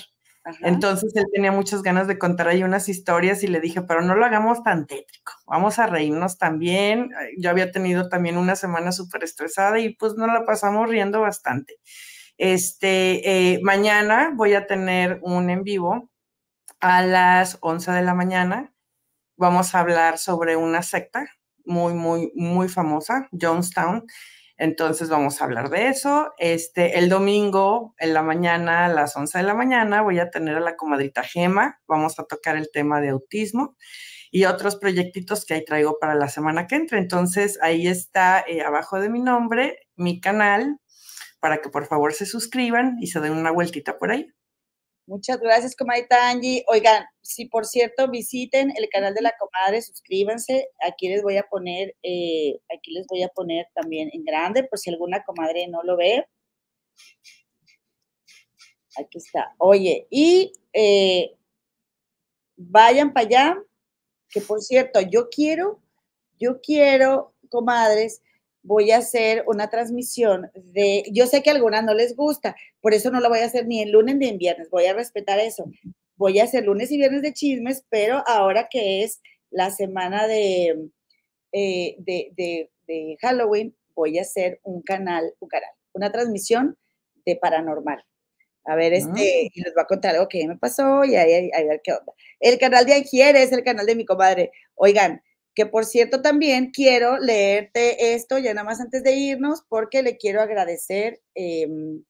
Entonces 0.62 1.14
él 1.16 1.26
tenía 1.34 1.52
muchas 1.52 1.84
ganas 1.84 2.08
de 2.08 2.18
contar 2.18 2.48
ahí 2.48 2.64
unas 2.64 2.88
historias 2.88 3.44
y 3.44 3.48
le 3.48 3.60
dije, 3.60 3.82
pero 3.82 4.02
no 4.02 4.16
lo 4.16 4.26
hagamos 4.26 4.64
tan 4.64 4.88
tétrico, 4.88 5.34
vamos 5.46 5.78
a 5.78 5.88
reírnos 5.88 6.38
también. 6.38 7.12
Yo 7.38 7.50
había 7.50 7.72
tenido 7.72 8.08
también 8.10 8.38
una 8.38 8.56
semana 8.56 8.92
súper 8.92 9.24
estresada 9.24 9.80
y 9.80 9.94
pues 9.96 10.16
nos 10.16 10.28
la 10.28 10.46
pasamos 10.46 10.90
riendo 10.90 11.20
bastante. 11.22 11.76
Este, 12.38 13.56
eh, 13.56 13.60
mañana 13.62 14.32
voy 14.34 14.54
a 14.54 14.68
tener 14.68 15.20
un 15.22 15.50
en 15.50 15.64
vivo 15.64 16.10
a 16.80 17.02
las 17.02 17.58
11 17.62 17.92
de 17.92 18.04
la 18.04 18.14
mañana. 18.14 18.74
Vamos 19.36 19.76
a 19.76 19.82
hablar 19.82 20.18
sobre 20.18 20.56
una 20.56 20.82
secta 20.82 21.28
muy, 21.66 21.94
muy, 21.94 22.32
muy 22.36 22.70
famosa, 22.70 23.28
Jonestown. 23.32 24.06
Entonces 24.58 25.10
vamos 25.10 25.40
a 25.40 25.46
hablar 25.46 25.70
de 25.70 25.88
eso. 25.88 26.34
Este, 26.38 26.98
el 26.98 27.10
domingo 27.10 27.94
en 28.00 28.14
la 28.14 28.24
mañana, 28.24 28.86
a 28.86 28.90
las 28.90 29.16
11 29.16 29.38
de 29.38 29.44
la 29.44 29.54
mañana, 29.54 30.02
voy 30.02 30.20
a 30.20 30.32
tener 30.32 30.56
a 30.58 30.60
la 30.60 30.76
comadrita 30.76 31.24
Gema. 31.24 31.80
Vamos 31.88 32.20
a 32.20 32.24
tocar 32.26 32.58
el 32.58 32.70
tema 32.72 33.00
de 33.00 33.10
autismo 33.10 33.76
y 34.32 34.46
otros 34.46 34.76
proyectitos 34.76 35.46
que 35.46 35.54
ahí 35.54 35.66
traigo 35.66 36.00
para 36.00 36.16
la 36.16 36.30
semana 36.30 36.68
que 36.68 36.76
entra. 36.76 36.98
Entonces 36.98 37.60
ahí 37.62 37.88
está 37.88 38.44
eh, 38.48 38.62
abajo 38.62 39.00
de 39.00 39.10
mi 39.10 39.22
nombre, 39.22 39.88
mi 39.96 40.20
canal, 40.20 40.80
para 41.40 41.62
que 41.62 41.70
por 41.70 41.86
favor 41.86 42.14
se 42.14 42.26
suscriban 42.26 42.98
y 43.00 43.08
se 43.08 43.20
den 43.20 43.34
una 43.34 43.52
vueltita 43.52 43.98
por 43.98 44.12
ahí. 44.12 44.34
Muchas 45.08 45.40
gracias, 45.40 45.74
comadita 45.74 46.30
Angie. 46.30 46.66
Oigan, 46.68 47.06
si 47.22 47.46
por 47.46 47.66
cierto 47.66 48.10
visiten 48.10 48.74
el 48.76 48.90
canal 48.90 49.14
de 49.14 49.22
la 49.22 49.34
comadre, 49.40 49.82
suscríbanse. 49.82 50.68
Aquí 50.86 51.08
les 51.08 51.24
voy 51.24 51.38
a 51.38 51.44
poner, 51.44 51.96
eh, 52.04 52.60
aquí 52.76 52.92
les 52.92 53.08
voy 53.08 53.24
a 53.24 53.30
poner 53.30 53.68
también 53.74 54.10
en 54.12 54.26
grande, 54.26 54.66
por 54.66 54.78
si 54.78 54.90
alguna 54.90 55.24
comadre 55.24 55.66
no 55.70 55.82
lo 55.84 55.96
ve. 55.96 56.26
Aquí 58.98 59.18
está. 59.18 59.56
Oye, 59.60 60.08
y 60.10 60.52
eh, 60.74 61.38
vayan 62.58 63.14
para 63.14 63.28
allá, 63.28 63.64
que 64.30 64.42
por 64.42 64.62
cierto, 64.62 65.00
yo 65.00 65.30
quiero, 65.30 65.82
yo 66.38 66.60
quiero, 66.60 67.34
comadres, 67.50 68.22
voy 68.68 68.92
a 68.92 68.98
hacer 68.98 69.46
una 69.48 69.70
transmisión 69.70 70.52
de, 70.54 71.04
yo 71.12 71.26
sé 71.26 71.42
que 71.42 71.50
a 71.50 71.54
algunas 71.54 71.86
no 71.86 71.94
les 71.94 72.16
gusta, 72.16 72.56
por 72.82 72.94
eso 72.94 73.10
no 73.10 73.22
lo 73.22 73.30
voy 73.30 73.40
a 73.40 73.46
hacer 73.46 73.66
ni 73.66 73.82
en 73.82 73.94
lunes 73.94 74.18
ni 74.18 74.28
en 74.28 74.38
viernes, 74.38 74.70
voy 74.70 74.86
a 74.86 74.94
respetar 74.94 75.40
eso. 75.40 75.72
Voy 76.18 76.40
a 76.40 76.44
hacer 76.44 76.66
lunes 76.66 76.92
y 76.92 76.98
viernes 76.98 77.22
de 77.22 77.34
chismes, 77.34 77.86
pero 77.90 78.24
ahora 78.28 78.68
que 78.70 79.04
es 79.04 79.22
la 79.52 79.72
semana 79.72 80.28
de, 80.28 80.90
eh, 81.54 81.96
de, 82.00 83.18
Halloween, 83.22 83.76
voy 83.96 84.18
a 84.18 84.24
hacer 84.24 84.60
un 84.64 84.82
canal, 84.82 85.34
un 85.40 85.48
canal, 85.48 85.70
una 85.94 86.12
transmisión 86.12 86.78
de 87.26 87.36
paranormal. 87.38 88.04
A 88.66 88.76
ver, 88.76 88.94
este, 88.94 89.10
ah. 89.46 89.50
y 89.54 89.62
les 89.62 89.74
voy 89.74 89.84
a 89.84 89.88
contar 89.88 90.16
algo 90.16 90.28
que 90.28 90.46
me 90.46 90.58
pasó 90.58 91.06
y 91.06 91.16
ahí, 91.16 91.50
a 91.54 91.64
ver 91.64 91.82
qué 91.84 91.94
onda. 91.94 92.12
El 92.40 92.58
canal 92.58 92.86
de 92.86 92.96
Angier 92.96 93.36
es 93.38 93.52
el 93.54 93.64
canal 93.64 93.86
de 93.86 93.96
mi 93.96 94.06
comadre. 94.06 94.52
Oigan, 94.76 95.22
que 95.58 95.66
por 95.66 95.84
cierto 95.86 96.22
también 96.22 96.70
quiero 96.70 97.18
leerte 97.18 98.14
esto 98.14 98.38
ya 98.38 98.54
nada 98.54 98.64
más 98.64 98.80
antes 98.80 99.02
de 99.02 99.16
irnos 99.16 99.64
porque 99.68 100.04
le 100.04 100.16
quiero 100.16 100.40
agradecer. 100.40 101.20
Em, 101.34 102.04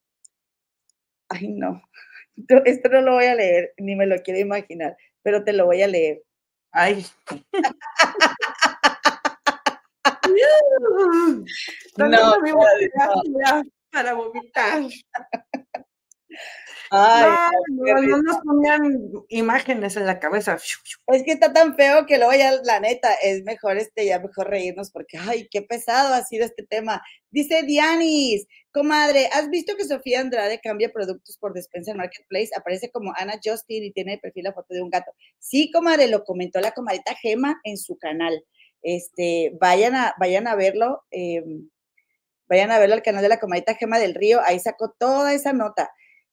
ay, 1.29 1.53
no, 1.53 1.81
esto 2.65 2.89
no 2.89 2.99
lo 2.99 3.13
voy 3.13 3.23
a 3.23 3.35
leer, 3.35 3.73
ni 3.77 3.95
me 3.95 4.05
lo 4.05 4.21
quiero 4.21 4.41
imaginar, 4.41 4.97
pero 5.23 5.45
te 5.45 5.53
lo 5.53 5.65
voy 5.65 5.81
a 5.81 5.87
leer. 5.87 6.21
Ay. 6.73 7.05
no, 11.95 12.09
no, 12.09 12.35
para 13.89 14.13
vomitar. 14.13 14.81
Ay, 16.91 17.31
no, 17.69 18.01
no, 18.01 18.21
nos 18.21 18.37
ponían 18.37 19.11
imágenes 19.29 19.97
en 19.97 20.05
la 20.05 20.19
cabeza. 20.19 20.55
Es 20.55 21.23
que 21.23 21.31
está 21.31 21.51
tan 21.51 21.75
feo 21.75 22.05
que 22.05 22.17
luego 22.17 22.33
ya, 22.33 22.53
la 22.63 22.79
neta, 22.79 23.13
es 23.23 23.43
mejor 23.43 23.77
este, 23.77 24.05
ya 24.05 24.19
mejor 24.19 24.49
reírnos 24.49 24.91
porque, 24.91 25.17
ay, 25.17 25.47
qué 25.49 25.61
pesado 25.61 26.13
ha 26.13 26.23
sido 26.23 26.45
este 26.45 26.63
tema. 26.63 27.01
Dice 27.29 27.63
Dianis, 27.63 28.47
comadre, 28.71 29.29
¿has 29.33 29.49
visto 29.49 29.75
que 29.75 29.85
Sofía 29.85 30.21
Andrade 30.21 30.59
cambia 30.61 30.91
productos 30.91 31.37
por 31.37 31.53
despensa 31.53 31.91
en 31.91 31.97
Marketplace? 31.97 32.49
Aparece 32.55 32.89
como 32.89 33.13
Ana 33.17 33.39
Justin 33.43 33.83
y 33.83 33.91
tiene 33.91 34.11
de 34.13 34.17
perfil 34.19 34.43
la 34.43 34.53
foto 34.53 34.73
de 34.73 34.81
un 34.81 34.89
gato. 34.89 35.11
Sí, 35.39 35.71
comadre, 35.71 36.07
lo 36.07 36.23
comentó 36.23 36.59
la 36.61 36.71
comadita 36.71 37.15
Gema 37.15 37.59
en 37.63 37.77
su 37.77 37.97
canal. 37.97 38.43
Este, 38.81 39.51
vayan 39.59 39.95
a, 39.95 40.13
vayan 40.19 40.47
a 40.47 40.55
verlo, 40.55 41.03
em, 41.11 41.69
vayan 42.47 42.71
a 42.71 42.79
verlo 42.79 42.95
al 42.95 43.03
canal 43.03 43.21
de 43.21 43.29
la 43.29 43.39
comadita 43.39 43.75
Gema 43.75 43.99
del 43.99 44.15
Río, 44.15 44.39
ahí 44.45 44.59
sacó 44.59 44.95
toda 44.97 45.33
esa 45.33 45.53
nota. 45.53 45.91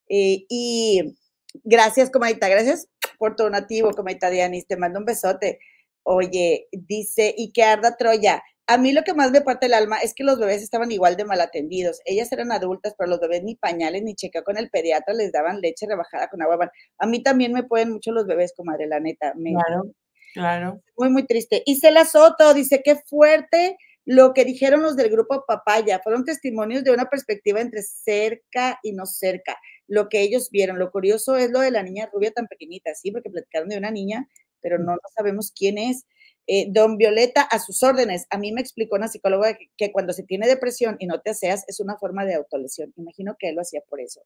Eh, 0.08 0.44
y 0.48 1.16
gracias, 1.62 2.10
comadita, 2.10 2.48
gracias 2.48 2.88
por 3.18 3.36
tu 3.36 3.44
donativo, 3.44 3.90
comadita 3.92 4.30
Dianis, 4.30 4.66
te 4.66 4.76
mando 4.76 4.98
un 4.98 5.04
besote. 5.04 5.58
Oye, 6.02 6.68
dice, 6.72 7.34
y 7.36 7.52
que 7.52 7.62
arda 7.62 7.96
Troya. 7.96 8.42
A 8.66 8.78
mí 8.78 8.92
lo 8.92 9.02
que 9.02 9.14
más 9.14 9.30
me 9.30 9.42
parte 9.42 9.66
el 9.66 9.74
alma 9.74 9.98
es 9.98 10.14
que 10.14 10.24
los 10.24 10.38
bebés 10.38 10.62
estaban 10.62 10.90
igual 10.90 11.16
de 11.16 11.24
mal 11.24 11.40
atendidos. 11.40 12.00
Ellas 12.06 12.32
eran 12.32 12.50
adultas, 12.50 12.94
pero 12.96 13.10
los 13.10 13.20
bebés 13.20 13.42
ni 13.42 13.56
pañales 13.56 14.02
ni 14.02 14.14
chequeo 14.14 14.42
con 14.42 14.56
el 14.56 14.70
pediatra, 14.70 15.12
les 15.14 15.32
daban 15.32 15.60
leche 15.60 15.86
rebajada 15.86 16.28
con 16.28 16.42
agua. 16.42 16.70
A 16.98 17.06
mí 17.06 17.22
también 17.22 17.52
me 17.52 17.62
pueden 17.62 17.92
mucho 17.92 18.10
los 18.12 18.26
bebés, 18.26 18.54
comadre, 18.56 18.86
la 18.86 19.00
neta. 19.00 19.32
claro, 19.34 19.92
claro. 20.32 20.80
Muy, 20.96 21.10
muy 21.10 21.26
triste. 21.26 21.62
Y 21.66 21.78
Cela 21.78 22.06
Soto 22.06 22.54
dice, 22.54 22.80
qué 22.82 22.96
fuerte 22.96 23.76
lo 24.06 24.32
que 24.32 24.44
dijeron 24.44 24.82
los 24.82 24.96
del 24.96 25.10
grupo 25.10 25.44
Papaya. 25.46 26.00
Fueron 26.02 26.24
testimonios 26.24 26.84
de 26.84 26.90
una 26.90 27.08
perspectiva 27.10 27.60
entre 27.60 27.82
cerca 27.82 28.78
y 28.82 28.92
no 28.92 29.04
cerca 29.04 29.56
lo 29.86 30.08
que 30.08 30.22
ellos 30.22 30.50
vieron. 30.50 30.78
Lo 30.78 30.90
curioso 30.90 31.36
es 31.36 31.50
lo 31.50 31.60
de 31.60 31.70
la 31.70 31.82
niña 31.82 32.08
rubia 32.12 32.32
tan 32.32 32.46
pequeñita, 32.46 32.94
sí, 32.94 33.10
porque 33.10 33.30
platicaron 33.30 33.68
de 33.68 33.78
una 33.78 33.90
niña, 33.90 34.28
pero 34.60 34.78
no, 34.78 34.96
sabemos 35.14 35.52
quién 35.56 35.78
es. 35.78 36.06
Eh, 36.46 36.66
don 36.70 36.98
Violeta, 36.98 37.42
a 37.42 37.58
sus 37.58 37.82
órdenes. 37.82 38.26
A 38.30 38.38
mí 38.38 38.52
me 38.52 38.60
explicó 38.60 38.96
una 38.96 39.08
psicóloga 39.08 39.56
que, 39.76 39.92
cuando 39.92 40.12
se 40.12 40.24
tiene 40.24 40.46
depresión 40.46 40.96
y 40.98 41.06
no 41.06 41.20
te 41.20 41.30
aseas 41.30 41.64
es 41.68 41.80
una 41.80 41.96
forma 41.96 42.24
de 42.24 42.34
autolesión. 42.34 42.92
Imagino 42.96 43.36
que 43.38 43.48
él 43.48 43.56
lo 43.56 43.62
hacía 43.62 43.80
por 43.88 44.00
eso. 44.00 44.22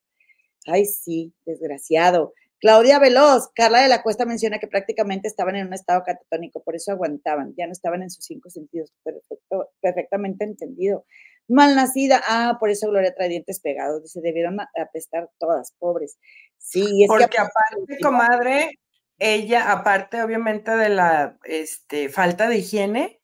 Ay, 0.66 0.84
sí, 0.84 1.32
desgraciado. 1.46 2.34
Claudia 2.60 2.98
Veloz, 2.98 3.50
Carla 3.54 3.82
de 3.82 3.88
la 3.88 4.02
Cuesta 4.02 4.24
menciona 4.24 4.58
que 4.58 4.66
prácticamente 4.66 5.28
estaban 5.28 5.54
en 5.54 5.68
un 5.68 5.74
estado 5.74 6.02
catatónico, 6.02 6.60
por 6.64 6.74
eso 6.74 6.90
aguantaban, 6.90 7.54
ya 7.56 7.66
no 7.66 7.72
estaban 7.72 8.02
en 8.02 8.10
sus 8.10 8.24
cinco 8.24 8.50
sentidos, 8.50 8.92
perfecto, 9.04 9.70
perfectamente 9.80 10.42
entendido 10.42 11.04
malnacida. 11.48 12.22
Ah, 12.28 12.56
por 12.60 12.70
eso 12.70 12.88
Gloria 12.88 13.14
trae 13.14 13.28
dientes 13.28 13.60
pegados. 13.60 14.10
Se 14.10 14.20
debieron 14.20 14.58
apestar 14.60 15.30
todas, 15.38 15.72
pobres. 15.78 16.18
Sí, 16.58 17.02
es 17.02 17.08
Porque 17.08 17.38
aparte, 17.38 17.98
comadre, 18.02 18.78
ella, 19.18 19.72
aparte 19.72 20.22
obviamente 20.22 20.70
de 20.76 20.88
la 20.90 21.38
este, 21.44 22.08
falta 22.08 22.48
de 22.48 22.58
higiene, 22.58 23.20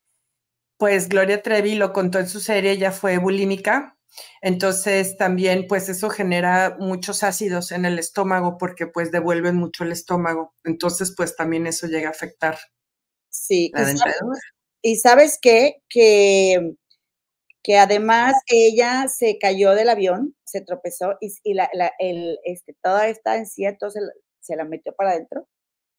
pues 0.79 1.09
Gloria 1.09 1.43
Trevi 1.43 1.77
lo 1.77 1.93
contó 1.93 2.19
en 2.19 2.29
su 2.29 2.41
serie, 2.41 2.73
ella 2.73 2.93
fue 2.93 3.19
bulímica. 3.19 3.97
Entonces 4.43 5.17
también 5.17 5.67
pues 5.69 5.89
eso 5.89 6.09
genera 6.09 6.77
muchos 6.79 7.23
ácidos 7.25 7.73
en 7.73 7.85
el 7.85 7.99
estómago 7.99 8.59
porque 8.59 8.87
pues 8.87 9.11
devuelven 9.11 9.57
mucho 9.57 9.85
el 9.85 9.93
estómago. 9.93 10.55
Entonces 10.65 11.15
pues 11.17 11.37
también 11.37 11.67
eso 11.67 11.87
llega 11.87 12.09
a 12.09 12.13
afectar. 12.13 12.59
Sí. 13.29 13.73
y 14.83 14.97
sabes 14.97 15.39
qué? 15.41 15.83
Que 15.89 16.77
que 17.65 17.78
además 17.78 18.35
ella 18.47 19.09
se 19.09 19.39
cayó 19.39 19.74
del 19.74 19.89
avión, 19.89 20.36
se 20.45 20.61
tropezó 20.61 21.16
y, 21.20 21.55
la, 21.55 21.69
el, 21.99 22.39
este, 22.45 22.77
toda 22.82 23.09
esta 23.09 23.36
encía 23.36 23.77
se 24.41 24.55
la 24.55 24.65
metió 24.65 24.95
para 24.95 25.12
adentro, 25.12 25.49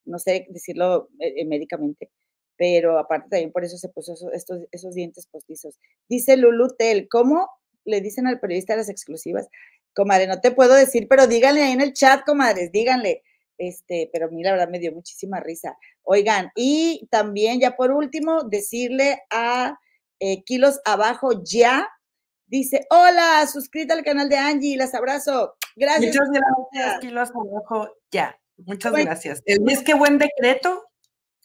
no 0.05 0.19
sé 0.19 0.45
decirlo 0.49 1.09
eh, 1.19 1.33
eh, 1.37 1.45
médicamente, 1.45 2.11
pero 2.55 2.99
aparte 2.99 3.29
también 3.29 3.51
por 3.51 3.63
eso 3.65 3.77
se 3.77 3.89
puso 3.89 4.13
estos, 4.31 4.67
esos 4.71 4.93
dientes 4.93 5.25
postizos. 5.25 5.79
Dice 6.07 6.37
Lulu 6.37 6.75
Tel, 6.77 7.07
¿cómo 7.09 7.49
le 7.83 7.99
dicen 7.99 8.27
al 8.27 8.39
periodista 8.39 8.75
las 8.75 8.89
exclusivas? 8.89 9.49
Comadre, 9.95 10.27
no 10.27 10.39
te 10.41 10.51
puedo 10.51 10.75
decir, 10.75 11.07
pero 11.09 11.25
díganle 11.25 11.63
ahí 11.63 11.71
en 11.71 11.81
el 11.81 11.93
chat, 11.93 12.23
comadres, 12.25 12.71
díganle. 12.71 13.23
Este, 13.57 14.09
pero 14.13 14.27
a 14.27 14.29
mí 14.29 14.43
la 14.43 14.51
verdad 14.51 14.69
me 14.69 14.79
dio 14.79 14.91
muchísima 14.91 15.39
risa. 15.39 15.77
Oigan, 16.03 16.51
y 16.55 17.07
también 17.09 17.59
ya 17.59 17.75
por 17.75 17.91
último, 17.91 18.43
decirle 18.43 19.23
a 19.31 19.79
eh, 20.19 20.43
kilos 20.43 20.79
abajo 20.85 21.43
ya. 21.43 21.89
Dice, 22.47 22.85
hola, 22.89 23.47
suscríbete 23.47 23.93
al 23.93 24.03
canal 24.03 24.29
de 24.29 24.37
Angie, 24.37 24.77
las 24.77 24.93
abrazo. 24.93 25.55
Gracias. 25.75 26.15
Muchas 26.15 26.29
gracias, 26.31 26.99
kilos 26.99 27.31
abajo 27.31 27.89
ya. 28.11 28.39
Muchas 28.57 28.93
gracias. 28.93 29.43
Es 29.45 29.83
que 29.83 29.93
buen 29.93 30.17
decreto. 30.17 30.85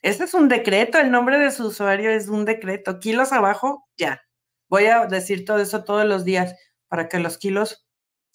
Este 0.03 0.25
es 0.25 0.35
un 0.35 0.49
decreto, 0.49 0.99
el 0.99 1.11
nombre 1.11 1.39
de 1.39 1.51
su 1.51 1.67
usuario 1.67 2.11
es 2.11 2.29
un 2.29 2.45
decreto. 2.45 3.01
Kilos 3.01 3.33
abajo, 3.33 3.87
ya. 3.99 4.23
Voy 4.69 4.87
a 4.87 5.07
decir 5.07 5.45
todo 5.45 5.59
eso 5.59 5.85
todos 5.85 6.07
los 6.07 6.25
días 6.25 6.55
para 6.89 7.09
que 7.09 7.19
los 7.19 7.37
kilos 7.37 7.87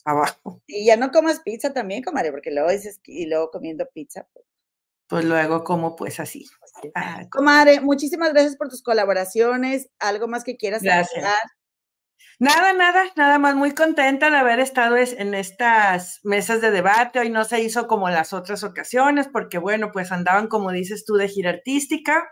abajo. 0.03 0.61
Y 0.67 0.85
ya 0.85 0.97
no 0.97 1.11
comas 1.11 1.39
pizza 1.39 1.73
también, 1.73 2.03
comadre, 2.03 2.31
porque 2.31 2.51
luego 2.51 2.69
dices, 2.69 2.99
y 3.05 3.25
luego 3.25 3.49
comiendo 3.49 3.87
pizza. 3.93 4.27
Pues, 4.31 4.44
pues 5.07 5.25
luego 5.25 5.63
como 5.63 5.95
pues 5.95 6.19
así. 6.19 6.45
Ah, 6.93 7.23
comadre, 7.29 7.81
muchísimas 7.81 8.33
gracias 8.33 8.55
por 8.57 8.69
tus 8.69 8.83
colaboraciones. 8.83 9.89
¿Algo 9.99 10.27
más 10.27 10.43
que 10.43 10.57
quieras 10.57 10.81
gracias. 10.81 11.23
Nada, 12.37 12.73
nada, 12.73 13.05
nada 13.15 13.39
más 13.39 13.55
muy 13.55 13.73
contenta 13.73 14.29
de 14.29 14.35
haber 14.35 14.59
estado 14.59 14.97
en 14.97 15.33
estas 15.33 16.19
mesas 16.23 16.59
de 16.59 16.69
debate. 16.69 17.19
Hoy 17.19 17.29
no 17.29 17.45
se 17.45 17.61
hizo 17.61 17.87
como 17.87 18.09
las 18.09 18.33
otras 18.33 18.63
ocasiones 18.65 19.29
porque, 19.31 19.57
bueno, 19.57 19.91
pues 19.93 20.11
andaban, 20.11 20.47
como 20.47 20.71
dices 20.73 21.05
tú, 21.05 21.13
de 21.15 21.29
gira 21.29 21.51
artística, 21.51 22.29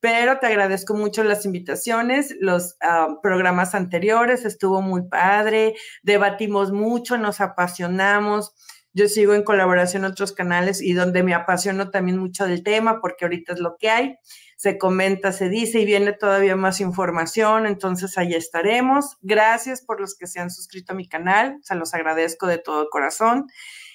pero 0.00 0.38
te 0.38 0.48
agradezco 0.48 0.94
mucho 0.94 1.24
las 1.24 1.46
invitaciones, 1.46 2.34
los 2.40 2.76
ah, 2.82 3.16
programas 3.22 3.74
anteriores, 3.74 4.44
estuvo 4.44 4.82
muy 4.82 5.08
padre, 5.08 5.74
debatimos 6.02 6.70
mucho, 6.70 7.16
nos 7.16 7.40
apasionamos 7.40 8.54
yo 8.92 9.08
sigo 9.08 9.34
en 9.34 9.42
colaboración 9.42 10.04
en 10.04 10.10
otros 10.10 10.32
canales 10.32 10.82
y 10.82 10.92
donde 10.92 11.22
me 11.22 11.34
apasiono 11.34 11.90
también 11.90 12.18
mucho 12.18 12.46
del 12.46 12.62
tema, 12.62 13.00
porque 13.00 13.24
ahorita 13.24 13.52
es 13.52 13.60
lo 13.60 13.76
que 13.78 13.90
hay. 13.90 14.16
Se 14.56 14.78
comenta, 14.78 15.32
se 15.32 15.48
dice 15.48 15.80
y 15.80 15.84
viene 15.84 16.12
todavía 16.12 16.56
más 16.56 16.80
información, 16.80 17.66
entonces 17.66 18.18
ahí 18.18 18.34
estaremos. 18.34 19.16
Gracias 19.20 19.82
por 19.82 20.00
los 20.00 20.16
que 20.16 20.26
se 20.26 20.40
han 20.40 20.50
suscrito 20.50 20.92
a 20.92 20.96
mi 20.96 21.06
canal, 21.06 21.58
se 21.62 21.74
los 21.74 21.94
agradezco 21.94 22.46
de 22.46 22.58
todo 22.58 22.88
corazón. 22.90 23.46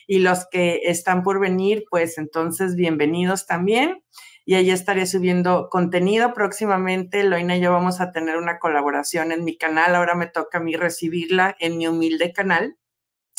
Y 0.05 0.19
los 0.19 0.47
que 0.49 0.81
están 0.83 1.23
por 1.23 1.39
venir, 1.39 1.85
pues 1.89 2.17
entonces 2.17 2.75
bienvenidos 2.75 3.45
también. 3.45 4.03
Y 4.45 4.55
ahí 4.55 4.69
estaré 4.69 5.05
subiendo 5.05 5.69
contenido 5.69 6.33
próximamente. 6.33 7.23
Loina 7.23 7.55
y 7.55 7.61
yo 7.61 7.71
vamos 7.71 8.01
a 8.01 8.11
tener 8.11 8.35
una 8.37 8.59
colaboración 8.59 9.31
en 9.31 9.45
mi 9.45 9.57
canal. 9.57 9.95
Ahora 9.95 10.15
me 10.15 10.27
toca 10.27 10.57
a 10.57 10.61
mí 10.61 10.75
recibirla 10.75 11.55
en 11.59 11.77
mi 11.77 11.87
humilde 11.87 12.33
canal 12.33 12.77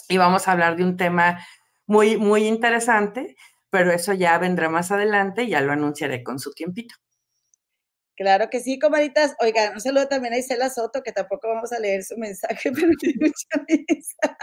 y 0.09 0.17
vamos 0.17 0.49
a 0.49 0.53
hablar 0.53 0.77
de 0.77 0.85
un 0.85 0.97
tema 0.97 1.45
muy, 1.87 2.17
muy 2.17 2.47
interesante, 2.47 3.37
pero 3.71 3.93
eso 3.93 4.13
ya 4.13 4.39
vendrá 4.39 4.69
más 4.69 4.91
adelante 4.91 5.45
y 5.45 5.51
ya 5.51 5.61
lo 5.61 5.73
anunciaré 5.73 6.23
con 6.23 6.39
su 6.39 6.53
tiempito. 6.53 6.95
Claro 8.17 8.49
que 8.49 8.61
sí, 8.61 8.79
comaditas. 8.79 9.35
Oigan, 9.41 9.75
un 9.75 9.81
saludo 9.81 10.07
también 10.07 10.35
a 10.35 10.39
Isela 10.39 10.71
Soto, 10.71 11.03
que 11.03 11.11
tampoco 11.11 11.49
vamos 11.49 11.73
a 11.73 11.81
leer 11.81 12.05
su 12.05 12.17
mensaje, 12.17 12.71
pero 12.73 12.93
tiene 13.01 13.17
mucha 13.21 13.65
risa. 13.67 14.39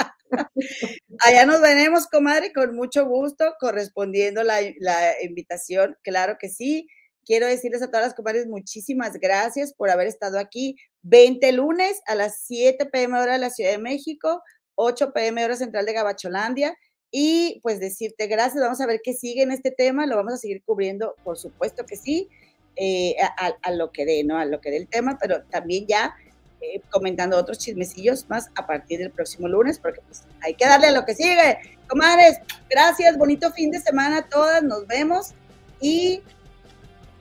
Allá 1.20 1.46
nos 1.46 1.62
veremos, 1.62 2.08
comadre, 2.08 2.52
con 2.52 2.76
mucho 2.76 3.06
gusto, 3.06 3.56
correspondiendo 3.60 4.44
la, 4.44 4.60
la, 4.80 5.22
invitación. 5.24 5.98
Claro 6.04 6.36
que 6.38 6.50
sí. 6.50 6.88
Quiero 7.24 7.48
decirles 7.48 7.82
a 7.82 7.88
todas 7.88 8.08
las 8.08 8.16
comadres 8.16 8.48
muchísimas 8.48 9.14
gracias 9.14 9.74
por 9.74 9.90
haber 9.90 10.08
estado 10.08 10.38
aquí. 10.40 10.76
20 11.04 11.52
lunes 11.54 12.02
a 12.08 12.16
las 12.16 12.44
7 12.46 12.88
pm 12.88 13.20
hora 13.20 13.34
de 13.34 13.40
la 13.40 13.52
Ciudad 13.52 13.72
de 13.72 13.78
México, 13.78 14.42
8 14.76 15.14
pm 15.14 15.44
hora 15.44 15.56
central 15.56 15.86
de 15.86 15.94
Gabacholandia. 15.94 16.76
Y 17.12 17.60
pues 17.62 17.80
decirte 17.80 18.28
gracias, 18.28 18.64
vamos 18.64 18.80
a 18.80 18.88
ver 18.88 19.02
qué 19.04 19.14
sigue 19.14 19.44
en 19.44 19.52
este 19.52 19.72
tema, 19.72 20.06
lo 20.06 20.16
vamos 20.16 20.34
a 20.34 20.38
seguir 20.38 20.64
cubriendo, 20.64 21.16
por 21.26 21.38
supuesto 21.38 21.86
que 21.86 21.98
sí, 21.98 22.30
eh, 22.78 23.16
a, 23.38 23.72
lo 23.72 23.92
que 23.92 24.06
dé, 24.06 24.24
¿no? 24.24 24.38
A 24.38 24.46
lo 24.46 24.62
que 24.62 24.72
dé 24.72 24.78
el 24.78 24.88
tema, 24.88 25.18
pero 25.20 25.44
también 25.44 25.86
ya 25.88 26.16
eh, 26.62 26.82
comentando 26.90 27.38
otros 27.38 27.58
chismecillos 27.58 28.30
más 28.30 28.50
a 28.56 28.66
partir 28.66 29.00
del 29.00 29.12
próximo 29.12 29.50
lunes, 29.50 29.78
porque 29.78 30.00
pues 30.08 30.24
hay 30.42 30.54
que 30.54 30.66
darle 30.66 30.88
a 30.88 30.92
lo 30.92 31.04
que 31.04 31.14
sigue. 31.14 31.60
Comadres, 31.90 32.40
gracias, 32.70 33.18
bonito 33.18 33.52
fin 33.52 33.72
de 33.72 33.82
semana 33.82 34.20
a 34.20 34.30
todas, 34.30 34.64
nos 34.64 34.88
vemos 34.88 35.34
y... 35.82 36.22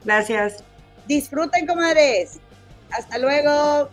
Gracias. 0.04 0.62
Disfruten, 1.08 1.66
comadres. 1.66 2.38
Hasta 2.90 3.18
luego. 3.18 3.90